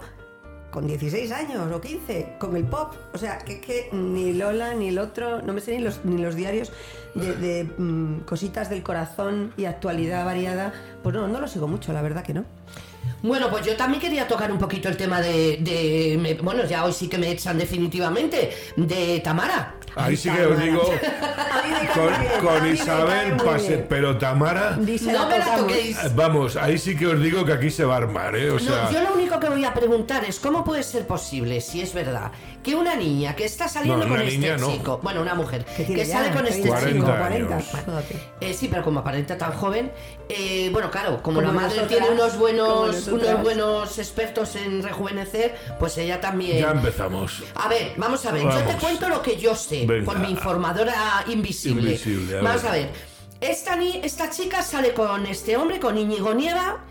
con 0.69 0.85
16 0.85 1.31
años 1.31 1.71
o 1.73 1.81
15, 1.81 2.35
con 2.37 2.55
el 2.55 2.65
pop. 2.65 2.93
O 3.13 3.17
sea, 3.17 3.39
que, 3.39 3.59
que 3.59 3.89
ni 3.91 4.33
Lola 4.33 4.75
ni 4.75 4.89
el 4.89 4.99
otro, 4.99 5.41
no 5.41 5.53
me 5.53 5.61
sé 5.61 5.71
ni 5.75 5.79
los, 5.83 6.05
ni 6.05 6.21
los 6.21 6.35
diarios 6.35 6.71
de, 7.15 7.33
de, 7.35 7.63
mm, 7.63 8.19
cositas 8.19 8.69
del 8.69 8.83
corazón 8.83 9.51
y 9.57 9.65
actualidad 9.65 10.23
variada. 10.25 10.71
Pues 11.01 11.15
no, 11.15 11.27
no 11.27 11.39
lo 11.41 11.47
sigo 11.47 11.67
mucho, 11.67 11.91
la 11.93 12.03
verdad 12.03 12.21
que 12.23 12.35
no. 12.35 12.45
Bueno, 13.21 13.49
pues 13.49 13.65
yo 13.65 13.75
también 13.75 14.01
quería 14.01 14.27
tocar 14.27 14.51
un 14.51 14.57
poquito 14.57 14.87
el 14.89 14.95
tema 14.97 15.19
de, 15.21 15.57
de- 15.59 16.17
me- 16.19 16.35
bueno, 16.35 16.63
ya 16.65 16.85
hoy 16.85 16.93
sí 16.93 17.07
que 17.09 17.17
me 17.17 17.29
echan 17.31 17.57
definitivamente, 17.57 18.51
de 18.75 19.19
Tamara. 19.19 19.75
Ahí 19.95 20.15
sí 20.15 20.29
que 20.29 20.45
os 20.45 20.61
digo, 20.61 20.81
con, 21.93 22.13
con 22.47 22.67
Isabel 22.67 23.09
cae 23.09 23.31
muy 23.33 23.45
pase, 23.45 23.67
bien. 23.69 23.85
pero 23.89 24.17
Tamara, 24.17 24.77
Dice, 24.79 25.11
No 25.11 25.27
me 25.27 25.39
la 25.39 25.55
toquéis. 25.57 25.97
eh, 25.97 26.11
vamos, 26.15 26.55
ahí 26.55 26.77
sí 26.77 26.95
que 26.95 27.07
os 27.07 27.19
digo 27.21 27.43
que 27.43 27.53
aquí 27.53 27.69
se 27.69 27.83
va 27.83 27.95
a 27.95 27.97
armar, 27.97 28.35
¿eh? 28.35 28.49
O 28.51 28.53
No, 28.53 28.59
sea, 28.59 28.89
yo 28.91 29.01
lo 29.01 29.13
único 29.15 29.39
que 29.39 29.49
voy 29.49 29.65
a 29.65 29.73
preguntar 29.73 30.23
es 30.25 30.39
cómo 30.39 30.63
puede 30.63 30.83
ser 30.83 31.05
posible, 31.07 31.59
si 31.59 31.81
es 31.81 31.93
verdad, 31.93 32.31
que 32.63 32.75
una 32.75 32.95
niña 32.95 33.35
que 33.35 33.45
está 33.45 33.67
saliendo 33.67 34.05
No, 34.05 34.09
con 34.11 34.21
este 34.21 34.37
niña 34.37 34.57
no. 34.57 34.71
chico, 34.71 34.99
bueno, 35.01 35.21
una 35.21 35.33
mujer, 35.33 35.63
Que 35.65 35.95
ya 35.95 36.05
sale 36.05 36.31
con 36.31 36.45
este 36.45 36.67
40 36.67 36.91
chico, 36.93 37.05
40, 37.17 37.55
años. 37.55 37.65
Jódate. 37.85 38.19
Eh, 38.41 38.53
sí, 38.53 38.67
pero 38.67 38.83
como 38.83 38.99
aparenta 38.99 39.37
tan 39.37 39.53
joven, 39.53 39.91
eh, 40.27 40.69
bueno, 40.73 40.91
claro, 40.91 41.21
como, 41.23 41.39
Como 41.39 41.41
la 41.41 41.53
madre 41.53 41.75
nosotras, 41.77 41.87
tiene 41.99 42.09
unos 42.09 42.37
buenos, 42.37 43.07
unos 43.07 43.41
buenos 43.41 43.97
expertos 43.97 44.55
en 44.57 44.83
rejuvenecer, 44.83 45.55
pues 45.79 45.97
ella 45.97 46.19
también. 46.19 46.59
ya 46.59 46.71
empezamos. 46.71 47.43
A 47.55 47.67
ver, 47.69 47.93
vamos 47.97 48.25
a 48.25 48.31
ver, 48.31 48.43
yo 48.43 48.49
te 48.49 48.55
Vamos. 48.65 48.75
cuento 48.75 49.09
lo 49.09 49.21
que 49.21 49.37
yo 49.37 49.55
sé 49.55 49.85
Venga. 49.85 50.05
por 50.05 50.19
mi 50.19 50.29
informadora 50.29 51.23
invisible. 51.27 51.81
Invisible, 51.91 52.39
a 52.39 52.41
vamos 52.41 52.61
ver. 52.63 52.69
a 52.71 52.73
ver, 52.73 52.89
esta, 53.41 53.75
ni- 53.77 54.01
esta 54.03 54.29
chica 54.29 54.61
sale 54.63 54.93
con 54.93 55.25
este 55.25 55.55
hombre, 55.55 55.79
con 55.79 55.97
Íñigo 55.97 56.33
Nieva. 56.33 56.83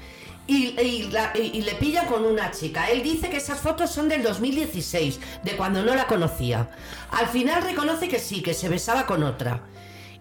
Y, 0.48 0.80
y 0.80 1.10
la- 1.12 1.30
y- 1.34 1.58
y 1.58 1.62
le 1.62 1.74
pilla 1.74 2.06
con 2.06 2.24
una 2.24 2.50
chica. 2.50 2.90
Él 2.90 3.02
dice 3.02 3.28
que 3.30 3.36
esas 3.36 3.60
fotos 3.60 3.90
son 3.90 4.08
del 4.08 4.22
2016, 4.24 5.20
de 5.44 5.56
cuando 5.56 5.82
no 5.84 5.94
la 5.94 6.06
conocía. 6.06 6.70
Al 7.12 7.26
final 7.28 7.62
reconoce 7.62 8.08
que 8.08 8.18
sí, 8.18 8.42
que 8.42 8.54
se 8.54 8.68
besaba 8.70 9.06
con 9.06 9.22
otra. 9.22 9.60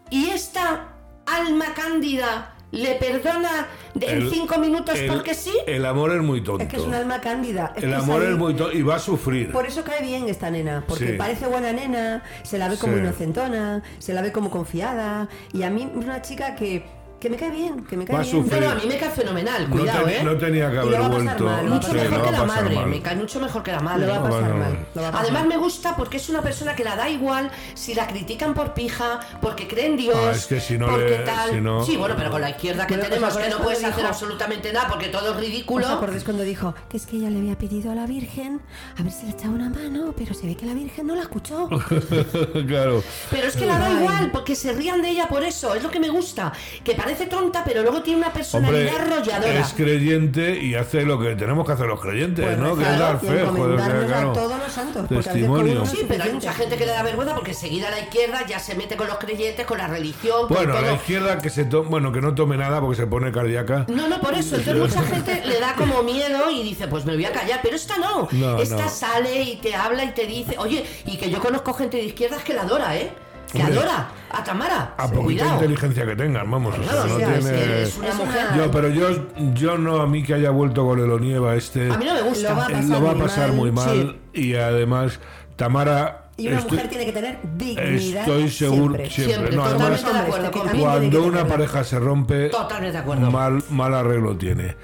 Y 0.10 0.28
esta 0.30 0.90
alma 1.26 1.74
cándida 1.74 2.54
le 2.72 2.96
perdona 2.96 3.68
en 3.96 4.24
El- 4.24 4.30
cinco 4.30 4.58
minutos 4.60 5.00
el- 5.00 5.08
porque 5.08 5.34
sí. 5.34 5.54
El 5.66 5.86
amor 5.86 6.12
es 6.14 6.22
muy 6.22 6.42
tonto. 6.44 6.62
Es 6.64 6.70
que 6.70 6.76
es 6.76 6.82
un 6.84 6.94
alma 6.94 7.22
cándida. 7.22 7.72
Es 7.78 7.86
el 7.86 7.94
amor 7.94 8.22
es 8.24 8.36
muy 8.38 8.54
tonto 8.54 8.74
y 8.78 8.82
va 8.82 8.96
a 8.96 9.00
sufrir. 9.00 9.54
Por 9.54 9.66
eso 9.66 9.86
cae 9.86 10.02
bien 10.04 10.28
esta 10.28 10.52
nena, 10.52 10.84
porque 10.86 11.08
Sí. 11.12 11.14
parece 11.14 11.48
buena 11.48 11.72
nena, 11.72 12.22
se 12.44 12.58
la 12.58 12.68
ve 12.68 12.78
como 12.78 12.94
Sí. 12.96 13.00
inocentona, 13.00 13.82
se 14.00 14.14
la 14.14 14.22
ve 14.22 14.34
como 14.34 14.50
confiada, 14.52 15.30
y 15.54 15.64
a 15.64 15.70
mí 15.70 15.84
es 15.90 16.04
una 16.06 16.22
chica 16.22 16.56
que, 16.56 16.86
que 17.20 17.30
me 17.32 17.36
cae 17.38 17.50
bien, 17.50 17.84
que 17.86 17.98
me 17.98 18.06
cae 18.06 18.22
bien. 18.22 18.48
no, 18.62 18.70
a 18.70 18.76
mí 18.76 18.82
me 18.88 18.98
cae 18.98 19.10
fenomenal, 19.10 19.68
no, 19.70 19.76
cuidado, 19.76 20.08
¿eh? 20.08 20.22
no 20.24 20.38
tenía 20.38 20.70
que 20.72 20.78
haber 20.78 21.02
vuelto. 21.02 21.48
Mucho 21.64 21.94
mejor 21.94 22.24
que 22.24 22.32
la 22.32 22.44
madre, 22.44 22.86
me 22.86 23.02
cae 23.02 23.16
mucho 23.16 23.40
mejor 23.40 23.64
que 23.64 23.72
la 23.72 23.80
madre. 23.80 24.06
Lo 24.06 24.12
va 24.14 24.18
a 24.20 24.24
pasar 24.24 24.40
Bueno, 24.42 24.56
mal. 24.58 24.68
bueno. 24.74 24.86
lo 24.94 25.02
va 25.02 25.08
a 25.08 25.12
pasar 25.12 25.26
Además 25.26 25.42
mal. 25.42 25.50
me 25.50 25.58
gusta 25.58 25.96
porque 25.96 26.18
es 26.18 26.30
una 26.30 26.42
persona 26.44 26.76
que 26.76 26.84
la 26.84 26.96
da 26.96 27.10
igual 27.10 27.50
si 27.74 27.96
la 27.96 28.06
critican 28.08 28.54
por 28.54 28.74
pija, 28.76 29.20
porque 29.42 29.68
cree 29.68 29.88
en 29.88 29.98
Dios, 29.98 30.16
Ah, 30.16 30.32
es 30.32 30.46
que 30.46 30.60
si 30.60 30.78
no 30.78 30.88
porque 30.88 31.10
le- 31.10 31.18
tal. 31.20 31.50
si 31.50 31.62
no- 31.62 31.84
Sí, 31.84 31.98
bueno, 31.98 32.14
pero 32.18 32.30
con 32.30 32.42
la 32.42 32.52
izquierda 32.52 32.86
que 32.86 32.96
¿os 32.96 33.02
tenemos 33.02 33.36
que 33.38 33.50
no 33.50 33.58
puedes 33.60 33.80
hacer 33.84 33.96
dijo- 33.96 34.08
absolutamente 34.08 34.72
nada 34.72 34.88
porque 34.88 35.08
todo 35.08 35.30
es 35.32 35.36
¿Os 35.36 35.42
ridículo. 35.42 35.88
acordáis 35.88 36.24
cuando 36.24 36.44
dijo 36.44 36.76
que 36.88 36.98
es 36.98 37.08
que 37.08 37.16
ella 37.18 37.30
le 37.32 37.40
había 37.40 37.58
pedido 37.58 37.92
a 37.92 37.96
la 37.96 38.06
Virgen 38.06 38.62
a 38.98 39.02
ver 39.02 39.12
si 39.12 39.26
le 39.26 39.32
echaba 39.32 39.54
una 39.56 39.70
mano, 39.70 40.14
pero 40.16 40.36
se 40.36 40.46
ve 40.46 40.56
que 40.56 40.68
la 40.68 40.76
Virgen 40.76 41.08
no 41.08 41.16
la 41.16 41.24
escuchó? 41.24 41.68
claro. 42.68 43.04
Pero 43.32 43.48
es 43.48 43.56
que 43.56 43.66
la 43.66 43.80
da 43.80 43.90
igual, 43.90 44.30
porque 44.32 44.56
se 44.56 44.74
rían 44.74 45.02
de 45.02 45.10
ella 45.10 45.28
por 45.28 45.44
eso, 45.44 45.74
es 45.74 45.82
lo 45.82 45.90
que 45.90 46.00
me 46.00 46.10
gusta. 46.10 46.54
Que 46.84 46.94
parece 46.96 47.17
tonta, 47.26 47.64
pero 47.66 47.82
luego 47.82 48.02
tiene 48.04 48.20
una 48.20 48.28
Hombre, 48.28 48.40
personalidad 48.44 48.96
arrolladora. 49.02 49.60
es 49.60 49.74
creyente 49.74 50.60
y 50.62 50.76
hace 50.76 51.02
lo 51.04 51.20
que 51.20 51.36
tenemos 51.36 51.66
que 51.66 51.72
hacer 51.74 51.88
los 51.88 52.00
creyentes, 52.00 52.46
Pues 52.46 52.58
¿no? 52.58 52.76
Que 52.78 52.84
es 52.84 53.00
dar 53.00 53.20
fe, 53.20 53.46
joder, 53.46 53.80
a 54.14 54.34
todos 54.34 54.60
los 54.60 54.72
santos. 54.72 55.08
Testimonio. 55.10 55.80
con 55.80 55.88
Sí, 55.88 56.06
pero 56.08 56.24
hay 56.24 56.32
mucha 56.34 56.54
gente 56.54 56.78
que 56.78 56.86
le 56.86 56.92
da 56.92 57.02
vergüenza 57.04 57.34
porque 57.36 57.54
seguida 57.54 57.90
la 57.90 58.00
izquierda 58.00 58.46
ya 58.46 58.60
se 58.60 58.76
mete 58.76 58.96
con 58.96 59.08
los 59.08 59.18
creyentes, 59.18 59.66
con 59.66 59.78
la 59.80 59.88
religión, 59.88 60.48
con 60.48 60.58
Bueno, 60.58 60.74
todo. 60.74 60.82
la 60.84 60.94
izquierda 60.94 61.38
que 61.40 61.50
se 61.50 61.66
to- 61.66 61.84
bueno, 61.84 62.12
que 62.12 62.22
no 62.22 62.36
tome 62.36 62.58
nada 62.58 62.80
porque 62.80 62.98
se 62.98 63.08
pone 63.08 63.32
cardíaca. 63.32 63.86
No, 63.90 64.08
no, 64.08 64.20
por 64.22 64.34
eso. 64.36 64.56
Entonces 64.58 64.96
mucha 64.96 65.02
gente 65.04 65.42
le 65.46 65.60
da 65.60 65.74
como 65.76 66.04
miedo 66.04 66.50
y 66.52 66.64
dice, 66.64 66.88
pues 66.88 67.06
me 67.06 67.16
voy 67.16 67.26
a 67.26 67.32
callar. 67.32 67.60
Pero 67.64 67.76
esta 67.76 67.98
no. 67.98 68.28
No, 68.32 68.60
esta 68.62 68.84
no. 68.86 68.90
sale 68.90 69.42
y 69.44 69.56
te 69.58 69.76
habla 69.76 70.04
y 70.04 70.12
te 70.12 70.26
dice, 70.28 70.56
oye, 70.58 70.86
y 71.06 71.18
que 71.18 71.30
yo 71.30 71.40
conozco 71.40 71.74
gente 71.74 71.98
de 71.98 72.04
izquierdas 72.04 72.44
que 72.44 72.54
la 72.54 72.64
adora, 72.64 72.96
¿eh? 72.98 73.12
Que 73.52 73.60
Hombre. 73.62 73.78
adora 73.80 74.08
a 74.30 74.44
Tamara. 74.44 74.94
A 74.98 75.04
poquita 75.08 75.22
Cuidado. 75.24 75.54
inteligencia 75.56 76.06
que 76.06 76.16
tengan, 76.16 76.52
vamos, 76.52 76.74
o 76.78 76.84
sea, 76.84 76.92
Claro, 76.92 77.08
no 77.08 77.16
o 77.16 77.18
sea, 77.20 77.40
tiene... 77.40 77.82
es 77.84 77.98
una 77.98 78.08
Es 78.10 78.16
una- 78.16 78.26
mujer. 78.26 78.46
Yo, 78.58 78.72
pero 78.72 78.90
yo, 78.90 79.10
yo 79.54 79.78
no, 79.78 80.02
a 80.02 80.08
mí 80.08 80.24
que 80.24 80.34
haya 80.34 80.50
vuelto 80.50 80.86
con 80.86 81.00
el 81.00 81.10
Onieva 81.10 81.56
este, 81.56 81.90
A 81.92 81.98
mí 81.98 82.06
no 82.06 82.14
me 82.14 82.22
gusta. 82.24 82.50
Lo 82.50 82.56
va 82.58 82.66
a 82.68 82.70
eh, 82.70 82.74
pasar 82.74 82.90
lo 83.00 83.04
va 83.06 83.12
a 83.12 83.14
muy 83.14 83.22
pasar 83.24 83.48
mal, 83.48 83.56
muy 83.56 83.72
mal 83.72 84.18
y 84.34 84.56
además 84.56 85.20
Tamara... 85.56 86.24
Y 86.40 86.50
una 86.50 86.58
estoy- 86.60 86.74
mujer 86.74 86.90
tiene 86.90 87.06
que 87.08 87.12
tener 87.14 87.40
dignidad. 87.56 88.22
Estoy 88.22 88.50
seguro 88.50 88.94
siempre. 88.96 89.10
siempre. 89.10 89.34
Siempre, 89.36 89.56
No, 89.56 89.64
además, 89.64 90.02
totalmente 90.04 90.14
de 90.14 90.20
acuerdo 90.20 90.52
también 90.52 90.62
tiene 90.72 90.84
cuando 90.84 91.20
una 91.24 91.28
tenerla. 91.38 91.48
pareja 91.50 91.84
se 91.84 92.00
rompe, 92.00 92.50
Totalmente 92.50 92.92
de 92.92 92.98
acuerdo. 93.00 93.32
mal, 93.32 93.64
mal 93.72 93.94
arreglo 93.96 94.38
tiene. 94.38 94.76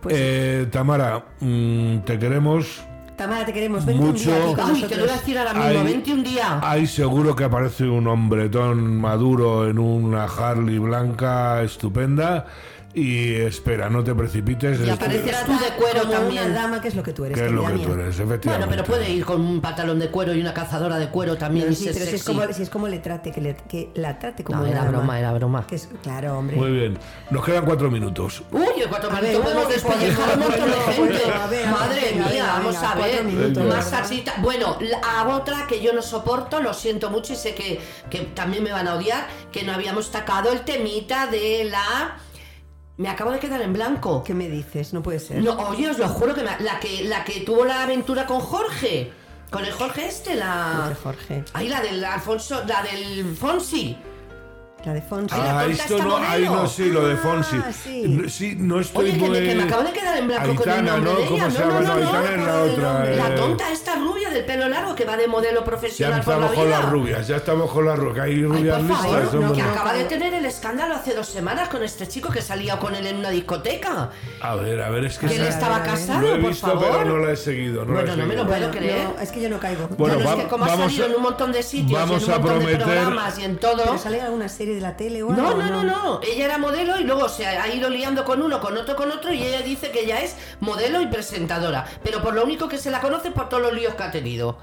Pues 0.00 0.14
Eh, 0.18 0.66
Tamara, 0.72 1.24
mm, 1.38 1.98
te 1.98 2.18
queremos. 2.18 2.82
Tamara, 3.16 3.44
te 3.46 3.52
queremos. 3.52 3.84
Vente 3.86 4.02
Mucho. 4.02 4.30
un 4.30 4.54
día 4.54 4.66
Ay, 4.66 4.82
te 4.82 4.96
lo 4.96 5.02
voy 5.04 5.10
a 5.10 5.16
decir 5.16 5.38
ahora 5.38 5.54
mismo, 5.54 5.68
Hay- 5.80 5.84
21 5.84 6.22
días. 6.22 6.46
Hay 6.62 6.86
seguro 6.86 7.34
que 7.34 7.44
aparece 7.44 7.84
un 7.84 8.06
hombretón 8.06 8.96
maduro 9.00 9.68
en 9.68 9.78
una 9.78 10.24
Harley 10.24 10.78
blanca 10.78 11.62
estupenda. 11.62 12.46
Y 12.98 13.34
espera, 13.34 13.90
no 13.90 14.02
te 14.02 14.14
precipites. 14.14 14.78
Y 14.80 14.82
esto- 14.84 14.94
aparecerá 14.94 15.44
tú 15.44 15.52
de 15.52 15.66
cuero 15.78 16.00
Como 16.00 16.12
también. 16.12 16.44
una 16.46 16.54
dama 16.62 16.80
que 16.80 16.88
es 16.88 16.94
lo 16.94 17.02
que 17.02 17.12
tú 17.12 17.26
eres. 17.26 17.36
que 17.38 17.44
es 17.44 17.52
lo 17.52 17.62
que 17.66 17.72
mía. 17.74 17.86
tú 17.86 17.92
eres, 17.92 18.18
efectivamente. 18.18 18.48
Bueno, 18.48 18.66
pero 18.70 18.84
puede 18.84 19.10
ir 19.10 19.22
con 19.22 19.38
un 19.42 19.60
pantalón 19.60 19.98
de 19.98 20.08
cuero 20.08 20.32
y 20.34 20.40
una 20.40 20.54
cazadora 20.54 20.96
de 20.98 21.08
cuero 21.10 21.36
también. 21.36 21.66
Pero 21.66 21.76
sí, 21.76 21.90
pero 21.92 22.06
si 22.06 22.14
es, 22.16 22.24
como, 22.24 22.42
si 22.54 22.62
es 22.62 22.70
como 22.70 22.88
le 22.88 22.98
trate, 23.00 23.32
que, 23.32 23.42
le, 23.42 23.54
que 23.68 23.90
la 23.96 24.18
trate 24.18 24.42
como 24.44 24.60
No, 24.60 24.62
una 24.64 24.72
era 24.72 24.84
dama. 24.86 24.96
broma, 24.98 25.18
era 25.18 25.32
broma. 25.34 25.66
Que 25.66 25.74
es, 25.74 25.90
claro, 26.02 26.38
hombre. 26.38 26.56
Muy 26.56 26.70
bien. 26.72 26.98
Nos 27.30 27.44
quedan 27.44 27.66
cuatro 27.66 27.90
minutos. 27.90 28.42
Uy, 28.50 28.64
en 28.82 28.88
cuatro 28.88 29.10
minutos 29.10 29.30
ver, 29.30 29.42
podemos 29.42 29.68
despellejar 29.68 30.32
un 30.38 30.40
montón 30.40 30.70
de 30.70 30.92
gente. 30.94 31.66
Madre 31.70 32.00
mía, 32.32 32.46
vamos 32.46 32.76
a 32.76 32.94
ver. 32.94 33.24
Más 33.66 33.90
salsita. 33.90 34.36
Bueno, 34.38 34.78
a 35.04 35.28
otra 35.36 35.66
que 35.66 35.82
yo 35.82 35.92
no 35.92 36.00
soporto, 36.00 36.62
lo 36.62 36.72
siento 36.72 37.10
mucho 37.10 37.34
y 37.34 37.36
sé 37.36 37.54
que, 37.54 37.78
que 38.08 38.20
también 38.20 38.64
me 38.64 38.72
van 38.72 38.88
a 38.88 38.94
odiar, 38.94 39.26
que 39.52 39.64
no 39.64 39.72
habíamos 39.74 40.10
tocado 40.10 40.50
el 40.50 40.60
temita 40.62 41.26
de 41.26 41.64
la 41.70 42.16
Me 42.98 43.08
acabo 43.08 43.30
de 43.30 43.38
quedar 43.38 43.60
en 43.60 43.72
blanco. 43.72 44.22
¿Qué 44.24 44.32
me 44.34 44.48
dices? 44.48 44.92
No 44.94 45.02
puede 45.02 45.18
ser. 45.18 45.42
No, 45.42 45.52
oye, 45.68 45.90
os 45.90 45.98
lo 45.98 46.08
juro 46.08 46.34
que 46.34 46.42
me- 46.42 46.58
la 46.60 46.80
que 46.80 47.04
la 47.04 47.24
que 47.24 47.40
tuvo 47.40 47.64
la 47.64 47.82
aventura 47.82 48.26
con 48.26 48.40
Jorge. 48.40 49.12
Con 49.50 49.64
el 49.64 49.72
Jorge 49.72 50.06
este, 50.06 50.34
la. 50.34 50.96
Jorge. 51.02 51.44
Ay, 51.52 51.68
la 51.68 51.80
del 51.80 52.02
Alfonso, 52.04 52.62
la 52.66 52.82
del 52.82 53.36
Fonsi. 53.36 53.96
La 54.84 54.92
de 54.94 55.02
Fonsi. 55.02 55.34
Ay, 55.34 55.40
la 55.42 55.50
Ah, 55.50 55.64
tonta 55.66 55.82
esto 55.82 55.98
no, 56.04 56.16
ahí 56.18 56.44
no, 56.44 56.66
sí, 56.68 56.90
lo 56.90 57.08
de 57.08 57.14
Ah, 57.14 57.16
Fonsi. 57.20 57.56
sí. 57.82 58.02
No, 58.06 58.28
sí, 58.28 58.54
no 58.56 58.78
estoy 58.80 59.10
Oye, 59.10 59.18
que 59.18 59.28
me, 59.28 59.42
que 59.42 59.54
me 59.56 59.62
acabo 59.64 59.82
de 59.82 59.90
quedar 59.92 60.16
en 60.16 60.28
blanco 60.28 60.54
con 60.54 60.68
el 60.68 60.74
Aitana, 60.78 60.92
nombre 60.92 61.12
¿no? 61.12 61.18
de 61.18 61.24
ella. 61.24 61.28
¿Cómo 61.30 61.50
se 61.50 61.58
llama? 61.58 61.72
no, 61.72 61.80
No, 61.80 61.88
no, 61.88 62.06
Aitana 62.06 62.30
es 62.30 62.46
la 62.46 62.62
otra. 62.62 63.04
La 63.16 63.28
eh, 63.28 63.36
tonta 63.36 63.72
esta 63.72 63.94
rubia 63.96 64.30
del 64.30 64.44
pelo 64.44 64.68
largo 64.68 64.94
que 64.94 65.04
va 65.04 65.16
de 65.16 65.26
modelo 65.26 65.58
Ya 65.60 65.64
profesional 65.64 66.20
por 66.22 66.28
la 66.28 66.34
estamos 66.46 66.54
con 66.56 66.66
vida. 66.68 66.78
las 66.80 66.88
rubias, 66.92 67.26
ya 67.26 67.36
estamos 67.36 67.70
con 67.72 67.84
las 67.84 67.98
rubias. 67.98 68.26
Hay 68.26 68.32
Ay, 68.34 68.42
rubias 68.44 68.76
por 68.76 68.84
listas. 68.86 69.02
favor, 69.06 69.36
hombre. 69.44 69.56
que 69.56 69.62
no. 69.64 69.70
acaba 69.72 69.92
de 69.92 70.04
tener 70.04 70.34
el 70.34 70.44
escándalo 70.46 70.94
hace 70.94 71.14
dos 71.14 71.26
semanas 71.26 71.68
con 71.68 71.82
este 71.82 72.06
chico 72.06 72.28
que 72.30 72.40
salía 72.42 72.78
con 72.78 72.94
él 72.94 73.08
en 73.08 73.16
una 73.16 73.30
discoteca. 73.30 74.10
A 74.40 74.54
ver, 74.54 74.80
a 74.82 74.90
ver, 74.90 75.06
es 75.06 75.18
que... 75.18 75.26
Que 75.26 75.34
él 75.34 75.46
estaba 75.46 75.82
casado, 75.82 76.20
Lo 76.20 76.36
he 76.36 76.38
por 76.38 76.50
visto, 76.50 76.64
favor. 76.68 76.86
pero 76.92 77.04
no 77.06 77.18
la 77.26 77.32
he 77.32 77.36
seguido. 77.36 77.84
No 77.84 77.94
la 77.94 78.00
he 78.02 78.04
Bueno, 78.04 78.16
no 78.22 78.26
me 78.28 78.36
lo 78.36 78.46
puedo 78.46 78.58
Bueno, 78.68 78.72
creer. 78.72 79.08
es 79.20 79.32
que 79.32 79.40
yo 79.40 79.48
no 79.48 79.58
caigo. 79.58 79.88
Bueno, 79.98 80.14
Bueno, 80.14 80.30
es 80.30 80.36
que 80.44 80.48
como 80.48 80.64
ha 80.64 80.68
vamos 80.68 80.84
salido 80.92 81.04
a- 81.06 81.08
en 81.08 81.16
un 81.16 81.22
montón 81.22 81.50
de 81.50 81.62
sitios, 81.64 81.98
en 82.00 82.04
un 82.08 82.10
montón 82.16 82.28
de 82.42 82.48
prometer- 82.48 82.84
programas 82.84 83.36
y 83.40 83.42
en 83.44 83.56
todo. 83.56 83.82
¿Pero 83.82 83.98
sale 83.98 84.20
alguna 84.20 84.48
serie 84.48 84.65
de 84.74 84.80
la 84.80 84.96
tele 84.96 85.22
o 85.22 85.30
algo? 85.30 85.42
No, 85.42 85.54
no, 85.54 85.70
no, 85.70 85.84
no. 85.84 86.20
Ella 86.22 86.44
era 86.46 86.58
modelo 86.58 86.98
y 87.00 87.04
luego 87.04 87.28
se 87.28 87.46
ha 87.46 87.72
ido 87.72 87.88
liando 87.90 88.24
con 88.24 88.42
uno, 88.42 88.60
con 88.60 88.76
otro, 88.76 88.96
con 88.96 89.10
otro 89.10 89.32
y 89.32 89.42
ella 89.42 89.62
dice 89.62 89.90
que 89.90 90.00
ella 90.04 90.20
es 90.20 90.36
modelo 90.60 91.00
y 91.00 91.06
presentadora. 91.06 91.86
Pero 92.02 92.22
por 92.22 92.34
lo 92.34 92.44
único 92.44 92.68
que 92.68 92.78
se 92.78 92.90
la 92.90 93.00
conoce 93.00 93.30
por 93.30 93.48
todos 93.48 93.62
los 93.62 93.72
líos 93.72 93.94
que 93.94 94.02
ha 94.02 94.10
tenido. 94.10 94.58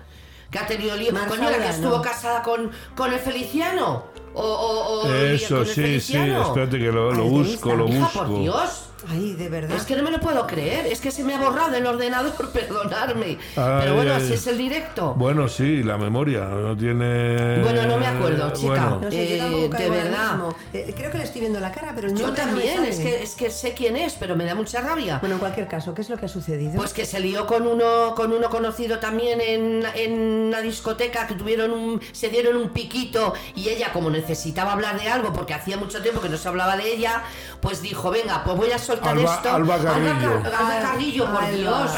Que 0.51 0.59
ha 0.59 0.67
tenido 0.67 0.95
líos. 0.95 1.13
Marza 1.13 1.29
Coño, 1.29 1.49
la 1.49 1.57
que 1.57 1.69
estuvo 1.69 2.01
casada 2.01 2.43
con, 2.43 2.71
con 2.95 3.11
el 3.11 3.19
Feliciano. 3.19 4.03
O, 4.35 4.41
o, 4.43 5.01
o 5.03 5.11
Eso, 5.13 5.57
con 5.59 5.67
el 5.67 5.73
sí, 5.73 5.99
sí. 6.01 6.17
Espérate 6.17 6.77
que 6.79 6.91
lo, 6.91 7.11
busco, 7.23 7.73
lo 7.75 7.87
Hija, 7.87 7.99
busco. 7.99 8.19
por 8.19 8.39
Dios. 8.39 8.89
Ay, 9.09 9.33
de 9.33 9.49
verdad. 9.49 9.75
Es 9.77 9.83
que 9.83 9.95
no 9.95 10.03
me 10.03 10.11
lo 10.11 10.19
puedo 10.19 10.45
creer, 10.47 10.85
es 10.87 10.99
que 10.99 11.11
se 11.11 11.23
me 11.23 11.33
ha 11.33 11.39
borrado 11.39 11.71
del 11.71 11.85
ordenador, 11.85 12.33
perdonarme. 12.53 13.37
Ay, 13.55 13.77
Pero 13.81 13.95
bueno, 13.95 14.13
ay. 14.15 14.23
así 14.23 14.33
es 14.33 14.47
el 14.47 14.57
directo. 14.57 15.13
Bueno, 15.15 15.47
sí, 15.47 15.83
la 15.83 15.97
memoria 15.97 16.45
no 16.45 16.75
tiene... 16.75 17.59
Bueno, 17.61 17.85
no 17.85 17.97
me 17.97 18.07
acuerdo, 18.07 18.51
chica. 18.53 18.67
Bueno, 18.67 18.99
No 19.01 19.11
sé, 19.11 19.37
yo 19.37 19.45
Eh, 19.45 19.69
de 19.69 19.89
verdad. 19.89 20.39
Eh, 20.73 20.93
creo 20.95 21.11
que 21.11 21.17
le 21.17 21.23
estoy 21.25 21.41
viendo 21.41 21.59
la 21.59 21.71
cara, 21.71 21.91
pero 21.95 22.07
el 22.07 22.15
Yo 22.15 22.27
no 22.27 22.31
me 22.33 22.37
también, 22.37 22.75
sale. 22.77 22.89
es 22.89 22.99
que, 22.99 23.23
es 23.23 23.35
que 23.35 23.49
sé 23.49 23.73
quién 23.73 23.95
es, 23.97 24.13
pero 24.19 24.35
me 24.35 24.45
da 24.45 24.55
mucha 24.55 24.81
rabia. 24.81 25.17
Bueno, 25.19 25.35
en 25.35 25.39
cualquier 25.39 25.67
caso, 25.67 25.93
¿qué 25.93 26.01
es 26.01 26.09
lo 26.09 26.17
que 26.17 26.25
ha 26.25 26.29
sucedido? 26.29 26.73
Pues 26.75 26.93
que 26.93 27.05
se 27.05 27.19
lió 27.19 27.45
con 27.47 27.67
uno, 27.67 28.13
con 28.15 28.31
uno 28.33 28.49
conocido 28.49 28.99
también 28.99 29.41
en, 29.41 29.83
en 29.95 30.13
una 30.47 30.61
discoteca, 30.61 31.27
que 31.27 31.35
tuvieron 31.35 31.71
un, 31.71 32.01
se 32.11 32.29
dieron 32.29 32.55
un 32.57 32.69
piquito 32.69 33.33
y 33.55 33.69
ella 33.69 33.91
como 33.91 34.09
necesitaba 34.09 34.73
hablar 34.73 34.99
de 34.99 35.07
algo, 35.09 35.33
porque 35.33 35.53
hacía 35.53 35.77
mucho 35.77 36.01
tiempo 36.01 36.21
que 36.21 36.29
no 36.29 36.37
se 36.37 36.47
hablaba 36.47 36.77
de 36.77 36.91
ella, 36.93 37.23
pues 37.61 37.81
dijo, 37.81 38.09
venga, 38.11 38.43
pues 38.43 38.57
voy 38.57 38.71
a 38.71 38.77
soltar 38.95 39.17
Alba- 39.17 39.35
esto. 39.35 39.49
Alba 39.49 39.77
Carrillo. 39.77 41.25
Alba, 41.25 41.39
por 41.39 41.51
Dios. 41.55 41.91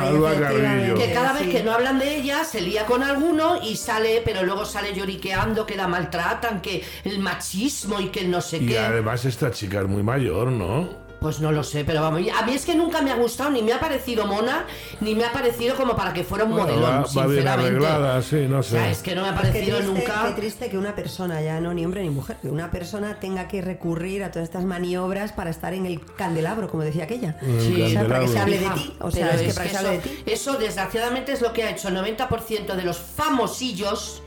Alba 0.00 0.34
Carrillo. 0.34 0.94
Que 0.94 1.12
cada 1.12 1.32
vez 1.32 1.42
sí. 1.44 1.50
que 1.50 1.62
no 1.62 1.72
hablan 1.72 1.98
de 1.98 2.16
ella, 2.16 2.44
se 2.44 2.60
lía 2.60 2.86
con 2.86 3.02
alguno 3.02 3.58
y 3.62 3.76
sale, 3.76 4.22
pero 4.24 4.42
luego 4.42 4.64
sale 4.64 4.94
lloriqueando, 4.94 5.66
que 5.66 5.76
la 5.76 5.88
maltratan, 5.88 6.60
que 6.60 6.84
el 7.04 7.18
machismo 7.18 8.00
y 8.00 8.08
que 8.08 8.24
no 8.24 8.40
sé 8.40 8.58
Y 8.58 8.66
qué. 8.66 8.78
además 8.78 9.24
esta 9.24 9.50
chica 9.50 9.80
es 9.80 9.88
muy 9.88 10.02
mayor, 10.02 10.48
¿no? 10.48 10.88
Pues 11.22 11.40
no 11.40 11.52
lo 11.52 11.62
sé, 11.62 11.84
pero 11.84 12.00
vamos, 12.02 12.20
a 12.36 12.44
mí 12.44 12.52
es 12.52 12.66
que 12.66 12.74
nunca 12.74 13.00
me 13.00 13.12
ha 13.12 13.14
gustado, 13.14 13.50
ni 13.50 13.62
me 13.62 13.72
ha 13.72 13.78
parecido 13.80 14.26
mona, 14.26 14.66
ni 15.00 15.14
me 15.14 15.24
ha 15.24 15.32
parecido 15.32 15.76
como 15.76 15.94
para 15.94 16.12
que 16.12 16.24
fuera 16.24 16.44
un 16.44 16.50
Bueno, 16.50 16.66
modelo, 16.66 16.82
va, 16.82 16.90
va 16.90 16.96
bien 16.98 17.08
sinceramente. 17.08 17.66
arreglada, 17.68 18.22
sí, 18.22 18.46
no 18.48 18.58
O 18.58 18.62
sea, 18.64 18.84
sé. 18.86 18.90
es 18.90 18.98
que 19.02 19.14
no 19.14 19.22
me 19.22 19.28
ha 19.28 19.32
Qué 19.34 19.38
parecido 19.48 19.76
triste, 19.78 19.92
nunca. 19.94 20.24
qué 20.26 20.32
triste 20.40 20.68
que 20.68 20.78
una 20.78 20.94
persona, 20.96 21.40
ya 21.40 21.60
no 21.60 21.72
ni 21.72 21.84
hombre 21.84 22.02
ni 22.02 22.10
mujer, 22.10 22.36
que 22.42 22.48
una 22.48 22.70
persona 22.72 23.20
tenga 23.20 23.46
que 23.46 23.62
recurrir 23.62 24.24
a 24.24 24.30
todas 24.32 24.48
estas 24.48 24.64
maniobras 24.64 25.32
para 25.32 25.50
estar 25.50 25.72
en 25.74 25.86
el 25.86 26.04
candelabro, 26.16 26.68
como 26.68 26.82
decía 26.82 27.04
aquella. 27.04 27.36
Sí. 27.60 27.80
O 27.82 27.88
sea, 27.88 28.06
para 28.08 28.20
que 28.20 28.28
se 28.28 28.38
hable 28.40 28.58
de 28.58 28.68
ti. 28.70 28.94
O 28.98 29.10
pero 29.10 29.10
sea, 29.12 29.34
es 29.34 29.42
que 29.42 29.54
para 29.54 29.64
que 29.64 29.70
se 29.70 29.76
eso, 29.76 29.86
hable 29.86 29.90
de 29.90 29.98
ti. 30.08 30.22
eso, 30.26 30.52
desgraciadamente 30.54 31.32
es 31.32 31.40
lo 31.40 31.52
que 31.52 31.62
ha 31.62 31.70
hecho 31.70 31.88
el 31.88 31.96
90% 31.96 32.74
de 32.74 32.82
los 32.82 32.98
famosillos. 32.98 34.22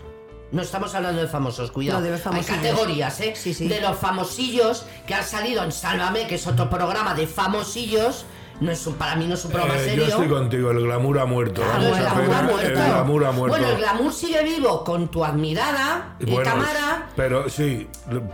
No 0.52 0.62
estamos 0.62 0.94
hablando 0.96 1.22
de 1.22 1.28
famosos, 1.28 1.72
cuidado. 1.72 2.00
No, 2.00 2.06
de 2.06 2.12
los 2.12 2.22
famosillos. 2.22 2.50
Hay 2.58 2.64
categorías, 2.70 3.20
¿eh? 3.22 3.34
Sí, 3.36 3.54
sí. 3.54 3.68
De 3.68 3.82
los 3.82 3.98
famosillos 3.98 4.86
que 5.08 5.14
han 5.14 5.24
salido 5.24 5.64
en 5.64 5.72
Sálvame, 5.72 6.28
que 6.28 6.36
es 6.36 6.48
otro 6.48 6.70
programa 6.70 7.14
de 7.16 7.28
famosillos. 7.28 8.26
No 8.62 8.72
es 8.72 8.88
un, 8.88 8.94
para 8.94 9.18
mí 9.18 9.28
no 9.28 9.34
es 9.34 9.44
un 9.44 9.52
programa 9.52 9.74
Eh, 9.76 9.84
yo 9.84 9.90
serio. 9.90 10.06
estoy 10.06 10.30
contigo, 10.30 10.72
el 10.72 10.80
glamour 10.82 11.20
ha 11.20 11.26
muerto. 11.26 11.62
Claro, 11.62 11.74
Vamos 11.84 11.98
el 12.00 12.06
a 12.08 12.14
glamour 12.14 12.36
ha 12.36 12.42
muerto. 12.44 12.68
el 12.68 12.74
glamour 12.76 13.26
ha 13.26 13.32
muerto. 13.34 13.58
Bueno, 13.58 13.72
el 13.74 13.78
glamour 13.82 14.14
sigue 14.14 14.44
vivo 14.44 14.84
con 14.86 15.08
tu 15.10 15.26
admirada 15.26 16.16
y 16.22 16.32
Bueno, 16.32 16.50
Tamara. 16.52 17.10
Pero 17.18 17.50
sí, 17.50 17.90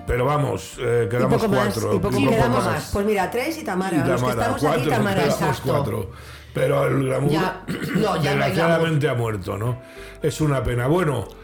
pero 0.06 0.26
vamos, 0.26 0.74
eh, 0.80 1.06
Y 1.08 1.10
quedamos 1.10 1.42
poco 1.42 1.48
más, 1.56 1.74
cuatro. 1.74 1.96
y 1.96 2.00
poco 2.00 2.16
Sí, 2.18 2.28
quedamos 2.28 2.64
más. 2.64 2.74
más. 2.74 2.90
Pues 2.94 3.06
mira, 3.08 3.32
tres 3.32 3.58
y 3.58 3.64
Tamara. 3.64 3.96
Y 3.96 4.00
Los 4.00 4.08
que 4.10 4.16
Tamara, 4.16 4.32
estamos 4.42 4.62
cuatro, 4.62 4.80
aquí, 4.82 4.90
Tamara. 4.92 5.26
exacto. 5.26 5.62
cuatro. 5.66 6.12
Pero 6.54 6.86
el 6.86 7.04
glamour, 7.04 7.32
Ya, 7.32 7.64
no, 7.68 7.76
ya 7.96 7.96
no 7.96 8.14
hay 8.14 8.22
desgraciadamente 8.52 9.10
ha 9.10 9.14
muerto, 9.16 9.58
¿no? 9.58 9.80
Es 10.22 10.40
una 10.40 10.62
pena. 10.62 10.86
Bueno, 10.86 11.26
eh, 11.30 11.41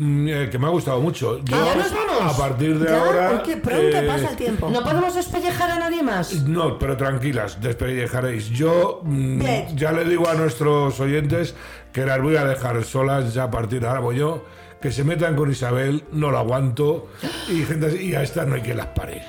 que 0.00 0.58
me 0.58 0.66
ha 0.66 0.70
gustado 0.70 0.98
mucho. 1.00 1.38
Yo, 1.44 1.56
ya 1.56 1.74
nos 1.74 1.92
vamos. 1.92 2.34
A 2.34 2.38
partir 2.38 2.78
de 2.78 2.88
Ya, 2.90 3.02
ahora. 3.04 3.42
qué 3.44 3.58
pronto 3.58 3.96
eh, 3.98 4.04
pasa 4.06 4.30
el 4.30 4.36
tiempo. 4.36 4.70
No 4.70 4.82
podemos 4.82 5.14
despellejar 5.14 5.70
a 5.70 5.78
nadie 5.78 6.02
más. 6.02 6.32
No, 6.44 6.78
pero 6.78 6.96
tranquilas, 6.96 7.60
despellejaréis. 7.60 8.48
Yo 8.48 9.00
mm, 9.04 9.38
Bien. 9.38 9.76
ya 9.76 9.92
le 9.92 10.04
digo 10.06 10.26
a 10.28 10.34
nuestros 10.34 10.98
oyentes 11.00 11.54
que 11.92 12.06
las 12.06 12.20
voy 12.22 12.36
a 12.36 12.44
dejar 12.44 12.82
solas 12.84 13.34
ya 13.34 13.44
a 13.44 13.50
partir 13.50 13.80
de 13.82 13.88
ahora 13.88 14.00
voy 14.00 14.16
yo. 14.16 14.44
Que 14.80 14.90
se 14.90 15.04
metan 15.04 15.36
con 15.36 15.50
Isabel, 15.50 16.04
no 16.12 16.30
la 16.30 16.38
aguanto. 16.38 17.08
Y 17.50 17.62
gente 17.64 17.88
así, 17.88 17.98
y 18.08 18.14
a 18.14 18.22
esta 18.22 18.46
no 18.46 18.54
hay 18.54 18.62
que 18.62 18.74
las 18.74 18.86
pare. 18.86 19.22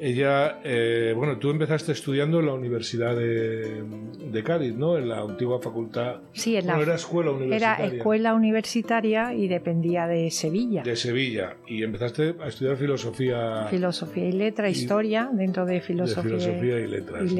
Ella, 0.00 0.60
eh, 0.64 1.14
bueno, 1.16 1.38
tú 1.38 1.50
empezaste 1.50 1.92
estudiando 1.92 2.40
en 2.40 2.46
la 2.46 2.52
Universidad 2.54 3.14
de, 3.16 3.82
de 4.30 4.42
Cádiz, 4.42 4.74
¿no? 4.74 4.98
En 4.98 5.08
la 5.08 5.20
antigua 5.20 5.60
facultad. 5.62 6.16
Sí, 6.32 6.56
en 6.56 6.66
la- 6.66 6.74
Bueno, 6.74 6.86
era 6.90 6.94
escuela 6.96 7.30
Era 7.30 7.36
universitaria. 7.38 7.96
escuela 7.96 8.34
universitaria 8.34 9.34
y 9.34 9.48
dependía 9.48 10.06
de 10.06 10.30
Sevilla. 10.30 10.82
De 10.82 10.96
Sevilla. 10.96 11.56
Y 11.68 11.82
empezaste 11.84 12.34
a 12.40 12.48
estudiar 12.48 12.76
filosofía. 12.76 13.66
Filosofía 13.70 14.24
y 14.28 14.32
letra, 14.32 14.68
Y- 14.68 14.72
historia, 14.72 15.30
dentro 15.32 15.64
de 15.64 15.80
filosofía, 15.80 16.22
filosofía 16.38 16.80
y 16.80 16.86
letras, 16.88 17.22
y. 17.32 17.34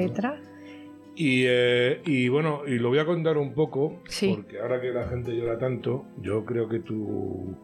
Y, 1.16 1.44
eh, 1.46 2.00
y 2.06 2.28
bueno, 2.28 2.62
y 2.66 2.78
lo 2.78 2.88
voy 2.88 2.98
a 2.98 3.04
contar 3.04 3.36
un 3.36 3.52
poco, 3.54 4.00
Sí. 4.08 4.32
porque 4.34 4.58
ahora 4.60 4.80
que 4.80 4.88
la 4.90 5.06
gente 5.08 5.32
llora 5.36 5.58
tanto, 5.58 6.06
yo 6.20 6.44
creo 6.44 6.68
que 6.68 6.80
tu, 6.80 7.56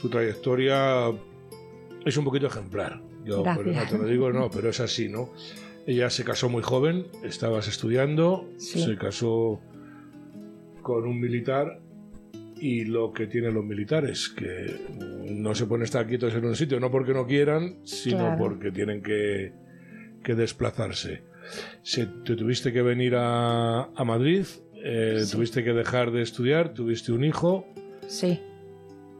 tu 0.00 0.08
trayectoria 0.08 1.08
es 2.04 2.16
un 2.16 2.24
poquito 2.24 2.46
ejemplar. 2.46 3.00
Yo 3.38 3.42
pero 3.56 3.72
no 3.72 3.82
te 3.88 3.98
lo 3.98 4.04
digo, 4.06 4.32
no, 4.32 4.50
pero 4.50 4.70
es 4.70 4.80
así, 4.80 5.08
¿no? 5.08 5.30
Ella 5.86 6.10
se 6.10 6.24
casó 6.24 6.48
muy 6.48 6.62
joven, 6.62 7.06
estabas 7.24 7.66
estudiando, 7.68 8.48
Sí. 8.58 8.82
se 8.82 8.96
casó 8.96 9.60
con 10.82 11.06
un 11.06 11.20
militar 11.20 11.80
y 12.58 12.84
lo 12.84 13.12
que 13.12 13.26
tienen 13.26 13.54
los 13.54 13.64
militares, 13.64 14.28
que 14.28 14.76
no 15.30 15.54
se 15.54 15.66
pueden 15.66 15.84
estar 15.84 16.06
quietos 16.06 16.34
en 16.34 16.44
un 16.44 16.54
sitio, 16.56 16.78
no 16.80 16.90
porque 16.90 17.14
no 17.14 17.26
quieran, 17.26 17.76
sino 17.84 18.18
Claro. 18.18 18.36
porque 18.38 18.70
tienen 18.70 19.02
que, 19.02 19.52
que 20.22 20.34
desplazarse. 20.34 21.22
Se, 21.82 22.06
te 22.06 22.36
tuviste 22.36 22.72
que 22.72 22.82
venir 22.82 23.14
a, 23.16 23.84
a 23.84 24.04
Madrid, 24.04 24.44
eh, 24.84 25.20
Sí. 25.24 25.32
tuviste 25.32 25.64
que 25.64 25.72
dejar 25.72 26.10
de 26.10 26.20
estudiar, 26.22 26.74
tuviste 26.74 27.12
un 27.12 27.24
hijo, 27.24 27.66
Sí, 28.06 28.38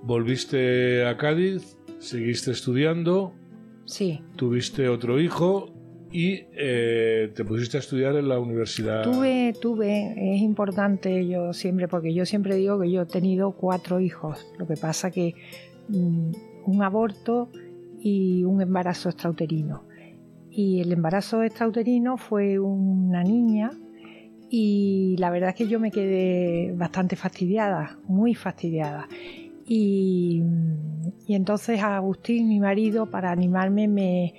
volviste 0.03 1.05
a 1.07 1.17
Cádiz, 1.17 1.77
seguiste 1.99 2.51
estudiando, 2.51 3.35
sí. 3.85 4.23
tuviste 4.37 4.89
otro 4.89 5.21
hijo 5.21 5.73
y 6.13 6.47
eh, 6.53 7.33
te 7.35 7.45
pusiste 7.45 7.77
a 7.77 7.81
estudiar 7.81 8.17
en 8.17 8.29
la 8.29 8.39
universidad. 8.39 9.05
Tuve, 9.05 9.55
tuve, 9.61 10.35
es 10.35 10.43
importante 10.43 11.27
yo 11.29 11.53
siempre, 11.53 11.87
porque 11.87 12.13
yo 12.13 12.27
siempre 12.27 12.57
digo 12.57 12.81
que 12.81 12.91
yo 12.91 13.03
he 13.03 13.07
tenido 13.07 13.53
cuatro 13.53 14.01
hijos. 14.01 14.47
Lo 14.59 14.67
que 14.67 14.77
pasa 14.77 15.11
que 15.11 15.35
mm, 15.89 16.33
un 16.67 16.83
aborto 16.83 17.49
y 18.01 18.45
un 18.45 18.61
embarazo 18.61 19.09
extrauterino. 19.09 19.85
Y 20.51 20.81
el 20.81 20.91
embarazo 20.93 21.43
extrauterino 21.45 22.17
fue 22.17 22.59
una 22.59 23.23
niña 23.23 23.71
y 24.49 25.15
la 25.19 25.31
verdad 25.31 25.51
es 25.51 25.55
que 25.55 25.69
yo 25.69 25.79
me 25.79 25.93
quedé 25.93 26.73
bastante 26.73 27.15
fastidiada, 27.15 28.01
muy 28.09 28.35
fastidiada. 28.35 29.07
Y, 29.73 30.43
y 31.29 31.35
entonces 31.37 31.81
Agustín, 31.81 32.49
mi 32.49 32.59
marido, 32.59 33.07
para 33.07 33.31
animarme, 33.31 33.87
me, 33.87 34.35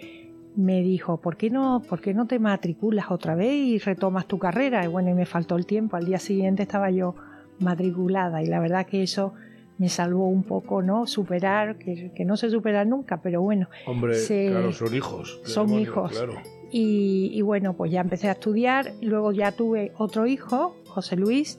me 0.57 0.81
dijo, 0.81 1.21
¿por 1.21 1.37
qué, 1.37 1.49
no, 1.49 1.81
¿por 1.87 2.01
qué 2.01 2.13
no 2.13 2.27
te 2.27 2.37
matriculas 2.37 3.09
otra 3.11 3.33
vez 3.35 3.53
y 3.55 3.77
retomas 3.77 4.25
tu 4.27 4.37
carrera? 4.37 4.83
Y 4.83 4.89
bueno, 4.89 5.09
y 5.09 5.13
me 5.13 5.25
faltó 5.25 5.55
el 5.55 5.65
tiempo. 5.65 5.95
Al 5.95 6.03
día 6.05 6.19
siguiente 6.19 6.63
estaba 6.63 6.91
yo 6.91 7.15
matriculada 7.59 8.43
y 8.43 8.47
la 8.47 8.59
verdad 8.59 8.85
que 8.85 9.03
eso 9.03 9.31
me 9.77 9.87
salvó 9.87 10.27
un 10.27 10.43
poco, 10.43 10.81
¿no? 10.81 11.07
Superar, 11.07 11.77
que, 11.77 12.11
que 12.13 12.25
no 12.25 12.35
se 12.35 12.49
supera 12.49 12.83
nunca, 12.83 13.21
pero 13.21 13.41
bueno. 13.41 13.69
Hombre, 13.87 14.15
se- 14.15 14.49
claro, 14.49 14.73
son 14.73 14.93
hijos. 14.93 15.39
son 15.45 15.67
demonios, 15.67 15.87
hijos. 15.87 16.11
Claro. 16.11 16.33
Y, 16.73 17.31
y 17.33 17.41
bueno, 17.41 17.71
pues 17.73 17.89
ya 17.89 18.01
empecé 18.01 18.27
a 18.27 18.33
estudiar, 18.33 18.91
luego 19.01 19.31
ya 19.31 19.53
tuve 19.53 19.93
otro 19.97 20.27
hijo, 20.27 20.75
José 20.87 21.15
Luis, 21.15 21.57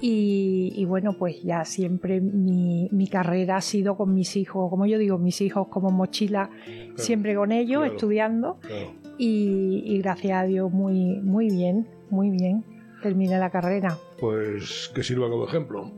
y, 0.00 0.72
y 0.76 0.84
bueno, 0.84 1.14
pues 1.18 1.42
ya 1.42 1.64
siempre 1.64 2.20
mi, 2.20 2.88
mi 2.92 3.06
carrera 3.08 3.56
ha 3.56 3.60
sido 3.60 3.96
con 3.96 4.14
mis 4.14 4.36
hijos, 4.36 4.68
como 4.70 4.86
yo 4.86 4.98
digo, 4.98 5.18
mis 5.18 5.40
hijos 5.40 5.68
como 5.68 5.90
mochila, 5.90 6.50
siempre 6.96 7.34
con 7.34 7.52
ellos, 7.52 7.80
claro. 7.80 7.94
estudiando, 7.94 8.58
claro. 8.60 8.92
y, 9.18 9.82
y 9.86 9.98
gracias 10.02 10.42
a 10.42 10.44
Dios 10.46 10.70
muy, 10.72 11.20
muy 11.20 11.48
bien, 11.50 11.88
muy 12.10 12.30
bien, 12.30 12.64
terminé 13.02 13.38
la 13.38 13.50
carrera. 13.50 13.96
Pues 14.20 14.90
que 14.94 15.02
sirva 15.02 15.28
como 15.28 15.46
ejemplo. 15.46 15.90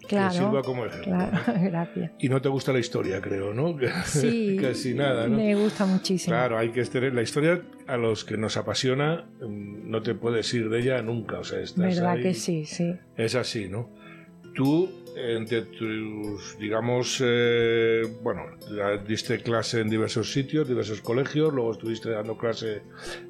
Que 0.00 0.16
Claro, 0.16 0.32
sirva 0.32 0.62
como 0.62 0.86
ejemplo. 0.86 1.12
claro, 1.12 1.38
gracias. 1.62 2.12
Y 2.18 2.28
no 2.28 2.40
te 2.42 2.48
gusta 2.48 2.72
la 2.72 2.80
historia, 2.80 3.20
creo, 3.20 3.54
¿no? 3.54 3.76
Que- 3.76 3.90
Sí, 4.06 4.56
Casi 4.60 4.92
nada, 4.94 5.28
¿no? 5.28 5.36
me 5.36 5.54
gusta 5.54 5.86
muchísimo. 5.86 6.34
Claro, 6.34 6.58
hay 6.58 6.70
que 6.70 6.82
tener 6.84 7.14
la 7.14 7.22
historia 7.22 7.62
a 7.86 7.96
los 7.96 8.24
que 8.24 8.36
nos 8.36 8.56
apasiona, 8.56 9.28
mm, 9.40 9.69
no 9.90 10.02
te 10.02 10.14
puedes 10.14 10.52
ir 10.54 10.68
de 10.70 10.80
ella 10.80 11.02
nunca, 11.02 11.40
o 11.40 11.44
sea, 11.44 11.60
estás 11.60 11.96
¿Verdad 11.96 12.12
ahí. 12.12 12.22
que 12.22 12.34
sí? 12.34 12.64
Sí. 12.64 12.94
Es 13.16 13.34
así, 13.34 13.68
¿no? 13.68 13.90
Tú, 14.54 14.88
entre 15.16 15.62
tus, 15.62 16.56
digamos, 16.58 17.22
eh, 17.24 18.02
bueno, 18.22 18.42
diste 19.06 19.38
clase 19.42 19.80
en 19.80 19.90
diversos 19.90 20.32
sitios, 20.32 20.68
diversos 20.68 21.00
colegios, 21.00 21.52
luego 21.52 21.72
estuviste 21.72 22.10
dando 22.10 22.36
clase 22.36 22.82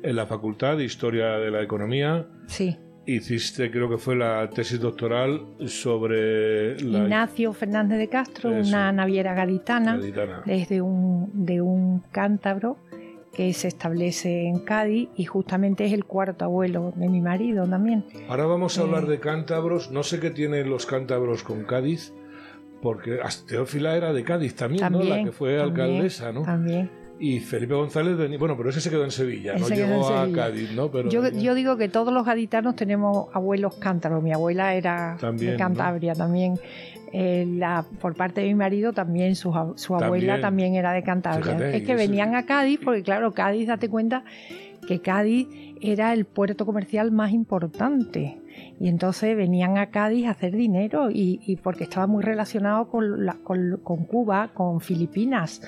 en 0.02 0.16
la 0.16 0.26
facultad 0.26 0.76
de 0.76 0.84
Historia 0.84 1.32
de 1.38 1.50
la 1.50 1.62
Economía, 1.62 2.26
Sí. 2.46 2.76
hiciste, 3.06 3.70
creo 3.70 3.88
que 3.90 3.98
fue 3.98 4.16
la 4.16 4.48
tesis 4.50 4.80
doctoral 4.80 5.42
sobre 5.66 6.80
la 6.82 6.98
Ignacio 7.00 7.52
Fernández 7.52 7.98
de 7.98 8.08
Castro, 8.08 8.56
Eso. 8.56 8.68
una 8.68 8.92
naviera 8.92 9.34
gaditana. 9.34 9.96
gaditana. 9.96 10.42
es 10.46 10.68
de 10.68 10.80
un, 10.80 11.30
de 11.44 11.60
un 11.60 12.00
cántabro 12.12 12.76
que 13.32 13.52
se 13.52 13.68
establece 13.68 14.46
en 14.46 14.58
Cádiz 14.60 15.08
y 15.16 15.24
justamente 15.24 15.84
es 15.84 15.92
el 15.92 16.04
cuarto 16.04 16.44
abuelo 16.44 16.92
de 16.96 17.08
mi 17.08 17.20
marido 17.20 17.66
también. 17.66 18.04
Ahora 18.28 18.46
vamos 18.46 18.78
a 18.78 18.82
hablar 18.82 19.04
Eh. 19.04 19.08
de 19.08 19.20
cántabros. 19.20 19.90
No 19.90 20.02
sé 20.02 20.18
qué 20.20 20.30
tienen 20.30 20.68
los 20.68 20.86
cántabros 20.86 21.42
con 21.44 21.64
Cádiz, 21.64 22.12
porque 22.82 23.18
Teófila 23.46 23.96
era 23.96 24.12
de 24.12 24.24
Cádiz 24.24 24.56
también, 24.56 24.90
¿no? 24.92 25.02
La 25.02 25.22
que 25.22 25.32
fue 25.32 25.56
también, 25.58 25.80
alcaldesa, 25.80 26.32
¿no? 26.32 26.42
También. 26.42 26.90
Y 27.22 27.38
Felipe 27.40 27.74
González 27.74 28.16
venía, 28.16 28.38
bueno, 28.38 28.56
pero 28.56 28.70
ese 28.70 28.80
se 28.80 28.88
quedó 28.88 29.04
en 29.04 29.10
Sevilla, 29.10 29.52
no 29.58 29.66
Ese 29.66 29.76
llegó 29.76 30.08
a 30.08 30.22
Sevilla. 30.24 30.42
Cádiz, 30.42 30.72
¿no? 30.72 30.90
Pero 30.90 31.10
yo 31.10 31.54
digo 31.54 31.76
que 31.76 31.90
todos 31.90 32.14
los 32.14 32.24
gaditanos 32.24 32.76
tenemos 32.76 33.28
abuelos 33.34 33.74
cántabros. 33.76 34.22
Mi 34.22 34.32
abuela 34.32 34.74
era 34.74 35.18
También, 35.20 35.52
de 35.52 35.56
Cantabria 35.58 36.14
también. 36.14 36.54
Eh, 37.12 37.44
la, 37.46 37.84
por 38.00 38.14
parte 38.14 38.40
de 38.40 38.46
mi 38.46 38.54
marido 38.54 38.92
también, 38.92 39.34
su, 39.34 39.50
su 39.76 39.94
abuela 39.96 40.34
También. 40.34 40.40
también 40.40 40.74
era 40.76 40.92
de 40.92 41.02
Cantabria. 41.02 41.56
Fíjate, 41.56 41.76
es 41.78 41.82
que 41.82 41.94
venían 41.96 42.34
a 42.36 42.46
Cádiz, 42.46 42.78
porque 42.84 43.02
claro, 43.02 43.32
Cádiz, 43.32 43.66
date 43.66 43.88
cuenta 43.88 44.22
que 44.86 45.00
Cádiz 45.00 45.48
era 45.80 46.12
el 46.12 46.24
puerto 46.24 46.64
comercial 46.66 47.10
más 47.10 47.32
importante. 47.32 48.36
Y 48.78 48.88
entonces 48.88 49.36
venían 49.36 49.76
a 49.78 49.90
Cádiz 49.90 50.26
a 50.26 50.30
hacer 50.30 50.52
dinero 50.54 51.10
y, 51.10 51.40
y 51.46 51.56
porque 51.56 51.84
estaba 51.84 52.06
muy 52.06 52.22
relacionado 52.22 52.88
con, 52.88 53.24
la- 53.26 53.36
con, 53.42 53.80
con 53.82 54.04
Cuba, 54.04 54.50
con 54.54 54.80
Filipinas. 54.80 55.62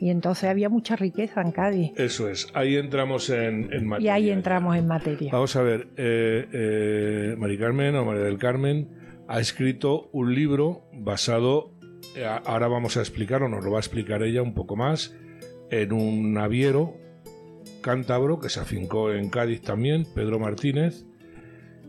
Y 0.00 0.10
entonces 0.10 0.48
había 0.50 0.68
mucha 0.68 0.96
riqueza 0.96 1.40
en 1.42 1.50
Cádiz. 1.52 1.92
Eso 1.96 2.28
es, 2.28 2.48
ahí 2.54 2.76
entramos 2.76 3.30
en, 3.30 3.72
en 3.72 3.82
Y 3.82 3.86
materia. 3.86 4.14
ahí 4.14 4.30
entramos 4.30 4.76
en 4.76 4.86
materia. 4.86 5.30
Vamos 5.32 5.54
a 5.56 5.62
ver, 5.62 5.88
eh, 5.96 6.46
eh, 6.52 7.36
Mari 7.38 7.58
Carmen 7.58 7.94
o 7.96 8.04
María 8.04 8.22
del 8.22 8.38
Carmen 8.38 8.88
ha 9.28 9.40
escrito 9.40 10.08
un 10.12 10.34
libro 10.34 10.84
basado, 10.92 11.72
eh, 12.16 12.24
ahora 12.24 12.66
vamos 12.68 12.96
a 12.96 13.00
explicarlo, 13.00 13.48
nos 13.48 13.62
lo 13.64 13.70
va 13.70 13.76
a 13.76 13.80
explicar 13.80 14.22
ella 14.22 14.42
un 14.42 14.54
poco 14.54 14.74
más, 14.74 15.14
en 15.70 15.92
un 15.92 16.32
naviero 16.32 16.96
cántabro 17.82 18.40
que 18.40 18.48
se 18.48 18.60
afincó 18.60 19.12
en 19.12 19.28
Cádiz 19.28 19.60
también, 19.62 20.06
Pedro 20.14 20.38
Martínez, 20.38 21.04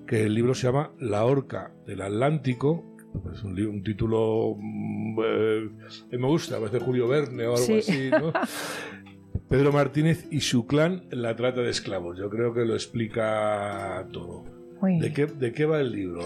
que 0.06 0.24
el 0.24 0.34
libro 0.36 0.54
se 0.54 0.68
llama 0.68 0.92
La 1.00 1.26
Orca 1.26 1.72
del 1.86 2.02
Atlántico. 2.02 2.86
Es 3.34 3.44
un, 3.44 3.84
título 3.84 4.56
mm, 4.60 5.20
eh, 5.26 5.70
que 6.12 6.18
me 6.18 6.28
gusta, 6.28 6.58
a 6.58 6.60
veces 6.60 6.84
Julio 6.84 7.08
Verne 7.08 7.48
o 7.48 7.56
algo 7.56 7.66
Sí. 7.66 7.74
así, 7.80 8.10
¿no? 8.12 8.34
Pedro 9.50 9.72
Martínez 9.72 10.28
y 10.30 10.42
su 10.42 10.68
clan 10.68 11.08
en 11.10 11.24
la 11.24 11.36
trata 11.36 11.62
de 11.62 11.72
esclavos. 11.72 12.18
Yo 12.20 12.30
creo 12.30 12.54
que 12.54 12.66
lo 12.66 12.76
explica 12.76 14.08
todo. 14.12 14.44
Muy 14.80 15.00
¿De 15.00 15.10
bien. 15.10 15.14
qué, 15.14 15.26
de 15.26 15.52
qué 15.54 15.66
va 15.66 15.80
el 15.80 15.92
libro? 15.92 16.22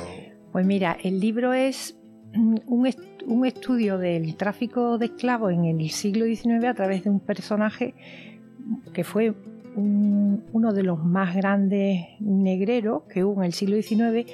Pues 0.53 0.65
mira, 0.65 0.95
el 1.03 1.19
libro 1.19 1.51
es 1.53 1.97
mm, 2.33 2.55
un, 2.67 2.89
un 3.25 3.45
estudio 3.45 3.97
del 3.97 4.35
tráfico 4.37 4.97
de 4.97 5.07
esclavos 5.07 5.51
en 5.51 5.65
el 5.65 5.89
siglo 5.89 6.25
XIX 6.25 6.65
a 6.65 6.73
través 6.73 7.03
de 7.03 7.09
un 7.09 7.19
personaje 7.19 7.93
que 8.93 9.03
fue 9.03 9.33
un- 9.75 10.43
uno 10.53 10.71
de 10.71 10.83
los 10.83 11.03
más 11.03 11.35
grandes 11.35 12.05
negreros 12.19 13.03
que 13.09 13.23
hubo 13.25 13.41
en 13.41 13.47
el 13.47 13.53
siglo 13.53 13.75
XIX. 13.81 14.29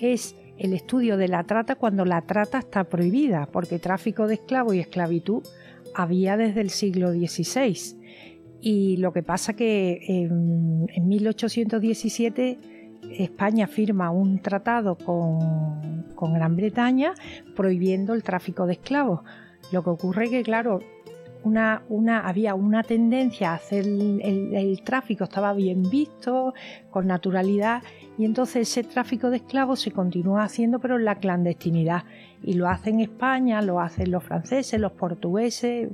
Es 0.00 0.36
el 0.58 0.74
estudio 0.74 1.16
de 1.16 1.28
la 1.28 1.44
trata 1.44 1.74
cuando 1.76 2.04
la 2.04 2.20
trata 2.22 2.58
está 2.58 2.84
prohibida, 2.84 3.48
porque 3.50 3.78
tráfico 3.78 4.26
de 4.26 4.34
esclavos 4.34 4.74
y 4.74 4.80
esclavitud 4.80 5.42
había 5.94 6.36
desde 6.36 6.60
el 6.60 6.68
siglo 6.70 7.12
XVI. 7.12 7.96
Y 8.60 8.98
lo 8.98 9.12
que 9.12 9.22
pasa 9.22 9.54
que 9.54 10.00
en, 10.06 10.86
en 10.94 11.08
1817 11.08 12.58
España 13.18 13.66
firma 13.66 14.10
un 14.10 14.40
tratado 14.40 14.96
con, 14.96 16.04
con 16.14 16.34
Gran 16.34 16.56
Bretaña 16.56 17.14
prohibiendo 17.56 18.14
el 18.14 18.22
tráfico 18.22 18.66
de 18.66 18.74
esclavos. 18.74 19.20
Lo 19.72 19.82
que 19.82 19.90
ocurre 19.90 20.28
que, 20.30 20.42
claro, 20.42 20.80
una, 21.44 21.82
una, 21.88 22.20
había 22.28 22.54
una 22.54 22.82
tendencia 22.82 23.50
a 23.50 23.54
hacer 23.54 23.84
el, 23.84 24.20
el- 24.22 24.54
el 24.54 24.82
tráfico, 24.82 25.24
estaba 25.24 25.52
bien 25.54 25.88
visto, 25.90 26.54
con 26.90 27.06
naturalidad, 27.06 27.82
y 28.18 28.24
entonces 28.24 28.68
ese 28.68 28.84
tráfico 28.84 29.30
de 29.30 29.38
esclavos 29.38 29.80
se 29.80 29.90
continúa 29.90 30.44
haciendo, 30.44 30.78
pero 30.78 30.96
en 30.98 31.04
la 31.04 31.16
clandestinidad. 31.16 32.04
Y 32.42 32.54
lo 32.54 32.68
hacen 32.68 33.00
España, 33.00 33.62
lo 33.62 33.80
hacen 33.80 34.10
los 34.10 34.22
franceses, 34.22 34.78
los 34.80 34.92
portugueses, 34.92 35.88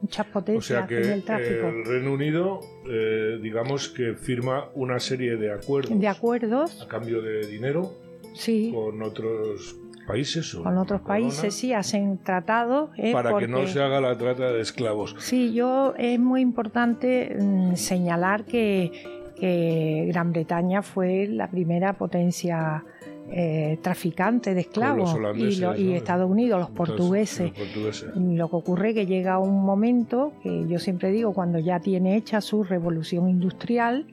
muchas 0.00 0.26
O 0.28 0.32
potencias 0.32 0.64
sea 0.64 0.86
que 0.86 1.22
tráfico. 1.22 1.68
el 1.68 1.84
Reino 1.84 2.12
Unido, 2.12 2.60
eh, 2.88 3.38
digamos 3.42 3.88
que 3.88 4.14
firma 4.14 4.68
una 4.74 4.98
serie 4.98 5.36
de 5.36 5.52
acuerdos 5.52 5.98
De 5.98 6.08
acuerdos, 6.08 6.82
a 6.82 6.88
cambio 6.88 7.20
de 7.22 7.46
dinero 7.46 7.92
sí. 8.34 8.72
con 8.74 9.02
otros 9.02 9.76
países 10.06 10.54
o 10.54 10.62
Con 10.64 10.76
otros 10.78 11.02
corona, 11.02 11.20
países 11.22 11.54
sí 11.54 11.72
hacen 11.72 12.18
tratados. 12.24 12.90
¿eh? 12.96 13.12
para 13.12 13.36
que 13.38 13.46
no 13.46 13.58
Porque- 13.58 13.72
se 13.72 13.82
haga 13.82 14.00
la 14.00 14.16
trata 14.18 14.50
de 14.50 14.60
esclavos. 14.60 15.14
Sí, 15.18 15.52
yo 15.52 15.94
es 15.98 16.18
muy 16.18 16.40
importante 16.40 17.36
mm, 17.38 17.76
señalar 17.76 18.44
que, 18.44 18.90
que 19.38 20.06
Gran 20.08 20.32
Bretaña 20.32 20.82
fue 20.82 21.26
la 21.28 21.48
primera 21.50 21.92
potencia 21.92 22.84
eh, 23.32 23.78
traficante 23.82 24.54
de 24.54 24.60
esclavos 24.62 25.12
Con 25.12 25.22
los 25.22 25.38
y, 25.38 25.56
lo- 25.60 25.76
y. 25.76 25.92
Estados 25.94 26.28
Unidos, 26.30 26.60
los 26.60 26.68
Entonces, 26.70 26.96
portugueses. 26.96 27.40
los 27.50 27.58
portugueses. 27.66 28.10
Lo 28.16 28.48
que 28.50 28.56
ocurre 28.56 28.88
es 28.90 28.94
que 28.94 29.06
llega 29.06 29.38
un 29.38 29.64
momento 29.64 30.32
que 30.42 30.66
yo 30.68 30.78
siempre 30.78 31.10
digo, 31.12 31.32
cuando 31.32 31.58
ya 31.58 31.80
tiene 31.80 32.16
hecha 32.16 32.40
su 32.40 32.64
revolución 32.64 33.28
industrial, 33.28 34.06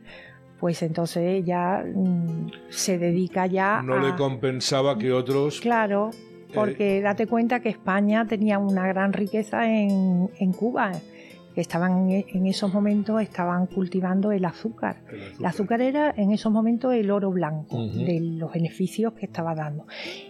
pues 0.59 0.81
entonces 0.83 1.45
ya 1.45 1.83
mm, 1.85 2.51
se 2.69 2.97
dedica 2.97 3.45
ya 3.47 3.81
No 3.83 3.95
a... 3.95 3.99
le 4.01 4.15
compensaba 4.15 4.97
que 4.97 5.11
otros... 5.11 5.59
Claro, 5.61 6.09
Eh, 6.49 6.51
porque 6.55 7.01
date 7.01 7.27
cuenta 7.27 7.59
que 7.59 7.67
España 7.69 8.25
tenía 8.25 8.57
una 8.57 8.87
gran 8.87 9.11
riqueza 9.13 9.69
en, 9.69 10.29
en 10.39 10.53
Cuba, 10.53 10.93
estaban 11.61 12.09
en, 12.09 12.45
esos 12.45 12.73
momentos 12.73 13.21
estaban 13.21 13.65
cultivando 13.67 14.31
el 14.31 14.45
azúcar. 14.45 14.97
el 15.11 15.39
El 15.39 15.45
azúcar 15.45 15.81
era 15.81 16.13
en 16.15 16.31
esos 16.31 16.51
momentos 16.51 16.93
el 16.93 17.09
oro 17.11 17.31
blanco 17.31 17.77
de 17.87 18.19
los 18.21 18.51
beneficios 18.53 19.13
que 19.13 19.25
estaba 19.25 19.55
dando. 19.55 19.85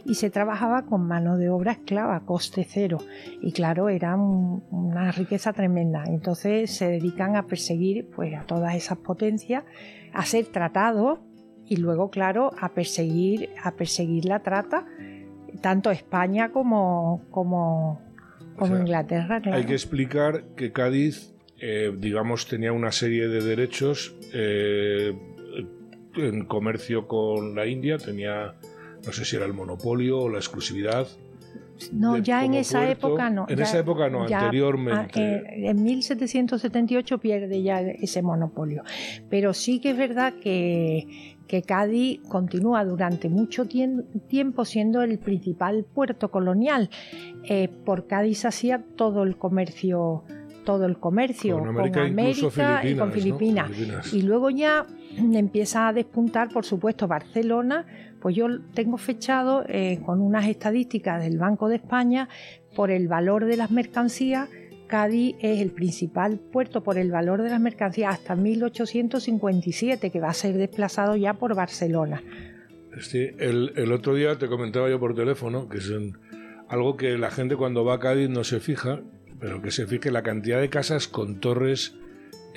Y 0.05 0.15
se 0.15 0.29
trabajaba 0.29 0.85
con 0.85 1.07
mano 1.07 1.37
de 1.37 1.49
obra 1.49 1.73
esclava, 1.73 2.19
coste 2.21 2.65
cero. 2.69 2.99
Y 3.41 3.51
claro, 3.51 3.89
era 3.89 4.15
un- 4.15 4.63
una 4.71 5.11
riqueza 5.11 5.53
tremenda. 5.53 6.03
Entonces 6.05 6.71
se 6.75 6.87
dedican 6.89 7.35
a 7.35 7.43
perseguir 7.47 8.09
pues, 8.15 8.33
a 8.35 8.43
todas 8.43 8.75
esas 8.75 8.97
potencias, 8.99 9.63
a 10.13 10.23
ser 10.25 10.45
tratados 10.47 11.19
y 11.65 11.75
luego, 11.77 12.09
claro, 12.09 12.51
a 12.59 12.69
perseguir, 12.69 13.49
a 13.63 13.71
perseguir 13.71 14.25
la 14.25 14.39
trata, 14.39 14.85
tanto 15.61 15.91
España 15.91 16.51
como, 16.51 17.21
como, 17.31 17.99
como 18.57 18.73
sea, 18.73 18.81
Inglaterra. 18.81 19.41
Claro. 19.41 19.57
Hay 19.57 19.65
que 19.65 19.73
explicar 19.73 20.43
que 20.55 20.71
Cádiz, 20.71 21.33
eh, 21.59 21.91
digamos, 21.97 22.47
tenía 22.47 22.71
una 22.73 22.91
serie 22.91 23.27
de 23.27 23.41
derechos 23.43 24.15
eh, 24.33 25.13
en 26.15 26.45
comercio 26.45 27.07
con 27.07 27.55
la 27.55 27.65
India, 27.67 27.97
tenía, 27.97 28.55
no 29.05 29.11
sé 29.11 29.23
si 29.25 29.35
era 29.35 29.45
el 29.45 29.53
monopolio 29.53 30.19
o 30.19 30.29
la 30.29 30.37
exclusividad. 30.39 31.07
No, 31.93 32.17
ya 32.17 32.43
en 32.43 32.55
esa 32.55 32.79
puerto. 32.79 33.07
época 33.07 33.29
no. 33.29 33.45
En 33.47 33.57
ya- 33.57 33.63
esa 33.63 33.77
época 33.77 34.09
no, 34.09 34.27
ya, 34.27 34.39
anteriormente. 34.39 35.19
ah, 35.21 35.21
eh, 35.53 35.69
en 35.69 35.83
1778 35.83 37.19
pierde 37.19 37.61
ya 37.61 37.81
ese 37.81 38.23
monopolio. 38.23 38.81
Pero 39.29 39.53
sí 39.53 39.79
que 39.79 39.91
es 39.91 39.97
verdad 39.97 40.33
que, 40.41 41.36
que 41.47 41.61
Cádiz 41.61 42.19
continúa 42.27 42.83
durante 42.85 43.29
mucho 43.29 43.65
tiempo 43.65 44.65
siendo 44.65 45.01
el 45.01 45.17
principal 45.19 45.85
puerto 45.85 46.29
colonial. 46.29 46.89
Eh, 47.43 47.69
por 47.85 48.07
Cádiz 48.07 48.45
hacía 48.45 48.83
todo 48.95 49.23
el 49.23 49.37
comercio 49.37 50.23
todo 50.67 50.85
el 50.85 50.97
comercio 50.97 51.59
Con 51.59 51.69
América, 51.69 52.05
y 52.83 52.95
con 52.97 53.13
Filipinas, 53.13 53.69
¿no? 53.69 53.71
Filipinas. 53.71 53.71
Filipinas. 53.71 54.13
Y 54.13 54.21
luego 54.23 54.49
ya 54.49 54.85
empieza 55.17 55.87
a 55.87 55.93
despuntar, 55.93 56.49
por 56.49 56.65
supuesto, 56.65 57.07
Barcelona. 57.07 57.85
Pues 58.21 58.35
yo 58.35 58.47
tengo 58.73 58.97
fechado 58.97 59.63
eh, 59.69 60.01
con 60.05 60.19
unas 60.19 60.45
estadísticas 60.45 61.23
del 61.23 61.37
Banco 61.37 61.69
de 61.69 61.77
España 61.77 62.27
por 62.75 62.91
el 62.91 63.07
valor 63.07 63.45
de 63.45 63.55
las 63.55 63.71
mercancías. 63.71 64.49
Cádiz 64.87 65.35
es 65.41 65.61
el 65.61 65.71
principal 65.71 66.39
puerto 66.39 66.81
por 66.81 66.97
el 66.97 67.11
valor 67.11 67.41
de 67.41 67.49
las 67.49 67.59
mercancías 67.59 68.13
hasta 68.15 68.35
1857, 68.35 70.09
que 70.09 70.19
va 70.19 70.29
a 70.29 70.33
ser 70.33 70.55
desplazado 70.55 71.15
ya 71.15 71.33
por 71.33 71.55
Barcelona. 71.55 72.23
Sí, 73.01 73.29
el, 73.37 73.73
el 73.75 73.91
otro 73.91 74.15
día 74.15 74.37
te 74.37 74.47
comentaba 74.47 74.89
yo 74.89 74.99
por 74.99 75.13
teléfono 75.13 75.69
que 75.69 75.77
es 75.77 75.91
algo 76.67 76.97
que 76.97 77.17
la 77.17 77.29
gente 77.29 77.55
cuando 77.55 77.85
va 77.85 77.95
a 77.95 77.99
Cádiz 77.99 78.29
no 78.29 78.43
se 78.43 78.59
fija, 78.59 79.01
pero 79.39 79.61
que 79.61 79.71
se 79.71 79.85
fije 79.85 80.09
la 80.09 80.23
cantidad 80.23 80.59
de 80.59 80.69
casas 80.69 81.07
con 81.07 81.39
torres 81.39 81.95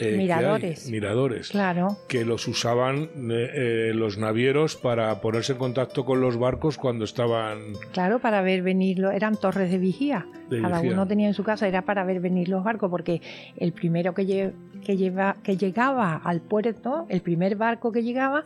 eh, 0.01 0.05
que 0.09 0.13
hay, 0.13 0.19
Miradores. 0.19 0.91
miradores, 0.91 1.49
Claro, 1.51 1.97
que 2.09 2.25
los 2.25 2.47
usaban 2.49 3.05
eh, 3.05 3.09
eh, 3.55 3.93
los 3.95 4.19
navieros 4.19 4.77
para 4.77 5.21
ponerse 5.21 5.53
en 5.53 5.59
contacto 5.59 6.05
con 6.05 6.21
los 6.21 6.37
barcos 6.39 6.77
cuando 6.79 7.05
estaban 7.05 7.59
claro, 7.93 8.19
para 8.19 8.43
ver 8.43 8.63
venir, 8.63 9.05
eran 9.13 9.37
torres 9.37 9.71
de 9.71 9.79
vigía. 9.79 10.27
de 10.49 10.61
Cada 10.61 10.81
vigía. 10.81 10.95
uno 10.95 11.07
tenía 11.07 11.29
en 11.29 11.35
su 11.35 11.43
casa, 11.45 11.67
era 11.69 11.83
para 11.83 12.05
ver 12.05 12.21
venir 12.21 12.49
los 12.49 12.65
barcos, 12.65 12.91
porque 12.91 13.21
el 13.57 13.73
primero 13.73 14.15
que, 14.15 14.23
lle- 14.27 14.53
que, 14.85 14.97
lleva, 14.97 15.37
que 15.43 15.57
llegaba 15.57 16.17
al 16.17 16.41
puerto, 16.41 17.07
el 17.09 17.21
primer 17.21 17.57
barco 17.57 17.93
que 17.93 18.03
llegaba, 18.03 18.43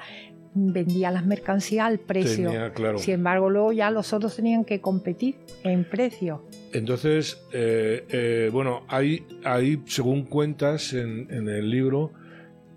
vendía 0.56 1.10
las 1.10 1.26
mercancías 1.26 1.86
al 1.86 1.98
precio. 1.98 2.51
Tenía, 2.51 2.72
claro. 2.72 2.98
Sin 2.98 3.14
embargo, 3.14 3.51
luego 3.51 3.72
ya 3.72 3.90
los 3.90 4.12
otros 4.12 4.36
tenían 4.36 4.64
que 4.64 4.81
competir 4.81 5.36
en 5.64 5.85
precio. 5.85 6.43
Entonces, 6.74 7.40
eh, 7.52 8.05
eh, 8.09 8.51
bueno, 8.52 8.82
hay, 8.88 9.24
hay, 9.44 9.80
según 9.86 10.24
cuentas 10.24 10.92
en, 10.92 11.28
en 11.30 11.48
el 11.48 11.70
libro, 11.70 12.12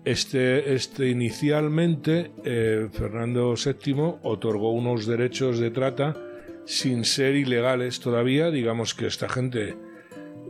este, 0.04 0.72
este 0.72 1.10
inicialmente 1.10 2.30
eh, 2.44 2.88
Fernando 2.92 3.54
VII 3.56 4.14
otorgó 4.22 4.70
unos 4.70 5.04
derechos 5.06 5.58
de 5.58 5.72
trata 5.72 6.16
sin 6.64 7.04
ser 7.04 7.34
ilegales 7.34 7.98
todavía, 7.98 8.52
digamos 8.52 8.94
que 8.94 9.08
esta 9.08 9.28
gente 9.28 9.76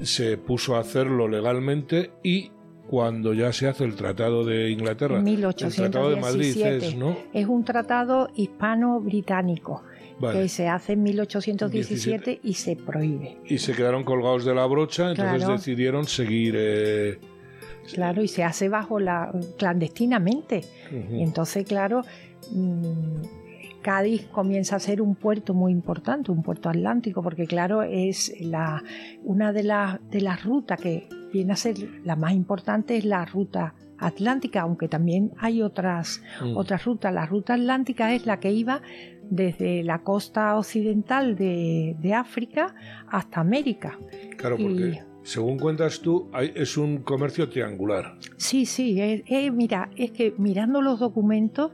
se 0.02 0.36
puso 0.36 0.76
a 0.76 0.80
hacerlo 0.80 1.26
legalmente 1.26 2.10
y 2.22 2.52
cuando 2.86 3.32
ya 3.32 3.52
se 3.54 3.66
hace 3.66 3.84
el 3.84 3.96
Tratado 3.96 4.44
de 4.44 4.70
Inglaterra, 4.70 5.20
el 5.26 5.54
Tratado 5.54 6.10
de 6.10 6.16
Madrid 6.16 6.54
1817. 6.54 6.86
es, 6.86 6.96
¿no? 6.96 7.16
Es 7.32 7.46
un 7.46 7.64
tratado 7.64 8.28
hispano-británico 8.34 9.82
Vale. 10.20 10.42
que 10.42 10.48
se 10.48 10.68
hace 10.68 10.94
en 10.94 11.02
1817 11.02 12.30
17. 12.30 12.40
y 12.42 12.54
se 12.54 12.76
prohíbe. 12.76 13.38
Y 13.46 13.58
se 13.58 13.72
quedaron 13.72 14.04
colgados 14.04 14.44
de 14.44 14.54
la 14.54 14.66
brocha, 14.66 15.10
entonces 15.10 15.36
Claro. 15.38 15.52
decidieron 15.54 16.06
seguir... 16.06 16.54
eh, 16.56 17.18
Claro, 17.94 18.22
y 18.22 18.28
se 18.28 18.44
hace 18.44 18.68
bajo 18.68 19.00
la 19.00 19.32
clandestinamente. 19.56 20.62
Y 21.10 21.22
entonces, 21.22 21.64
claro, 21.66 22.02
mm, 22.52 23.22
Cádiz 23.80 24.26
comienza 24.26 24.76
a 24.76 24.78
ser 24.80 25.00
un 25.00 25.14
puerto 25.14 25.54
muy 25.54 25.72
importante, 25.72 26.30
un 26.30 26.42
puerto 26.42 26.68
atlántico, 26.68 27.22
porque 27.22 27.46
claro, 27.46 27.82
es 27.82 28.34
la, 28.40 28.82
una 29.24 29.52
de, 29.52 29.62
las 29.62 29.98
de 30.10 30.20
las 30.20 30.44
rutas 30.44 30.78
que 30.80 31.08
viene 31.32 31.52
a 31.52 31.56
ser 31.56 31.76
la 32.04 32.16
más 32.16 32.32
importante 32.34 32.96
es 32.96 33.04
la 33.04 33.24
ruta 33.24 33.74
atlántica, 33.98 34.62
aunque 34.62 34.88
también 34.88 35.32
hay 35.38 35.62
otras, 35.62 36.22
Mm. 36.42 36.56
otras 36.56 36.84
rutas. 36.84 37.12
La 37.12 37.26
ruta 37.26 37.54
atlántica 37.54 38.14
es 38.14 38.26
la 38.26 38.38
que 38.40 38.52
iba 38.52 38.80
desde 39.30 39.82
la 39.82 39.98
costa 40.02 40.56
occidental 40.56 41.36
de, 41.36 41.96
de 42.00 42.14
África 42.14 42.74
hasta 43.08 43.40
América. 43.40 43.98
Claro, 44.36 44.56
Y- 44.58 44.62
porque 44.62 45.02
según 45.22 45.58
cuentas 45.58 46.00
tú, 46.00 46.28
hay- 46.32 46.52
es 46.54 46.76
un 46.78 46.98
comercio 47.02 47.48
triangular. 47.50 48.14
Sí, 48.38 48.64
sí, 48.64 49.00
es- 49.00 49.22
es- 49.26 49.52
mira, 49.52 49.90
es 49.96 50.12
que 50.12 50.32
mirando 50.38 50.80
los 50.80 50.98
documentos 51.00 51.72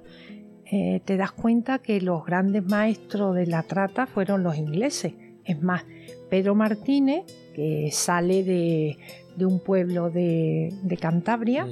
eh, 0.72 1.02
te 1.04 1.16
das 1.18 1.30
cuenta 1.30 1.78
que 1.78 2.00
los 2.00 2.24
grandes 2.24 2.64
maestros 2.64 3.36
de 3.36 3.46
la 3.46 3.62
trata 3.62 4.06
fueron 4.06 4.42
los 4.42 4.56
ingleses. 4.56 5.12
Es 5.44 5.62
más, 5.62 5.84
Pedro 6.30 6.54
Martínez, 6.54 7.22
que 7.54 7.90
sale 7.92 8.42
de, 8.42 8.96
de 9.36 9.46
un 9.46 9.60
pueblo 9.60 10.10
de, 10.10 10.72
de 10.82 10.96
Cantabria 10.96 11.66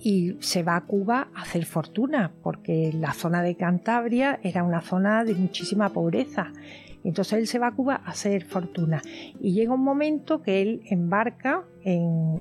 y 0.00 0.36
se 0.40 0.62
va 0.62 0.76
a 0.76 0.80
Cuba 0.82 1.28
a 1.34 1.42
hacer 1.42 1.64
fortuna, 1.64 2.32
porque 2.42 2.92
la 2.92 3.12
zona 3.12 3.42
de 3.42 3.54
Cantabria 3.54 4.40
era 4.42 4.64
una 4.64 4.80
zona 4.80 5.24
de 5.24 5.34
muchísima 5.34 5.90
pobreza. 5.90 6.52
Entonces 7.04 7.38
él 7.38 7.46
se 7.46 7.58
va 7.58 7.68
a 7.68 7.72
Cuba 7.72 8.00
a 8.04 8.10
hacer 8.10 8.44
fortuna. 8.44 9.02
Y 9.40 9.52
llega 9.52 9.74
un 9.74 9.82
momento 9.82 10.42
que 10.42 10.62
él 10.62 10.82
embarca 10.86 11.64
en, 11.84 12.40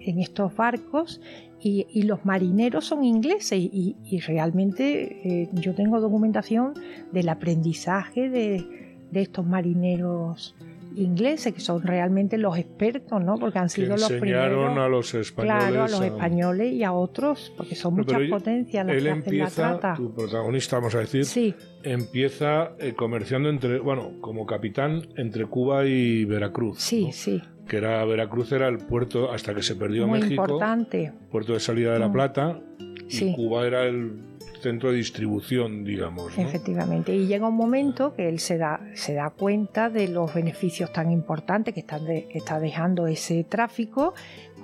en 0.00 0.18
estos 0.18 0.54
barcos 0.56 1.20
y, 1.60 1.86
y 1.90 2.02
los 2.02 2.24
marineros 2.24 2.86
son 2.86 3.04
ingleses 3.04 3.58
y, 3.58 3.96
y 4.04 4.20
realmente 4.20 5.42
eh, 5.42 5.48
yo 5.52 5.74
tengo 5.74 6.00
documentación 6.00 6.74
del 7.12 7.28
aprendizaje 7.28 8.28
de, 8.28 8.96
de 9.10 9.20
estos 9.20 9.46
marineros 9.46 10.54
ingleses 10.96 11.52
que 11.54 11.60
son 11.60 11.82
realmente 11.82 12.36
los 12.38 12.56
expertos, 12.58 13.22
¿no? 13.22 13.36
Porque 13.38 13.58
han 13.58 13.64
Que 13.66 13.70
sido 13.70 13.96
los 13.96 14.10
enseñaron 14.10 14.64
primeros. 14.66 14.78
a 14.84 14.88
los 14.88 15.14
españoles. 15.14 15.64
Claro, 15.64 15.82
a 15.84 15.88
los 15.88 16.02
españoles 16.02 16.72
y 16.72 16.84
a 16.84 16.92
otros, 16.92 17.52
porque 17.56 17.74
son 17.74 17.94
muchas 17.94 18.18
pero 18.18 18.30
potencias 18.30 18.86
las 18.86 18.96
Él 18.96 19.02
que 19.04 19.10
hacen 19.10 19.20
la 19.22 19.24
empieza, 19.26 19.78
trata. 19.80 19.94
tu 19.94 20.14
protagonista, 20.14 20.76
vamos 20.76 20.94
a 20.94 20.98
decir, 21.00 21.24
Sí, 21.24 21.54
empieza 21.82 22.72
eh, 22.78 22.94
comerciando 22.94 23.48
entre, 23.48 23.78
bueno, 23.78 24.12
como 24.20 24.46
capitán 24.46 25.02
entre 25.16 25.46
Cuba 25.46 25.84
y 25.86 26.24
Veracruz. 26.24 26.78
sí, 26.80 27.06
¿no? 27.06 27.12
sí. 27.12 27.42
Que 27.68 27.76
era 27.76 28.04
Veracruz 28.04 28.50
era 28.50 28.66
el 28.66 28.78
puerto 28.78 29.30
hasta 29.30 29.54
que 29.54 29.62
se 29.62 29.76
perdió 29.76 30.06
Muy 30.08 30.20
México, 30.20 30.42
importante. 30.42 31.12
puerto 31.30 31.52
de 31.52 31.60
salida 31.60 31.92
de 31.92 32.00
la 32.00 32.08
Mm. 32.08 32.12
Plata, 32.12 32.60
y 33.08 33.10
Sí. 33.12 33.32
Cuba 33.36 33.64
era 33.66 33.84
el 33.84 34.12
centro 34.60 34.90
de 34.90 34.96
distribución, 34.98 35.84
digamos. 35.84 36.36
¿no? 36.36 36.42
Efectivamente. 36.44 37.14
Y 37.14 37.26
llega 37.26 37.48
un 37.48 37.56
momento 37.56 38.14
que 38.14 38.28
él 38.28 38.38
se 38.38 38.58
da, 38.58 38.80
se 38.94 39.14
da 39.14 39.30
cuenta 39.30 39.90
de 39.90 40.08
los 40.08 40.32
beneficios 40.34 40.92
tan 40.92 41.10
importantes 41.10 41.74
que, 41.74 41.80
están 41.80 42.04
de- 42.04 42.26
que 42.28 42.38
está 42.38 42.60
dejando 42.60 43.06
ese 43.06 43.44
tráfico. 43.44 44.14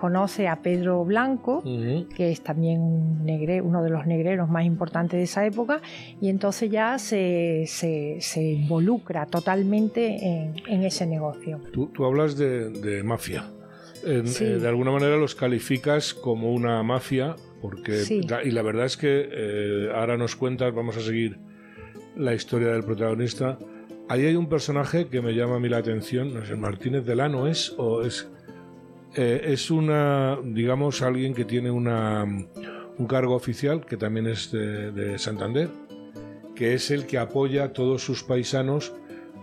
Conoce 0.00 0.46
a 0.46 0.56
Pedro 0.60 1.06
Blanco, 1.06 1.62
que 2.14 2.30
es 2.30 2.42
también 2.42 2.82
un 2.82 3.24
negre- 3.24 3.62
uno 3.62 3.82
de 3.82 3.88
los 3.88 4.06
negreros 4.06 4.46
más 4.50 4.66
importantes 4.66 5.16
de 5.16 5.24
esa 5.24 5.46
época, 5.46 5.80
y 6.20 6.28
entonces 6.28 6.70
ya 6.70 6.98
se, 6.98 7.64
se- 7.66 8.18
se 8.20 8.42
involucra 8.42 9.24
totalmente 9.24 10.22
en, 10.26 10.54
en 10.68 10.82
ese 10.84 11.06
negocio. 11.06 11.60
Tú, 11.72 11.86
tú 11.86 12.04
hablas 12.04 12.36
de, 12.36 12.68
de 12.68 13.02
mafia. 13.02 13.44
En- 14.04 14.26
Sí. 14.28 14.44
eh, 14.44 14.58
de 14.58 14.68
alguna 14.68 14.90
manera 14.90 15.16
los 15.16 15.34
calificas 15.34 16.12
como 16.12 16.52
una 16.52 16.82
mafia 16.82 17.34
Porque, 17.60 17.96
Sí. 17.96 18.20
y 18.44 18.50
la 18.50 18.62
verdad 18.62 18.86
es 18.86 18.96
que 18.96 19.28
eh, 19.30 19.90
ahora 19.94 20.16
nos 20.16 20.36
cuentas, 20.36 20.74
vamos 20.74 20.96
a 20.96 21.00
seguir 21.00 21.38
la 22.16 22.34
historia 22.34 22.68
del 22.68 22.84
protagonista. 22.84 23.58
Ahí 24.08 24.24
hay 24.26 24.36
un 24.36 24.48
personaje 24.48 25.08
que 25.08 25.20
me 25.20 25.34
llama 25.34 25.56
a 25.56 25.58
mí 25.58 25.68
la 25.68 25.78
atención, 25.78 26.32
no 26.34 26.44
sé, 26.44 26.54
Martínez 26.54 27.04
Delano 27.04 27.46
es, 27.46 27.74
o 27.76 28.02
es, 28.02 28.28
eh, 29.16 29.40
es 29.46 29.70
una, 29.70 30.38
digamos, 30.44 31.02
alguien 31.02 31.34
que 31.34 31.44
tiene 31.44 31.70
una, 31.70 32.24
un 32.24 33.06
cargo 33.06 33.34
oficial, 33.34 33.84
que 33.84 33.96
también 33.96 34.26
es 34.26 34.52
de, 34.52 34.92
de 34.92 35.18
Santander, 35.18 35.70
que 36.54 36.74
es 36.74 36.90
el 36.90 37.06
que 37.06 37.18
apoya 37.18 37.64
a 37.64 37.72
todos 37.72 38.02
sus 38.02 38.22
paisanos, 38.22 38.94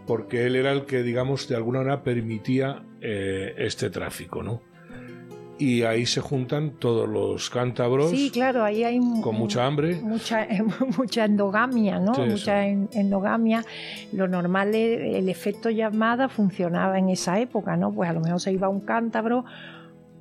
porque 0.07 0.45
él 0.45 0.55
era 0.55 0.71
el 0.71 0.85
que, 0.85 1.03
digamos, 1.03 1.47
de 1.47 1.55
alguna 1.55 1.79
manera 1.79 2.03
permitía 2.03 2.83
eh, 3.01 3.53
este 3.57 3.89
tráfico, 3.89 4.43
¿no? 4.43 4.61
Y 5.59 5.83
ahí 5.83 6.05
se 6.07 6.19
juntan 6.19 6.71
todos 6.79 7.07
los 7.07 7.49
cántabros 7.49 8.09
Sí, 8.09 8.31
claro, 8.31 8.63
ahí 8.63 8.83
hay 8.83 8.99
con 9.21 9.35
mucha 9.35 9.65
hambre. 9.65 9.95
mucha, 10.01 10.47
mucha 10.97 11.25
endogamia, 11.25 11.99
¿no? 11.99 12.15
Sí, 12.15 12.21
mucha 12.21 12.65
en- 12.65 12.89
endogamia. 12.91 13.63
Lo 14.11 14.27
normal 14.27 14.73
es 14.73 15.15
el 15.15 15.29
efecto 15.29 15.69
llamada 15.69 16.27
funcionaba 16.27 16.97
en 16.97 17.09
esa 17.09 17.39
época, 17.39 17.77
¿no? 17.77 17.91
Pues 17.93 18.09
a 18.09 18.13
lo 18.13 18.19
mejor 18.21 18.39
se 18.41 18.51
iba 18.51 18.67
un 18.67 18.81
cántabro 18.81 19.45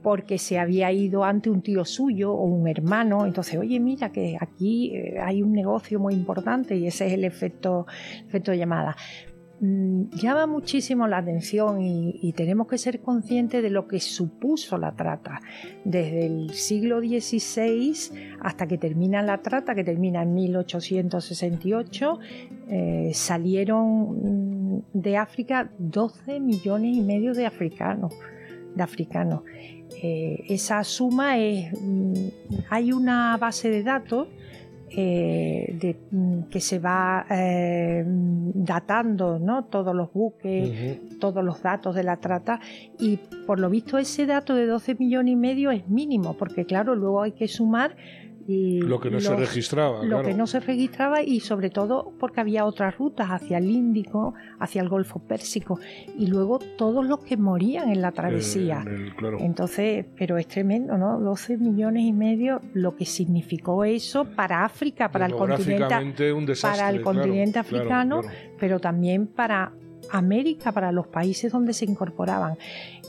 porque 0.03 0.37
se 0.37 0.59
había 0.59 0.91
ido 0.93 1.25
ante 1.25 1.49
un 1.49 1.63
tío 1.63 1.85
suyo 1.85 2.33
o 2.33 2.45
un 2.45 2.67
hermano, 2.67 3.25
entonces, 3.25 3.57
oye, 3.57 3.79
mira 3.79 4.11
que 4.11 4.37
aquí 4.41 4.91
eh, 4.97 5.21
hay 5.23 5.43
un 5.43 5.53
negocio 5.53 6.01
muy 6.01 6.13
importante 6.15 6.75
y 6.77 6.89
ese 6.89 7.07
es 7.07 7.13
el 7.13 7.25
efecto, 7.25 7.87
efecto 8.27 8.53
llamada. 8.53 8.97
Mm, 9.62 10.10
Llama 10.16 10.48
muchísimo 10.48 11.06
la 11.06 11.18
atención 11.18 11.80
y, 11.80 12.32
tenemos 12.32 12.66
que 12.66 12.78
ser 12.78 13.01
conscientes 13.01 13.62
de 13.62 13.70
lo 13.70 13.86
que 13.86 14.01
supuso 14.01 14.76
la 14.76 14.97
trata. 14.97 15.40
Desde 15.84 16.26
el 16.26 16.51
siglo 16.51 16.98
XVI 16.98 17.94
hasta 18.40 18.66
que 18.66 18.76
termina 18.76 19.22
la 19.22 19.39
trata, 19.39 19.76
que 19.76 19.84
termina 19.84 20.22
en 20.22 20.34
1868, 20.34 22.18
eh, 22.68 23.10
salieron 23.14 24.78
mm, 24.78 24.82
de 24.94 25.16
África 25.16 25.70
12 25.78 26.40
millones 26.40 26.97
y 26.97 27.01
medio 27.01 27.32
de 27.32 27.47
africanos. 27.47 28.12
De 28.74 28.82
africanos. 28.82 29.43
Eh, 30.02 30.43
esa 30.48 30.82
suma 30.82 31.39
es. 31.39 31.72
mm, 31.80 32.14
hay 32.68 32.93
una 32.93 33.36
base 33.36 33.70
de 33.70 33.84
datos 33.84 34.26
eh, 34.94 35.74
de, 35.81 35.97
mm, 36.10 36.43
que 36.51 36.60
se 36.60 36.78
va 36.78 37.24
eh, 37.31 38.05
datando 38.06 39.39
¿no? 39.39 39.64
todos 39.64 39.94
los 39.94 40.12
buques, 40.12 41.01
todos 41.19 41.43
los 41.43 41.62
datos 41.62 41.94
de 41.94 42.02
la 42.02 42.19
trata 42.19 42.60
y 42.98 43.19
por 43.47 43.59
lo 43.59 43.70
visto 43.70 43.97
ese 43.97 44.27
dato 44.27 44.55
de 44.55 44.66
12 44.66 44.97
millones 44.97 45.32
y 45.32 45.36
medio 45.36 45.70
es 45.70 45.89
mínimo 45.89 46.36
porque 46.36 46.66
claro 46.66 46.94
luego 46.94 47.23
hay 47.23 47.32
que 47.32 47.48
sumar 47.48 47.97
y 48.47 48.81
Lo 48.81 48.98
que 49.01 49.10
no 49.10 49.20
se 49.20 49.36
registraba, 49.36 50.02
lo 50.02 50.09
claro. 50.09 50.24
que 50.28 50.35
no 50.35 50.47
se 50.47 50.60
registraba 50.60 51.23
y 51.23 51.40
sobre 51.40 51.70
todo 51.70 52.12
porque 52.19 52.40
había 52.40 52.64
otras 52.64 52.97
rutas 52.98 53.28
hacia 53.28 53.59
el 53.59 53.70
Índico, 53.70 54.35
hacia 54.59 54.82
el 54.82 54.89
Golfo 54.89 55.20
Pérsico 55.20 55.78
y 56.19 56.27
luego 56.27 56.59
todos 56.77 57.06
los 57.06 57.20
que 57.20 57.36
morían 57.36 57.89
en 57.90 58.02
la 58.02 58.12
travesía. 58.12 58.85
Eh, 58.86 58.90
el- 58.94 59.14
claro. 59.14 59.39
Entonces, 59.40 60.06
pero 60.16 60.39
es 60.39 60.48
tremendo, 60.48 60.97
¿no? 60.98 61.20
12 61.20 61.56
millones 61.59 62.02
y 62.05 62.12
medio, 62.12 62.60
lo 62.74 62.97
que 62.97 63.05
significó 63.06 63.85
eso 63.85 64.24
para 64.24 64.64
África, 64.64 65.10
para 65.10 65.27
el 65.27 65.35
continente, 65.35 66.32
un 66.32 66.44
desastre, 66.47 66.78
para 66.81 66.90
el 66.90 67.02
continente 67.02 67.60
claro, 67.62 67.77
africano, 67.77 68.20
pero 68.59 68.81
también 68.81 69.27
para 69.27 69.73
América, 70.10 70.73
para 70.73 70.90
los 70.93 71.06
países 71.06 71.52
donde 71.52 71.73
se 71.73 71.85
incorporaban. 71.85 72.56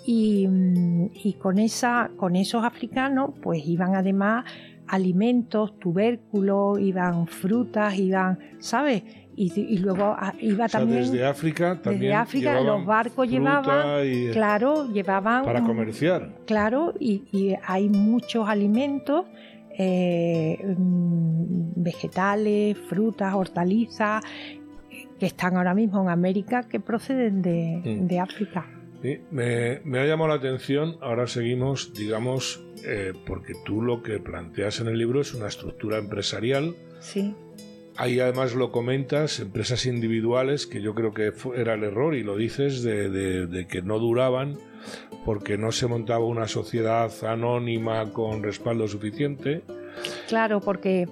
Y, 0.05 0.47
mm, 0.47 1.09
y 1.23 1.33
con, 1.33 1.57
esa, 1.59 2.11
con 2.17 2.35
esos 2.35 2.63
africanos, 2.63 3.31
pues 3.41 3.65
iban 3.65 3.95
además 3.95 4.45
alimentos, 4.87 5.77
tubérculos, 5.79 6.79
iban 6.79 7.27
frutas, 7.27 7.97
iban, 7.97 8.37
¿sabes? 8.59 9.03
Y, 9.35 9.51
y 9.59 9.77
luego 9.79 10.15
ah, 10.17 10.33
iba 10.39 10.65
O 10.65 10.69
sea, 10.69 10.79
también... 10.81 11.01
desde 11.01 11.25
África 11.25 11.81
también 11.81 12.01
desde 12.01 12.13
África 12.13 12.61
los 12.61 12.85
barcos 12.85 13.27
llevaban, 13.27 14.05
y- 14.05 14.29
claro, 14.31 14.91
llevaban 14.93 15.43
para 15.43 15.61
comerciar. 15.63 16.29
Claro, 16.45 16.93
y, 16.99 17.23
y 17.31 17.55
hay 17.65 17.89
muchos 17.89 18.47
alimentos, 18.47 19.25
eh, 19.77 20.75
mm, 20.77 21.81
vegetales, 21.83 22.77
frutas, 22.77 23.33
hortalizas, 23.33 24.23
que 25.19 25.25
están 25.25 25.57
ahora 25.57 25.73
mismo 25.73 26.01
en 26.03 26.09
América 26.09 26.63
que 26.63 26.79
proceden 26.79 27.41
de, 27.41 27.81
Mm. 27.83 28.07
de 28.07 28.19
África. 28.19 28.65
Sí, 29.03 29.19
me, 29.31 29.81
me 29.83 29.99
ha 29.99 30.05
llamado 30.05 30.29
la 30.29 30.35
atención, 30.35 30.97
ahora 31.01 31.27
seguimos, 31.27 31.93
digamos, 31.93 32.65
eh, 32.85 33.13
porque 33.27 33.53
tú 33.65 33.81
lo 33.83 34.01
que 34.01 34.17
planteas 34.19 34.79
en 34.79 34.87
el 34.87 34.97
libro 34.97 35.21
es 35.21 35.33
una 35.35 35.47
estructura 35.49 35.97
empresarial. 35.99 36.73
Sí, 37.01 37.35
Ahí 37.95 38.19
además 38.19 38.55
lo 38.55 38.71
comentas, 38.71 39.39
empresas 39.39 39.85
individuales, 39.85 40.65
que 40.65 40.81
yo 40.81 40.95
creo 40.95 41.13
que 41.13 41.31
era 41.55 41.75
el 41.75 41.83
error, 41.83 42.15
y 42.15 42.23
lo 42.23 42.35
dices, 42.35 42.81
de, 42.81 43.07
de- 43.11 43.45
de 43.45 43.67
que 43.67 43.83
no 43.83 43.99
duraban 43.99 44.57
porque 45.25 45.59
no 45.59 45.71
se 45.71 45.85
montaba 45.85 46.25
una 46.25 46.47
sociedad 46.47 47.11
anónima 47.23 48.11
con 48.11 48.41
respaldo 48.41 48.87
suficiente. 48.87 49.61
claro, 50.27 50.59
porque 50.59 51.07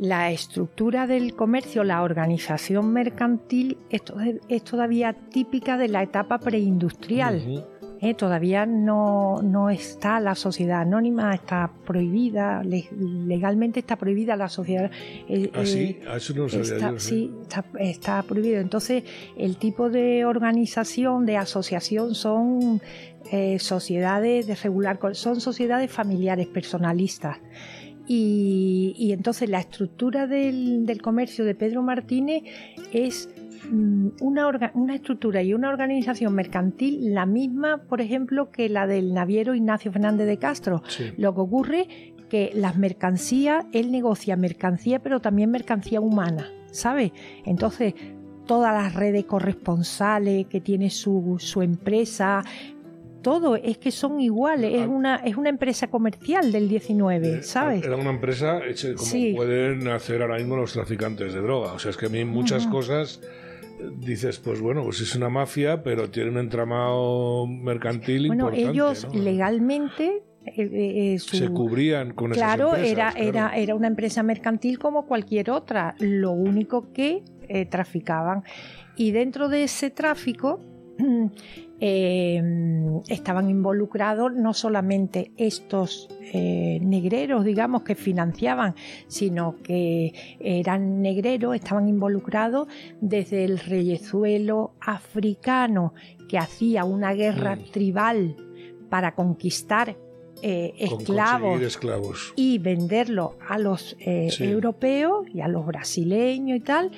la 0.00 0.30
estructura 0.30 1.06
del 1.06 1.34
comercio, 1.36 1.84
la 1.84 2.02
organización 2.02 2.90
mercantil, 2.90 3.76
esto 3.90 4.18
es, 4.18 4.36
es 4.48 4.64
todavía 4.64 5.12
típica 5.12 5.76
de 5.76 5.88
la 5.88 6.02
etapa 6.02 6.38
preindustrial. 6.38 7.64
¿eh? 8.02 8.14
todavía 8.14 8.64
no, 8.64 9.42
no 9.42 9.68
está 9.68 10.18
la 10.20 10.34
sociedad 10.34 10.80
anónima, 10.80 11.34
está 11.34 11.70
prohibida, 11.84 12.62
le- 12.64 12.88
legalmente 13.26 13.80
está 13.80 13.96
prohibida 13.96 14.36
la 14.36 14.48
sociedad. 14.48 14.90
eh, 15.28 15.50
Ah, 15.52 15.66
sí, 15.66 15.98
eh, 16.00 16.04
Ah, 16.08 16.16
eso 16.16 16.32
no 16.32 16.48
sabía 16.48 16.62
está, 16.76 16.90
yo, 16.92 16.98
sí. 16.98 17.08
sí, 17.10 17.30
está, 17.42 17.64
está 17.78 18.22
prohibido. 18.22 18.58
Entonces, 18.58 19.04
el 19.36 19.58
tipo 19.58 19.90
de 19.90 20.24
organización, 20.24 21.26
de 21.26 21.36
asociación, 21.36 22.14
son 22.14 22.80
eh, 23.30 23.58
sociedades 23.58 24.46
de 24.46 24.54
regular, 24.54 24.98
son 25.12 25.38
sociedades 25.42 25.90
familiares, 25.92 26.46
personalistas. 26.46 27.36
Y, 28.12 28.92
y 28.98 29.12
entonces 29.12 29.48
la 29.48 29.60
estructura 29.60 30.26
del, 30.26 30.84
del 30.84 31.00
comercio 31.00 31.44
de 31.44 31.54
Pedro 31.54 31.80
Martínez 31.84 32.42
es 32.92 33.28
mm, 33.70 34.08
una, 34.20 34.48
orga- 34.48 34.72
una 34.74 34.96
estructura 34.96 35.44
y 35.44 35.54
una 35.54 35.68
organización 35.68 36.34
mercantil 36.34 37.14
la 37.14 37.24
misma, 37.24 37.82
por 37.88 38.00
ejemplo, 38.00 38.50
que 38.50 38.68
la 38.68 38.88
del 38.88 39.14
naviero 39.14 39.54
Ignacio 39.54 39.92
Fernández 39.92 40.26
de 40.26 40.38
Castro. 40.38 40.82
Sí. 40.88 41.12
Lo 41.18 41.36
que 41.36 41.40
ocurre 41.40 41.86
que 42.28 42.50
las 42.52 42.76
mercancías, 42.76 43.64
él 43.72 43.92
negocia 43.92 44.34
mercancía, 44.34 44.98
pero 44.98 45.20
también 45.20 45.52
mercancía 45.52 46.00
humana, 46.00 46.48
¿sabes? 46.72 47.12
Entonces, 47.44 47.94
todas 48.44 48.74
las 48.74 48.92
redes 48.92 49.24
corresponsales 49.26 50.46
que 50.48 50.60
tiene 50.60 50.90
su, 50.90 51.36
su 51.38 51.62
empresa, 51.62 52.42
todo 53.22 53.56
es 53.56 53.78
que 53.78 53.90
son 53.90 54.20
iguales, 54.20 54.74
es 54.74 54.82
Ah. 54.86 54.88
una, 54.88 55.16
es 55.16 55.36
una 55.36 55.48
empresa 55.50 55.88
comercial 55.88 56.50
del 56.52 56.68
19, 56.68 57.42
¿sabes? 57.42 57.84
Era 57.84 57.96
una 57.96 58.10
empresa 58.10 58.60
hecha 58.66 58.94
como 58.94 59.06
Sí. 59.06 59.32
pueden 59.36 59.88
hacer 59.88 60.22
ahora 60.22 60.36
mismo 60.38 60.56
los 60.56 60.72
traficantes 60.72 61.32
de 61.34 61.40
droga. 61.40 61.72
O 61.72 61.78
sea, 61.78 61.90
es 61.90 61.96
que 61.96 62.06
a 62.06 62.08
mí 62.08 62.24
muchas 62.24 62.66
cosas 62.66 63.20
eh, 63.80 63.90
dices, 63.98 64.38
pues 64.38 64.60
bueno, 64.60 64.82
pues 64.84 65.00
es 65.00 65.14
una 65.16 65.28
mafia, 65.28 65.82
pero 65.82 66.10
tiene 66.10 66.30
un 66.30 66.38
entramado 66.38 67.46
mercantil 67.46 68.26
Bueno, 68.26 68.44
importante. 68.46 68.70
ellos 68.72 69.06
¿no? 69.12 69.18
legalmente... 69.22 70.22
eh, 70.46 71.12
eh, 71.14 71.18
su- 71.18 71.36
se 71.36 71.48
cubrían 71.50 72.12
con 72.14 72.30
Claro, 72.30 72.68
esas 72.68 72.78
empresas. 72.78 72.92
era, 72.92 73.12
claro. 73.12 73.28
era, 73.28 73.56
era 73.62 73.74
una 73.74 73.86
empresa 73.88 74.22
mercantil 74.22 74.78
como 74.78 75.06
cualquier 75.06 75.50
otra, 75.50 75.94
lo 75.98 76.32
único 76.32 76.92
que 76.94 77.22
eh, 77.48 77.66
traficaban. 77.66 78.42
Y 78.96 79.10
dentro 79.12 79.48
de 79.50 79.64
ese 79.64 79.90
tráfico 79.90 80.58
eh, 81.80 82.42
estaban 83.08 83.48
involucrados 83.48 84.32
no 84.34 84.52
solamente 84.54 85.32
estos 85.36 86.08
eh, 86.32 86.78
negreros, 86.82 87.44
digamos, 87.44 87.82
que 87.82 87.94
financiaban, 87.94 88.74
sino 89.06 89.56
que 89.62 90.12
eran 90.38 91.00
negreros, 91.00 91.54
estaban 91.54 91.88
involucrados 91.88 92.68
desde 93.00 93.44
el 93.44 93.58
reyezuelo 93.58 94.74
africano 94.80 95.94
que 96.28 96.38
hacía 96.38 96.84
una 96.84 97.14
guerra 97.14 97.56
Mm. 97.56 97.70
tribal 97.72 98.36
para 98.90 99.14
conquistar 99.14 99.96
eh, 100.42 100.72
esclavos 100.78 102.32
y 102.36 102.58
venderlo 102.58 103.36
a 103.46 103.58
los 103.58 103.96
eh, 104.00 104.28
Sí. 104.30 104.44
europeos 104.44 105.26
y 105.34 105.40
a 105.40 105.48
los 105.48 105.66
brasileños 105.66 106.56
y 106.58 106.60
tal, 106.60 106.90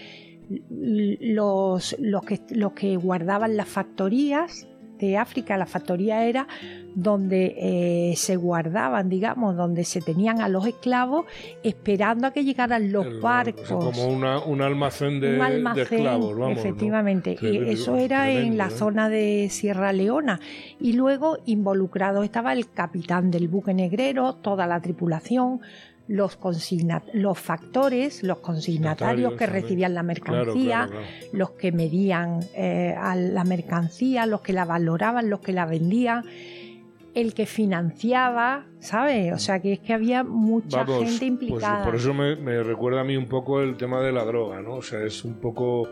los, 0.71 1.97
los, 1.99 2.23
que, 2.23 2.41
los 2.51 2.73
que 2.73 2.97
guardaban 2.97 3.57
las 3.57 3.69
factorías 3.69 4.69
de 5.07 5.17
África, 5.17 5.57
la 5.57 5.67
factoría 5.67 6.25
era 6.25 6.47
donde 6.95 7.55
eh, 7.57 8.15
se 8.17 8.37
guardaban, 8.37 9.09
digamos, 9.09 9.57
donde 9.57 9.85
se 9.85 10.01
tenían 10.01 10.41
a 10.41 10.49
los 10.49 10.67
esclavos 10.67 11.27
esperando 11.63 12.27
a 12.27 12.33
que 12.33 12.45
llegaran 12.45 12.93
los 12.93 13.21
barcos. 13.21 13.69
como 13.69 14.07
un 14.09 14.63
almacén 14.63 15.21
de, 15.21 15.39
esclavos, 15.81 16.37
vamos, 16.37 16.59
Efectivamente, 16.59 17.37
y 17.41 17.71
eso 17.71 17.97
era 17.97 18.31
en 18.31 18.59
la 18.59 18.67
¿eh? 18.67 18.71
zona 18.71 19.09
de 19.09 19.49
Sierra 19.51 19.93
Leona. 19.93 20.41
Y 20.81 20.93
luego 20.93 21.39
involucrado 21.47 22.23
estaba 22.23 22.53
el 22.53 22.71
capitán 22.71 23.31
del 23.31 23.49
buque 23.49 23.75
negrero, 23.75 24.35
toda 24.35 24.67
la 24.67 24.81
tripulación, 24.81 25.61
los, 26.09 26.39
los 27.13 27.39
factores, 27.39 28.23
los 28.23 28.39
consignatarios 28.39 29.35
que 29.35 29.47
recibían 29.47 29.95
la 29.95 30.03
mercancía, 30.03 30.89
los 31.33 31.51
que 31.53 31.73
medían 31.73 32.41
eh, 32.55 32.95
a 32.99 33.15
la 33.15 33.45
mercancía, 33.45 34.27
los 34.27 34.41
que 34.41 34.53
la 34.53 34.65
valoraban, 34.65 35.31
los 35.31 35.41
que 35.41 35.53
la 35.53 35.67
vendían, 35.67 36.25
el 37.15 37.35
que 37.35 37.47
financiaba, 37.47 38.67
¿sabes? 38.81 39.33
O 39.33 39.39
sea 39.39 39.61
que 39.61 39.75
es 39.75 39.81
que 39.81 39.93
había 39.93 40.25
mucha 40.25 40.85
gente 40.87 40.99
pues 40.99 41.23
implicada. 41.23 41.85
por 41.85 41.95
eso 41.95 42.15
me, 42.15 42.63
recuerda 42.63 43.03
a 43.03 43.05
mí 43.05 43.17
un 43.17 43.29
poco 43.29 43.61
el 43.61 43.77
tema 43.77 44.01
de 44.01 44.13
la 44.13 44.25
droga, 44.25 44.61
¿no? 44.63 44.77
O 44.77 44.83
sea, 44.83 45.05
es 45.05 45.25
un 45.25 45.35
poco... 45.35 45.89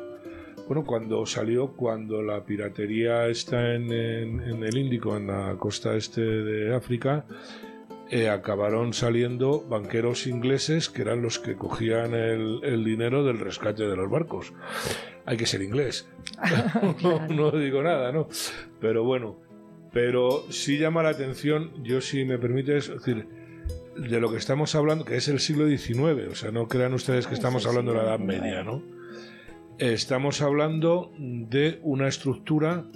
Bueno, 0.67 0.85
cuando 0.85 1.27
salió, 1.27 1.73
cuando 1.73 2.23
la 2.23 2.45
piratería 2.45 3.27
está 3.27 3.75
en 3.75 3.91
el 3.91 4.77
Índico, 4.77 5.17
en 5.17 5.27
la 5.27 5.57
costa 5.59 5.97
este 5.97 6.21
de 6.21 6.75
África, 6.75 7.25
eh, 8.13 8.29
acabaron 8.29 8.93
saliendo 8.93 9.65
banqueros 9.69 10.27
ingleses 10.27 10.89
que 10.89 11.03
eran 11.03 11.23
los 11.23 11.39
que 11.39 11.55
cogían 11.55 12.13
el, 12.13 12.85
dinero 12.85 13.25
del 13.25 13.39
rescate 13.39 13.87
de 13.87 13.95
los 13.95 14.11
barcos. 14.11 14.53
Hay 15.27 15.37
que 15.37 15.47
ser 15.47 15.63
inglés. 15.63 16.09
no, 17.31 17.51
digo 17.53 17.83
nada, 17.83 18.11
¿no? 18.11 18.29
Pero 18.81 19.05
bueno, 19.05 19.39
pero 19.93 20.45
sí 20.51 20.77
llama 20.77 21.05
la 21.05 21.11
atención, 21.11 21.85
yo 21.85 22.01
si 22.01 22.25
me 22.25 22.39
permites, 22.39 22.89
decir, 22.89 23.29
de 23.97 24.21
lo 24.21 24.31
que 24.31 24.39
estamos 24.39 24.75
hablando, 24.75 25.05
que 25.05 25.17
es 25.17 25.29
el 25.29 25.39
siglo 25.39 25.69
XIX, 25.69 26.33
o 26.33 26.35
sea, 26.35 26.51
no 26.51 26.67
crean 26.67 26.95
ustedes 26.95 27.29
que 27.29 27.35
estamos 27.35 27.65
hablando 27.65 27.93
de 27.93 27.99
la 27.99 28.05
Edad 28.05 28.19
Media, 28.19 28.65
¿no? 28.65 28.83
Estamos 29.79 30.43
hablando 30.43 31.13
de 31.17 31.79
una 31.83 32.09
estructura 32.09 32.87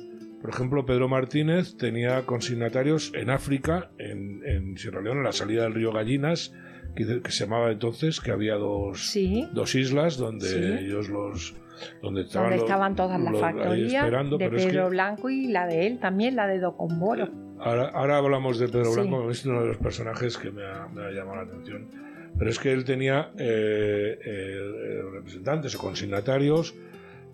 por 0.45 0.53
ejemplo, 0.53 0.85
Pedro 0.85 1.09
Martínez 1.09 1.75
tenía 1.79 2.27
consignatarios 2.27 3.13
en 3.15 3.31
África, 3.31 3.93
en, 3.97 4.77
Sierra 4.77 5.01
Leona, 5.01 5.21
en 5.21 5.25
la 5.25 5.33
salida 5.33 5.63
del 5.63 5.73
río 5.73 5.91
Gallinas, 5.91 6.53
que, 6.95 7.23
se 7.31 7.45
llamaba 7.45 7.73
entonces, 7.73 8.21
que 8.21 8.31
había 8.31 8.57
dos, 8.57 9.17
dos 9.55 9.75
islas 9.75 10.19
donde 10.19 10.81
ellos 10.81 11.09
los... 11.09 11.55
Donde 12.03 12.25
estaban, 12.25 12.95
todas 12.95 13.19
las 13.19 13.41
factorías 13.41 14.29
de 14.39 14.51
Pedro 14.51 14.91
Blanco 14.91 15.31
y 15.31 15.47
la 15.47 15.67
de 15.67 15.87
él 15.87 15.99
también, 15.99 16.37
la 16.37 16.47
de 16.47 16.59
Docomboro. 16.59 17.31
Ahora, 17.59 17.89
ahora 17.95 18.19
hablamos 18.19 18.59
de 18.59 18.69
Pedro 18.69 18.93
Blanco, 18.93 19.31
es 19.31 19.47
uno 19.47 19.63
de 19.63 19.69
los 19.69 19.79
personajes 19.79 20.37
que 20.37 20.51
me 20.51 20.63
ha, 20.63 21.11
llamado 21.11 21.37
la 21.37 21.43
atención. 21.45 21.89
Pero 22.37 22.51
es 22.51 22.59
que 22.59 22.71
él 22.71 22.85
tenía 22.85 23.31
eh, 23.39 24.19
eh, 24.23 25.03
representantes 25.11 25.75
o 25.75 25.79
consignatarios 25.79 26.75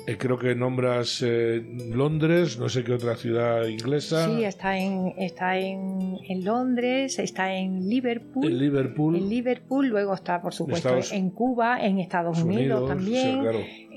eh, 0.06 0.16
creo 0.18 0.38
que 0.38 0.54
nombras 0.54 1.22
eh, 1.24 1.62
Londres, 1.92 2.58
no 2.58 2.68
sé 2.68 2.84
qué 2.84 2.92
otra 2.92 3.16
ciudad 3.16 3.66
inglesa. 3.66 4.26
Sí, 4.26 4.44
está 4.44 4.78
en, 4.78 5.14
está 5.18 5.58
en, 5.58 6.18
Londres, 6.44 7.18
está 7.18 7.54
en 7.54 7.88
Liverpool. 7.88 8.46
En 8.46 8.58
Liverpool. 8.58 9.16
En 9.16 9.28
Liverpool, 9.28 9.88
luego 9.88 10.14
está, 10.14 10.40
por 10.40 10.54
supuesto, 10.54 10.98
en 11.12 11.30
Cuba, 11.30 11.84
en 11.84 11.98
Estados 11.98 12.42
Unidos, 12.42 12.88
también 12.88 13.40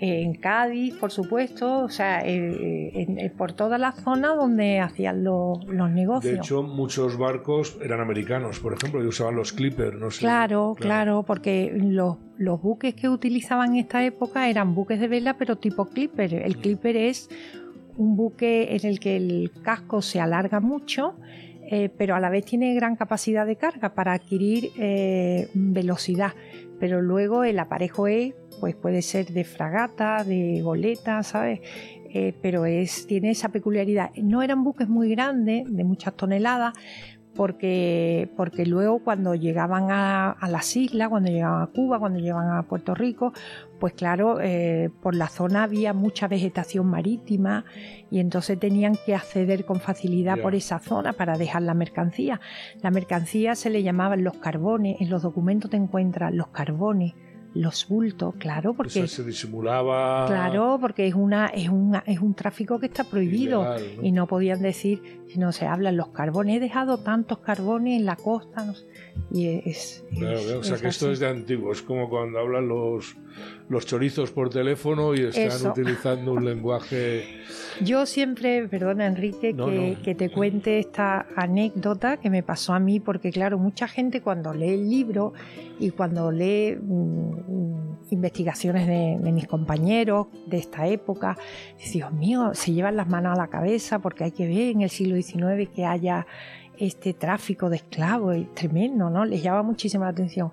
en 0.03 0.33
Cádiz, 0.33 0.95
por 0.95 1.11
supuesto, 1.11 1.79
o 1.79 1.89
sea, 1.89 2.21
eh, 2.25 3.31
por 3.37 3.53
toda 3.53 3.77
la 3.77 3.93
zona 3.93 4.35
donde 4.35 4.79
hacían 4.79 5.23
los 5.23 5.65
negocios. 5.65 6.33
De 6.33 6.39
hecho, 6.39 6.61
muchos 6.61 7.17
barcos 7.17 7.77
eran 7.81 8.01
americanos, 8.01 8.59
por 8.59 8.73
ejemplo, 8.73 9.01
y 9.01 9.07
usaban 9.07 9.35
los 9.35 9.53
clippers, 9.53 9.97
no 9.97 10.11
sé. 10.11 10.19
Claro, 10.19 10.75
claro, 10.77 11.23
porque 11.23 11.71
los, 11.73 12.17
los 12.37 12.61
buques 12.61 12.95
que 12.95 13.07
utilizaban 13.07 13.75
en 13.75 13.81
esta 13.81 14.03
época 14.03 14.49
eran 14.49 14.75
buques 14.75 14.99
de 14.99 15.07
vela, 15.07 15.37
pero 15.37 15.57
tipo 15.57 15.85
clipper. 15.85 16.33
El 16.33 16.57
mm. 16.57 16.61
clipper 16.61 16.97
es 16.97 17.29
un 17.95 18.17
buque 18.17 18.75
en 18.75 18.85
el 18.85 18.99
que 18.99 19.15
el 19.15 19.51
casco 19.63 20.01
se 20.01 20.19
alarga 20.19 20.59
mucho. 20.59 21.15
Eh, 21.71 21.89
pero 21.97 22.13
a 22.13 22.19
la 22.19 22.29
vez 22.29 22.43
tiene 22.43 22.75
gran 22.75 22.97
capacidad 22.97 23.47
de 23.47 23.55
carga 23.55 23.95
para 23.95 24.11
adquirir 24.11 24.71
eh, 24.77 25.47
velocidad. 25.53 26.33
Pero 26.77 27.01
luego 27.01 27.45
el 27.45 27.57
aparejo 27.57 28.07
es 28.07 28.33
pues 28.63 28.75
puede 28.75 29.01
ser 29.01 29.25
de 29.25 29.43
fragata, 29.43 30.23
de 30.23 30.61
goleta, 30.61 31.21
¿sabes? 31.21 31.59
Eh, 32.13 32.33
pero 32.41 32.63
es, 32.65 33.05
tiene 33.07 33.31
esa 33.31 33.49
peculiaridad. 33.49 34.11
No 34.15 34.41
eran 34.41 34.63
buques 34.63 34.87
muy 34.87 35.09
grandes, 35.09 35.65
de 35.67 35.83
muchas 35.83 36.13
toneladas, 36.13 36.73
porque, 37.35 38.31
porque 38.37 38.65
luego 38.65 38.99
cuando 39.03 39.35
llegaban 39.35 39.91
a, 39.91 40.37
las 40.47 40.77
islas, 40.77 41.09
cuando 41.09 41.29
llegaban 41.29 41.61
a 41.61 41.67
Cuba, 41.67 41.99
cuando 41.99 42.19
llegaban 42.19 42.55
a 42.55 42.63
Puerto 42.63 42.95
Rico, 42.95 43.33
pues 43.81 43.91
claro, 43.95 44.39
eh, 44.39 44.89
por 45.01 45.13
la 45.13 45.27
zona 45.27 45.63
había 45.63 45.91
mucha 45.91 46.29
vegetación 46.29 46.87
marítima 46.87 47.65
y 48.09 48.21
entonces 48.21 48.57
tenían 48.57 48.95
que 49.05 49.13
acceder 49.13 49.65
con 49.65 49.81
facilidad 49.81 50.39
por 50.39 50.55
esa 50.55 50.79
zona 50.79 51.11
para 51.11 51.37
dejar 51.37 51.63
la 51.63 51.73
mercancía. 51.73 52.39
La 52.81 52.91
mercancía 52.91 53.55
se 53.55 53.69
le 53.69 53.83
llamaban 53.83 54.23
los 54.23 54.37
carbones, 54.37 55.01
en 55.01 55.09
los 55.09 55.21
documentos 55.21 55.69
te 55.69 55.75
encuentras 55.75 56.33
los 56.33 56.47
carbones 56.47 57.13
los 57.53 57.87
bultos, 57.87 58.35
claro, 58.37 58.73
porque 58.73 59.07
se 59.07 59.23
disimulaba. 59.23 60.25
Claro, 60.27 60.77
porque 60.81 61.07
es 61.07 61.13
una 61.13 61.47
es 61.47 61.69
un 61.69 61.97
es 62.05 62.19
un 62.19 62.33
tráfico 62.33 62.79
que 62.79 62.87
está 62.87 63.03
prohibido 63.03 63.75
y 64.01 64.11
no 64.11 64.27
podían 64.27 64.61
decir 64.61 65.23
si 65.27 65.39
no 65.39 65.51
se 65.51 65.65
hablan 65.65 65.97
los 65.97 66.09
carbones. 66.09 66.57
He 66.57 66.59
dejado 66.59 66.99
tantos 66.99 67.39
carbones 67.39 67.99
en 67.99 68.05
la 68.05 68.15
costa 68.15 68.73
y 69.31 69.47
es, 69.47 70.03
claro, 70.17 70.59
o 70.59 70.63
sea 70.63 70.77
que 70.77 70.87
esto 70.87 71.11
es 71.11 71.19
de 71.19 71.27
antiguo. 71.27 71.71
Es 71.71 71.81
como 71.81 72.09
cuando 72.09 72.39
hablan 72.39 72.67
los 72.67 73.15
los 73.69 73.85
chorizos 73.85 74.31
por 74.31 74.49
teléfono 74.49 75.15
y 75.15 75.21
están 75.21 75.71
utilizando 75.71 76.33
un 76.33 76.45
lenguaje. 76.53 77.41
Yo 77.81 78.05
siempre, 78.05 78.67
perdona 78.67 79.07
Enrique, 79.07 79.55
que, 80.03 80.15
te 80.15 80.29
cuente 80.29 80.79
esta 80.79 81.25
anécdota 81.35 82.17
que 82.17 82.29
me 82.29 82.43
pasó 82.43 82.73
a 82.73 82.79
mí, 82.79 82.99
porque 82.99 83.31
claro, 83.31 83.57
mucha 83.57 83.87
gente 83.87 84.21
cuando 84.21 84.53
lee 84.53 84.73
el 84.73 84.89
libro 84.89 85.33
y 85.79 85.89
cuando 85.89 86.31
lee 86.31 86.77
mm, 86.79 87.42
investigaciones 88.09 88.87
de, 88.87 89.31
mis 89.31 89.47
compañeros 89.47 90.27
de 90.47 90.57
esta 90.57 90.87
época, 90.87 91.37
Dios 91.91 92.11
mío, 92.11 92.51
se 92.53 92.73
llevan 92.73 92.95
las 92.95 93.07
manos 93.07 93.33
a 93.37 93.41
la 93.41 93.47
cabeza 93.47 93.99
porque 93.99 94.25
hay 94.25 94.31
que 94.31 94.47
ver 94.47 94.69
en 94.69 94.81
el 94.81 94.89
siglo 94.89 95.15
XIX 95.15 95.69
que 95.73 95.85
haya 95.85 96.25
este 96.77 97.13
tráfico 97.13 97.69
de 97.69 97.77
esclavos, 97.77 98.35
es 98.35 98.53
tremendo, 98.53 99.09
¿no? 99.09 99.25
Les 99.25 99.43
llama 99.43 99.63
muchísimo 99.63 100.03
la 100.03 100.11
atención. 100.11 100.51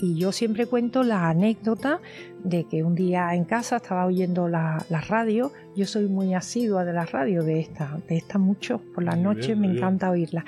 Y 0.00 0.16
yo 0.16 0.30
siempre 0.30 0.66
cuento 0.66 1.02
la 1.02 1.28
anécdota 1.28 2.00
de 2.44 2.64
que 2.64 2.84
un 2.84 2.94
día 2.94 3.34
en 3.34 3.44
casa 3.44 3.76
estaba 3.76 4.06
oyendo 4.06 4.48
la, 4.48 4.84
radio. 5.08 5.52
Yo 5.74 5.86
soy 5.86 6.06
muy 6.06 6.34
asidua 6.34 6.84
de 6.84 6.92
la 6.92 7.04
radio, 7.04 7.42
de 7.42 7.60
esta, 7.60 7.98
de 8.08 8.16
esta 8.16 8.38
mucho 8.38 8.80
por 8.94 9.02
las 9.02 9.18
noches, 9.18 9.56
me 9.56 9.66
encanta 9.66 10.10
oírla. 10.10 10.44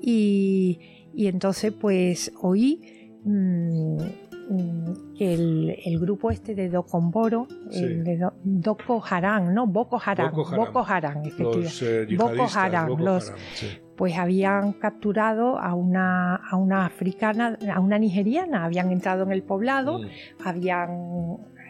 Y, 0.00 0.78
entonces, 1.16 1.72
pues 1.72 2.32
oí 2.40 3.18
mm, 3.24 3.96
mm, 4.48 5.16
que 5.16 5.34
el, 5.34 5.98
grupo 5.98 6.30
este 6.30 6.54
de 6.54 6.68
Docomboro, 6.68 7.46
el 7.70 8.04
de 8.04 8.28
Boko 8.44 9.02
Haram, 9.08 9.52
¿no? 9.52 9.66
Boko 9.66 10.00
Haram, 10.04 10.32
Boko 10.34 10.84
Haram, 10.86 11.22
efectivamente. 11.24 12.16
Boko 12.16 12.46
Haram, 12.54 12.96
los, 12.98 13.32
pues 13.96 14.18
habían 14.18 14.72
capturado 14.72 15.58
a 15.58 15.74
una, 15.74 16.36
a 16.36 16.56
una 16.56 16.86
africana, 16.86 17.58
a 17.72 17.80
una 17.80 17.98
nigeriana, 17.98 18.64
habían 18.64 18.90
entrado 18.90 19.24
en 19.24 19.32
el 19.32 19.42
poblado, 19.42 20.00
mm. 20.00 20.06
habían, 20.44 20.90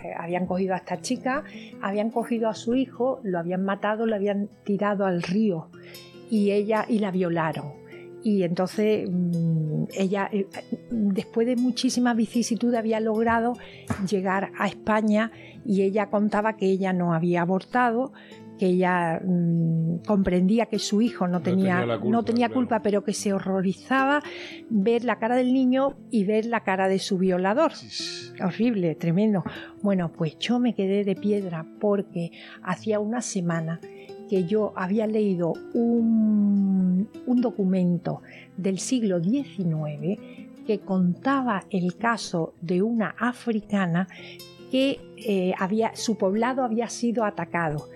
eh, 0.05 0.15
habían 0.19 0.47
cogido 0.47 0.75
a 0.75 0.79
esta 0.79 1.01
chica, 1.01 1.45
habían 1.83 2.11
cogido 2.11 2.49
a 2.49 2.55
su 2.55 2.75
hijo, 2.75 3.21
lo 3.23 3.39
habían 3.39 3.65
matado, 3.65 4.07
lo 4.07 4.15
habían 4.15 4.49
tirado 4.65 5.05
al 5.05 5.23
río 5.23 5.69
y 6.31 6.53
ella 6.53 6.87
y 6.89 7.01
la 7.01 7.11
violaron. 7.11 7.82
Y 8.25 8.43
entonces 8.43 9.09
mm, 9.11 9.85
ella, 9.95 10.29
eh, 10.33 10.47
después 10.91 11.47
de 11.47 11.57
muchísimas 11.57 12.17
vicisitudes, 12.17 12.79
había 12.79 13.01
logrado 13.01 13.55
llegar 14.09 14.53
a 14.59 14.67
España 14.67 15.33
y 15.65 15.83
ella 15.83 16.11
contaba 16.11 16.57
que 16.57 16.67
ella 16.67 16.93
no 16.93 17.15
había 17.15 17.43
abortado, 17.43 18.13
que 18.59 18.67
ella 18.67 19.21
mm, 19.25 20.05
comprendía 20.07 20.67
que 20.67 20.79
su 20.79 21.03
hijo 21.03 21.27
no 21.27 21.41
tenía, 21.41 21.85
no 22.05 22.23
tenía, 22.23 22.49
culpa, 22.49 22.81
pero 22.81 23.03
que 23.03 23.13
se 23.13 23.33
horrorizaba 23.33 24.23
ver 24.71 25.05
la 25.05 25.19
cara 25.19 25.35
del 25.35 25.53
niño 25.53 25.97
y 26.11 26.25
ver 26.25 26.47
la 26.47 26.61
cara 26.61 26.89
de 26.89 26.99
su 26.99 27.19
violador. 27.19 27.73
Horrible, 28.41 28.95
tremendo. 28.95 29.43
Bueno, 29.83 30.13
pues 30.13 30.39
yo 30.39 30.61
me 30.61 30.75
quedé 30.75 31.05
de 31.05 31.17
piedra 31.17 31.67
porque 31.81 32.31
hacía 32.63 33.01
una 33.01 33.21
semana 33.21 33.81
que 34.33 34.47
yo 34.47 34.73
había 34.77 35.07
leído 35.07 35.53
un, 35.75 37.07
documento 37.27 38.23
del 38.57 38.79
siglo 38.79 39.23
XIX 39.23 40.19
que 40.67 40.79
contaba 40.79 41.65
el 41.69 41.99
caso 41.99 42.55
de 42.63 42.81
una 42.81 43.15
africana 43.19 44.09
que 44.71 45.01
eh, 45.19 45.53
había, 45.59 45.95
su 45.97 46.17
poblado 46.17 46.65
había 46.65 46.89
sido 46.89 47.25
atacado 47.27 47.91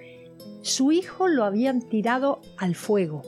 Su 0.61 0.93
hijo 0.93 1.27
lo 1.27 1.45
habían 1.45 1.81
tirado 1.81 2.43
al 2.59 2.75
fuego, 2.75 3.23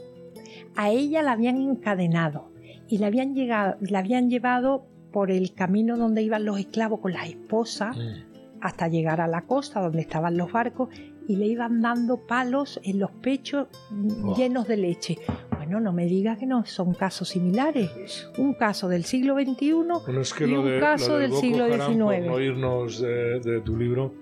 a 0.76 0.90
ella 0.90 1.22
la 1.22 1.32
habían 1.32 1.56
encadenado 1.62 2.50
y 2.88 2.98
la 2.98 3.06
habían, 3.06 3.34
llegado, 3.34 3.76
la 3.80 4.00
habían 4.00 4.28
llevado 4.28 4.84
por 5.12 5.30
el 5.30 5.54
camino 5.54 5.96
donde 5.96 6.20
iban 6.20 6.44
los 6.44 6.58
esclavos 6.58 7.00
con 7.00 7.14
las 7.14 7.26
esposas 7.26 7.96
Mm. 7.96 8.60
hasta 8.60 8.88
llegar 8.88 9.22
a 9.22 9.28
la 9.28 9.42
costa 9.42 9.80
donde 9.80 10.02
estaban 10.02 10.36
los 10.36 10.52
barcos 10.52 10.90
y 11.28 11.36
le 11.36 11.46
iban 11.46 11.80
dando 11.80 12.26
palos 12.26 12.80
en 12.82 12.98
los 12.98 13.10
pechos 13.12 13.68
Buah. 13.90 14.36
llenos 14.36 14.66
de 14.66 14.76
leche. 14.78 15.18
Bueno, 15.56 15.78
no 15.80 15.92
me 15.92 16.06
digas 16.06 16.38
que 16.38 16.46
no 16.46 16.64
son 16.64 16.94
casos 16.94 17.28
similares. 17.28 18.28
Un 18.38 18.54
caso 18.54 18.88
del 18.88 19.04
siglo 19.04 19.34
XXI 19.34 19.72
Bueno, 20.06 20.20
es 20.22 20.32
que 20.34 20.46
y 20.48 20.54
un 20.54 20.64
de, 20.66 20.80
caso 20.80 21.18
del 21.18 21.30
Boko 21.30 21.40
siglo 21.42 21.64
Haram, 21.64 21.78
por 21.98 22.14
XIX. 22.14 22.26
no 22.26 22.40
irnos 22.40 23.00
de, 23.02 23.40
de 23.40 23.60
tu 23.60 23.76
libro, 23.76 24.14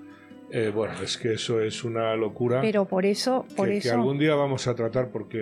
eh, 0.51 0.73
bueno, 0.75 0.95
es 1.03 1.17
que 1.17 1.35
eso 1.35 1.61
es 1.61 1.85
una 1.85 2.15
locura. 2.17 2.61
Pero 2.61 2.85
por 2.87 3.07
eso, 3.07 3.45
por 3.57 3.67
que, 3.69 3.73
que 3.75 3.79
eso. 3.79 3.95
algún 3.95 4.19
día 4.19 4.35
vamos 4.35 4.67
a 4.67 4.75
tratar 4.75 5.11
porque 5.11 5.39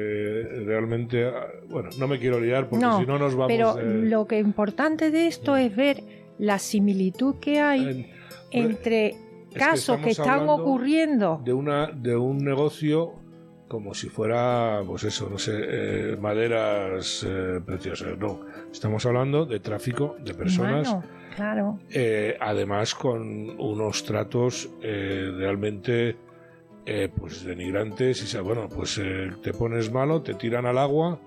realmente, 0.66 1.24
ah, 1.26 1.46
bueno, 1.68 1.88
no 1.98 2.06
me 2.08 2.18
quiero 2.18 2.38
liar 2.40 2.68
porque 2.68 2.84
No, 2.84 3.00
si 3.00 3.06
no 3.06 3.18
nos 3.18 3.34
vamos 3.34 3.50
pero 3.50 3.76
lo 3.80 4.26
que 4.26 4.38
importante 4.38 5.10
de 5.10 5.26
esto 5.26 5.56
es 5.56 5.74
ver 5.74 6.02
la 6.38 6.58
similitud 6.58 7.36
que 7.40 7.60
hay 7.60 7.80
en- 7.88 8.06
entre 8.50 9.14
casos 9.54 9.98
que, 9.98 10.10
están 10.10 10.48
ocurriendo. 10.48 11.40
de 11.44 11.52
una 11.52 11.86
de 11.86 12.16
un 12.16 12.38
negocio 12.38 13.24
como 13.68 13.94
si 13.94 14.08
fuera, 14.08 14.82
pues 14.86 15.04
eso, 15.04 15.28
no 15.28 15.38
sé, 15.38 15.52
eh, 15.56 16.16
maderas 16.20 17.26
eh, 17.28 17.60
preciosas. 17.64 18.16
No, 18.18 18.40
estamos 18.70 19.04
hablando 19.06 19.46
de 19.46 19.58
tráfico 19.58 20.16
de 20.20 20.34
personas. 20.34 20.88
Humano, 20.88 21.04
claro. 21.34 21.78
Eh, 21.90 22.36
además 22.40 22.94
con 22.94 23.58
unos 23.58 24.04
tratos 24.04 24.68
realmente 24.80 26.16
pues 27.16 27.42
denigrantes 27.44 28.22
y 28.22 28.26
sea, 28.26 28.42
bueno 28.42 28.68
pues 28.68 29.00
te 29.42 29.54
pones 29.54 29.90
malo 29.90 30.20
te 30.20 30.34
tiran 30.34 30.66
al 30.66 30.76
agua 30.76 31.18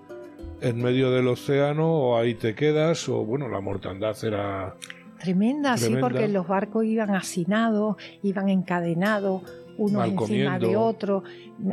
en 0.60 0.80
medio 0.80 1.10
del 1.10 1.26
océano 1.26 1.92
o 1.92 2.16
ahí 2.16 2.34
te 2.34 2.54
quedas 2.54 3.08
o 3.08 3.24
bueno 3.24 3.48
la 3.48 3.60
mortandad 3.60 4.16
era 4.24 4.76
Tremenda, 5.20 5.76
sí, 5.76 5.94
porque 6.00 6.28
los 6.28 6.46
barcos 6.46 6.84
iban 6.84 7.10
hacinados, 7.14 7.96
iban 8.22 8.48
encadenados, 8.48 9.42
unos 9.78 9.92
Mal 9.92 10.10
encima 10.10 10.58
de 10.58 10.76
otros, 10.76 11.22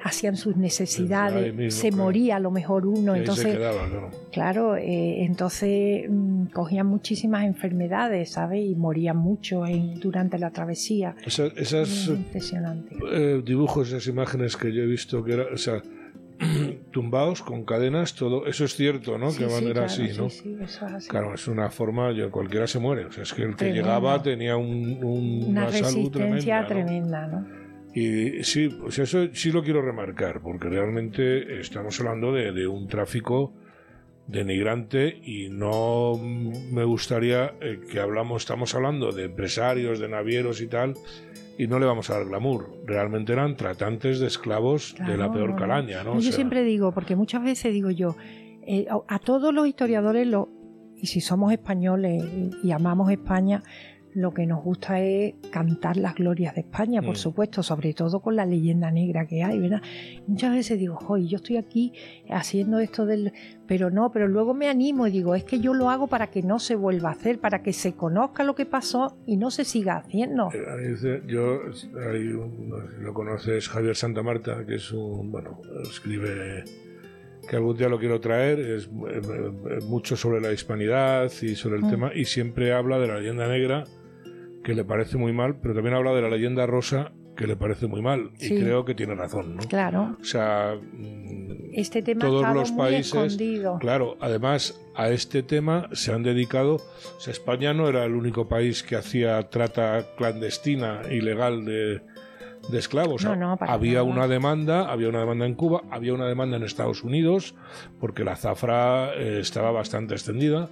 hacían 0.04 0.38
sus 0.38 0.56
necesidades, 0.58 1.54
mismo, 1.56 1.72
se 1.82 1.90
claro. 1.90 2.04
moría 2.04 2.36
a 2.36 2.40
lo 2.40 2.52
mejor 2.52 2.86
uno, 2.86 3.16
entonces, 3.16 3.56
quedaba 3.56 3.88
claro. 3.90 4.10
claro, 4.32 4.76
eh, 4.76 5.24
entonces 5.24 6.06
mm, 6.08 6.46
cogían 6.54 6.86
muchísimas 6.86 7.46
enfermedades, 7.46 8.30
¿sabes? 8.32 8.64
Y 8.64 8.76
morían 8.76 9.18
mucho 9.18 9.66
en- 9.66 10.00
durante 10.00 10.38
la 10.38 10.52
travesía. 10.52 11.16
Esa- 11.26 11.48
esas 11.56 12.08
Mm, 12.10 12.14
Impresionante. 12.14 12.96
eh, 13.12 13.42
dibujos 13.44 13.88
esas 13.88 14.06
imágenes 14.08 14.56
que 14.56 14.72
yo 14.72 14.84
he 14.84 14.88
visto 14.88 15.24
que 15.24 15.34
era 15.34 15.46
o 15.52 15.58
sea 15.58 15.82
tumbados 16.92 17.42
con 17.42 17.64
cadenas 17.66 18.16
todo 18.16 18.46
eso 18.48 18.66
es 18.66 18.76
cierto 18.76 19.18
no 19.18 19.32
Sí, 19.32 19.40
que 19.40 19.46
van 19.46 19.60
sí, 19.60 19.72
claro, 19.72 19.86
así 19.86 20.08
sí, 20.10 20.18
no 20.22 20.30
sí, 20.30 20.58
eso 20.62 20.86
es 20.88 20.94
así. 20.94 21.10
Claro, 21.10 21.34
es 21.34 21.48
una 21.48 21.70
forma, 21.70 22.12
yo, 22.12 22.30
cualquiera 22.32 22.68
se 22.68 22.80
muere. 22.80 23.06
O 23.06 23.12
sea, 23.12 23.24
es 23.24 23.34
que 23.34 23.44
el 23.44 23.56
que 23.56 23.72
llegaba 23.72 24.22
tenía 24.22 24.58
un- 24.58 25.04
un- 25.04 25.44
Una 25.50 25.62
una, 25.64 25.72
salud 25.72 26.12
resistencia 26.12 26.12
tremenda. 26.12 26.62
¿no? 26.62 26.68
tremenda, 26.68 27.28
¿no? 27.28 27.66
Y 27.98 28.44
sí, 28.44 28.68
pues 28.68 29.00
eso 29.00 29.28
sí 29.34 29.52
lo 29.52 29.64
quiero 29.64 29.82
remarcar, 29.82 30.42
porque 30.42 30.68
realmente 30.68 31.60
estamos 31.62 31.98
hablando 32.02 32.34
de, 32.34 32.52
de 32.52 32.68
un 32.68 32.88
tráfico 32.88 33.54
denigrante 34.28 35.18
y 35.24 35.50
no 35.50 36.18
me 36.18 36.84
gustaría 36.84 37.54
eh, 37.62 37.80
que 37.90 38.00
hablamos, 38.00 38.42
estamos 38.42 38.74
hablando 38.76 39.12
de 39.12 39.26
empresarios, 39.26 40.00
de 40.00 40.10
navieros 40.10 40.62
y 40.62 40.68
tal, 40.68 40.96
y 41.58 41.68
no 41.68 41.80
le 41.80 41.86
vamos 41.86 42.10
a 42.10 42.16
dar 42.16 42.26
glamour. 42.26 42.70
Realmente 42.86 43.34
eran 43.34 43.56
tratantes 43.56 44.20
de 44.20 44.28
esclavos 44.28 44.96
de 45.08 45.18
la 45.18 45.32
peor 45.32 45.56
calaña, 45.56 46.04
¿no? 46.04 46.14
Yo 46.14 46.18
O 46.20 46.22
sea, 46.22 46.32
siempre 46.34 46.64
digo, 46.64 46.92
porque 46.92 47.16
muchas 47.16 47.44
veces 47.44 47.74
digo 47.74 47.90
yo, 47.92 48.16
eh, 48.68 48.86
a- 48.90 49.16
a 49.16 49.20
todos 49.20 49.54
los 49.54 49.68
historiadores, 49.68 50.28
lo, 50.28 50.50
y 50.96 51.08
si 51.08 51.22
somos 51.22 51.52
españoles 51.52 52.24
y, 52.64 52.68
y 52.68 52.72
amamos 52.72 53.12
España, 53.12 53.64
lo 54.16 54.34
que 54.34 54.46
nos 54.48 54.64
gusta 54.64 55.00
es 55.02 55.34
cantar 55.52 55.98
las 55.98 56.16
glorias 56.16 56.56
de 56.56 56.62
España, 56.62 57.02
por 57.02 57.12
Mm. 57.16 57.18
supuesto, 57.18 57.62
sobre 57.64 57.94
todo 57.94 58.22
con 58.22 58.36
la 58.38 58.46
leyenda 58.46 58.90
negra 58.90 59.28
que 59.28 59.44
hay, 59.44 59.60
¿verdad? 59.60 59.82
Muchas 60.26 60.54
veces 60.54 60.80
digo, 60.80 60.96
joder, 60.96 61.26
yo 61.26 61.36
estoy 61.36 61.58
aquí 61.58 61.92
haciendo 62.30 62.80
esto 62.80 63.06
del... 63.06 63.34
Pero 63.68 63.90
no, 63.92 64.12
pero 64.12 64.28
luego 64.28 64.54
me 64.54 64.70
animo 64.70 65.06
y 65.08 65.12
digo, 65.12 65.36
es 65.36 65.44
que 65.44 65.60
yo 65.60 65.74
lo 65.74 65.90
hago 65.90 66.08
para 66.08 66.28
que 66.28 66.42
no 66.44 66.60
se 66.60 66.76
vuelva 66.76 67.10
a 67.10 67.12
hacer, 67.12 67.40
para 67.40 67.62
que 67.62 67.74
se 67.74 67.94
conozca 67.94 68.44
lo 68.44 68.56
que 68.56 68.66
pasó 68.66 69.18
y 69.26 69.36
no 69.38 69.52
se 69.52 69.66
siga 69.66 69.98
haciendo. 69.98 70.50
Eh, 70.54 70.64
ahí 70.66 70.92
dice- 70.92 71.22
Yo, 71.28 71.60
hay 72.12 72.28
un- 72.28 72.72
lo 73.02 73.14
conoces, 73.14 73.68
Javier 73.68 73.96
Santa 73.96 74.24
Marta, 74.24 74.66
que 74.66 74.76
es 74.76 74.92
un, 74.94 75.30
bueno, 75.32 75.60
escribe 75.84 76.64
que 77.50 77.56
algún 77.58 77.76
día 77.78 77.90
lo 77.90 78.00
quiero 78.00 78.20
traer, 78.22 78.60
es 78.60 78.86
eh, 78.86 78.90
eh, 79.22 79.80
mucho 79.88 80.16
sobre 80.16 80.40
la 80.42 80.52
hispanidad 80.54 81.30
y 81.42 81.56
sobre 81.56 81.78
el 81.78 81.84
Mm. 81.84 81.90
tema, 81.90 82.12
y 82.16 82.26
siempre 82.26 82.72
habla 82.74 82.98
de 82.98 83.08
la 83.08 83.18
leyenda 83.20 83.48
negra, 83.48 83.84
que 84.66 84.74
le 84.74 84.84
parece 84.84 85.16
muy 85.18 85.32
mal, 85.32 85.56
pero 85.62 85.74
también 85.74 85.96
habla 85.96 86.12
de 86.14 86.22
la 86.24 86.30
leyenda 86.30 86.66
rosa, 86.66 87.14
que 87.38 87.48
le 87.48 87.56
parece 87.56 87.88
muy 87.88 88.02
mal, 88.02 88.32
Sí. 88.38 88.56
y 88.56 88.62
creo 88.62 88.84
que 88.86 88.96
tiene 88.96 89.14
razón, 89.16 89.56
¿no? 89.58 89.62
Claro, 89.64 90.18
O 90.22 90.24
sea, 90.26 90.76
mm, 90.76 91.70
este 91.74 92.02
tema 92.02 92.22
todos 92.26 92.54
los 92.54 92.72
muy 92.72 92.80
países, 92.82 93.08
escondido. 93.14 93.78
Claro, 93.80 94.18
además 94.22 94.82
a 94.96 95.10
este 95.10 95.44
tema 95.44 95.90
se 95.92 96.14
han 96.14 96.24
dedicado. 96.24 96.76
O 96.76 97.20
sea, 97.20 97.32
España 97.32 97.74
no 97.74 97.88
era 97.90 98.06
el 98.06 98.16
único 98.16 98.48
país 98.48 98.82
que 98.84 98.96
hacía 98.96 99.50
trata 99.50 100.06
clandestina, 100.18 101.02
ilegal 101.12 101.66
de, 101.66 102.02
de 102.70 102.80
esclavos. 102.80 103.24
No, 103.26 103.36
no, 103.36 103.58
para 103.58 103.74
había 103.74 104.00
nada. 104.00 104.04
una 104.04 104.28
demanda, 104.30 104.90
había 104.90 105.10
una 105.10 105.20
demanda 105.20 105.46
en 105.46 105.56
Cuba, 105.56 105.84
había 105.92 106.14
una 106.14 106.26
demanda 106.28 106.56
en 106.58 106.64
Estados 106.64 107.04
Unidos, 107.04 107.54
porque 108.00 108.24
la 108.24 108.38
zafra 108.38 109.14
eh, 109.14 109.40
estaba 109.42 109.72
bastante 109.72 110.14
extendida. 110.16 110.70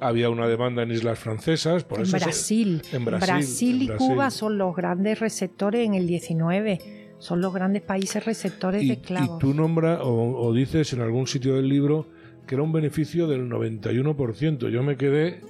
Había 0.00 0.28
una 0.30 0.46
demanda 0.48 0.82
en 0.82 0.90
Islas 0.90 1.18
Francesas, 1.18 1.84
por 1.84 1.98
en 2.00 2.04
eso 2.06 2.18
se- 2.18 2.24
Brasil. 2.24 2.82
en 2.92 3.04
Brasil, 3.04 3.82
y 3.82 3.90
en 3.90 3.96
Cuba 3.96 4.14
Brasil. 4.16 4.38
son 4.38 4.58
los 4.58 4.74
grandes 4.76 5.20
receptores 5.20 5.86
en 5.86 5.94
el 5.94 6.06
19. 6.06 6.78
Son 7.18 7.40
los 7.40 7.54
grandes 7.54 7.82
países 7.82 8.24
receptores 8.24 8.82
y, 8.82 8.88
de 8.88 8.94
y 8.94 8.96
esclavos. 8.96 9.38
tú 9.38 9.54
nombras 9.54 10.00
o, 10.02 10.36
o 10.38 10.52
dices 10.52 10.92
en 10.92 11.00
algún 11.00 11.26
sitio 11.26 11.54
del 11.56 11.68
libro 11.68 12.08
que 12.46 12.54
era 12.56 12.62
un 12.62 12.72
beneficio 12.72 13.26
del 13.26 13.48
91%. 13.48 14.68
Yo 14.68 14.82
me 14.82 14.96
quedé, 14.96 15.40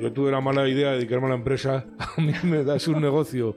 yo 0.00 0.12
tuve 0.12 0.30
la 0.30 0.40
mala 0.40 0.68
idea 0.68 0.90
de 0.90 0.96
dedicarme 0.98 1.26
a 1.26 1.30
la 1.30 1.34
empresa, 1.36 1.86
a 1.98 2.20
mí 2.20 2.32
me 2.44 2.62
das 2.62 2.86
un 2.86 3.00
negocio 3.00 3.56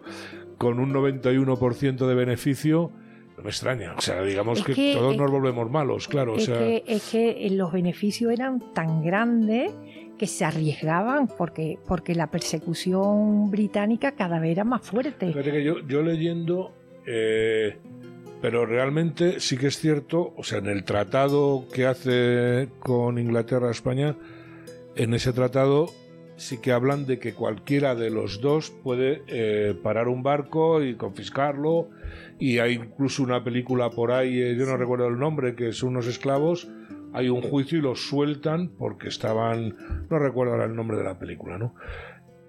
con 0.57 0.80
un 0.80 0.91
91% 0.93 2.07
de 2.07 2.15
beneficio, 2.15 2.91
no 3.40 3.44
me 3.44 3.49
extraña. 3.49 3.95
O 3.98 4.02
sea, 4.02 4.22
digamos 4.22 4.64
que, 4.64 4.74
que- 4.74 4.94
todos 4.94 5.14
es- 5.14 5.20
nos 5.20 5.32
volvemos 5.32 5.70
malos, 5.72 6.07
claro. 6.07 6.34
O 6.34 6.38
es, 6.38 6.45
sea, 6.45 6.57
que, 6.60 6.84
es 6.86 7.10
que 7.10 7.48
los 7.52 7.72
beneficios 7.72 8.32
eran 8.32 8.60
tan 8.74 9.02
grandes 9.02 9.72
que 10.18 10.28
se 10.28 10.44
arriesgaban 10.44 11.28
porque, 11.28 11.78
porque 11.88 12.14
la 12.14 12.28
persecución 12.28 13.49
británica 13.49 14.11
cada 14.11 14.40
vez 14.40 14.52
era 14.52 14.64
más 14.66 14.82
fuerte. 14.82 15.28
Fíjate 15.28 15.52
que 15.52 15.64
yo, 15.64 15.80
yo 15.88 16.02
leyendo, 16.02 16.74
eh, 17.07 17.78
pero 18.41 18.66
realmente 18.66 19.40
sí 19.40 19.57
que 19.57 19.68
es 19.68 19.78
cierto, 19.80 20.34
o 20.36 20.44
sea, 20.44 20.57
en 20.60 20.68
el 20.68 20.84
tratado 20.84 21.66
que 21.74 21.86
hace 21.86 22.68
con 22.80 23.18
Inglaterra 23.18 23.72
España, 23.72 24.16
en 24.98 25.14
ese 25.14 25.32
tratado 25.32 25.90
sí 26.40 26.57
que 26.60 26.72
hablan 26.72 27.06
de 27.06 27.20
que 27.20 27.34
cualquiera 27.34 27.94
de 27.95 28.10
los 28.10 28.41
dos 28.41 28.72
puede 28.72 29.22
eh, 29.28 29.76
parar 29.84 30.07
un 30.07 30.24
barco 30.24 30.82
y 30.82 30.95
confiscarlo. 30.95 31.90
Y 32.40 32.60
hay 32.60 32.74
incluso 32.74 33.22
una 33.24 33.44
película 33.44 33.90
por 33.90 34.11
ahí, 34.11 34.41
eh, 34.41 34.56
yo 34.57 34.66
no 34.66 34.78
recuerdo 34.78 35.07
el 35.07 35.20
nombre, 35.20 35.56
que 35.56 35.74
son 35.74 35.90
unos 35.90 36.07
esclavos. 36.07 36.68
Hay 37.14 37.30
un 37.30 37.41
juicio 37.41 37.78
y 37.78 37.82
los 37.82 38.07
sueltan 38.07 38.70
porque 38.78 39.10
estaban, 39.10 39.76
no 40.10 40.20
recuerdo 40.20 40.53
ahora 40.53 40.66
el 40.66 40.76
nombre 40.76 40.98
de 40.98 41.03
la 41.03 41.20
película, 41.20 41.57
¿no? 41.57 41.76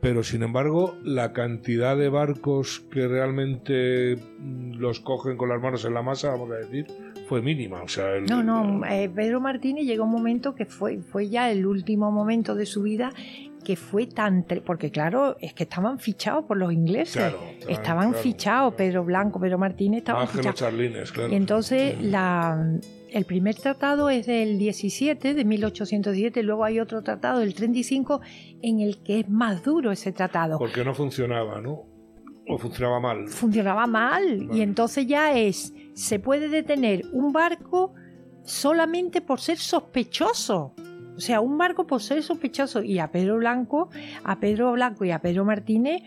pero 0.02 0.22
sin 0.22 0.42
embargo 0.42 0.96
la 1.04 1.34
cantidad 1.34 1.94
de 1.94 2.08
barcos 2.08 2.80
que 2.90 3.06
realmente 3.06 4.16
mm, 4.38 4.76
los 4.78 4.98
cogen 5.00 5.36
con 5.36 5.50
las 5.50 5.60
manos 5.60 5.84
en 5.84 5.92
la 5.92 6.00
masa, 6.00 6.30
vamos 6.30 6.50
a 6.52 6.54
decir, 6.54 6.86
fue 7.28 7.42
mínima. 7.42 7.82
O 7.82 7.88
sea, 7.88 8.16
el- 8.16 8.24
No, 8.24 8.42
no, 8.42 8.82
eh, 8.86 9.10
Pedro 9.14 9.40
Martínez 9.42 9.84
llegó 9.84 10.04
un 10.04 10.10
momento 10.10 10.54
que 10.54 10.64
fue, 10.64 11.00
fue 11.02 11.28
ya 11.28 11.50
el 11.50 11.66
último 11.66 12.10
momento 12.10 12.54
de 12.54 12.64
su 12.64 12.82
vida 12.82 13.12
que 13.64 13.76
fue 13.76 14.06
tan... 14.06 14.44
Porque 14.64 14.90
claro, 14.90 15.36
es 15.40 15.54
que 15.54 15.64
estaban 15.64 15.98
fichados 15.98 16.44
por 16.46 16.56
los 16.56 16.72
ingleses. 16.72 17.14
Claro, 17.16 17.38
estaban- 17.58 17.72
estaban 17.74 18.08
claro, 18.10 18.22
fichados. 18.22 18.74
Pedro 18.74 19.04
Blanco, 19.04 19.38
Pedro 19.40 19.58
Martínez 19.58 19.98
estaban 19.98 20.26
fichados. 20.28 20.54
charlines, 20.58 21.12
claro. 21.12 21.32
Y 21.32 21.36
entonces 21.36 22.00
la, 22.02 22.78
el 23.10 23.24
primer 23.24 23.54
tratado 23.56 24.08
es 24.10 24.26
del 24.26 24.58
17, 24.58 25.34
de 25.34 25.44
1817, 25.44 26.42
luego 26.42 26.64
hay 26.64 26.80
otro 26.80 27.02
tratado 27.02 27.40
del 27.40 27.54
35 27.54 28.20
en 28.62 28.80
el 28.80 29.02
que 29.02 29.20
es 29.20 29.28
más 29.28 29.62
duro 29.62 29.92
ese 29.92 30.12
tratado. 30.12 30.58
Porque 30.58 30.84
no 30.84 30.94
funcionaba, 30.94 31.60
¿no? 31.60 31.84
O 32.48 32.58
funcionaba 32.58 32.98
mal. 32.98 33.28
Funcionaba 33.28 33.86
mal 33.86 34.46
Vale. 34.46 34.58
y 34.58 34.62
entonces 34.62 35.06
ya 35.06 35.36
es, 35.38 35.72
se 35.94 36.18
puede 36.18 36.48
detener 36.48 37.04
un 37.12 37.32
barco 37.32 37.94
solamente 38.42 39.20
por 39.20 39.40
ser 39.40 39.58
sospechoso. 39.58 40.74
O 41.20 41.22
sea, 41.22 41.42
un 41.42 41.58
barco 41.58 41.86
por 41.86 42.00
ser 42.00 42.22
sospechoso 42.22 42.82
y 42.82 42.98
a 42.98 43.08
Pedro 43.12 43.36
Blanco, 43.36 43.90
a 44.24 44.40
Pedro 44.40 44.72
Blanco 44.72 45.04
y 45.04 45.10
a 45.10 45.18
Pedro 45.18 45.44
Martínez 45.44 46.00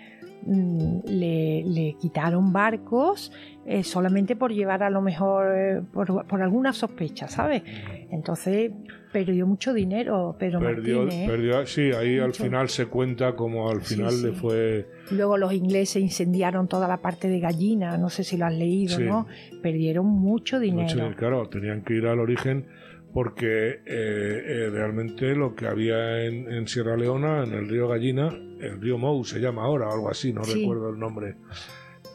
mm, 0.44 1.02
le, 1.06 1.64
le 1.68 1.95
quitaron 2.02 2.52
barcos 2.52 3.31
eh, 3.68 3.84
solamente 3.84 4.35
por 4.35 4.52
llevar 4.52 4.81
a 4.81 4.90
lo 4.90 5.03
mejor 5.03 5.56
eh, 5.56 5.81
por, 5.94 6.26
por 6.26 6.41
alguna 6.41 6.73
sospecha, 6.73 7.27
¿sabes? 7.27 7.61
Entonces 8.10 8.72
perdió 9.11 9.45
mucho 9.45 9.72
dinero, 9.73 10.35
pero 10.40 10.60
Perdió, 10.60 11.03
Martínez. 11.03 11.30
perdió- 11.30 11.65
sí, 11.68 11.91
ahí 11.91 12.18
al 12.18 12.34
final 12.34 12.68
se 12.69 12.88
cuenta 12.88 13.35
como 13.35 13.69
al 13.69 13.84
Sí, 13.84 13.94
final 13.94 14.11
sí. 14.11 14.26
le 14.26 14.31
fue... 14.34 14.88
Luego 15.11 15.38
los 15.38 15.53
ingleses 15.53 16.02
incendiaron 16.02 16.68
toda 16.68 16.88
la 16.88 16.98
parte 16.98 17.27
de 17.27 17.40
gallina, 17.40 17.95
no 17.99 18.10
sé 18.10 18.23
si 18.23 18.35
lo 18.38 18.48
has 18.48 18.53
leído, 18.56 18.98
Sí. 18.98 19.03
¿no? 19.03 19.27
Perdieron 19.61 20.07
mucho 20.07 20.60
dinero. 20.60 20.81
mucho- 21.06 21.15
claro, 21.15 21.48
tenían 21.49 21.84
que 21.84 21.94
ir 21.94 22.07
al 22.07 22.19
origen 22.19 22.65
porque 23.14 23.69
eh, 23.69 23.81
eh, 23.85 24.69
realmente 24.72 25.35
lo 25.35 25.53
que 25.56 25.68
había 25.68 26.23
en, 26.23 26.52
en 26.52 26.68
Sierra 26.68 26.98
Leona, 26.98 27.44
en 27.44 27.53
el 27.53 27.69
río 27.69 27.88
Gallina, 27.88 28.30
el 28.60 28.81
río 28.81 28.98
Mou 28.98 29.23
se 29.23 29.40
llama 29.40 29.64
ahora, 29.64 29.88
o 29.90 29.94
algo 29.94 30.10
así, 30.10 30.34
no 30.34 30.44
Sí. 30.44 30.60
recuerdo 30.61 30.90
el 30.90 30.99
nombre, 30.99 31.35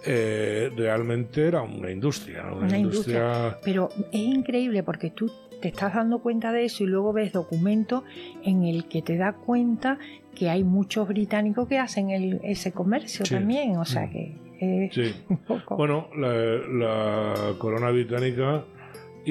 eh, 0.07 0.71
realmente 0.77 1.47
era 1.47 1.63
una 1.63 1.91
industria, 1.91 2.45
una, 2.53 2.67
Una 2.67 2.79
industria... 2.79 3.59
Pero 3.65 3.89
es 4.13 4.21
increíble 4.21 4.83
porque 4.83 5.11
tú 5.11 5.31
te 5.61 5.69
estás 5.69 5.95
dando 5.95 6.21
cuenta 6.21 6.53
de 6.53 6.65
eso 6.65 6.85
y 6.85 6.87
luego 6.87 7.13
ves 7.13 7.33
documentos 7.33 8.05
en 8.45 8.65
el 8.65 8.87
que 8.89 9.03
te 9.03 9.17
das 9.17 9.35
cuenta 9.35 9.99
que 10.35 10.49
hay 10.51 10.63
muchos 10.63 11.09
británicos 11.09 11.67
que 11.69 11.79
hacen 11.79 12.11
el- 12.11 12.41
ese 12.45 12.71
comercio 12.73 13.25
Sí. 13.27 13.35
también. 13.35 13.77
O 13.77 13.85
sea 13.85 14.07
Mm. 14.07 14.11
que 14.13 14.37
es 14.61 14.95
Sí. 14.95 15.15
un 15.29 15.39
poco. 15.39 15.77
Bueno, 15.77 16.09
la, 16.17 16.33
la 16.35 17.55
corona 17.59 17.91
británica 17.91 18.65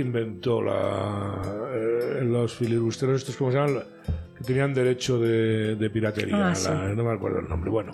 inventó 0.02 0.62
la, 0.62 1.42
eh, 1.74 2.22
los 2.24 2.56
filibusteros 2.56 3.18
estos, 3.22 3.36
como 3.38 3.52
se 3.52 3.58
llaman? 3.58 3.84
Que 4.38 4.44
tenían 4.44 4.74
derecho 4.74 5.20
de, 5.20 5.76
de 5.76 5.90
piratería. 5.90 6.36
Ah, 6.36 6.50
la- 6.50 6.56
sí. 6.56 6.72
no 6.96 7.04
me 7.04 7.12
acuerdo 7.12 7.40
el 7.40 7.50
nombre. 7.50 7.70
Bueno, 7.70 7.94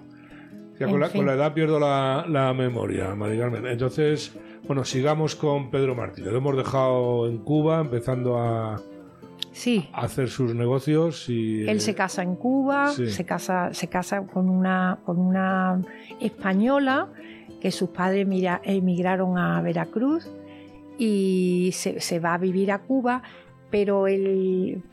ya 0.80 0.88
con, 0.88 0.99
la, 0.99 1.09
con 1.09 1.25
la 1.25 1.34
edad 1.34 1.53
pierdo 1.53 1.80
la, 1.80 2.25
la 2.27 2.53
memoria, 2.53 3.15
Mari 3.15 3.38
Carmen. 3.38 3.65
Entonces, 3.67 4.34
bueno, 4.67 4.84
sigamos 4.84 5.35
con 5.35 5.71
Pedro 5.71 5.95
Martínez. 5.95 6.31
Lo 6.31 6.38
hemos 6.38 6.57
dejado 6.57 7.27
en 7.27 7.38
Cuba, 7.39 7.80
empezando 7.81 8.38
a, 8.38 8.81
sí. 9.51 9.88
a 9.93 10.01
hacer 10.01 10.30
sus 10.30 10.53
negocios 10.53 11.30
y... 11.30 11.67
Él 11.67 11.80
se 11.80 11.95
casa 11.95 12.23
en 12.23 12.35
Cuba, 12.35 12.89
sí. 12.89 13.09
se 13.09 13.25
casa, 13.25 13.73
se 13.73 13.88
casa 13.88 14.25
con 14.27 14.49
una, 14.49 14.99
con 15.05 15.19
una 15.19 15.80
española 16.19 17.09
que 17.61 17.71
sus 17.71 17.89
padres 17.89 18.27
mira- 18.27 18.59
emigraron 18.65 19.38
a 19.38 19.61
Veracruz 19.61 20.30
y 20.98 21.72
se, 21.74 22.20
va 22.20 22.36
a 22.36 22.38
vivir 22.38 22.72
a 22.72 22.80
Cuba, 22.80 23.24
pero 23.70 24.07
el, 24.07 24.84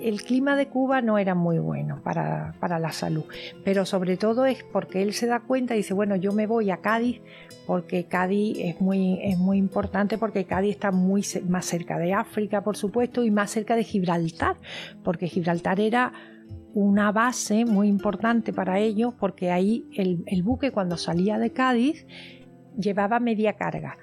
el 0.00 0.22
clima 0.22 0.54
de 0.56 0.68
Cuba 0.68 1.00
no 1.02 1.18
era 1.18 1.34
muy 1.34 1.58
bueno 1.58 2.00
para, 2.02 2.54
para 2.60 2.78
la 2.78 2.92
salud. 2.92 3.24
Pero 3.64 3.84
sobre 3.84 4.16
todo 4.16 4.46
es 4.46 4.62
porque 4.62 5.02
él 5.02 5.12
se 5.14 5.26
da 5.26 5.40
cuenta 5.40 5.74
y 5.74 5.78
dice, 5.78 5.94
bueno, 5.94 6.14
yo 6.16 6.32
me 6.32 6.46
voy 6.46 6.70
a 6.70 6.76
Cádiz 6.78 7.20
porque 7.66 8.04
Cádiz 8.04 8.58
es 8.60 8.80
muy, 8.80 9.18
es 9.22 9.38
muy 9.38 9.58
importante 9.58 10.18
porque 10.18 10.44
Cádiz 10.44 10.72
está 10.72 10.92
muy 10.92 11.24
más 11.48 11.64
cerca 11.64 11.98
de 11.98 12.12
África, 12.12 12.62
por 12.62 12.76
supuesto, 12.76 13.24
y 13.24 13.30
más 13.30 13.50
cerca 13.50 13.76
de 13.76 13.84
Gibraltar, 13.84 14.56
porque 15.02 15.26
Gibraltar 15.26 15.80
era 15.80 16.12
una 16.74 17.12
base 17.12 17.64
muy 17.64 17.88
importante 17.88 18.52
para 18.52 18.78
ellos 18.80 19.14
porque 19.18 19.50
ahí 19.50 19.86
el 19.94 20.42
buque 20.42 20.72
cuando 20.72 20.96
salía 20.96 21.38
de 21.38 21.50
Cádiz 21.52 22.06
llevaba 22.76 23.20
media 23.20 23.54
carga, 23.54 23.96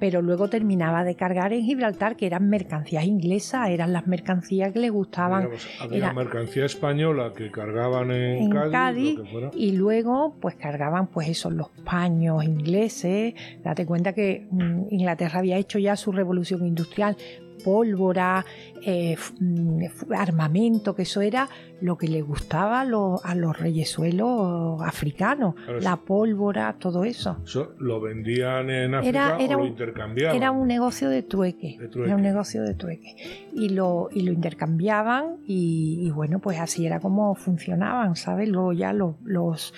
pero 0.00 0.22
luego 0.22 0.48
terminaba 0.48 1.04
de 1.04 1.14
cargar 1.14 1.52
en 1.52 1.62
Gibraltar, 1.62 2.16
que 2.16 2.26
eran 2.26 2.48
mercancías 2.48 3.04
inglesas, 3.04 3.68
eran 3.68 3.92
las 3.92 4.06
mercancías 4.08 4.72
que 4.72 4.80
les 4.80 4.90
gustaban 4.90 5.48
había 5.80 5.96
era- 5.98 6.12
mercancía 6.14 6.64
española 6.64 7.32
que 7.36 7.50
cargaban 7.52 8.10
en, 8.10 8.38
en 8.44 8.50
Cádiz, 8.50 8.72
Cádiz, 8.72 9.18
lo 9.18 9.24
que 9.24 9.30
fuera. 9.30 9.50
y 9.54 9.72
luego 9.72 10.34
pues 10.40 10.56
cargaban 10.56 11.06
pues 11.08 11.28
esos 11.28 11.52
los 11.52 11.68
paños 11.84 12.42
ingleses 12.44 13.34
date 13.62 13.86
cuenta 13.86 14.12
que 14.14 14.46
mm, 14.50 14.86
Inglaterra 14.90 15.38
había 15.40 15.58
hecho 15.58 15.78
ya 15.78 15.94
su 15.96 16.10
revolución 16.12 16.66
industrial 16.66 17.16
pólvora 17.64 18.44
eh, 18.84 19.16
mm, 19.40 19.84
armamento 20.14 20.94
que 20.94 21.02
eso 21.02 21.20
era 21.20 21.48
lo 21.80 21.96
que 21.96 22.08
le 22.08 22.20
gustaba 22.22 22.80
a 22.80 22.84
los, 22.84 23.24
a 23.24 23.34
los 23.34 23.58
reyesuelos 23.58 24.80
africanos 24.82 25.54
Claro, 25.54 25.80
la 25.80 25.96
pólvora 25.96 26.76
todo 26.78 27.04
eso 27.04 27.38
Eso 27.44 27.72
lo 27.78 28.00
vendían 28.00 28.70
en 28.70 28.94
África 28.94 29.08
Era- 29.36 29.38
era 29.44 29.54
o 29.56 29.58
lo 29.58 29.64
un- 29.64 29.70
intercambiaban. 29.70 30.36
era 30.36 30.50
un 30.50 30.66
negocio 30.68 31.08
de 31.08 31.22
trueque, 31.22 31.76
De 31.78 31.88
trueque. 31.88 32.08
Era 32.10 32.16
un 32.16 32.22
negocio 32.22 32.62
de 32.62 32.74
trueque. 32.74 33.16
Y 33.54 33.70
lo, 33.70 34.08
y 34.12 34.22
lo 34.22 34.32
intercambiaban 34.32 35.36
y, 35.46 36.00
y 36.06 36.10
bueno, 36.10 36.38
pues 36.38 36.58
así 36.58 36.86
era 36.86 37.00
como 37.00 37.34
funcionaban, 37.34 38.16
¿sabes? 38.16 38.48
Luego 38.48 38.72
ya 38.72 38.92
los, 38.92 39.14
los, 39.24 39.72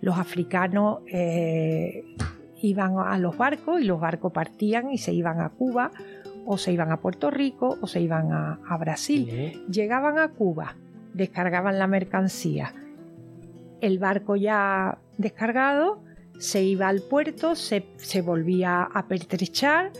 los 0.00 0.18
africanos 0.18 1.00
eh, 1.12 2.04
iban 2.62 2.98
a 2.98 3.18
los 3.18 3.36
barcos 3.36 3.80
y 3.80 3.84
los 3.84 4.00
barcos 4.00 4.32
partían 4.32 4.90
y 4.90 4.98
se 4.98 5.12
iban 5.12 5.40
a 5.40 5.50
Cuba 5.50 5.90
o 6.46 6.56
se 6.56 6.72
iban 6.72 6.92
a 6.92 7.00
Puerto 7.00 7.30
Rico 7.30 7.76
o 7.80 7.86
se 7.86 8.00
iban 8.00 8.32
a, 8.32 8.60
a 8.66 8.76
Brasil. 8.78 9.62
Llegaban 9.70 10.18
a 10.18 10.28
Cuba, 10.28 10.76
descargaban 11.12 11.78
la 11.78 11.86
mercancía, 11.86 12.72
el 13.80 13.98
barco 13.98 14.36
ya 14.36 14.98
descargado 15.18 16.02
se 16.38 16.62
iba 16.62 16.88
al 16.88 17.02
puerto, 17.02 17.54
se, 17.54 17.86
se 17.96 18.20
volvía 18.20 18.82
a 18.82 19.06
pertrechar 19.08 19.90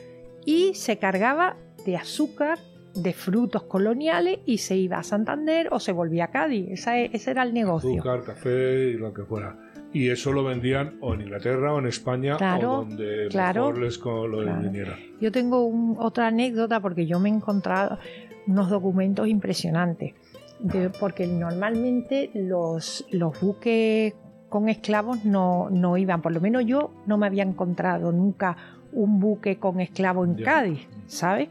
y 0.45 0.75
se 0.75 0.99
cargaba 0.99 1.57
de 1.85 1.97
azúcar, 1.97 2.59
de 2.95 3.13
frutos 3.13 3.63
coloniales 3.65 4.39
y 4.47 4.59
se 4.59 4.77
iba 4.77 4.99
a 4.99 5.03
Santander 5.03 5.69
o 5.71 5.81
se 5.81 5.93
volvía 5.93 6.27
a 6.27 6.31
Cádiz. 6.31 6.67
Esa 6.71 6.99
e- 6.99 7.11
ese 7.13 7.31
era 7.31 7.43
el 7.43 7.53
negocio. 7.55 7.91
azúcar, 8.01 8.25
café 8.25 8.91
y 8.91 8.93
lo 8.95 9.13
que 9.13 9.23
fuera. 9.25 9.57
Y 9.97 10.11
eso 10.11 10.31
lo 10.33 10.45
vendían 10.45 10.97
o 11.01 11.15
en 11.15 11.23
Inglaterra 11.23 11.73
o 11.73 11.79
en 11.79 11.87
España 11.87 12.37
Claro, 12.37 12.71
o 12.73 12.77
donde 12.85 13.29
claro, 13.31 13.67
mejor 13.69 13.79
les 13.83 13.97
co- 13.99 14.27
lo 14.27 14.43
claro. 14.43 14.61
viniera. 14.63 14.99
Yo 15.23 15.33
tengo 15.33 15.65
un- 15.65 15.97
otra 15.99 16.27
anécdota 16.27 16.81
porque 16.81 17.07
yo 17.07 17.19
me 17.19 17.31
he 17.31 17.33
encontrado 17.33 17.99
unos 18.47 18.69
documentos 18.69 19.27
impresionantes. 19.27 20.13
De- 20.59 20.91
porque 20.91 21.27
normalmente 21.27 22.31
los, 22.35 23.07
los 23.11 23.41
buques 23.41 24.15
con 24.51 24.69
esclavos 24.69 25.25
no, 25.25 25.71
no 25.71 25.97
iban, 25.97 26.21
por 26.21 26.33
lo 26.33 26.41
menos 26.43 26.65
yo 26.67 26.91
no 27.07 27.17
me 27.17 27.27
había 27.27 27.43
encontrado 27.43 28.13
nunca 28.13 28.57
un 28.93 29.19
buque 29.19 29.57
con 29.59 29.81
esclavos 29.81 30.29
en 30.29 30.37
Ya. 30.37 30.45
Cádiz, 30.45 30.87
¿sabes? 31.07 31.49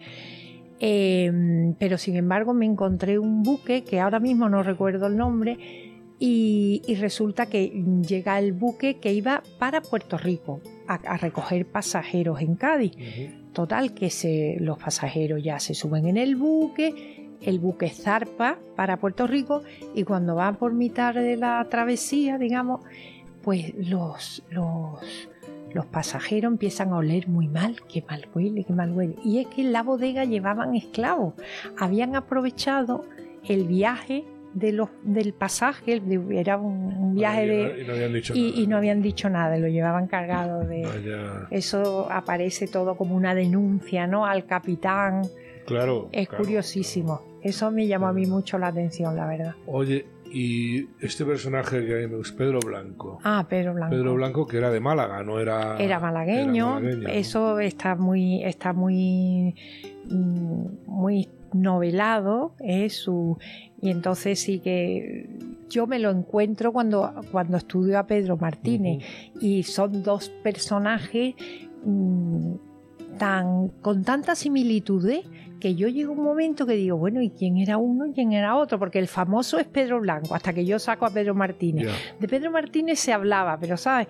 Eh, 0.79 1.73
pero 1.79 1.97
sin 1.97 2.15
embargo 2.15 2.53
me 2.53 2.65
encontré 2.65 3.17
un 3.17 3.43
buque 3.43 3.83
que 3.83 3.99
ahora 3.99 4.19
mismo 4.19 4.49
no 4.49 4.61
recuerdo 4.61 5.07
el 5.07 5.17
nombre 5.17 5.57
y, 6.19 6.81
y 6.87 6.95
resulta 6.95 7.47
que 7.47 7.67
llega 8.07 8.39
el 8.39 8.53
buque 8.53 8.95
que 8.95 9.13
iba 9.13 9.43
para 9.59 9.81
Puerto 9.81 10.17
Rico 10.17 10.61
a, 10.87 10.95
a 10.95 11.17
recoger 11.17 11.65
pasajeros 11.65 12.41
en 12.41 12.55
Cádiz. 12.55 12.93
Total, 13.53 13.93
que 13.93 14.09
se, 14.09 14.57
los 14.59 14.77
pasajeros 14.77 15.41
ya 15.43 15.59
se 15.59 15.73
suben 15.73 16.07
en 16.07 16.17
el 16.17 16.35
buque, 16.35 17.29
el 17.41 17.59
buque 17.59 17.89
zarpa 17.89 18.59
para 18.75 18.97
Puerto 18.97 19.27
Rico 19.27 19.63
y 19.93 20.03
cuando 20.03 20.35
va 20.35 20.53
por 20.53 20.73
mitad 20.73 21.13
de 21.13 21.37
la 21.37 21.65
travesía, 21.69 22.37
digamos, 22.37 22.81
pues 23.43 23.73
los, 23.75 24.43
los, 24.49 25.29
los 25.73 25.85
pasajeros 25.85 26.51
empiezan 26.51 26.91
a 26.91 26.97
oler 26.97 27.27
muy 27.27 27.47
mal, 27.47 27.77
qué 27.87 28.03
mal 28.07 28.27
huele, 28.33 28.63
qué 28.63 28.73
mal 28.73 28.91
huele. 28.91 29.15
Y 29.23 29.39
es 29.39 29.47
que 29.47 29.61
en 29.61 29.71
la 29.71 29.83
bodega 29.83 30.25
llevaban 30.25 30.75
esclavos, 30.75 31.35
habían 31.77 32.15
aprovechado 32.15 33.03
el 33.47 33.65
viaje 33.67 34.25
de 34.55 34.71
los, 34.71 34.89
del 35.03 35.33
pasaje, 35.33 36.01
era 36.31 36.57
un, 36.57 36.93
un 36.97 37.13
viaje 37.13 37.45
Y 37.45 37.47
no- 37.47 37.53
de... 37.53 37.81
y 37.81 37.85
no 37.85 37.93
habían 37.93 38.13
dicho 38.13 38.33
Y, 38.35 38.41
nada. 38.49 38.61
y 38.61 38.67
no 38.67 38.77
habían 38.77 39.01
dicho 39.01 39.29
nada, 39.29 39.57
lo 39.57 39.67
llevaban 39.67 40.07
cargado 40.07 40.61
de... 40.61 40.81
Vaya, 40.85 41.47
Eso 41.51 42.07
aparece 42.09 42.67
todo 42.67 42.95
como 42.97 43.15
una 43.15 43.35
denuncia, 43.35 44.07
¿no? 44.07 44.25
Al 44.25 44.45
capitán. 44.45 45.21
claro. 45.67 46.09
Es 46.11 46.29
claro. 46.29 46.43
curiosísimo. 46.43 47.21
Eso 47.43 47.69
me 47.69 47.85
llamó 47.85 48.07
a 48.07 48.13
mí 48.13 48.25
mucho 48.25 48.57
la 48.57 48.67
atención, 48.67 49.15
la 49.15 49.27
verdad. 49.27 49.55
Oye, 49.67 50.05
y 50.31 50.87
este 50.99 51.23
personaje 51.25 51.85
que 51.85 52.07
me 52.07 52.15
gusta, 52.15 52.37
Pedro 52.37 52.59
Blanco. 52.59 53.19
Ah, 53.23 53.45
Pedro 53.47 53.73
Blanco. 53.73 53.91
Pedro 53.95 54.13
Blanco 54.15 54.47
que 54.47 54.57
era 54.57 54.71
de 54.71 54.79
Málaga, 54.79 55.21
no 55.23 55.39
era... 55.39 55.77
Era 55.77 55.99
malagueño. 55.99 56.79
era 56.79 56.79
malagueño, 56.79 57.01
¿no? 57.03 57.09
Eso 57.09 57.59
está 57.59 57.95
muy, 57.95 58.41
está 58.43 58.73
muy, 58.73 59.53
mm, 60.09 60.65
muy 60.87 61.29
novelado. 61.53 62.55
¿eh? 62.59 62.89
Su, 62.89 63.37
y 63.81 63.89
entonces 63.89 64.39
sí 64.39 64.59
que 64.59 65.29
yo 65.69 65.87
me 65.87 65.99
lo 65.99 66.11
encuentro 66.11 66.71
cuando, 66.71 67.13
cuando 67.31 67.57
estudio 67.57 67.99
a 67.99 68.07
Pedro 68.07 68.37
Martínez. 68.37 69.03
y 69.39 69.63
son 69.63 70.03
dos 70.03 70.29
personajes 70.29 71.35
mm, 71.83 72.53
tan 73.17 73.69
con 73.81 74.03
tantas 74.03 74.39
similitudes 74.39 75.25
que 75.59 75.73
yo 75.75 75.87
llego 75.87 76.13
a 76.13 76.17
un 76.17 76.23
momento 76.23 76.65
que 76.65 76.73
digo, 76.73 76.97
bueno, 76.97 77.21
¿y 77.21 77.29
quién 77.29 77.57
era 77.57 77.77
uno 77.77 78.05
y 78.05 78.11
quién 78.11 78.33
era 78.33 78.55
otro? 78.55 78.77
Porque 78.77 78.99
el 78.99 79.07
famoso 79.07 79.57
es 79.57 79.65
Pedro 79.65 79.99
Blanco, 79.99 80.35
hasta 80.35 80.53
que 80.53 80.65
yo 80.65 80.77
saco 80.79 81.05
a 81.05 81.09
Pedro 81.09 81.33
Martínez. 81.33 81.87
De 82.19 82.27
Pedro 82.27 82.51
Martínez 82.51 82.99
se 82.99 83.13
hablaba, 83.13 83.57
pero 83.59 83.77
¿sabes? 83.77 84.07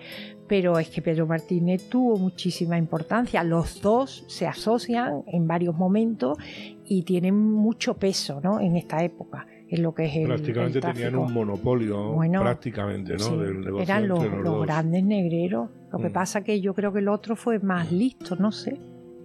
Pero 0.48 0.78
es 0.78 0.90
que 0.90 1.02
Pedro 1.02 1.26
Martínez 1.26 1.88
tuvo 1.88 2.18
muchísima 2.18 2.76
importancia. 2.76 3.42
Los 3.42 3.80
dos 3.80 4.24
se 4.26 4.46
asocian 4.46 5.22
en 5.28 5.46
varios 5.46 5.74
momentos 5.76 6.36
y 6.84 7.02
tienen 7.04 7.40
mucho 7.40 7.94
peso 7.94 8.40
¿no? 8.42 8.60
en 8.60 8.76
esta 8.76 9.02
época. 9.02 9.46
En 9.68 9.82
lo 9.82 9.94
que 9.94 10.04
es 10.06 10.16
el 10.16 10.26
Prácticamente 10.26 10.78
el 10.78 10.84
tenían 10.92 11.16
un 11.16 11.32
monopolio, 11.32 12.12
Bueno, 12.12 12.40
prácticamente, 12.40 13.14
¿no? 13.14 13.18
Sí, 13.18 13.36
Del 13.36 13.60
negocio 13.62 13.82
eran 13.82 14.06
los, 14.08 14.24
los 14.42 14.62
grandes 14.62 15.02
negreros. 15.04 15.70
Lo 15.92 15.98
que 15.98 16.08
Mm. 16.08 16.12
pasa 16.12 16.44
que 16.44 16.60
yo 16.60 16.72
creo 16.74 16.92
que 16.92 17.00
el 17.00 17.08
otro 17.08 17.34
fue 17.36 17.58
más 17.58 17.90
listo, 17.90 18.36
no 18.36 18.52
sé. 18.52 18.78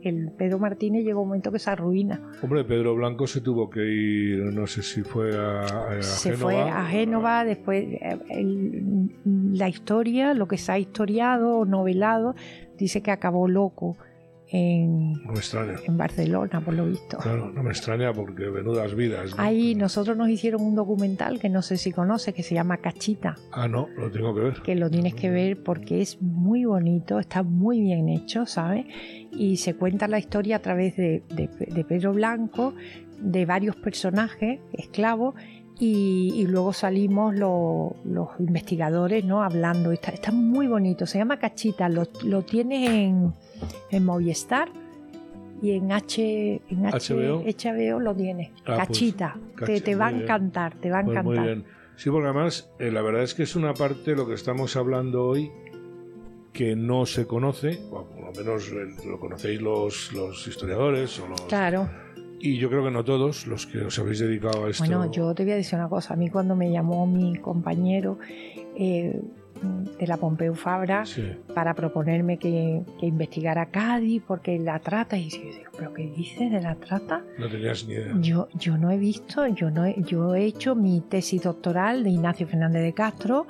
El 0.04 0.32
Pedro 0.36 0.58
Martínez 0.58 1.04
llegó 1.06 1.22
un 1.22 1.28
momento 1.28 1.52
que 1.52 1.60
se 1.60 1.70
arruina. 1.70 2.20
Hombre, 2.42 2.64
Pedro 2.64 2.96
Blanco 2.96 3.28
se 3.28 3.40
tuvo 3.42 3.70
que 3.70 3.82
ir, 3.86 4.40
no 4.52 4.66
sé 4.66 4.82
si 4.82 5.04
fue 5.04 5.38
a, 5.38 5.62
a 5.92 6.02
se 6.02 6.32
Génova. 6.32 6.42
fue 6.52 6.60
a 6.72 6.86
Génova, 6.88 7.46
después 7.46 7.84
eh, 7.84 8.18
el- 8.30 9.12
la 9.54 9.70
historia, 9.70 10.34
lo 10.34 10.48
que 10.48 10.58
se 10.58 10.72
ha 10.72 10.80
historiado 10.80 11.58
o 11.60 11.66
novelado, 11.66 12.34
dice 12.80 13.04
que 13.04 13.12
acabó 13.12 13.48
loco 13.48 13.96
en, 14.52 15.14
No 15.24 15.32
me 15.32 15.40
extraña. 15.40 15.76
en 15.86 15.98
Barcelona, 15.98 16.62
por 16.64 16.74
lo 16.74 16.86
visto. 16.86 17.18
Claro, 17.18 17.52
no 17.52 17.64
me 17.64 17.70
extraña 17.72 18.12
porque 18.14 18.50
venudas 18.50 18.94
vidas. 18.96 19.36
¿no? 19.36 19.42
Ahí 19.44 19.76
nosotros 19.76 20.18
nos 20.18 20.30
hicieron 20.30 20.62
un 20.62 20.76
documental 20.76 21.40
que 21.40 21.50
no 21.50 21.62
sé 21.62 21.78
si 21.78 21.92
conoces, 21.92 22.34
que 22.34 22.44
se 22.44 22.56
llama 22.56 22.78
Cachita, 22.78 23.36
Ah, 23.52 23.68
no, 23.68 23.88
lo 23.98 24.12
tengo 24.12 24.36
que 24.36 24.42
ver. 24.42 24.62
que 24.62 24.76
lo 24.76 24.90
tienes 24.90 25.14
que 25.16 25.30
ver 25.30 25.64
porque 25.64 26.02
es 26.02 26.22
muy 26.22 26.66
bonito, 26.66 27.20
está 27.20 27.44
muy 27.44 27.80
bien 27.82 28.10
hecho, 28.10 28.46
¿sabes? 28.46 28.86
Y 29.32 29.58
se 29.58 29.76
cuenta 29.76 30.08
la 30.08 30.20
historia 30.20 30.58
a 30.58 30.60
través 30.60 30.98
de, 30.98 31.24
de- 31.30 31.50
de 31.74 31.86
Pedro 31.86 32.12
Blanco, 32.14 32.74
de 33.22 33.46
varios 33.46 33.76
personajes 33.78 34.60
esclavos, 34.74 35.36
y, 35.80 36.34
y 36.36 36.46
luego 36.46 36.74
salimos 36.74 37.34
lo- 37.36 37.96
los 38.04 38.28
investigadores, 38.40 39.26
¿no? 39.26 39.42
Hablando, 39.44 39.92
está, 39.92 40.12
está 40.12 40.32
muy 40.32 40.68
bonito, 40.68 41.06
se 41.08 41.18
llama 41.18 41.40
Cachita, 41.40 41.90
lo, 41.90 42.04
lo 42.24 42.44
tienes 42.44 42.90
en, 42.90 43.34
en 43.90 44.06
Movistar. 44.06 44.70
Y 45.64 45.74
en, 45.74 45.92
H, 45.92 46.60
en 46.70 46.86
H- 46.88 47.14
HBO. 47.14 47.44
HBO 47.44 48.00
lo 48.00 48.16
tienes. 48.16 48.50
Ah, 48.66 48.78
pues, 48.78 48.88
Cachita. 48.88 49.38
te, 49.64 49.80
te 49.82 49.96
va 49.96 50.08
a 50.08 50.12
encantar, 50.12 50.74
te 50.76 50.90
va 50.90 51.00
a 51.00 51.04
Pues 51.04 51.18
encantar. 51.18 51.36
muy 51.40 51.48
bien. 51.48 51.66
Sí, 51.98 52.10
porque 52.10 52.30
además, 52.30 52.72
eh, 52.80 52.90
la 52.90 53.04
verdad 53.04 53.22
es 53.22 53.36
que 53.36 53.44
es 53.44 53.56
una 53.56 53.76
parte, 53.76 54.16
lo 54.16 54.28
que 54.28 54.34
estamos 54.34 54.76
hablando 54.76 55.24
hoy, 55.28 55.52
que 56.52 56.76
no 56.76 57.06
se 57.06 57.28
conoce, 57.28 57.80
o 57.92 58.06
por 58.06 58.26
lo 58.26 58.32
menos 58.32 58.70
eh, 58.72 59.08
lo 59.08 59.20
conocéis 59.20 59.62
los, 59.62 60.12
los 60.14 60.48
historiadores, 60.48 61.20
o 61.20 61.28
los, 61.28 61.42
Claro. 61.42 61.88
y 62.40 62.58
yo 62.58 62.68
creo 62.70 62.84
que 62.84 62.90
no 62.92 63.04
todos 63.06 63.46
los 63.46 63.68
que 63.68 63.82
os 63.86 64.00
habéis 64.00 64.18
dedicado 64.18 64.66
a 64.66 64.70
esto. 64.72 64.84
Bueno, 64.84 65.12
yo 65.12 65.36
te 65.36 65.44
voy 65.44 65.52
a 65.54 65.56
decir 65.58 65.78
una 65.78 65.90
cosa. 65.90 66.16
A 66.16 66.18
mí 66.18 66.30
cuando 66.32 66.56
me 66.56 66.72
llamó 66.72 67.06
mi 67.06 67.36
compañero 67.36 68.18
eh, 68.76 69.22
de 70.00 70.08
la 70.08 70.18
Pompeu 70.18 70.56
Fabra 70.56 71.06
Sí. 71.06 71.24
para 71.54 71.74
proponerme 71.74 72.38
que, 72.38 72.82
que 73.00 73.06
investigara 73.06 73.68
Cádiz 73.68 74.24
porque 74.28 74.58
la 74.58 74.80
trata, 74.80 75.18
y 75.18 75.30
yo 75.30 75.40
digo, 75.40 75.72
¿pero 75.78 75.94
qué 75.94 76.12
dices 76.16 76.50
de 76.52 76.62
la 76.62 76.76
trata? 76.76 77.24
No 77.38 77.48
tenías 77.50 77.86
ni 77.86 77.94
idea. 77.94 78.14
Yo, 78.20 78.48
yo 78.56 78.78
no 78.78 78.90
he 78.92 78.98
visto, 78.98 79.46
yo, 79.48 79.70
no 79.70 79.86
he, 79.86 79.96
yo 80.04 80.34
he 80.34 80.46
hecho 80.46 80.76
mi 80.76 81.02
tesis 81.02 81.44
doctoral 81.44 82.04
de 82.04 82.10
Ignacio 82.12 82.48
Fernández 82.48 82.82
de 82.84 82.94
Castro 82.94 83.46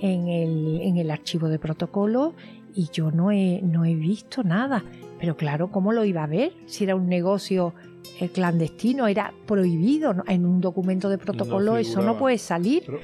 en 0.00 0.28
el, 0.28 0.80
en 0.82 0.96
el 0.98 1.10
archivo 1.10 1.48
de 1.48 1.58
protocolo 1.58 2.34
y 2.74 2.88
yo 2.92 3.10
no 3.10 3.32
he, 3.32 3.60
no 3.62 3.84
he 3.84 3.94
visto 3.96 4.44
nada. 4.44 4.84
Pero 5.18 5.36
claro, 5.36 5.70
¿cómo 5.70 5.92
lo 5.92 6.04
iba 6.04 6.22
a 6.24 6.26
ver? 6.26 6.52
Si 6.66 6.84
era 6.84 6.94
un 6.94 7.06
negocio 7.08 7.74
eh, 8.20 8.28
clandestino, 8.28 9.06
era 9.08 9.34
prohibido 9.46 10.14
en 10.28 10.46
un 10.46 10.60
documento 10.60 11.08
de 11.10 11.18
protocolo, 11.18 11.76
eso 11.76 12.00
no 12.00 12.16
puede 12.16 12.38
salir. 12.38 12.84
Pero 12.86 13.00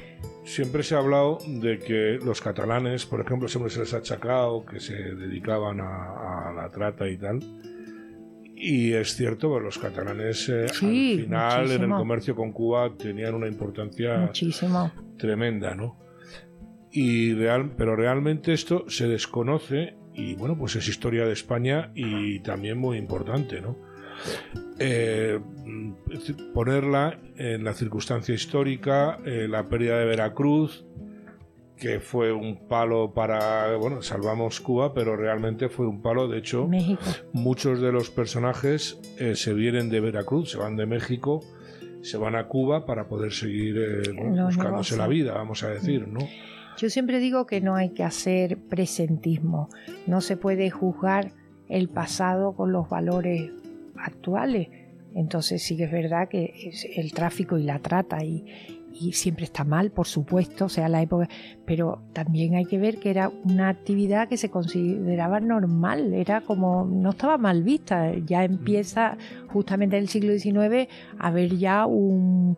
siempre 0.47 0.83
se 0.83 0.95
ha 0.95 0.99
hablado 0.99 1.39
de 1.47 1.79
que 1.79 2.19
los 2.25 2.41
catalanes, 2.41 3.05
por 3.05 3.21
ejemplo, 3.21 3.49
siempre 3.49 3.71
se 3.71 3.81
les 3.81 3.93
ha 3.93 3.99
achacado 3.99 4.65
que 4.65 4.81
se 4.81 4.95
dedicaban 4.95 5.81
a, 5.81 6.49
a 6.49 6.53
la 6.55 6.71
trata 6.71 7.09
y 7.09 7.19
tal. 7.19 7.41
Y 8.59 8.93
es 8.95 9.15
cierto 9.15 9.55
que 9.55 9.61
los 9.65 9.77
catalanes 9.79 10.49
eh, 10.49 10.69
Sí, 10.69 11.13
al 11.19 11.25
final 11.25 11.71
en 11.73 11.83
el 11.83 11.91
comercio 11.91 12.35
con 12.35 12.53
Cuba 12.53 12.91
tenían 12.97 13.35
una 13.35 13.49
importancia 13.49 14.17
Muchísimo. 14.17 14.91
tremenda, 15.19 15.75
¿no? 15.75 15.99
Y 16.91 17.35
real, 17.35 17.73
pero 17.77 17.95
realmente 17.97 18.55
esto 18.55 18.89
se 18.89 19.09
desconoce 19.09 19.95
y 20.15 20.35
bueno, 20.37 20.57
pues 20.57 20.75
es 20.77 20.89
historia 20.89 21.27
de 21.27 21.35
España 21.35 21.93
y 21.95 22.41
también 22.41 22.79
muy 22.79 22.97
importante, 22.97 23.61
¿no? 23.61 23.77
Eh, 24.79 25.41
mm, 25.65 25.93
ponerla 26.53 27.19
en 27.37 27.65
la 27.65 27.73
circunstancia 27.73 28.35
histórica, 28.35 29.19
eh, 29.25 29.47
la 29.49 29.69
pérdida 29.69 29.99
de 29.99 30.05
Veracruz, 30.05 30.85
que 31.77 32.01
fue 32.01 32.33
un 32.33 32.69
palo 32.69 33.13
para, 33.13 33.77
bueno, 33.77 34.03
salvamos 34.03 34.61
Cuba, 34.61 34.95
pero 34.95 35.17
realmente 35.17 35.69
fue 35.69 35.87
un 35.87 36.01
palo, 36.01 36.29
de 36.29 36.39
hecho, 36.39 36.67
México. 36.67 37.03
muchos 37.33 37.81
de 37.81 37.93
los 37.93 38.11
personajes 38.11 38.99
eh, 39.19 39.35
se 39.35 39.53
vienen 39.53 39.91
de 39.91 40.01
Veracruz, 40.01 40.51
se 40.51 40.59
van 40.59 40.77
de 40.77 40.87
México, 40.87 41.43
se 42.03 42.17
van 42.17 42.35
a 42.35 42.49
Cuba 42.49 42.87
para 42.87 43.09
poder 43.09 43.33
seguir 43.33 43.77
eh, 43.79 44.13
buscándose 44.13 44.59
negocios. 44.59 44.99
la 44.99 45.07
vida, 45.07 45.35
vamos 45.35 45.63
a 45.63 45.69
decir, 45.69 46.09
¿no? 46.09 46.21
Yo 46.79 46.91
siempre 46.91 47.21
digo 47.21 47.47
que 47.47 47.61
no 47.61 47.75
hay 47.75 47.91
que 47.91 48.05
hacer 48.05 48.59
presentismo. 48.59 49.71
No 50.07 50.21
se 50.21 50.37
puede 50.37 50.71
juzgar 50.71 51.33
el 51.69 51.89
pasado 51.89 52.55
con 52.55 52.71
los 52.71 52.89
valores 52.89 53.51
actuales. 53.99 54.69
Entonces 55.15 55.63
sí 55.63 55.77
que 55.77 55.85
es 55.85 55.93
verdad 55.93 56.29
que 56.29 56.53
es 56.65 56.87
el 56.97 57.13
tráfico 57.13 57.57
y 57.57 57.63
la 57.63 57.79
trata 57.79 58.23
y, 58.23 58.45
y 59.01 59.13
siempre 59.13 59.45
está 59.45 59.65
mal, 59.65 59.91
por 59.91 60.07
supuesto, 60.07 60.69
sea 60.69 60.89
la 60.89 61.03
época, 61.03 61.29
pero 61.65 62.03
también 62.13 62.55
hay 62.55 62.65
que 62.65 62.79
ver 62.79 62.99
que 62.99 63.11
era 63.11 63.29
una 63.45 63.69
actividad 63.69 64.29
que 64.29 64.37
se 64.37 64.51
consideraba 64.51 65.41
normal, 65.41 66.13
era 66.15 66.41
como 66.41 66.85
no 66.85 67.11
estaba 67.11 67.39
mal 67.39 67.63
vista. 67.63 68.15
Ya 68.15 68.45
empieza 68.45 69.17
justamente 69.49 69.97
en 69.97 70.03
el 70.03 70.09
siglo 70.09 70.39
XIX 70.39 70.89
a 71.19 71.29
haber 71.29 71.57
ya 71.57 71.87
un, 71.87 72.57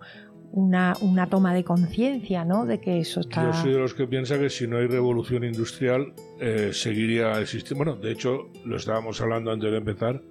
una, 0.52 0.94
una 1.00 1.28
toma 1.28 1.54
de 1.54 1.64
conciencia, 1.64 2.44
¿no? 2.44 2.66
De 2.66 2.80
que 2.80 2.98
eso 2.98 3.20
está. 3.20 3.44
Yo 3.44 3.52
soy 3.52 3.72
de 3.72 3.78
los 3.78 3.94
que 3.94 4.06
piensa 4.06 4.38
que 4.38 4.50
si 4.50 4.66
no 4.66 4.78
hay 4.78 4.86
revolución 4.86 5.44
industrial 5.44 6.12
eh, 6.40 6.70
seguiría 6.72 7.40
existiendo. 7.40 7.84
Bueno, 7.84 8.00
de 8.00 8.12
hecho, 8.12 8.50
lo 8.64 8.76
estábamos 8.76 9.20
hablando 9.20 9.50
antes 9.50 9.70
de 9.70 9.76
empezar. 9.76 10.22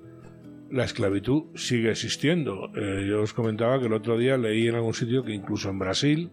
La 0.72 0.84
esclavitud 0.84 1.44
sigue 1.56 1.90
existiendo. 1.92 2.70
Eh, 2.76 3.06
yo 3.10 3.22
os 3.22 3.34
comentaba 3.34 3.80
que 3.80 3.86
el 3.86 3.94
otro 3.94 4.18
día 4.18 4.38
leí 4.38 4.68
en 4.68 4.76
algún 4.76 4.94
sitio 4.94 5.24
que 5.24 5.34
incluso 5.34 5.70
en 5.70 5.80
Brasil, 5.80 6.30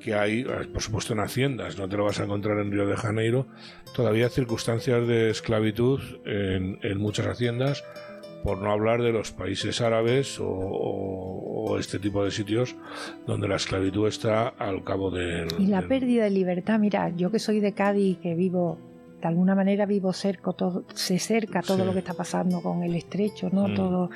que 0.00 0.14
hay, 0.14 0.40
eh, 0.40 0.46
por 0.72 0.82
supuesto 0.82 1.12
en 1.14 1.20
haciendas, 1.20 1.78
no 1.78 1.88
te 1.88 1.96
lo 1.96 2.04
vas 2.04 2.20
a 2.20 2.24
encontrar 2.24 2.58
en 2.58 2.70
Río 2.72 2.86
de 2.86 2.96
Janeiro, 2.96 3.46
todavía 3.94 4.28
circunstancias 4.28 5.06
de 5.06 5.30
esclavitud 5.30 6.00
en, 6.26 6.78
en 6.82 6.98
muchas 6.98 7.26
haciendas, 7.26 7.84
por 8.42 8.58
no 8.58 8.72
hablar 8.72 9.00
de 9.02 9.12
los 9.12 9.30
países 9.30 9.80
árabes 9.80 10.40
o, 10.40 10.48
o- 10.48 11.70
o 11.70 11.78
este 11.78 12.00
tipo 12.00 12.24
de 12.24 12.32
sitios 12.32 12.74
donde 13.24 13.46
la 13.46 13.54
esclavitud 13.54 14.08
está 14.08 14.48
al 14.48 14.82
cabo 14.82 15.12
del... 15.12 15.46
Y 15.60 15.66
la 15.68 15.78
del- 15.78 15.88
pérdida 15.88 16.24
de 16.24 16.30
libertad, 16.30 16.80
mira, 16.80 17.08
yo 17.16 17.30
que 17.30 17.38
soy 17.38 17.60
de 17.60 17.72
Cádiz, 17.72 18.18
que 18.18 18.34
vivo, 18.34 18.78
de 19.22 19.28
alguna 19.28 19.54
manera 19.54 19.86
vivo 19.86 20.12
cerca, 20.12 20.52
todo, 20.52 20.84
se 20.94 21.18
cerca 21.18 21.62
todo 21.62 21.78
Sí. 21.78 21.84
lo 21.84 21.92
que 21.92 22.00
está 22.00 22.12
pasando 22.12 22.60
con 22.60 22.82
el 22.82 22.94
estrecho, 22.96 23.48
¿no? 23.52 23.68
Mm. 23.68 23.74
Todos 23.74 24.10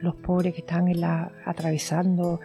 los 0.00 0.14
pobres 0.14 0.54
que 0.54 0.60
están 0.60 0.88
en 0.88 1.00
la, 1.00 1.32
atravesando 1.44 2.40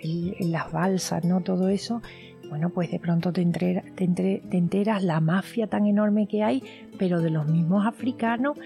el- 0.00 0.36
en 0.38 0.52
las 0.52 0.70
balsas, 0.70 1.24
¿no? 1.24 1.40
Todo 1.40 1.68
eso. 1.68 2.02
Bueno, 2.50 2.68
pues 2.70 2.90
de 2.90 2.98
pronto 3.00 3.32
te, 3.32 3.44
te, 3.44 4.04
entre- 4.04 4.40
te 4.50 4.56
enteras 4.58 5.02
la 5.02 5.20
mafia 5.20 5.66
tan 5.66 5.86
enorme 5.86 6.28
que 6.28 6.42
hay, 6.44 6.62
pero 6.98 7.20
de 7.20 7.30
los 7.30 7.48
mismos 7.48 7.86
africanos, 7.86 8.58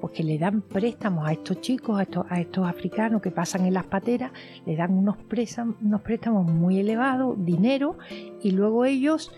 pues 0.00 0.12
que 0.12 0.22
le 0.22 0.38
dan 0.38 0.60
préstamos 0.60 1.26
a 1.26 1.32
estos 1.32 1.60
chicos, 1.62 1.98
a 1.98 2.02
estos, 2.02 2.26
a 2.28 2.40
estos 2.40 2.66
africanos 2.68 3.22
que 3.22 3.30
pasan 3.30 3.64
en 3.64 3.72
las 3.74 3.86
pateras, 3.86 4.32
le 4.66 4.76
dan 4.76 4.92
unos, 4.92 5.16
présam- 5.30 5.76
unos 5.82 6.02
préstamos 6.02 6.46
muy 6.46 6.78
elevados, 6.78 7.42
dinero, 7.44 7.96
y 8.42 8.50
luego 8.50 8.84
ellos 8.84 9.32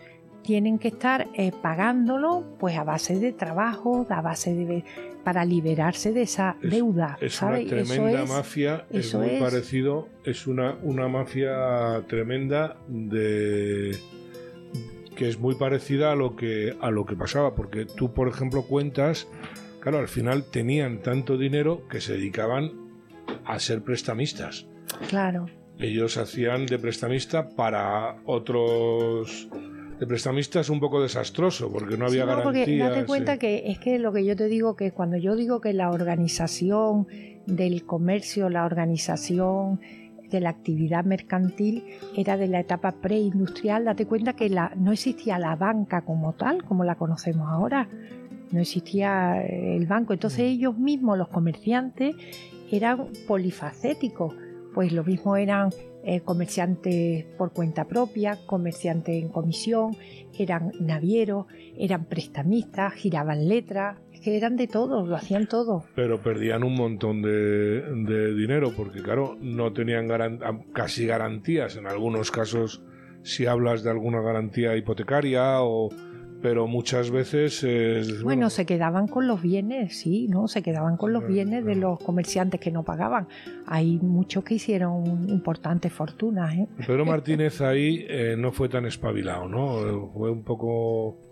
tienen 0.47 0.79
que 0.79 0.89
estar 0.89 1.27
eh, 1.35 1.51
pagándolo 1.61 2.45
pues 2.59 2.77
a 2.79 2.85
base 2.85 3.19
de 3.19 3.33
trabajo, 3.33 4.07
a 4.09 4.21
base 4.23 4.55
de 4.55 4.85
para 5.25 5.45
liberarse 5.45 6.13
de 6.13 6.23
esa 6.23 6.57
Es- 6.63 6.71
deuda. 6.71 7.19
Es 7.21 7.35
¿sabes? 7.35 7.67
una 7.71 7.81
Eso 7.81 7.93
tremenda 7.95 8.23
es- 8.23 8.29
mafia, 8.31 8.87
es 8.91 9.07
eso 9.07 9.19
muy 9.19 9.31
es- 9.31 9.43
parecido, 9.43 10.09
es 10.25 10.47
una, 10.47 10.77
una 10.83 11.09
mafia 11.09 12.03
tremenda 12.07 12.77
de 12.89 13.97
que 15.17 15.29
es 15.29 15.39
muy 15.39 15.55
parecida 15.57 16.13
a 16.13 16.15
lo 16.15 16.37
que 16.37 16.77
a 16.81 16.91
lo 16.91 17.05
que 17.07 17.17
pasaba, 17.17 17.55
porque 17.55 17.87
tú, 17.87 18.13
por 18.13 18.29
ejemplo, 18.29 18.63
cuentas, 18.63 19.27
claro, 19.81 19.99
al 19.99 20.09
final 20.09 20.45
tenían 20.51 20.99
tanto 21.03 21.37
dinero 21.39 21.89
que 21.89 22.01
se 22.01 22.13
dedicaban 22.13 22.71
a 23.45 23.59
ser 23.59 23.83
prestamistas. 23.83 24.67
Claro. 25.09 25.47
Ellos 25.79 26.17
hacían 26.19 26.67
de 26.67 26.79
prestamista 26.79 27.49
para 27.49 28.17
otros 28.25 29.49
de 29.99 30.07
prestamistas 30.07 30.69
un 30.71 30.81
poco 30.81 31.01
desastroso, 31.03 31.71
porque 31.73 31.97
no 31.97 32.07
había 32.07 32.25
Sí, 32.25 32.29
no, 32.31 32.43
porque 32.43 32.61
garantías. 32.61 32.91
date 32.91 33.07
cuenta 33.07 33.35
eh. 33.35 33.39
que 33.39 33.71
es 33.71 33.79
que 33.79 33.99
lo 33.99 34.13
que 34.13 34.25
yo 34.25 34.37
te 34.37 34.47
digo 34.47 34.77
que 34.77 34.93
cuando 34.93 35.17
yo 35.17 35.37
digo 35.37 35.61
que 35.61 35.73
la 35.73 35.91
organización 35.91 37.07
del 37.47 37.85
comercio, 37.85 38.49
la 38.51 38.65
organización 38.65 39.81
de 40.31 40.41
la 40.41 40.51
actividad 40.51 41.05
mercantil 41.05 41.85
era 42.17 42.37
de 42.37 42.49
la 42.49 42.61
etapa 42.61 42.93
preindustrial, 43.01 43.85
date 43.85 44.07
cuenta 44.07 44.33
que 44.35 44.49
la, 44.51 44.73
no 44.77 44.93
existía 44.93 45.39
la 45.39 45.55
banca 45.57 46.03
como 46.03 46.33
tal, 46.35 46.65
como 46.65 46.85
la 46.85 46.97
conocemos 46.97 47.49
ahora. 47.49 47.89
No 48.51 48.61
existía 48.61 49.41
el 49.43 49.87
banco. 49.87 50.13
Entonces 50.13 50.41
Mm. 50.41 50.49
ellos 50.49 50.79
mismos, 50.79 51.17
los 51.19 51.29
comerciantes, 51.29 52.15
eran 52.71 53.07
polifacéticos. 53.27 54.35
Pues 54.77 54.93
lo 54.93 55.03
mismo 55.05 55.39
eran 55.39 55.71
eh, 56.05 56.21
comerciantes 56.21 57.25
por 57.39 57.55
cuenta 57.55 57.87
propia, 57.89 58.39
comerciantes 58.45 59.17
en 59.23 59.31
comisión, 59.31 59.97
eran 60.39 60.71
navieros, 60.79 61.47
eran 61.79 62.05
prestamistas, 62.05 62.93
giraban 62.93 63.49
letras, 63.49 63.99
que 64.23 64.37
eran 64.37 64.57
de 64.57 64.67
todo, 64.69 65.07
lo 65.07 65.17
hacían 65.17 65.49
todo. 65.49 65.85
Pero 65.95 66.21
perdían 66.21 66.63
un 66.63 66.75
montón 66.75 67.23
de, 67.23 67.81
de 68.05 68.35
dinero 68.35 68.75
porque, 68.77 69.01
claro, 69.03 69.39
no 69.41 69.73
tenían 69.73 70.09
garan- 70.09 70.41
casi 70.75 71.07
garantías. 71.07 71.77
En 71.77 71.87
algunos 71.87 72.31
casos, 72.31 72.83
si 73.23 73.47
hablas 73.47 73.83
de 73.83 73.91
alguna 73.91 74.21
garantía 74.21 74.77
hipotecaria 74.77 75.63
o 75.63 75.89
pero 76.43 76.67
muchas 76.67 77.11
veces 77.11 77.63
es, 77.65 78.23
Bueno, 78.23 78.51
se 78.51 78.67
quedaban 78.67 79.09
con 79.09 79.27
los 79.27 79.43
bienes, 79.43 79.99
sí, 79.99 80.29
¿no? 80.29 80.49
Se 80.49 80.63
quedaban 80.63 80.97
con 80.97 81.13
los 81.13 81.27
bienes 81.27 81.65
de 81.65 81.77
los 81.77 81.99
comerciantes 81.99 82.61
que 82.61 82.71
no 82.71 82.85
pagaban. 82.85 83.29
Hay 83.67 83.99
muchos 83.99 84.45
que 84.45 84.55
hicieron 84.55 85.29
importantes 85.29 85.93
fortunas, 85.93 86.55
¿eh? 86.55 86.69
Pedro 86.87 87.05
Martínez 87.07 87.61
ahí 87.61 88.05
eh, 88.09 88.37
no 88.39 88.53
fue 88.53 88.69
tan 88.69 88.87
espabilado, 88.87 89.49
¿no? 89.49 90.11
Fue 90.13 90.31
un 90.31 90.43
poco 90.43 91.26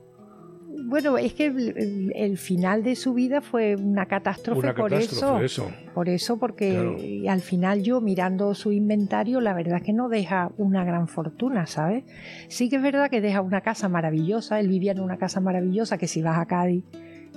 Bueno, 0.87 1.17
es 1.19 1.33
que 1.35 1.47
el, 1.47 2.37
final 2.39 2.83
de 2.83 2.97
su 2.97 3.15
vida 3.15 3.41
fue 3.41 3.77
una 3.77 4.07
catástrofe 4.07 4.61
una 4.61 4.75
por 4.75 4.91
catástrofe 4.91 5.45
eso. 5.45 5.65
eso. 5.67 5.93
Por 5.95 6.09
eso, 6.09 6.39
porque 6.39 6.71
Claro. 6.71 7.33
al 7.33 7.41
final 7.41 7.83
yo 7.83 8.01
mirando 8.01 8.55
su 8.55 8.73
inventario, 8.73 9.41
la 9.41 9.55
verdad 9.55 9.77
es 9.79 9.83
que 9.85 9.93
no 9.93 10.09
deja 10.09 10.51
una 10.57 10.85
gran 10.85 11.07
fortuna, 11.09 11.67
¿sabes? 11.67 12.05
Sí 12.49 12.69
que 12.69 12.77
es 12.77 12.83
verdad 12.83 13.09
que 13.11 13.21
deja 13.21 13.41
una 13.41 13.61
casa 13.61 13.89
maravillosa, 13.89 14.59
él 14.61 14.69
vivía 14.69 14.93
en 14.93 15.01
una 15.01 15.17
casa 15.17 15.41
maravillosa, 15.41 15.97
que 15.99 16.09
si 16.09 16.23
vas 16.23 16.39
a 16.39 16.47
Cádiz, 16.47 16.85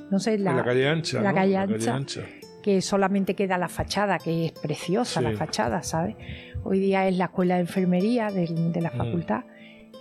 no 0.09 0.19
sé, 0.19 0.37
la, 0.39 0.63
calle 0.63 0.87
ancha, 0.87 1.21
la 1.21 1.29
¿no? 1.29 1.35
calle 1.35 1.53
La 1.53 1.95
ancha. 1.95 2.21
que 2.63 2.81
solamente 2.81 3.35
queda 3.35 3.57
la 3.57 3.67
fachada, 3.69 4.17
que 4.19 4.47
es 4.47 4.51
preciosa 4.53 5.19
Sí. 5.19 5.25
la 5.25 5.33
fachada, 5.37 5.83
¿sabes? 5.83 6.15
Hoy 6.63 6.79
día 6.79 7.07
es 7.07 7.17
la 7.17 7.25
escuela 7.25 7.55
de 7.55 7.61
enfermería 7.61 8.29
de, 8.31 8.47
la 8.81 8.89
Mm. 8.89 8.97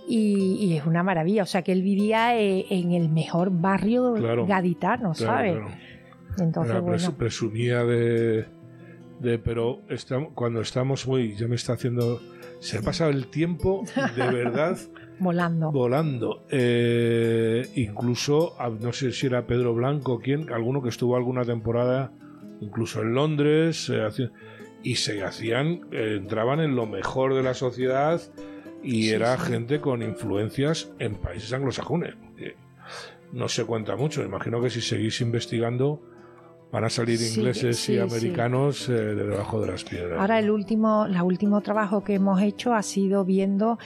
Y, 0.09 0.57
y 0.61 0.77
es 0.77 0.87
una 0.87 1.03
maravilla, 1.03 1.43
o 1.43 1.47
sea 1.47 1.63
que 1.63 1.73
él 1.73 1.83
vivía 1.83 2.39
eh, 2.39 2.67
en 2.71 2.93
el 2.93 3.09
mejor 3.09 3.51
barrio 3.51 4.15
Claro. 4.15 4.47
gaditano, 4.47 5.15
¿sabes? 5.15 5.57
claro. 5.57 5.69
Entonces, 6.39 6.73
Era 6.73 6.81
bueno, 6.81 7.13
presumía 7.17 7.83
de, 7.85 8.45
de 9.21 9.39
pero 9.39 9.81
estamos, 9.89 10.33
cuando 10.35 10.61
estamos 10.61 11.07
muy 11.09 11.35
ya 11.35 11.49
me 11.49 11.55
está 11.57 11.73
haciendo 11.73 12.21
se 12.61 12.79
ha 12.79 12.83
pasado 12.83 13.11
el 13.11 13.27
tiempo 13.29 13.85
de 14.15 14.23
verdad 14.31 14.79
volando. 15.19 15.73
volando 15.73 16.45
Eh, 16.51 17.67
incluso 17.75 18.55
no 18.81 18.93
sé 18.93 19.13
si 19.13 19.27
era 19.27 19.47
Pedro 19.47 19.75
Blanco 19.75 20.19
quién 20.21 20.53
alguno 20.53 20.83
que 20.83 20.91
estuvo 20.91 21.17
alguna 21.17 21.45
temporada 21.45 22.13
incluso 22.61 23.01
en 23.03 23.15
Londres 23.15 23.91
eh, 23.93 24.29
y 24.83 24.97
se 24.97 25.25
hacían 25.25 25.81
eh, 25.91 26.17
entraban 26.19 26.61
en 26.61 26.77
lo 26.77 26.87
mejor 26.87 27.35
de 27.35 27.43
la 27.43 27.55
sociedad 27.55 28.21
y 28.87 29.03
Sí, 29.03 29.11
era 29.11 29.37
sí. 29.37 29.53
gente 29.53 29.81
con 29.81 30.03
influencias 30.03 30.91
en 30.99 31.17
países 31.17 31.53
anglosajones 31.53 32.15
no 33.33 33.49
se 33.49 33.65
cuenta 33.65 33.97
mucho 33.97 34.23
imagino 34.23 34.63
que 34.63 34.71
si 34.71 34.81
seguís 34.81 35.21
investigando 35.21 36.01
van 36.73 36.85
a 36.85 36.89
salir 36.91 37.21
ingleses 37.21 37.79
sí, 37.79 37.95
y 37.95 37.99
americanos 37.99 38.89
eh, 38.89 38.93
de 38.93 39.15
debajo 39.27 39.61
de 39.61 39.67
las 39.73 39.85
piedras 39.85 40.21
Ahora 40.21 40.39
el 40.39 40.51
último, 40.51 41.07
el 41.07 41.21
último 41.23 41.61
trabajo 41.61 42.03
que 42.05 42.15
hemos 42.15 42.41
hecho 42.41 42.75
ha 42.75 42.83
sido 42.83 43.25
viendo 43.25 43.79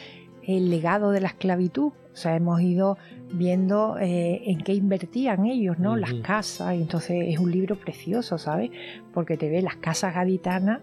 el 0.42 0.70
legado 0.70 1.10
de 1.10 1.20
la 1.20 1.28
esclavitud. 1.28 1.92
O 2.12 2.16
sea, 2.16 2.34
hemos 2.36 2.60
ido 2.60 2.98
viendo 3.32 3.96
eh, 3.98 4.42
en 4.46 4.58
qué 4.62 4.74
invertían 4.74 5.46
ellos, 5.46 5.78
¿no? 5.78 5.96
Las 5.96 6.12
casas. 6.14 6.74
Y 6.74 6.82
entonces 6.82 7.22
es 7.28 7.38
un 7.38 7.52
libro 7.52 7.76
precioso, 7.78 8.36
¿sabes? 8.36 8.70
Porque 9.14 9.36
te 9.36 9.48
ve 9.48 9.62
las 9.62 9.76
casas 9.76 10.14
gaditanas, 10.14 10.80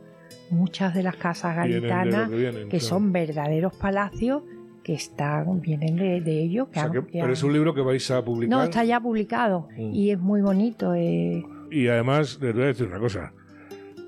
muchas 0.52 0.94
de 0.94 1.04
las 1.04 1.16
casas 1.16 1.56
gaditanas, 1.56 2.30
que 2.30 2.36
que 2.36 2.68
claro. 2.70 2.80
son 2.86 3.12
verdaderos 3.12 3.76
palacios 3.76 4.44
que 4.84 4.94
están, 4.94 5.60
vienen 5.62 5.98
de, 5.98 6.22
de 6.22 6.42
ellos. 6.44 6.68
O 6.70 6.74
sea 6.74 6.84
han- 6.84 6.92
que- 6.94 7.00
que 7.06 7.12
pero 7.14 7.26
han- 7.26 7.32
es 7.32 7.44
un 7.44 7.54
libro 7.54 7.74
que 7.74 7.82
vais 7.82 8.10
a 8.12 8.24
publicar 8.24 8.58
No, 8.58 8.64
está 8.64 8.84
ya 8.86 9.00
publicado 9.00 9.68
Mm. 9.78 9.94
y 9.94 10.12
es 10.12 10.20
muy 10.20 10.42
bonito. 10.42 10.94
eh, 10.96 11.44
Y 11.70 11.88
además, 11.90 12.40
les 12.42 12.54
voy 12.54 12.64
a 12.64 12.68
decir 12.68 12.88
una 12.88 13.00
cosa. 13.00 13.34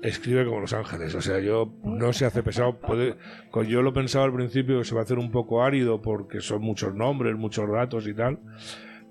Escribe 0.02 0.46
como 0.46 0.60
Los 0.60 0.72
Ángeles. 0.72 1.14
O 1.14 1.20
sea, 1.20 1.40
yo 1.40 1.70
no 1.84 2.14
se 2.14 2.24
hace 2.24 2.42
pesado. 2.42 2.78
Puede, 2.80 3.16
yo 3.68 3.82
lo 3.82 3.92
pensaba 3.92 4.24
al 4.24 4.32
principio 4.32 4.78
que 4.78 4.84
se 4.84 4.94
va 4.94 5.02
a 5.02 5.04
hacer 5.04 5.18
un 5.18 5.30
poco 5.30 5.62
árido 5.62 6.00
porque 6.00 6.40
son 6.40 6.62
muchos 6.62 6.94
nombres, 6.94 7.36
muchos 7.36 7.70
datos 7.70 8.06
y 8.08 8.14
tal. 8.14 8.38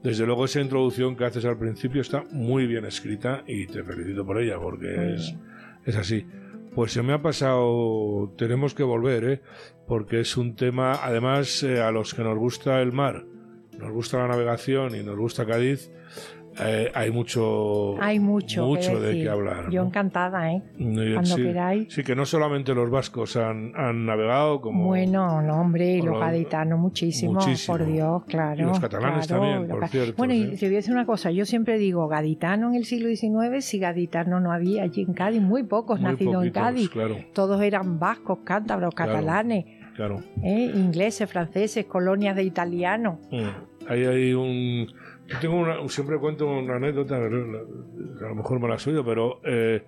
Desde 0.01 0.25
luego, 0.25 0.45
esa 0.45 0.61
introducción 0.61 1.15
que 1.15 1.25
haces 1.25 1.45
al 1.45 1.59
principio 1.59 2.01
está 2.01 2.23
muy 2.31 2.65
bien 2.65 2.85
escrita 2.85 3.43
y 3.45 3.67
te 3.67 3.83
felicito 3.83 4.25
por 4.25 4.41
ella 4.41 4.57
porque 4.57 5.13
es, 5.13 5.35
es 5.85 5.95
así. 5.95 6.25
Pues 6.79 6.93
se 6.93 7.03
me 7.03 7.11
ha 7.11 7.21
pasado. 7.21 8.33
Tenemos 8.37 8.73
que 8.73 8.83
volver, 8.83 9.23
¿eh? 9.25 9.41
Porque 9.85 10.21
es 10.21 10.37
un 10.37 10.55
tema, 10.55 10.93
además, 11.03 11.61
eh, 11.61 11.81
a 11.81 11.91
los 11.91 12.13
que 12.13 12.23
nos 12.23 12.37
gusta 12.37 12.81
el 12.81 12.93
mar, 12.93 13.25
nos 13.77 13.91
gusta 13.91 14.19
la 14.19 14.29
navegación 14.29 14.95
y 14.95 15.03
nos 15.03 15.17
gusta 15.17 15.45
Cádiz. 15.45 15.91
Eh, 16.61 16.91
hay 16.93 17.11
mucho, 17.11 18.01
hay 18.01 18.19
mucho, 18.19 18.61
que 18.63 18.67
mucho 18.67 18.99
de 18.99 19.07
decir. 19.07 19.23
qué 19.23 19.29
hablar. 19.29 19.69
Yo 19.69 19.83
encantada, 19.83 20.51
¿eh? 20.51 20.61
Y- 20.77 21.13
Cuando 21.13 21.35
sí, 21.35 21.41
queráis. 21.43 21.93
Sí, 21.93 22.03
que 22.03 22.15
no 22.15 22.25
solamente 22.25 22.73
los 22.73 22.89
vascos 22.89 23.35
han, 23.37 23.71
han 23.75 24.05
navegado, 24.05 24.61
como 24.61 24.87
Bueno, 24.87 25.41
no, 25.41 25.61
hombre, 25.61 25.97
y 25.97 26.01
los 26.01 26.19
gaditanos 26.19 26.79
muchísimo, 26.79 27.33
muchísimo. 27.33 27.77
por 27.77 27.85
Dios, 27.87 28.23
claro. 28.25 28.59
Y 28.61 28.63
los 28.65 28.79
catalanes 28.79 29.27
claro, 29.27 29.43
también, 29.43 29.69
por 29.69 29.87
cierto, 29.87 30.13
Bueno, 30.17 30.33
sí. 30.33 30.49
y 30.53 30.55
te 30.57 30.65
voy 30.65 30.75
a 30.75 30.77
decir 30.77 30.93
una 30.93 31.05
cosa, 31.05 31.31
yo 31.31 31.45
siempre 31.45 31.77
digo, 31.77 32.07
gaditano 32.07 32.69
en 32.69 32.75
el 32.75 32.85
siglo 32.85 33.09
XIX, 33.09 33.63
si 33.63 33.79
gaditano 33.79 34.39
no 34.39 34.51
había 34.51 34.83
allí 34.83 35.01
en 35.03 35.13
Cádiz, 35.13 35.41
muy 35.41 35.63
pocos 35.63 35.99
muy 35.99 36.11
nacidos 36.11 36.43
en 36.45 36.51
Cádiz. 36.51 36.89
Claro, 36.89 37.15
Todos 37.33 37.61
eran 37.61 37.99
vascos, 37.99 38.39
cántabros, 38.43 38.93
Claro. 38.93 39.11
catalanes, 39.13 39.65
claro. 39.95 40.19
¿eh? 40.43 40.71
ingleses, 40.73 41.29
franceses, 41.29 41.85
colonias 41.85 42.35
de 42.35 42.43
italianos. 42.43 43.17
Mm. 43.31 43.87
Ahí 43.87 44.05
hay 44.05 44.33
un. 44.33 44.87
Yo 45.29 45.39
tengo 45.39 45.57
una, 45.57 45.87
siempre 45.89 46.17
cuento 46.17 46.47
una 46.47 46.75
anécdota, 46.75 47.17
a 47.17 47.19
lo 47.19 48.35
mejor 48.35 48.59
me 48.59 48.67
la 48.67 48.75
has 48.75 48.87
oído, 48.87 49.05
pero 49.05 49.39
eh, 49.43 49.83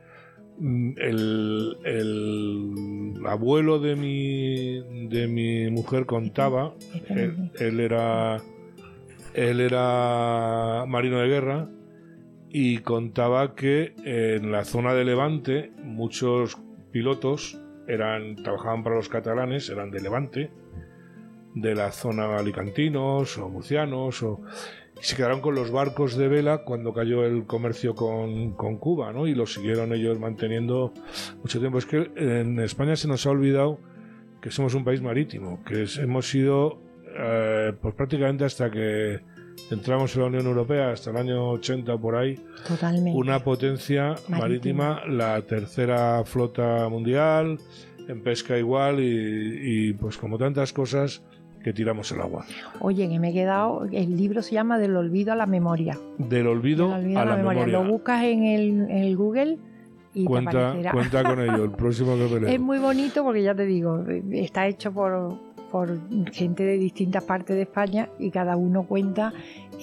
el, 0.59 1.77
el 1.83 3.25
abuelo 3.25 3.79
de 3.79 3.95
mi, 3.95 5.07
de 5.07 5.27
mi 5.27 5.71
mujer 5.71 6.05
contaba, 6.05 6.73
él, 7.09 7.51
él 7.59 7.79
era 7.79 8.41
él 9.33 9.61
era 9.61 10.83
marino 10.87 11.19
de 11.19 11.27
guerra 11.27 11.69
y 12.49 12.79
contaba 12.79 13.55
que 13.55 13.93
en 14.03 14.51
la 14.51 14.65
zona 14.65 14.93
de 14.93 15.05
Levante 15.05 15.71
muchos 15.83 16.57
pilotos 16.91 17.57
eran 17.87 18.35
trabajaban 18.35 18.83
para 18.83 18.97
los 18.97 19.09
catalanes, 19.09 19.69
eran 19.69 19.89
de 19.89 20.01
Levante, 20.01 20.51
de 21.55 21.75
la 21.75 21.91
zona 21.91 22.37
alicantinos 22.37 23.37
o 23.37 23.49
murcianos 23.49 24.21
o 24.23 24.41
se 25.01 25.15
quedaron 25.15 25.41
con 25.41 25.55
los 25.55 25.71
barcos 25.71 26.15
de 26.15 26.27
vela 26.27 26.59
cuando 26.63 26.93
cayó 26.93 27.25
el 27.25 27.45
comercio 27.45 27.95
con, 27.95 28.51
con 28.53 28.77
Cuba, 28.77 29.11
¿no? 29.11 29.27
Y 29.27 29.35
lo 29.35 29.45
siguieron 29.45 29.93
ellos 29.93 30.19
manteniendo 30.19 30.93
mucho 31.41 31.59
tiempo. 31.59 31.77
Es 31.79 31.85
que 31.85 32.11
en 32.15 32.59
España 32.59 32.95
se 32.95 33.07
nos 33.07 33.25
ha 33.25 33.31
olvidado 33.31 33.79
que 34.41 34.51
somos 34.51 34.73
un 34.73 34.83
país 34.83 35.01
marítimo, 35.01 35.63
que 35.63 35.83
es- 35.83 35.97
hemos 35.97 36.29
sido, 36.29 36.79
eh, 37.17 37.73
pues 37.81 37.93
prácticamente 37.95 38.45
hasta 38.45 38.69
que 38.71 39.19
entramos 39.69 40.15
en 40.15 40.21
la 40.21 40.27
Unión 40.27 40.45
Europea, 40.47 40.91
hasta 40.91 41.11
el 41.11 41.17
año 41.17 41.49
80 41.51 41.93
o 41.95 42.01
por 42.01 42.15
ahí, 42.15 42.35
Totalmente. 42.67 43.11
una 43.17 43.39
potencia 43.43 44.15
Marítima. 44.29 44.37
marítima, 44.39 45.01
la 45.07 45.41
tercera 45.43 46.23
flota 46.25 46.87
mundial, 46.89 47.57
en 48.07 48.23
pesca 48.23 48.57
igual 48.57 48.99
y, 48.99 49.89
y, 49.89 49.93
pues 49.93 50.17
como 50.17 50.37
tantas 50.37 50.73
cosas 50.73 51.23
que 51.63 51.73
tiramos 51.73 52.11
el 52.11 52.21
agua. 52.21 52.45
Oye, 52.79 53.07
que 53.07 53.19
me 53.19 53.29
he 53.29 53.33
quedado, 53.33 53.85
el 53.91 54.17
libro 54.17 54.41
se 54.41 54.53
llama 54.55 54.77
Del 54.79 54.95
olvido 54.95 55.31
a 55.31 55.35
la 55.35 55.45
memoria. 55.45 55.97
Del 56.17 56.47
olvido, 56.47 56.89
Del 56.89 56.99
olvido 57.05 57.19
a 57.19 57.25
la 57.25 57.37
memoria. 57.37 57.67
Lo 57.67 57.83
buscas 57.85 58.23
en 58.23 58.43
el, 58.43 58.69
en 58.89 58.89
el 58.91 59.15
Google 59.17 59.57
y 60.13 60.21
te 60.23 60.25
Cuenta, 60.27 60.49
aparecerá. 60.69 60.91
cuenta 60.91 61.23
con 61.23 61.39
ello, 61.41 61.63
el 61.65 61.71
próximo 61.77 62.15
que 62.15 62.27
me 62.33 62.39
leo. 62.41 62.49
Es 62.49 62.59
muy 62.59 62.79
bonito 62.79 63.23
porque 63.23 63.43
ya 63.43 63.53
te 63.55 63.65
digo, 63.65 64.03
está 64.31 64.67
hecho 64.67 64.91
por, 64.91 65.37
por 65.71 65.97
gente 66.33 66.63
de 66.63 66.77
distintas 66.77 67.23
partes 67.23 67.55
de 67.55 67.61
España 67.63 68.09
y 68.19 68.31
cada 68.31 68.55
uno 68.57 68.83
cuenta 68.83 69.31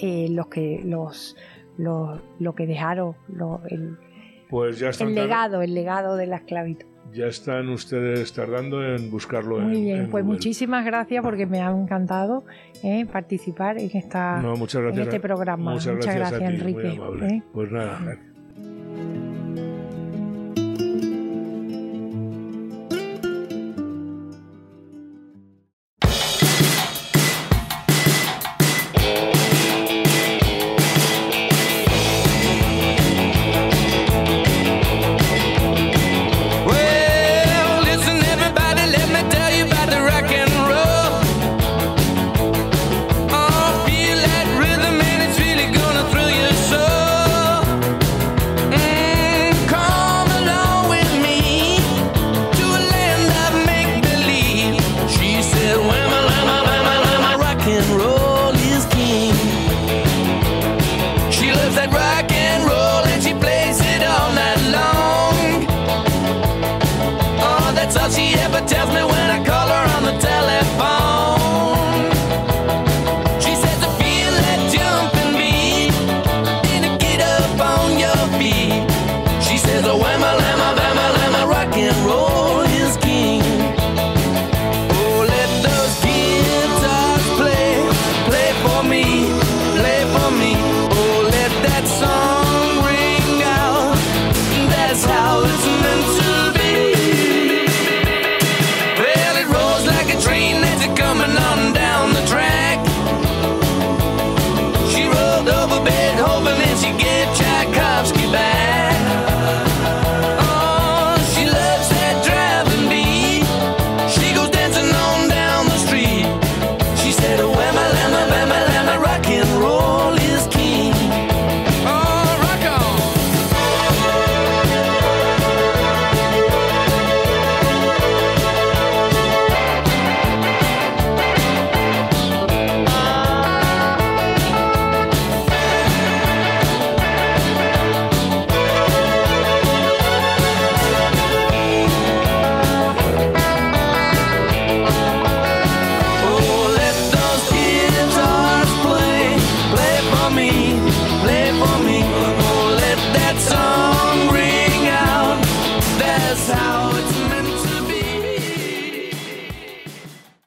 eh, 0.01 0.27
los 0.29 0.47
que 0.47 0.81
los, 0.85 1.35
los- 1.77 2.19
lo 2.39 2.53
que 2.55 2.67
dejaron, 2.67 3.15
el, 3.69 3.97
Pues 4.49 4.79
ya 4.79 4.89
el 4.89 5.15
legado, 5.15 5.61
el 5.61 5.73
legado 5.73 6.15
de 6.15 6.27
la 6.27 6.35
esclavitud. 6.37 6.85
Ya 7.13 7.25
están 7.27 7.69
ustedes 7.69 8.31
tardando 8.33 8.83
en 8.83 9.09
buscarlo 9.11 9.59
Muy 9.59 9.77
en, 9.77 9.83
bien, 9.83 9.97
en 10.01 10.09
pues 10.09 10.23
Google. 10.23 10.35
muchísimas 10.35 10.85
gracias 10.85 11.23
porque 11.23 11.45
me 11.45 11.61
ha 11.61 11.69
encantado 11.71 12.43
eh, 12.83 13.05
participar 13.05 13.77
en 13.77 13.89
esta 13.93 14.41
No, 14.41 14.55
muchas 14.55 14.75
en 14.79 14.85
gracias. 14.87 15.07
este 15.07 15.19
programa. 15.19 15.71
Muchas 15.71 15.95
Muchas 15.95 16.15
gracias, 16.15 16.33
a 16.33 16.37
gracias, 16.39 16.51
ti, 16.65 16.73
muy 16.73 16.73
Enrique, 16.83 16.97
amable. 17.01 17.27
¿eh? 17.27 17.43
Pues 17.53 17.71
nada, 17.71 17.99